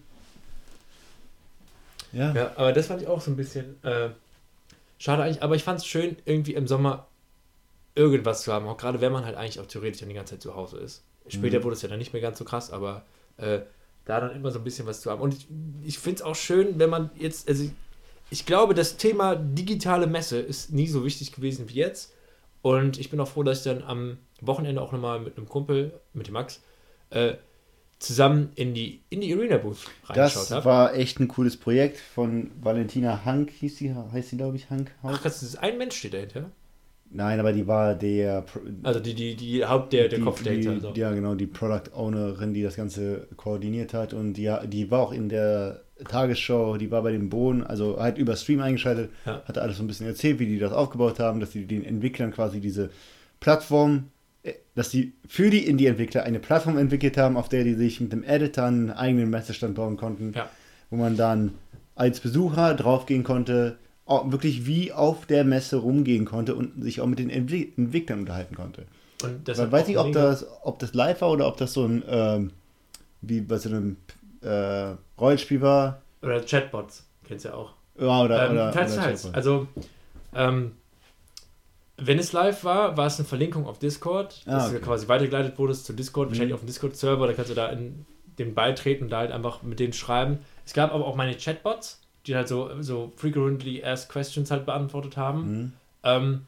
Ja. 2.12 2.34
ja, 2.34 2.52
aber 2.56 2.72
das 2.72 2.86
fand 2.88 3.02
ich 3.02 3.08
auch 3.08 3.20
so 3.20 3.30
ein 3.30 3.36
bisschen 3.36 3.82
äh, 3.84 4.10
schade 4.98 5.22
eigentlich. 5.22 5.42
Aber 5.42 5.54
ich 5.54 5.62
fand 5.62 5.78
es 5.78 5.86
schön, 5.86 6.16
irgendwie 6.24 6.54
im 6.54 6.66
Sommer 6.66 7.06
irgendwas 7.94 8.42
zu 8.42 8.52
haben. 8.52 8.66
Auch 8.66 8.76
gerade 8.76 9.00
wenn 9.00 9.12
man 9.12 9.24
halt 9.24 9.36
eigentlich 9.36 9.60
auch 9.60 9.66
theoretisch 9.66 10.00
dann 10.00 10.08
die 10.08 10.14
ganze 10.14 10.34
Zeit 10.34 10.42
zu 10.42 10.54
Hause 10.54 10.78
ist. 10.78 11.04
Später 11.28 11.60
mhm. 11.60 11.64
wurde 11.64 11.76
es 11.76 11.82
ja 11.82 11.88
dann 11.88 11.98
nicht 11.98 12.12
mehr 12.12 12.22
ganz 12.22 12.38
so 12.38 12.44
krass, 12.44 12.70
aber 12.70 13.04
äh, 13.36 13.60
da 14.04 14.20
dann 14.20 14.34
immer 14.34 14.50
so 14.50 14.58
ein 14.58 14.64
bisschen 14.64 14.86
was 14.86 15.00
zu 15.00 15.10
haben. 15.10 15.20
Und 15.20 15.34
ich, 15.34 15.46
ich 15.84 15.98
finde 15.98 16.16
es 16.16 16.22
auch 16.22 16.34
schön, 16.34 16.78
wenn 16.78 16.90
man 16.90 17.10
jetzt, 17.16 17.48
also 17.48 17.70
ich, 18.30 18.46
glaube, 18.46 18.74
das 18.74 18.96
Thema 18.96 19.36
digitale 19.36 20.06
Messe 20.06 20.38
ist 20.38 20.72
nie 20.72 20.86
so 20.86 21.04
wichtig 21.04 21.32
gewesen 21.32 21.68
wie 21.68 21.74
jetzt. 21.74 22.14
Und 22.62 22.98
ich 22.98 23.10
bin 23.10 23.20
auch 23.20 23.28
froh, 23.28 23.42
dass 23.42 23.58
ich 23.58 23.64
dann 23.64 23.82
am 23.82 24.18
Wochenende 24.40 24.80
auch 24.82 24.92
nochmal 24.92 25.20
mit 25.20 25.36
einem 25.36 25.48
Kumpel, 25.48 25.98
mit 26.12 26.26
dem 26.26 26.34
Max, 26.34 26.60
äh, 27.10 27.34
zusammen 27.98 28.50
in 28.54 28.74
die, 28.74 29.02
in 29.10 29.20
die 29.20 29.32
Arena 29.34 29.58
Booth 29.58 29.86
reingeschaut 30.04 30.50
habe. 30.50 30.54
Das 30.54 30.64
war 30.64 30.94
echt 30.94 31.20
ein 31.20 31.28
cooles 31.28 31.56
Projekt 31.56 31.98
von 31.98 32.50
Valentina 32.60 33.24
Hank, 33.24 33.50
hieß 33.50 33.76
sie, 33.76 33.94
heißt 33.94 34.30
sie, 34.30 34.36
glaube 34.36 34.56
ich, 34.56 34.70
Hank. 34.70 34.90
Ach, 35.02 35.22
das 35.22 35.42
ist 35.42 35.56
ein 35.56 35.78
Mensch 35.78 35.96
steht 35.96 36.14
dahinter. 36.14 36.50
Nein, 37.12 37.40
aber 37.40 37.52
die 37.52 37.66
war 37.66 37.94
der. 37.94 38.44
Also 38.84 39.00
die, 39.00 39.14
die, 39.14 39.34
die 39.34 39.64
Haupt, 39.64 39.92
der, 39.92 40.08
der 40.08 40.20
die, 40.20 40.24
Kopf 40.24 40.42
dahinter. 40.44 40.70
Also. 40.70 40.92
Ja, 40.94 41.12
genau, 41.12 41.34
die 41.34 41.46
Product 41.46 41.92
Ownerin, 41.92 42.54
die 42.54 42.62
das 42.62 42.76
Ganze 42.76 43.26
koordiniert 43.36 43.92
hat. 43.92 44.14
Und 44.14 44.34
die, 44.34 44.52
die 44.68 44.90
war 44.92 45.00
auch 45.00 45.12
in 45.12 45.28
der 45.28 45.82
Tagesschau, 46.08 46.76
die 46.76 46.90
war 46.90 47.02
bei 47.02 47.12
dem 47.12 47.28
Bohnen, 47.28 47.62
also 47.62 47.98
halt 48.00 48.18
über 48.18 48.36
Stream 48.36 48.60
eingeschaltet, 48.60 49.10
ja. 49.26 49.42
hat 49.44 49.58
alles 49.58 49.76
so 49.76 49.84
ein 49.84 49.86
bisschen 49.86 50.06
erzählt, 50.06 50.38
wie 50.38 50.46
die 50.46 50.58
das 50.58 50.72
aufgebaut 50.72 51.18
haben, 51.18 51.40
dass 51.40 51.52
sie 51.52 51.66
den 51.66 51.84
Entwicklern 51.84 52.32
quasi 52.32 52.60
diese 52.60 52.90
Plattform 53.40 54.10
äh, 54.42 54.54
dass 54.74 54.90
sie 54.90 55.12
für 55.28 55.50
die 55.50 55.66
Indie-Entwickler 55.66 56.22
eine 56.22 56.38
Plattform 56.38 56.78
entwickelt 56.78 57.16
haben, 57.16 57.36
auf 57.36 57.48
der 57.48 57.64
die 57.64 57.74
sich 57.74 58.00
mit 58.00 58.12
dem 58.12 58.24
Editor 58.24 58.64
einen 58.64 58.90
eigenen 58.90 59.28
Messestand 59.28 59.74
bauen 59.74 59.96
konnten, 59.96 60.32
ja. 60.34 60.48
wo 60.88 60.96
man 60.96 61.16
dann 61.16 61.52
als 61.94 62.20
Besucher 62.20 62.74
draufgehen 62.74 63.24
konnte, 63.24 63.76
wirklich 64.06 64.66
wie 64.66 64.92
auf 64.92 65.26
der 65.26 65.44
Messe 65.44 65.76
rumgehen 65.76 66.24
konnte 66.24 66.54
und 66.54 66.82
sich 66.82 67.00
auch 67.00 67.06
mit 67.06 67.18
den 67.18 67.30
Entwick 67.30 67.76
Entwicklern 67.76 68.20
unterhalten 68.20 68.56
konnte. 68.56 68.86
Und 69.22 69.46
das 69.46 69.58
weiß 69.58 69.86
nicht, 69.86 69.98
ob 69.98 70.12
das, 70.12 70.46
ob 70.62 70.78
das 70.78 70.94
live 70.94 71.20
war 71.20 71.30
oder 71.30 71.46
ob 71.46 71.58
das 71.58 71.74
so 71.74 71.84
ein, 71.84 72.02
ähm, 72.08 72.50
wie 73.20 73.42
bei 73.42 73.58
so 73.58 73.68
einem 73.68 73.96
äh, 74.42 74.94
Rollenspiel 75.18 75.60
war. 75.60 76.02
Oder 76.22 76.40
Chatbots, 76.40 77.06
kennst 77.24 77.44
du 77.44 77.50
ja 77.50 77.54
auch. 77.54 77.74
Ja, 77.98 78.22
oder, 78.22 78.46
ähm, 78.46 78.52
oder, 78.52 78.72
teils, 78.72 78.94
oder 78.94 79.02
teils. 79.02 79.34
Also, 79.34 79.66
ähm, 80.34 80.72
wenn 81.96 82.18
es 82.18 82.32
live 82.32 82.64
war, 82.64 82.96
war 82.96 83.06
es 83.06 83.18
eine 83.18 83.28
Verlinkung 83.28 83.66
auf 83.66 83.78
Discord, 83.78 84.42
ah, 84.46 84.52
dass 84.52 84.68
okay. 84.68 84.78
du 84.78 84.84
quasi 84.84 85.08
weitergeleitet 85.08 85.58
wurdest 85.58 85.84
zu 85.84 85.92
Discord, 85.92 86.28
mhm. 86.28 86.32
wahrscheinlich 86.32 86.54
auf 86.54 86.60
dem 86.60 86.66
Discord-Server, 86.66 87.26
da 87.26 87.32
kannst 87.34 87.50
du 87.50 87.54
da 87.54 87.68
in 87.68 88.06
den 88.38 88.54
beitreten 88.54 89.04
und 89.04 89.10
da 89.10 89.18
halt 89.18 89.32
einfach 89.32 89.62
mit 89.62 89.78
denen 89.80 89.92
schreiben. 89.92 90.38
Es 90.64 90.72
gab 90.72 90.94
aber 90.94 91.06
auch 91.06 91.16
meine 91.16 91.36
Chatbots, 91.36 92.00
die 92.26 92.34
halt 92.34 92.48
so, 92.48 92.70
so 92.80 93.12
frequently 93.16 93.84
asked 93.84 94.08
questions 94.08 94.50
halt 94.50 94.64
beantwortet 94.66 95.16
haben. 95.16 95.42
Mhm. 95.42 95.72
Ähm, 96.02 96.46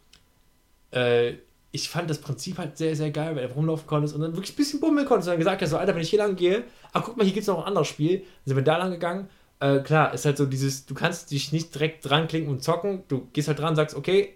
äh, 0.91 1.35
ich 1.75 1.89
fand 1.89 2.09
das 2.11 2.19
Prinzip 2.19 2.59
halt 2.59 2.77
sehr, 2.77 2.95
sehr 2.95 3.11
geil, 3.11 3.35
weil 3.35 3.45
er 3.45 3.51
rumlaufen 3.51 3.87
konntest 3.87 4.15
und 4.15 4.21
dann 4.21 4.35
wirklich 4.35 4.53
ein 4.53 4.57
bisschen 4.57 4.79
bummeln 4.79 5.07
konntest 5.07 5.29
und 5.29 5.33
dann 5.33 5.39
gesagt 5.39 5.63
hast, 5.63 5.71
so, 5.71 5.79
Alter, 5.79 5.95
wenn 5.95 6.03
ich 6.03 6.11
hier 6.11 6.19
lang 6.19 6.37
gehe, 6.37 6.65
ach 6.93 7.03
guck 7.03 7.17
mal, 7.17 7.25
hier 7.25 7.33
gibt 7.33 7.43
es 7.43 7.49
noch 7.49 7.61
ein 7.61 7.65
anderes 7.65 7.89
Spiel. 7.89 8.19
Dann 8.19 8.27
sind 8.45 8.57
wir 8.57 8.63
da 8.63 8.77
lang 8.77 8.91
gegangen. 8.91 9.29
Äh, 9.59 9.79
klar, 9.79 10.13
ist 10.13 10.27
halt 10.27 10.37
so 10.37 10.45
dieses, 10.45 10.85
du 10.85 10.95
kannst 10.95 11.31
dich 11.31 11.51
nicht 11.51 11.75
direkt 11.75 12.09
dran 12.09 12.29
klinken 12.29 12.53
und 12.53 12.63
zocken. 12.63 13.05
Du 13.09 13.29
gehst 13.33 13.49
halt 13.49 13.59
dran, 13.59 13.75
sagst, 13.75 13.97
okay, 13.97 14.35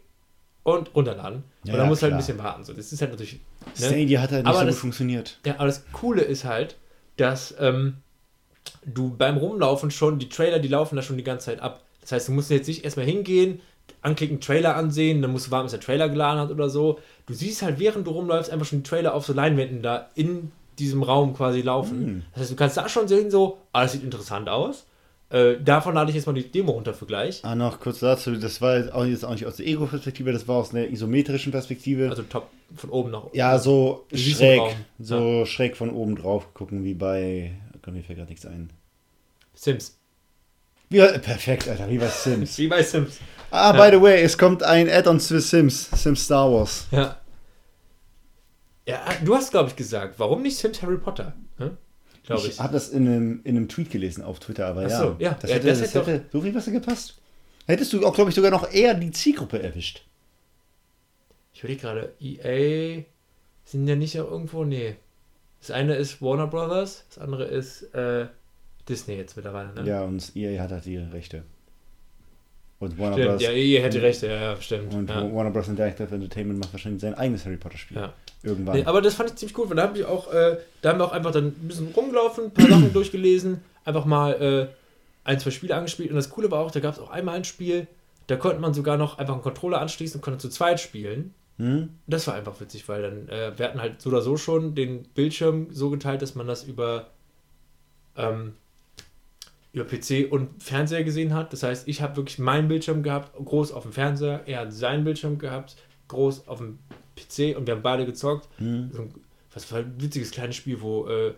und 0.63 0.95
runterladen. 0.95 1.45
Ja, 1.65 1.75
und 1.75 1.79
dann 1.79 1.87
ja, 1.87 1.87
musst 1.87 2.03
du 2.03 2.05
halt 2.05 2.15
ein 2.15 2.19
bisschen 2.19 2.39
warten. 2.39 2.65
So, 2.65 2.73
das 2.73 2.91
ist 2.91 3.01
halt 3.01 3.13
natürlich. 3.13 3.35
Ne? 3.35 3.41
Stadia 3.75 4.23
hat 4.23 4.33
halt 4.33 4.45
nicht 4.45 4.51
aber 4.51 4.61
so 4.61 4.67
das, 4.67 4.75
gut 4.77 4.81
funktioniert. 4.81 5.39
Ja, 5.45 5.55
aber 5.57 5.67
das 5.67 5.85
Coole 5.93 6.23
ist 6.23 6.45
halt, 6.45 6.77
dass 7.19 7.55
ähm, 7.61 7.99
du 8.85 9.15
beim 9.15 9.37
Rumlaufen 9.37 9.91
schon, 9.91 10.19
die 10.19 10.29
Trailer, 10.29 10.59
die 10.59 10.69
laufen 10.69 10.97
da 10.97 11.03
schon 11.03 11.19
die 11.19 11.25
ganze 11.25 11.47
Zeit 11.47 11.61
ab. 11.61 11.85
Das 12.01 12.13
heißt, 12.13 12.29
du 12.29 12.33
musst 12.33 12.51
jetzt 12.51 12.67
nicht 12.67 12.85
erstmal 12.85 13.05
hingehen, 13.05 13.61
anklicken, 14.07 14.41
Trailer 14.41 14.77
ansehen, 14.77 15.21
dann 15.21 15.33
musst 15.33 15.49
du 15.49 15.51
warten, 15.51 15.67
bis 15.67 15.73
der 15.73 15.81
Trailer 15.81 16.09
geladen 16.09 16.41
hat 16.41 16.51
oder 16.51 16.71
so. 16.71 17.01
Du 17.27 17.35
siehst 17.35 17.63
halt, 17.63 17.79
während 17.79 18.07
du 18.07 18.13
rumläufst, 18.13 18.51
einfach 18.51 18.67
schon 18.67 18.83
die 18.83 18.89
Trailer 18.89 19.15
auf 19.15 19.27
so 19.27 19.33
Leinwänden 19.33 19.83
da 19.83 20.09
in 20.15 20.53
diesem 20.79 21.03
Raum 21.03 21.35
quasi 21.35 21.61
laufen. 21.61 22.07
Mhm. 22.07 22.23
Das 22.33 22.43
heißt, 22.43 22.53
du 22.53 22.57
kannst 22.57 22.77
da 22.77 22.89
schon 22.89 23.09
sehen, 23.09 23.31
so, 23.31 23.59
ah, 23.73 23.83
das 23.83 23.93
sieht 23.93 24.05
interessant 24.05 24.49
aus. 24.49 24.87
Äh, 25.29 25.57
davon 25.61 25.95
lade 25.95 26.11
ich 26.11 26.15
jetzt 26.15 26.27
mal 26.27 26.35
die 26.35 26.49
Demo 26.49 26.71
runter 26.71 26.95
für 26.95 27.07
gleich. 27.07 27.41
Ah, 27.45 27.57
noch 27.57 27.81
kurz 27.81 27.99
dazu, 27.99 28.37
das 28.37 28.61
war 28.61 28.79
jetzt 28.79 28.93
auch, 28.93 29.05
jetzt 29.05 29.25
auch 29.25 29.33
nicht 29.33 29.45
aus 29.45 29.57
der 29.57 29.67
Ego-Perspektive, 29.67 30.33
das 30.33 30.47
war 30.47 30.59
aus 30.59 30.73
einer 30.73 30.87
isometrischen 30.87 31.51
Perspektive. 31.51 32.09
Also 32.09 32.23
top 32.23 32.49
von 32.77 32.91
oben 32.91 33.11
nach 33.11 33.25
unten. 33.25 33.37
Ja, 33.37 33.59
so 33.59 34.07
schräg, 34.15 34.61
so 35.01 35.41
ja. 35.41 35.47
schräg 35.47 35.77
von 35.77 35.91
oben 35.91 36.15
drauf 36.15 36.55
gucken, 36.55 36.85
wie 36.85 36.95
bei, 36.95 37.53
oh 37.85 37.91
mir 37.91 38.05
fällt 38.05 38.19
gerade 38.19 38.31
nichts 38.31 38.47
ein. 38.47 38.71
Sims. 39.55 39.99
Wie, 40.91 40.99
perfekt, 40.99 41.69
Alter, 41.69 41.91
wie 41.91 41.99
bei 41.99 42.07
Sims. 42.07 42.57
wie 42.59 42.69
bei 42.69 42.85
Sims. 42.85 43.19
Ah, 43.57 43.75
ja. 43.75 43.85
by 43.85 43.97
the 43.97 44.03
way, 44.03 44.23
es 44.23 44.37
kommt 44.37 44.63
ein 44.63 44.89
Add-on 44.89 45.19
zu 45.19 45.41
Sims, 45.41 45.91
Sims 45.91 46.25
Star 46.25 46.53
Wars. 46.53 46.87
Ja. 46.91 47.17
Ja, 48.87 49.01
du 49.25 49.35
hast, 49.35 49.51
glaube 49.51 49.69
ich, 49.71 49.77
gesagt, 49.77 50.19
warum 50.19 50.43
nicht 50.43 50.57
Sims 50.57 50.81
Harry 50.83 50.99
Potter? 50.99 51.35
Hm? 51.59 51.77
ich. 52.35 52.49
Ich 52.49 52.61
habe 52.61 52.73
das 52.73 52.91
in 52.91 53.07
einem, 53.07 53.41
in 53.45 53.57
einem 53.57 53.69
Tweet 53.69 53.91
gelesen 53.91 54.23
auf 54.23 54.39
Twitter, 54.39 54.67
aber 54.67 54.83
ja, 54.83 54.99
so, 54.99 55.17
ja. 55.19 55.37
Das 55.41 55.51
hätte, 55.51 55.69
ja, 55.69 55.75
das, 55.75 55.93
das 55.93 56.07
hätte 56.07 56.27
so 56.33 56.41
viel 56.41 56.53
besser 56.53 56.71
gepasst. 56.71 57.15
Hättest 57.67 57.93
du 57.93 58.07
auch, 58.07 58.15
glaube 58.15 58.31
ich, 58.31 58.37
sogar 58.37 58.51
noch 58.51 58.71
eher 58.71 58.95
die 58.95 59.11
Zielgruppe 59.11 59.61
erwischt. 59.61 60.03
Ich 61.53 61.61
überlege 61.61 61.81
gerade, 61.81 62.15
EA 62.21 63.03
sind 63.65 63.89
ja 63.89 63.97
nicht 63.97 64.15
irgendwo, 64.15 64.65
nee. 64.65 64.97
Das 65.61 65.71
eine 65.71 65.97
ist 65.97 66.23
Warner 66.23 66.47
Brothers, 66.47 67.05
das 67.09 67.19
andere 67.19 67.45
ist 67.45 67.83
äh, 67.95 68.27
Disney 68.89 69.17
jetzt 69.17 69.37
mittlerweile, 69.37 69.75
ne? 69.75 69.89
Ja, 69.89 70.03
und 70.03 70.37
EA 70.37 70.63
hat 70.63 70.71
halt 70.71 70.85
die 70.85 70.99
Rechte. 70.99 71.43
Und 72.79 72.99
Warner 72.99 73.15
stimmt, 73.15 73.31
Bros. 73.31 73.43
Ja, 73.43 73.51
EA 73.51 73.83
hätte 73.83 74.03
Rechte, 74.03 74.27
ja, 74.27 74.41
ja, 74.41 74.61
stimmt. 74.61 74.93
Und 74.93 75.09
ja. 75.09 75.33
Warner 75.33 75.51
Bros. 75.51 75.69
Interactive 75.69 76.15
Entertainment 76.15 76.61
macht 76.61 76.73
wahrscheinlich 76.73 77.01
sein 77.01 77.15
eigenes 77.15 77.45
Harry 77.45 77.57
Potter 77.57 77.79
Spiel. 77.79 77.97
Ja. 77.97 78.13
Irgendwann. 78.43 78.77
Nee, 78.77 78.85
aber 78.85 79.03
das 79.03 79.15
fand 79.15 79.31
ich 79.31 79.37
ziemlich 79.37 79.59
cool, 79.59 79.69
weil 79.69 79.77
da 79.77 79.85
haben 79.85 79.95
wir 79.95 80.09
auch, 80.09 80.33
äh, 80.33 80.59
da 80.83 80.91
haben 80.91 80.99
wir 81.01 81.07
auch 81.07 81.13
einfach 81.13 81.33
dann 81.33 81.47
ein 81.47 81.69
bisschen 81.69 81.89
rumgelaufen, 81.89 82.45
ein 82.45 82.51
paar 82.53 82.69
Sachen 82.69 82.93
durchgelesen, 82.93 83.61
einfach 83.85 84.05
mal 84.05 84.33
äh, 84.41 84.69
ein, 85.25 85.41
zwei 85.41 85.51
Spiele 85.51 85.75
angespielt. 85.75 86.11
Und 86.11 86.17
das 86.17 86.31
Coole 86.31 86.51
war 86.51 86.61
auch, 86.61 86.71
da 86.71 86.81
gab 86.81 86.95
es 86.95 87.01
auch 87.01 87.11
einmal 87.11 87.37
ein 87.37 87.45
Spiel, 87.45 87.87
da 88.27 88.37
konnte 88.37 88.61
man 88.61 88.75
sogar 88.75 88.97
noch 88.97 89.19
einfach 89.19 89.35
einen 89.35 89.43
Controller 89.43 89.81
anschließen 89.81 90.19
und 90.19 90.23
konnte 90.23 90.39
zu 90.39 90.49
zweit 90.49 90.81
spielen. 90.81 91.35
Hm? 91.59 91.89
Das 92.07 92.27
war 92.27 92.35
einfach 92.35 92.61
witzig, 92.61 92.89
weil 92.89 93.03
dann, 93.03 93.29
äh, 93.29 93.59
wir 93.59 93.67
hatten 93.67 93.81
halt 93.81 94.01
so 94.01 94.11
oder 94.11 94.21
so 94.21 94.37
schon 94.37 94.75
den 94.75 95.05
Bildschirm 95.15 95.69
so 95.71 95.91
geteilt, 95.91 96.23
dass 96.23 96.35
man 96.35 96.47
das 96.47 96.65
über, 96.65 97.09
ähm, 98.17 98.53
über 99.77 99.85
PC 99.85 100.33
und 100.33 100.63
Fernseher 100.63 101.05
gesehen 101.05 101.35
hat. 101.35 101.53
Das 101.53 101.63
heißt, 101.63 101.87
ich 101.87 102.01
habe 102.01 102.17
wirklich 102.17 102.39
meinen 102.39 102.67
Bildschirm 102.67 103.03
gehabt, 103.03 103.33
groß 103.37 103.73
auf 103.73 103.83
dem 103.83 103.93
Fernseher, 103.93 104.41
er 104.47 104.61
hat 104.61 104.73
seinen 104.73 105.05
Bildschirm 105.05 105.39
gehabt, 105.39 105.77
groß 106.09 106.49
auf 106.49 106.59
dem 106.59 106.79
PC 107.15 107.57
und 107.57 107.67
wir 107.67 107.75
haben 107.75 107.83
beide 107.83 108.07
gezockt. 108.07 108.49
Mhm. 108.59 108.91
So 108.91 109.03
ein, 109.03 109.15
was 109.53 109.71
war 109.71 109.81
ein 109.81 110.01
witziges 110.01 110.31
kleines 110.31 110.57
Spiel, 110.57 110.81
wo 110.81 111.07
äh, 111.09 111.35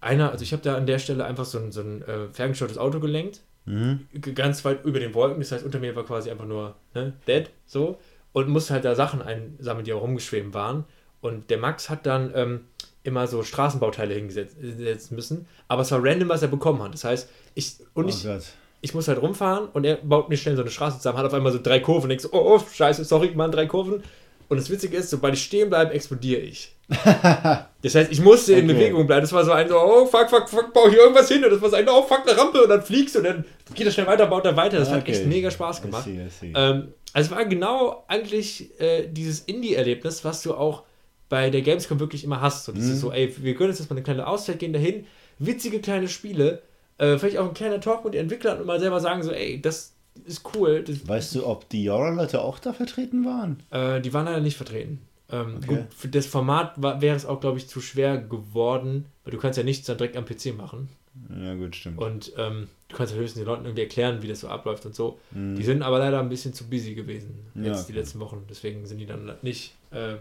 einer, 0.00 0.30
also 0.30 0.44
ich 0.44 0.52
habe 0.52 0.62
da 0.62 0.76
an 0.76 0.86
der 0.86 1.00
Stelle 1.00 1.24
einfach 1.24 1.44
so 1.44 1.58
ein, 1.58 1.72
so 1.72 1.80
ein 1.80 2.02
äh, 2.02 2.28
ferngesteuertes 2.28 2.78
Auto 2.78 3.00
gelenkt, 3.00 3.40
mhm. 3.64 4.06
ganz 4.36 4.64
weit 4.64 4.84
über 4.84 5.00
den 5.00 5.12
Wolken, 5.12 5.40
das 5.40 5.50
heißt, 5.50 5.64
unter 5.64 5.80
mir 5.80 5.96
war 5.96 6.04
quasi 6.04 6.30
einfach 6.30 6.46
nur 6.46 6.76
ne, 6.94 7.14
dead, 7.26 7.50
so, 7.66 7.98
und 8.32 8.48
musste 8.48 8.74
halt 8.74 8.84
da 8.84 8.94
Sachen 8.94 9.20
einsammeln, 9.20 9.84
die 9.84 9.92
auch 9.92 10.02
rumgeschweben 10.02 10.54
waren. 10.54 10.84
Und 11.20 11.50
der 11.50 11.58
Max 11.58 11.90
hat 11.90 12.06
dann 12.06 12.30
ähm, 12.36 12.60
immer 13.02 13.26
so 13.26 13.42
Straßenbauteile 13.42 14.14
hingesetzt 14.14 15.12
müssen, 15.12 15.46
aber 15.68 15.82
es 15.82 15.90
war 15.90 16.02
random, 16.02 16.28
was 16.28 16.42
er 16.42 16.48
bekommen 16.48 16.82
hat. 16.82 16.92
Das 16.94 17.04
heißt, 17.04 17.28
ich 17.54 17.78
und 17.94 18.06
oh 18.06 18.08
ich, 18.08 18.24
Gott 18.24 18.42
ich 18.82 18.94
muss 18.94 19.08
halt 19.08 19.20
rumfahren 19.20 19.68
und 19.72 19.84
er 19.84 19.96
baut 19.96 20.28
mir 20.28 20.36
schnell 20.36 20.56
so 20.56 20.62
eine 20.62 20.70
Straße 20.70 20.98
zusammen, 20.98 21.18
hat 21.18 21.26
auf 21.26 21.34
einmal 21.34 21.52
so 21.52 21.60
drei 21.62 21.80
Kurven 21.80 22.04
und 22.04 22.08
denkst 22.10 22.24
so, 22.24 22.32
oh, 22.32 22.56
oh, 22.56 22.58
scheiße, 22.58 23.04
sorry, 23.04 23.32
Mann, 23.34 23.52
drei 23.52 23.66
Kurven. 23.66 24.02
Und 24.48 24.56
das 24.56 24.68
Witzige 24.68 24.96
ist, 24.96 25.10
sobald 25.10 25.34
ich 25.34 25.44
stehen 25.44 25.68
bleibe, 25.68 25.92
explodiere 25.92 26.40
ich. 26.40 26.74
das 26.88 27.94
heißt, 27.94 28.10
ich 28.10 28.20
musste 28.20 28.52
okay. 28.52 28.60
in 28.60 28.66
Bewegung 28.66 29.06
bleiben. 29.06 29.20
Das 29.20 29.32
war 29.32 29.44
so 29.44 29.52
ein 29.52 29.68
so, 29.68 29.78
oh 29.78 30.06
fuck, 30.06 30.28
fuck, 30.28 30.48
fuck, 30.48 30.72
bau 30.72 30.88
hier 30.88 30.98
irgendwas 30.98 31.28
hin. 31.28 31.44
Und 31.44 31.50
das 31.50 31.62
war 31.62 31.70
so 31.70 31.76
ein, 31.76 31.88
oh 31.88 32.02
fuck, 32.02 32.28
eine 32.28 32.36
Rampe. 32.36 32.60
Und 32.62 32.68
dann 32.68 32.82
fliegst 32.82 33.14
du 33.14 33.20
und 33.20 33.26
dann 33.26 33.44
geht 33.74 33.86
er 33.86 33.92
schnell 33.92 34.08
weiter, 34.08 34.26
baut 34.26 34.44
er 34.44 34.56
weiter. 34.56 34.78
Das 34.78 34.88
okay. 34.88 34.96
hat 34.96 35.08
echt 35.08 35.26
mega 35.26 35.52
Spaß 35.52 35.82
gemacht. 35.82 36.04
I 36.08 36.10
see, 36.10 36.26
I 36.26 36.28
see. 36.28 36.52
Ähm, 36.56 36.94
also 37.12 37.30
es 37.30 37.36
war 37.36 37.44
genau 37.44 38.04
eigentlich 38.08 38.80
äh, 38.80 39.06
dieses 39.06 39.40
Indie-Erlebnis, 39.40 40.24
was 40.24 40.42
du 40.42 40.54
auch 40.54 40.82
bei 41.30 41.48
der 41.48 41.62
Gamescom 41.62 41.98
wirklich 41.98 42.24
immer 42.24 42.42
hast. 42.42 42.66
So, 42.66 42.72
das 42.72 42.84
mhm. 42.84 42.92
ist 42.92 43.00
so, 43.00 43.10
ey, 43.10 43.34
wir 43.38 43.54
können 43.54 43.70
jetzt 43.70 43.80
mal 43.88 43.96
eine 43.96 44.02
kleine 44.02 44.26
Auszeit 44.26 44.58
gehen 44.58 44.74
dahin. 44.74 45.06
Witzige 45.38 45.80
kleine 45.80 46.08
Spiele. 46.08 46.60
Äh, 46.98 47.16
vielleicht 47.16 47.38
auch 47.38 47.48
ein 47.48 47.54
kleiner 47.54 47.80
Talk 47.80 48.04
mit 48.04 48.12
den 48.12 48.22
Entwicklern 48.22 48.60
und 48.60 48.66
mal 48.66 48.78
selber 48.78 49.00
sagen 49.00 49.22
so, 49.22 49.30
ey, 49.30 49.62
das, 49.62 49.94
ist 50.24 50.42
cool. 50.54 50.82
Das, 50.82 51.06
weißt 51.06 51.36
du, 51.36 51.46
ob 51.46 51.68
die 51.68 51.84
Jora-Leute 51.84 52.42
auch 52.42 52.58
da 52.58 52.72
vertreten 52.72 53.24
waren? 53.24 53.62
Äh, 53.70 54.00
die 54.00 54.12
waren 54.12 54.26
leider 54.26 54.40
nicht 54.40 54.56
vertreten. 54.56 55.00
Ähm, 55.30 55.58
okay. 55.58 55.66
gut, 55.66 55.94
für 55.96 56.08
das 56.08 56.26
Format 56.26 56.82
wäre 56.82 57.16
es 57.16 57.24
auch, 57.24 57.40
glaube 57.40 57.58
ich, 57.58 57.68
zu 57.68 57.80
schwer 57.80 58.18
geworden, 58.18 59.06
weil 59.24 59.32
du 59.32 59.38
kannst 59.38 59.56
ja 59.56 59.64
nichts 59.64 59.86
dann 59.86 59.96
direkt 59.96 60.16
am 60.16 60.24
PC 60.24 60.56
machen. 60.56 60.88
Ja, 61.28 61.54
gut, 61.54 61.76
stimmt. 61.76 61.98
Und 61.98 62.32
ähm, 62.36 62.68
du 62.88 62.96
kannst 62.96 63.12
ja 63.12 63.18
höchstens 63.18 63.40
den 63.40 63.46
Leuten 63.46 63.64
irgendwie 63.64 63.82
erklären, 63.82 64.22
wie 64.22 64.28
das 64.28 64.40
so 64.40 64.48
abläuft 64.48 64.86
und 64.86 64.94
so. 64.94 65.18
Mhm. 65.30 65.54
Die 65.56 65.62
sind 65.62 65.82
aber 65.82 65.98
leider 65.98 66.20
ein 66.20 66.28
bisschen 66.28 66.52
zu 66.52 66.68
busy 66.68 66.94
gewesen, 66.94 67.46
jetzt 67.54 67.66
ja, 67.66 67.72
okay. 67.72 67.84
die 67.88 67.92
letzten 67.92 68.20
Wochen. 68.20 68.44
Deswegen 68.48 68.86
sind 68.86 68.98
die 68.98 69.06
dann 69.06 69.32
nicht 69.42 69.74
äh, 69.92 70.14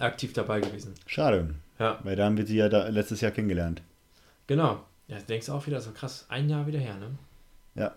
aktiv 0.00 0.32
dabei 0.32 0.60
gewesen. 0.60 0.94
Schade. 1.06 1.54
Ja. 1.78 1.98
Weil 2.02 2.16
da 2.16 2.24
haben 2.26 2.36
wir 2.36 2.46
sie 2.46 2.56
ja 2.56 2.68
da 2.68 2.88
letztes 2.88 3.20
Jahr 3.20 3.32
kennengelernt. 3.32 3.82
Genau. 4.46 4.80
Ja, 5.08 5.18
denkst 5.18 5.48
auch 5.50 5.66
wieder 5.66 5.80
so 5.80 5.90
krass, 5.90 6.26
ein 6.28 6.48
Jahr 6.48 6.66
wieder 6.66 6.78
her, 6.78 6.96
ne? 6.96 7.10
Ja. 7.74 7.94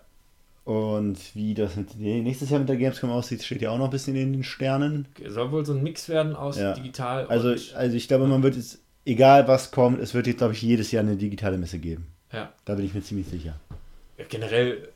Und 0.64 1.16
wie 1.34 1.54
das 1.54 1.76
mit, 1.76 1.96
nächstes 1.98 2.50
Jahr 2.50 2.60
mit 2.60 2.68
der 2.68 2.76
Gamescom 2.76 3.10
aussieht, 3.10 3.42
steht 3.42 3.62
ja 3.62 3.70
auch 3.70 3.78
noch 3.78 3.86
ein 3.86 3.90
bisschen 3.90 4.16
in 4.16 4.32
den 4.34 4.44
Sternen. 4.44 5.08
Soll 5.26 5.50
wohl 5.50 5.64
so 5.64 5.72
ein 5.72 5.82
Mix 5.82 6.08
werden 6.10 6.36
aus 6.36 6.58
Ja. 6.58 6.74
digital 6.74 7.26
Also, 7.28 7.50
und. 7.52 7.74
also 7.74 7.96
ich 7.96 8.06
glaube, 8.08 8.26
man 8.26 8.42
wird 8.42 8.56
es, 8.56 8.78
egal 9.06 9.48
was 9.48 9.70
kommt, 9.70 10.00
es 10.00 10.12
wird 10.12 10.26
jetzt, 10.26 10.38
glaube 10.38 10.52
ich, 10.52 10.60
jedes 10.60 10.90
Jahr 10.92 11.02
eine 11.02 11.16
digitale 11.16 11.56
Messe 11.56 11.78
geben. 11.78 12.08
Ja. 12.32 12.52
Da 12.66 12.74
bin 12.74 12.84
ich 12.84 12.92
mir 12.92 13.02
ziemlich 13.02 13.28
sicher. 13.28 13.58
Ja, 14.18 14.24
generell, 14.28 14.88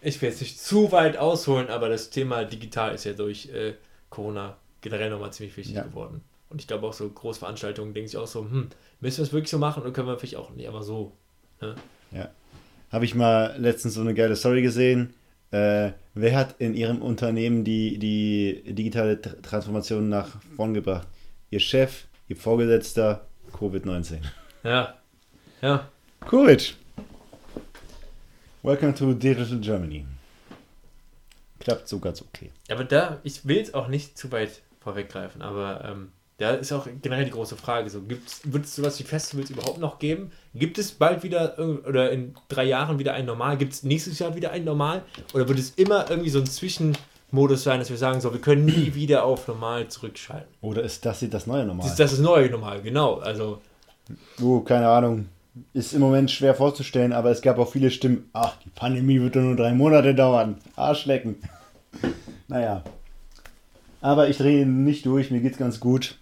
ich 0.00 0.22
will 0.22 0.28
jetzt 0.28 0.40
nicht 0.40 0.60
zu 0.60 0.92
weit 0.92 1.16
ausholen, 1.16 1.68
aber 1.70 1.88
das 1.88 2.10
Thema 2.10 2.44
digital 2.44 2.94
ist 2.94 3.04
ja 3.04 3.12
durch 3.14 3.48
äh, 3.48 3.74
Corona 4.10 4.56
generell 4.82 5.10
nochmal 5.10 5.32
ziemlich 5.32 5.56
wichtig 5.56 5.74
Ja. 5.74 5.82
geworden. 5.82 6.20
Und 6.48 6.60
ich 6.60 6.66
glaube 6.66 6.86
auch 6.86 6.92
so 6.92 7.08
Großveranstaltungen 7.08 7.92
denken 7.92 8.08
sich 8.08 8.16
auch 8.16 8.26
so, 8.26 8.42
hm, 8.42 8.68
müssen 9.00 9.18
wir 9.18 9.24
es 9.24 9.32
wirklich 9.32 9.50
so 9.50 9.58
machen 9.58 9.82
oder 9.82 9.92
können 9.92 10.06
wir 10.06 10.18
vielleicht 10.18 10.36
auch 10.36 10.50
nicht, 10.50 10.68
aber 10.68 10.82
so. 10.82 11.12
Ne? 11.60 11.74
Habe 12.92 13.04
ich 13.04 13.14
mal 13.16 13.56
letztens 13.58 13.94
so 13.94 14.00
eine 14.00 14.14
geile 14.14 14.36
Story 14.36 14.62
gesehen. 14.62 15.12
Äh, 15.50 15.90
wer 16.14 16.36
hat 16.36 16.54
in 16.60 16.74
ihrem 16.74 17.02
Unternehmen 17.02 17.64
die, 17.64 17.98
die 17.98 18.62
digitale 18.74 19.14
Tr- 19.14 19.42
Transformation 19.42 20.08
nach 20.08 20.40
vorn 20.54 20.72
gebracht? 20.72 21.08
Ihr 21.50 21.60
Chef, 21.60 22.04
ihr 22.28 22.36
Vorgesetzter, 22.36 23.26
Covid-19. 23.52 24.18
Ja. 24.62 24.94
Ja. 25.62 25.88
Covid. 26.20 26.76
Welcome 28.62 28.94
to 28.94 29.12
Digital 29.14 29.58
Germany. 29.58 30.06
Klappt 31.58 31.88
so 31.88 31.98
ganz 31.98 32.22
okay. 32.22 32.50
Aber 32.70 32.84
da, 32.84 33.18
ich 33.24 33.46
will 33.46 33.56
jetzt 33.56 33.74
auch 33.74 33.88
nicht 33.88 34.16
zu 34.16 34.30
weit 34.30 34.62
vorweggreifen, 34.80 35.42
aber 35.42 35.84
ähm, 35.84 36.12
da 36.38 36.50
ist 36.50 36.72
auch 36.72 36.86
generell 37.02 37.24
die 37.24 37.30
große 37.30 37.56
Frage: 37.56 37.88
so, 37.90 38.02
Wird 38.08 38.64
es 38.64 38.76
sowas 38.76 38.98
wie 38.98 39.04
Festivals 39.04 39.50
überhaupt 39.50 39.78
noch 39.78 39.98
geben? 39.98 40.32
Gibt 40.54 40.78
es 40.78 40.92
bald 40.92 41.22
wieder 41.22 41.58
oder 41.86 42.10
in 42.10 42.34
drei 42.48 42.64
Jahren 42.64 42.98
wieder 42.98 43.14
ein 43.14 43.26
Normal? 43.26 43.56
Gibt 43.56 43.72
es 43.72 43.82
nächstes 43.82 44.18
Jahr 44.18 44.34
wieder 44.36 44.50
ein 44.50 44.64
Normal? 44.64 45.02
Oder 45.34 45.48
wird 45.48 45.58
es 45.58 45.70
immer 45.70 46.10
irgendwie 46.10 46.30
so 46.30 46.40
ein 46.40 46.46
Zwischenmodus 46.46 47.62
sein, 47.62 47.78
dass 47.78 47.90
wir 47.90 47.96
sagen, 47.96 48.20
so, 48.20 48.32
wir 48.32 48.40
können 48.40 48.64
nie 48.66 48.94
wieder 48.94 49.24
auf 49.24 49.48
Normal 49.48 49.88
zurückschalten? 49.88 50.48
Oder 50.60 50.82
ist 50.82 51.04
das 51.06 51.22
jetzt 51.22 51.32
das 51.34 51.46
neue 51.46 51.64
Normal? 51.64 51.84
Das 51.84 51.92
ist 51.98 52.12
das 52.12 52.18
neue 52.18 52.50
Normal, 52.50 52.82
genau. 52.82 53.16
Also, 53.16 53.60
Oh, 54.40 54.60
keine 54.60 54.88
Ahnung. 54.88 55.26
Ist 55.72 55.94
im 55.94 56.00
Moment 56.00 56.30
schwer 56.30 56.54
vorzustellen, 56.54 57.12
aber 57.12 57.30
es 57.30 57.40
gab 57.40 57.58
auch 57.58 57.70
viele 57.72 57.90
Stimmen. 57.90 58.28
Ach, 58.34 58.56
die 58.64 58.68
Pandemie 58.68 59.20
wird 59.20 59.36
doch 59.36 59.40
nur 59.40 59.56
drei 59.56 59.72
Monate 59.72 60.14
dauern. 60.14 60.58
Arschlecken. 60.76 61.36
naja. 62.48 62.84
Aber 64.02 64.28
ich 64.28 64.36
drehe 64.36 64.66
nicht 64.66 65.06
durch, 65.06 65.30
mir 65.30 65.40
geht's 65.40 65.56
ganz 65.56 65.80
gut. 65.80 66.18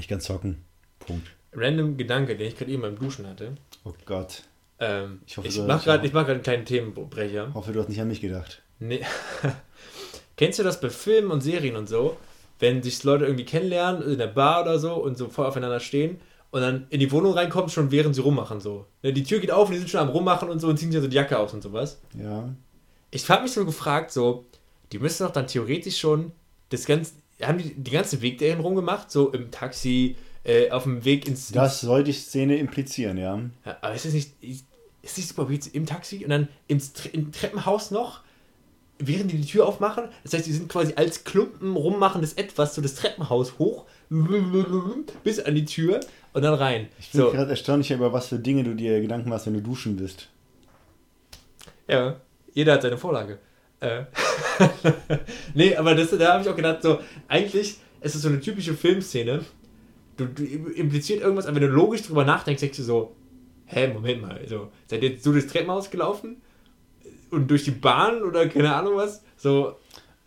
Ich 0.00 0.08
kann 0.08 0.20
zocken. 0.20 0.64
Punkt. 0.98 1.28
random 1.52 1.96
Gedanke, 1.96 2.36
den 2.36 2.48
ich 2.48 2.56
gerade 2.56 2.70
eben 2.70 2.82
beim 2.82 2.98
Duschen 2.98 3.26
hatte. 3.26 3.54
Oh 3.84 3.92
Gott. 4.06 4.42
Ähm, 4.78 5.20
Ich 5.26 5.36
hoffe, 5.36 5.46
ich 5.48 5.58
mache 5.60 5.84
gerade 5.84 6.10
mach 6.12 6.26
einen 6.26 6.42
kleinen 6.42 6.64
Themenbrecher. 6.64 7.52
Hoffe, 7.54 7.72
du 7.72 7.80
hast 7.80 7.88
nicht 7.88 8.00
an 8.00 8.08
mich 8.08 8.20
gedacht. 8.20 8.62
Nee. 8.78 9.04
Kennst 10.36 10.58
du 10.58 10.62
das 10.62 10.80
bei 10.80 10.88
Filmen 10.88 11.30
und 11.30 11.42
Serien 11.42 11.76
und 11.76 11.88
so, 11.88 12.16
wenn 12.60 12.82
sich 12.82 13.02
Leute 13.04 13.24
irgendwie 13.26 13.44
kennenlernen 13.44 14.02
in 14.02 14.18
der 14.18 14.26
Bar 14.28 14.62
oder 14.62 14.78
so 14.78 14.94
und 14.94 15.18
so 15.18 15.28
voll 15.28 15.46
aufeinander 15.46 15.80
stehen 15.80 16.18
und 16.50 16.62
dann 16.62 16.86
in 16.88 17.00
die 17.00 17.12
Wohnung 17.12 17.34
reinkommen, 17.34 17.68
schon 17.68 17.90
während 17.90 18.14
sie 18.14 18.22
rummachen 18.22 18.60
so. 18.60 18.86
Ne, 19.02 19.12
Die 19.12 19.22
Tür 19.22 19.38
geht 19.40 19.50
auf 19.50 19.68
und 19.68 19.74
die 19.74 19.78
sind 19.80 19.90
schon 19.90 20.00
am 20.00 20.08
rummachen 20.08 20.48
und 20.48 20.60
so 20.60 20.68
und 20.68 20.78
ziehen 20.78 20.90
sich 20.90 21.00
so 21.00 21.08
die 21.08 21.16
Jacke 21.16 21.38
aus 21.38 21.52
und 21.52 21.62
sowas. 21.62 22.00
Ja. 22.18 22.48
Ich 23.10 23.28
habe 23.28 23.42
mich 23.42 23.52
so 23.52 23.66
gefragt, 23.66 24.12
so, 24.12 24.46
die 24.92 24.98
müssen 24.98 25.24
doch 25.26 25.32
dann 25.32 25.46
theoretisch 25.46 25.98
schon 25.98 26.32
das 26.70 26.86
ganze, 26.86 27.12
haben 27.42 27.58
die 27.58 27.74
den 27.74 27.92
ganzen 27.92 28.20
Weg 28.22 28.38
dahin 28.38 28.60
rumgemacht, 28.60 29.10
so 29.10 29.30
im 29.30 29.50
Taxi, 29.50 30.16
äh, 30.44 30.70
auf 30.70 30.84
dem 30.84 31.04
Weg 31.04 31.26
ins, 31.28 31.52
Das 31.52 31.80
soll 31.80 32.04
die 32.04 32.12
Szene 32.12 32.56
implizieren, 32.56 33.16
ja. 33.18 33.38
ja, 33.64 33.76
aber 33.80 33.94
ist 33.94 34.06
es 34.06 34.14
nicht, 34.14 34.32
ist 34.42 35.16
nicht 35.16 35.28
super 35.28 35.50
weird, 35.50 35.66
im 35.68 35.86
Taxi 35.86 36.22
und 36.24 36.30
dann 36.30 36.48
ins, 36.66 36.92
im 37.12 37.32
Treppenhaus 37.32 37.90
noch, 37.90 38.20
während 38.98 39.32
die 39.32 39.38
die 39.38 39.46
Tür 39.46 39.66
aufmachen? 39.66 40.04
Das 40.24 40.34
heißt, 40.34 40.46
die 40.46 40.52
sind 40.52 40.68
quasi 40.68 40.94
als 40.96 41.24
Klumpen 41.24 41.76
rummachendes 41.76 42.34
Etwas 42.34 42.74
so 42.74 42.82
das 42.82 42.94
Treppenhaus 42.94 43.58
hoch, 43.58 43.86
bis 45.24 45.38
an 45.40 45.54
die 45.54 45.64
Tür 45.64 46.00
und 46.32 46.42
dann 46.42 46.54
rein. 46.54 46.88
Ich 46.98 47.10
bin 47.12 47.20
So, 47.20 47.30
gerade 47.30 47.50
erstaunlich, 47.50 47.90
über 47.90 48.12
was 48.12 48.28
für 48.28 48.38
Dinge 48.38 48.64
du 48.64 48.74
dir 48.74 49.00
Gedanken 49.00 49.30
machst, 49.30 49.46
wenn 49.46 49.54
du 49.54 49.62
duschen 49.62 49.96
bist. 49.96 50.28
ja, 51.88 52.16
jeder 52.52 52.74
hat 52.74 52.82
seine 52.82 52.98
Vorlage. 52.98 53.38
Äh. 53.80 54.04
nee, 55.54 55.74
aber 55.74 55.94
das, 55.94 56.10
da 56.10 56.34
habe 56.34 56.42
ich 56.42 56.48
auch 56.48 56.56
gedacht, 56.56 56.82
so, 56.82 57.00
eigentlich 57.28 57.78
ist 58.00 58.14
es 58.14 58.22
so 58.22 58.28
eine 58.28 58.40
typische 58.40 58.74
Filmszene. 58.74 59.44
Du, 60.16 60.26
du 60.26 60.44
impliziert 60.44 61.22
irgendwas, 61.22 61.46
aber 61.46 61.56
wenn 61.56 61.68
du 61.68 61.74
logisch 61.74 62.02
drüber 62.02 62.24
nachdenkst, 62.24 62.60
denkst 62.60 62.76
du 62.78 62.82
so, 62.82 63.16
hä, 63.66 63.88
Moment 63.88 64.22
mal, 64.22 64.40
so, 64.46 64.70
seid 64.86 65.02
ihr 65.02 65.10
jetzt 65.10 65.24
so 65.24 65.32
das 65.32 65.46
Treppenhaus 65.46 65.90
gelaufen? 65.90 66.42
Und 67.30 67.50
durch 67.50 67.64
die 67.64 67.70
Bahn 67.70 68.22
oder 68.22 68.48
keine 68.48 68.74
Ahnung 68.74 68.96
was? 68.96 69.22
So, 69.36 69.76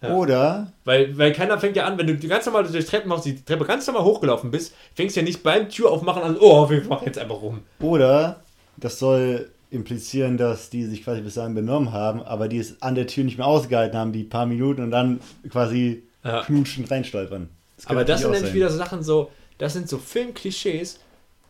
Ja. 0.02 0.14
Oder 0.14 0.74
weil, 0.84 1.18
weil 1.18 1.32
keiner 1.32 1.58
fängt 1.60 1.76
ja 1.78 1.86
an, 1.86 1.98
wenn 1.98 2.08
du 2.08 2.28
ganz 2.28 2.46
normal 2.46 2.64
durch 2.64 2.76
das 2.76 2.88
Treppenhaus 2.88 3.24
die 3.24 3.44
Treppe 3.44 3.66
ganz 3.66 3.88
normal 3.88 4.04
hochgelaufen 4.04 4.52
bist, 4.52 4.74
fängst 4.96 5.16
du 5.16 5.22
ja 5.22 5.26
nicht 5.26 5.44
beim 5.44 5.70
Tür 5.70 5.92
aufmachen 5.92 6.24
an, 6.24 6.38
oh, 6.40 6.70
wir 6.70 6.84
machen 6.86 7.06
jetzt 7.06 7.20
einfach 7.20 7.42
rum. 7.42 7.62
Oder 7.80 8.42
das 8.78 9.00
soll 9.00 9.52
implizieren, 9.74 10.38
dass 10.38 10.70
die 10.70 10.86
sich 10.86 11.04
quasi 11.04 11.22
bis 11.22 11.34
dahin 11.36 11.56
benommen 11.56 11.92
haben, 11.92 12.22
aber 12.22 12.48
die 12.48 12.60
es 12.60 12.82
an 12.82 12.96
der 12.96 13.08
Tür 13.08 13.24
nicht 13.24 13.38
mehr 13.38 13.48
ausgehalten 13.48 13.98
haben, 13.98 14.12
die 14.12 14.24
paar 14.24 14.46
Minuten 14.46 14.84
und 14.84 14.92
dann 14.92 15.20
quasi 15.50 16.04
Ja. 16.24 16.42
knutschend 16.44 16.90
reinstolpern. 16.90 17.50
Das 17.76 17.88
Aber 17.88 18.06
das 18.06 18.22
sind 18.22 18.32
nämlich 18.32 18.54
wieder 18.54 18.70
so 18.70 18.78
Sachen 18.78 19.04
so, 19.04 19.32
das 19.58 19.74
sind 19.74 19.90
so 19.90 19.98
Filmklischees, 19.98 21.00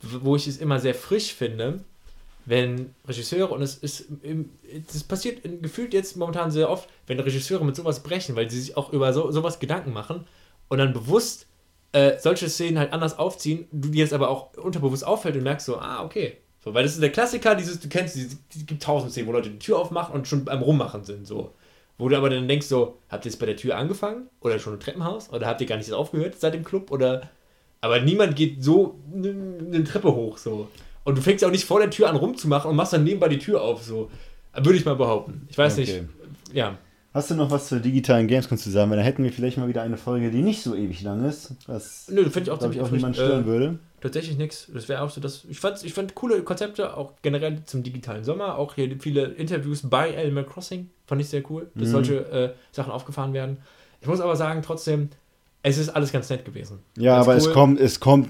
wo 0.01 0.35
ich 0.35 0.47
es 0.47 0.57
immer 0.57 0.79
sehr 0.79 0.95
frisch 0.95 1.33
finde, 1.33 1.81
wenn 2.45 2.93
Regisseure, 3.07 3.53
und 3.53 3.61
es 3.61 3.75
ist, 3.75 4.05
das 4.91 5.03
passiert 5.03 5.41
gefühlt 5.61 5.93
jetzt 5.93 6.17
momentan 6.17 6.51
sehr 6.51 6.69
oft, 6.69 6.89
wenn 7.07 7.19
Regisseure 7.19 7.63
mit 7.63 7.75
sowas 7.75 8.01
brechen, 8.03 8.35
weil 8.35 8.49
sie 8.49 8.59
sich 8.59 8.75
auch 8.75 8.91
über 8.91 9.13
so, 9.13 9.31
sowas 9.31 9.59
Gedanken 9.59 9.93
machen 9.93 10.25
und 10.67 10.79
dann 10.79 10.91
bewusst 10.91 11.45
äh, 11.93 12.17
solche 12.19 12.49
Szenen 12.49 12.79
halt 12.79 12.91
anders 12.91 13.17
aufziehen, 13.17 13.67
du 13.71 13.89
dir 13.89 13.99
jetzt 13.99 14.13
aber 14.13 14.29
auch 14.29 14.53
unterbewusst 14.57 15.05
auffällt 15.05 15.35
und 15.35 15.43
merkst 15.43 15.67
so, 15.67 15.77
ah, 15.77 16.03
okay. 16.03 16.37
So, 16.63 16.73
weil 16.73 16.83
das 16.83 16.93
ist 16.93 17.01
der 17.01 17.11
Klassiker, 17.11 17.55
dieses, 17.55 17.79
du 17.79 17.89
kennst, 17.89 18.15
es 18.15 18.37
gibt 18.65 18.81
tausend 18.81 19.11
Szenen, 19.11 19.27
wo 19.27 19.33
Leute 19.33 19.49
die 19.49 19.59
Tür 19.59 19.79
aufmachen 19.79 20.15
und 20.15 20.27
schon 20.27 20.45
beim 20.45 20.61
Rummachen 20.61 21.03
sind, 21.03 21.27
so. 21.27 21.51
Wo 21.97 22.09
du 22.09 22.17
aber 22.17 22.29
dann 22.29 22.47
denkst 22.47 22.67
so, 22.67 22.97
habt 23.09 23.25
ihr 23.25 23.31
jetzt 23.31 23.39
bei 23.39 23.45
der 23.45 23.55
Tür 23.57 23.77
angefangen? 23.77 24.27
Oder 24.39 24.57
schon 24.59 24.73
im 24.73 24.79
Treppenhaus? 24.79 25.29
Oder 25.31 25.45
habt 25.45 25.61
ihr 25.61 25.67
gar 25.67 25.77
nicht 25.77 25.91
aufgehört 25.91 26.39
seit 26.39 26.53
dem 26.53 26.63
Club? 26.63 26.89
Oder. 26.91 27.29
Aber 27.81 27.99
niemand 27.99 28.35
geht 28.35 28.63
so 28.63 28.99
eine 29.13 29.83
Treppe 29.83 30.15
hoch, 30.15 30.37
so. 30.37 30.69
Und 31.03 31.17
du 31.17 31.21
fängst 31.21 31.41
ja 31.41 31.49
auch 31.49 31.51
nicht 31.51 31.65
vor 31.65 31.79
der 31.79 31.89
Tür 31.89 32.09
an 32.09 32.15
rumzumachen 32.15 32.69
und 32.71 32.77
machst 32.77 32.93
dann 32.93 33.03
nebenbei 33.03 33.27
die 33.27 33.37
Tür 33.39 33.61
auf, 33.61 33.83
so. 33.83 34.09
Würde 34.55 34.77
ich 34.77 34.85
mal 34.85 34.95
behaupten. 34.95 35.47
Ich 35.49 35.57
weiß 35.57 35.73
Okay. 35.73 35.81
nicht. 35.81 36.55
Ja. 36.55 36.77
Hast 37.13 37.29
du 37.29 37.35
noch 37.35 37.51
was 37.51 37.67
zur 37.67 37.79
digitalen 37.79 38.27
Gamescom 38.27 38.57
zu 38.57 38.71
sagen? 38.71 38.89
Weil 38.89 38.97
dann 38.97 39.05
hätten 39.05 39.23
wir 39.23 39.31
vielleicht 39.31 39.57
mal 39.57 39.67
wieder 39.67 39.83
eine 39.83 39.97
Folge, 39.97 40.31
die 40.31 40.41
nicht 40.41 40.63
so 40.63 40.73
ewig 40.73 41.03
lang 41.03 41.23
ist, 41.25 41.53
was 41.67 42.07
Nö, 42.09 42.23
finde 42.23 42.41
ich 42.41 42.51
auch 42.51 42.57
glaube 42.57 42.73
ich 42.73 42.79
ziemlich 42.79 42.81
auch 42.81 42.91
niemand 42.91 43.15
stören 43.15 43.45
würde. 43.45 43.79
Tatsächlich 44.03 44.37
nichts. 44.37 44.69
Das 44.73 44.89
wäre 44.89 45.01
auch 45.01 45.09
so, 45.09 45.21
dass 45.21 45.45
ich 45.45 45.61
fand, 45.61 45.81
ich 45.81 45.93
fand 45.93 46.13
coole 46.13 46.43
Konzepte, 46.43 46.97
auch 46.97 47.13
generell 47.21 47.63
zum 47.63 47.83
digitalen 47.83 48.25
Sommer. 48.25 48.57
Auch 48.57 48.75
hier 48.75 48.99
viele 48.99 49.27
Interviews 49.27 49.89
bei 49.89 50.17
Animal 50.21 50.43
Crossing 50.45 50.89
fand 51.07 51.21
ich 51.21 51.29
sehr 51.29 51.41
cool, 51.49 51.71
dass 51.73 51.87
Mhm. 51.87 51.91
solche 51.93 52.15
äh, 52.29 52.53
Sachen 52.73 52.91
aufgefahren 52.91 53.33
werden. 53.33 53.59
Ich 54.01 54.07
muss 54.09 54.19
aber 54.19 54.35
sagen, 54.35 54.61
trotzdem, 54.61 55.09
es 55.65 55.77
ist 55.77 55.89
alles 55.89 56.11
ganz 56.11 56.29
nett 56.29 56.43
gewesen. 56.43 56.79
Ja, 56.97 57.15
Ganz 57.15 57.25
aber 57.27 57.35
es 57.37 57.47
cool. 57.47 57.53
kommt, 57.53 57.79
es 57.79 57.99
kommt 58.01 58.29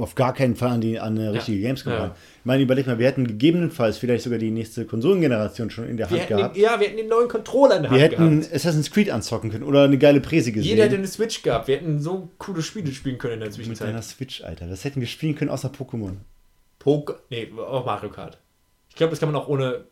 auf 0.00 0.14
gar 0.14 0.34
keinen 0.34 0.54
Fall 0.54 0.68
an, 0.68 0.80
die, 0.82 1.00
an 1.00 1.18
eine 1.18 1.32
richtige 1.32 1.60
Gamescom 1.62 1.92
Ja. 1.92 1.98
ran. 1.98 2.10
Ich 2.40 2.44
meine, 2.44 2.62
überleg 2.62 2.86
mal, 2.86 2.98
wir 2.98 3.06
hätten 3.06 3.26
gegebenenfalls 3.26 3.96
vielleicht 3.96 4.22
sogar 4.24 4.38
die 4.38 4.50
nächste 4.50 4.84
Konsolengeneration 4.84 5.70
schon 5.70 5.88
in 5.88 5.96
der 5.96 6.10
Wir 6.10 6.18
Hand 6.20 6.28
hätten 6.30 6.36
gehabt. 6.38 6.56
den, 6.56 6.62
ja, 6.62 6.78
wir 6.78 6.86
hätten 6.88 6.98
den 6.98 7.08
neuen 7.08 7.28
Controller 7.28 7.76
in 7.78 7.82
der 7.84 7.90
Wir 7.90 8.02
Hand 8.02 8.12
hätten 8.12 8.40
gehabt. 8.42 8.54
Assassin's 8.54 8.90
Creed 8.90 9.08
anzocken 9.10 9.50
können 9.50 9.64
oder 9.64 9.84
eine 9.84 9.96
geile 9.96 10.20
Präse 10.20 10.52
gesehen. 10.52 10.68
Jeder 10.68 10.84
hätte 10.84 10.96
eine 10.96 11.06
Switch 11.06 11.42
gehabt. 11.42 11.68
Wir 11.68 11.76
hätten 11.76 12.00
so 12.00 12.28
coole 12.38 12.60
Spiele 12.62 12.92
spielen 12.92 13.16
können 13.16 13.34
in 13.34 13.40
der 13.40 13.48
mit 13.48 13.54
Zwischenzeit. 13.56 13.88
deiner 13.88 14.02
Switch, 14.02 14.44
Alter. 14.44 14.70
Was 14.70 14.84
hätten 14.84 15.00
wir 15.00 15.08
spielen 15.08 15.34
können 15.34 15.50
außer 15.50 15.70
Pokémon? 15.70 16.16
Poker. 16.78 17.16
Nee, 17.30 17.48
auch 17.58 17.86
Mario 17.86 18.10
Kart. 18.10 18.36
Ich 18.90 18.96
glaube, 18.96 19.10
das 19.10 19.20
kann 19.20 19.32
man 19.32 19.40
auch 19.40 19.48
ohne. 19.48 19.84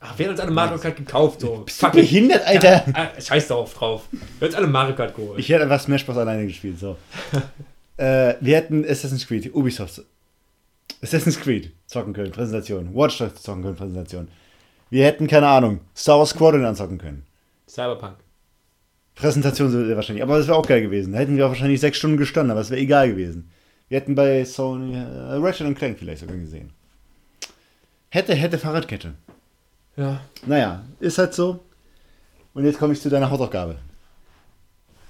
Ach, 0.00 0.16
wir 0.16 0.26
haben 0.26 0.32
uns 0.32 0.40
alle 0.40 0.52
Mario 0.52 0.78
Kart 0.78 0.96
gekauft. 0.96 1.40
So. 1.40 1.62
Bist 1.64 1.82
du 1.82 1.90
behindert, 1.90 2.46
Alter? 2.46 2.84
Ja, 2.86 2.92
ah, 2.94 3.20
scheiß 3.20 3.48
darauf 3.48 3.74
drauf. 3.74 4.04
Wir 4.10 4.20
haben 4.20 4.46
uns 4.46 4.54
alle 4.54 4.66
Mario 4.68 4.94
Kart 4.94 5.14
geholt. 5.14 5.38
Ich 5.38 5.48
hätte 5.48 5.64
einfach 5.64 5.80
Smash 5.80 6.06
Bros. 6.06 6.16
alleine 6.16 6.46
gespielt, 6.46 6.78
so. 6.78 6.96
äh, 7.96 8.34
wir 8.40 8.56
hätten 8.56 8.84
Assassin's 8.84 9.26
Creed, 9.26 9.52
Ubisoft. 9.54 10.02
Assassin's 11.02 11.40
Creed 11.40 11.72
zocken 11.86 12.12
können, 12.12 12.30
Präsentation. 12.30 12.94
Watch 12.94 13.18
Dogs 13.18 13.42
zocken 13.42 13.62
können, 13.62 13.76
Präsentation. 13.76 14.28
Wir 14.90 15.04
hätten, 15.04 15.26
keine 15.26 15.48
Ahnung, 15.48 15.80
Star 15.96 16.18
Wars 16.18 16.30
Squadron 16.30 16.64
anzocken 16.64 16.98
können. 16.98 17.26
Cyberpunk. 17.68 18.16
Präsentation 19.14 19.70
so 19.70 19.96
wahrscheinlich, 19.96 20.22
aber 20.22 20.38
das 20.38 20.46
wäre 20.46 20.56
auch 20.56 20.66
geil 20.66 20.80
gewesen. 20.80 21.12
Da 21.12 21.18
hätten 21.18 21.36
wir 21.36 21.46
auch 21.46 21.50
wahrscheinlich 21.50 21.80
sechs 21.80 21.98
Stunden 21.98 22.16
gestanden, 22.16 22.52
aber 22.52 22.60
es 22.60 22.70
wäre 22.70 22.80
egal 22.80 23.08
gewesen. 23.08 23.50
Wir 23.88 23.98
hätten 24.00 24.14
bei 24.14 24.44
Sony 24.44 24.94
äh, 24.94 25.34
Ratchet 25.34 25.76
Clank 25.76 25.98
vielleicht 25.98 26.20
sogar 26.20 26.36
gesehen. 26.36 26.70
Hätte, 28.10 28.34
hätte 28.34 28.58
Fahrradkette. 28.58 29.14
Ja. 29.98 30.20
Naja, 30.46 30.84
ist 31.00 31.18
halt 31.18 31.34
so. 31.34 31.60
Und 32.54 32.64
jetzt 32.64 32.78
komme 32.78 32.92
ich 32.94 33.00
zu 33.02 33.10
deiner 33.10 33.30
Hausaufgabe. 33.30 33.76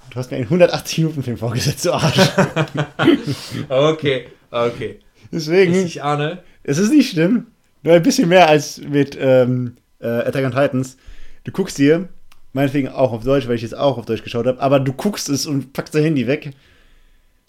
Du 0.09 0.15
hast 0.15 0.31
mir 0.31 0.37
einen 0.37 0.47
180-Minuten-Film 0.47 1.37
vorgesetzt, 1.37 1.85
du 1.85 1.93
Arsch. 1.93 2.17
Okay, 3.69 4.27
okay. 4.49 4.99
Deswegen, 5.31 5.73
Ich, 5.73 5.85
ich 5.85 6.03
ahne. 6.03 6.43
es 6.63 6.79
ist 6.79 6.91
nicht 6.91 7.11
schlimm. 7.11 7.47
Nur 7.83 7.93
ein 7.93 8.03
bisschen 8.03 8.27
mehr 8.27 8.49
als 8.49 8.79
mit 8.79 9.17
ähm, 9.19 9.77
äh, 9.99 10.07
Attack 10.07 10.45
on 10.45 10.51
Titans. 10.51 10.97
Du 11.43 11.51
guckst 11.51 11.77
dir, 11.77 12.09
meinetwegen 12.53 12.89
auch 12.89 13.13
auf 13.13 13.23
Deutsch, 13.23 13.47
weil 13.47 13.55
ich 13.55 13.61
jetzt 13.61 13.77
auch 13.77 13.97
auf 13.97 14.05
Deutsch 14.05 14.23
geschaut 14.23 14.47
habe, 14.47 14.59
aber 14.59 14.79
du 14.79 14.91
guckst 14.91 15.29
es 15.29 15.45
und 15.45 15.71
packst 15.73 15.93
dein 15.95 16.03
Handy 16.03 16.27
weg, 16.27 16.51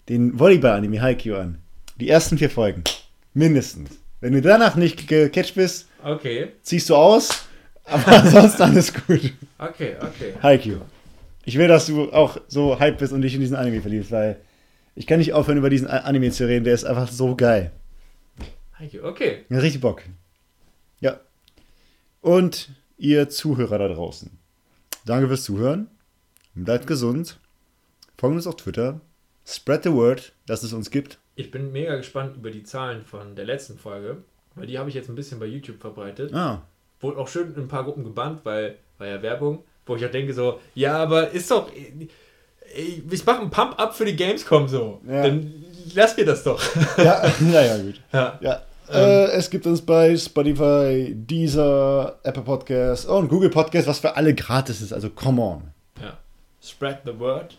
den 0.07 0.39
Volleyball-Anime 0.39 1.01
Haikyuu 1.01 1.35
an. 1.35 1.57
Die 1.99 2.09
ersten 2.09 2.37
vier 2.37 2.49
Folgen. 2.49 2.83
Mindestens. 3.33 3.89
Wenn 4.21 4.33
du 4.33 4.41
danach 4.41 4.75
nicht 4.75 5.07
gecatcht 5.07 5.55
bist, 5.55 5.87
Okay, 6.03 6.53
ziehst 6.61 6.89
du 6.89 6.95
aus, 6.95 7.45
aber 7.85 8.07
ansonsten 8.23 8.61
alles 8.63 8.93
gut. 8.93 9.33
okay, 9.57 9.95
okay. 9.99 10.33
Haikyuu. 10.41 10.81
Ich 11.45 11.57
will, 11.57 11.67
dass 11.67 11.87
du 11.87 12.11
auch 12.11 12.37
so 12.47 12.79
hype 12.79 12.99
bist 12.99 13.13
und 13.13 13.21
dich 13.21 13.33
in 13.33 13.41
diesen 13.41 13.55
Anime 13.55 13.81
verliebst, 13.81 14.11
weil 14.11 14.39
ich 14.95 15.07
kann 15.07 15.19
nicht 15.19 15.33
aufhören, 15.33 15.57
über 15.57 15.69
diesen 15.69 15.87
Anime 15.87 16.31
zu 16.31 16.47
reden, 16.47 16.63
der 16.63 16.73
ist 16.73 16.83
einfach 16.83 17.07
so 17.07 17.35
geil. 17.35 17.71
Okay. 19.03 19.45
Ja, 19.49 19.59
richtig 19.59 19.81
Bock. 19.81 20.03
Ja. 20.99 21.19
Und 22.21 22.69
ihr 22.97 23.29
Zuhörer 23.29 23.77
da 23.77 23.87
draußen. 23.87 24.31
Danke 25.05 25.27
fürs 25.27 25.43
Zuhören. 25.43 25.87
Bleibt 26.55 26.87
gesund. 26.87 27.39
Folgt 28.17 28.35
uns 28.35 28.47
auf 28.47 28.55
Twitter. 28.55 29.01
Spread 29.45 29.83
the 29.83 29.91
word, 29.91 30.33
dass 30.45 30.63
es 30.63 30.73
uns 30.73 30.91
gibt. 30.91 31.19
Ich 31.35 31.49
bin 31.49 31.71
mega 31.71 31.95
gespannt 31.95 32.37
über 32.37 32.51
die 32.51 32.63
Zahlen 32.63 33.03
von 33.03 33.35
der 33.35 33.45
letzten 33.45 33.77
Folge, 33.77 34.23
weil 34.55 34.67
die 34.67 34.77
habe 34.77 34.89
ich 34.89 34.95
jetzt 34.95 35.09
ein 35.09 35.15
bisschen 35.15 35.39
bei 35.39 35.45
YouTube 35.45 35.79
verbreitet. 35.79 36.33
Ah, 36.33 36.61
Wurde 36.99 37.17
auch 37.17 37.27
schön 37.27 37.53
in 37.55 37.61
ein 37.63 37.67
paar 37.67 37.83
Gruppen 37.83 38.03
gebannt, 38.03 38.41
weil 38.43 38.77
war 38.97 39.07
ja 39.07 39.21
Werbung, 39.21 39.63
wo 39.85 39.95
ich 39.95 40.05
auch 40.05 40.11
denke 40.11 40.33
so, 40.33 40.59
ja, 40.75 40.97
aber 40.97 41.31
ist 41.31 41.49
doch, 41.49 41.71
ey, 42.73 43.03
ich 43.09 43.25
mache 43.25 43.41
einen 43.41 43.49
Pump-Up 43.49 43.95
für 43.95 44.05
die 44.05 44.15
Gamescom 44.15 44.67
so. 44.67 45.01
Ja. 45.07 45.23
Dann 45.23 45.51
lass 45.95 46.15
mir 46.15 46.25
das 46.25 46.43
doch. 46.43 46.61
ja, 46.97 47.23
naja, 47.39 47.77
gut. 47.81 47.99
ja. 48.13 48.39
Ja. 48.41 48.61
Äh, 48.91 49.31
es 49.31 49.49
gibt 49.49 49.65
uns 49.65 49.81
bei 49.81 50.15
Spotify, 50.17 51.13
Deezer, 51.15 52.19
Apple 52.23 52.43
Podcasts 52.43 53.05
und 53.05 53.29
Google 53.29 53.49
Podcasts, 53.49 53.87
was 53.87 53.99
für 53.99 54.15
alle 54.15 54.35
gratis 54.35 54.81
ist. 54.81 54.91
Also, 54.93 55.09
come 55.09 55.41
on. 55.41 55.71
ja. 56.01 56.17
Spread 56.61 56.99
the 57.05 57.17
word, 57.17 57.57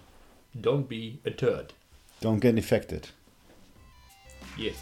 don't 0.55 0.85
be 0.85 1.19
a 1.29 1.31
turd. 1.35 1.73
Don't 2.23 2.39
get 2.41 2.55
infected. 2.55 3.09
Yes. 4.57 4.77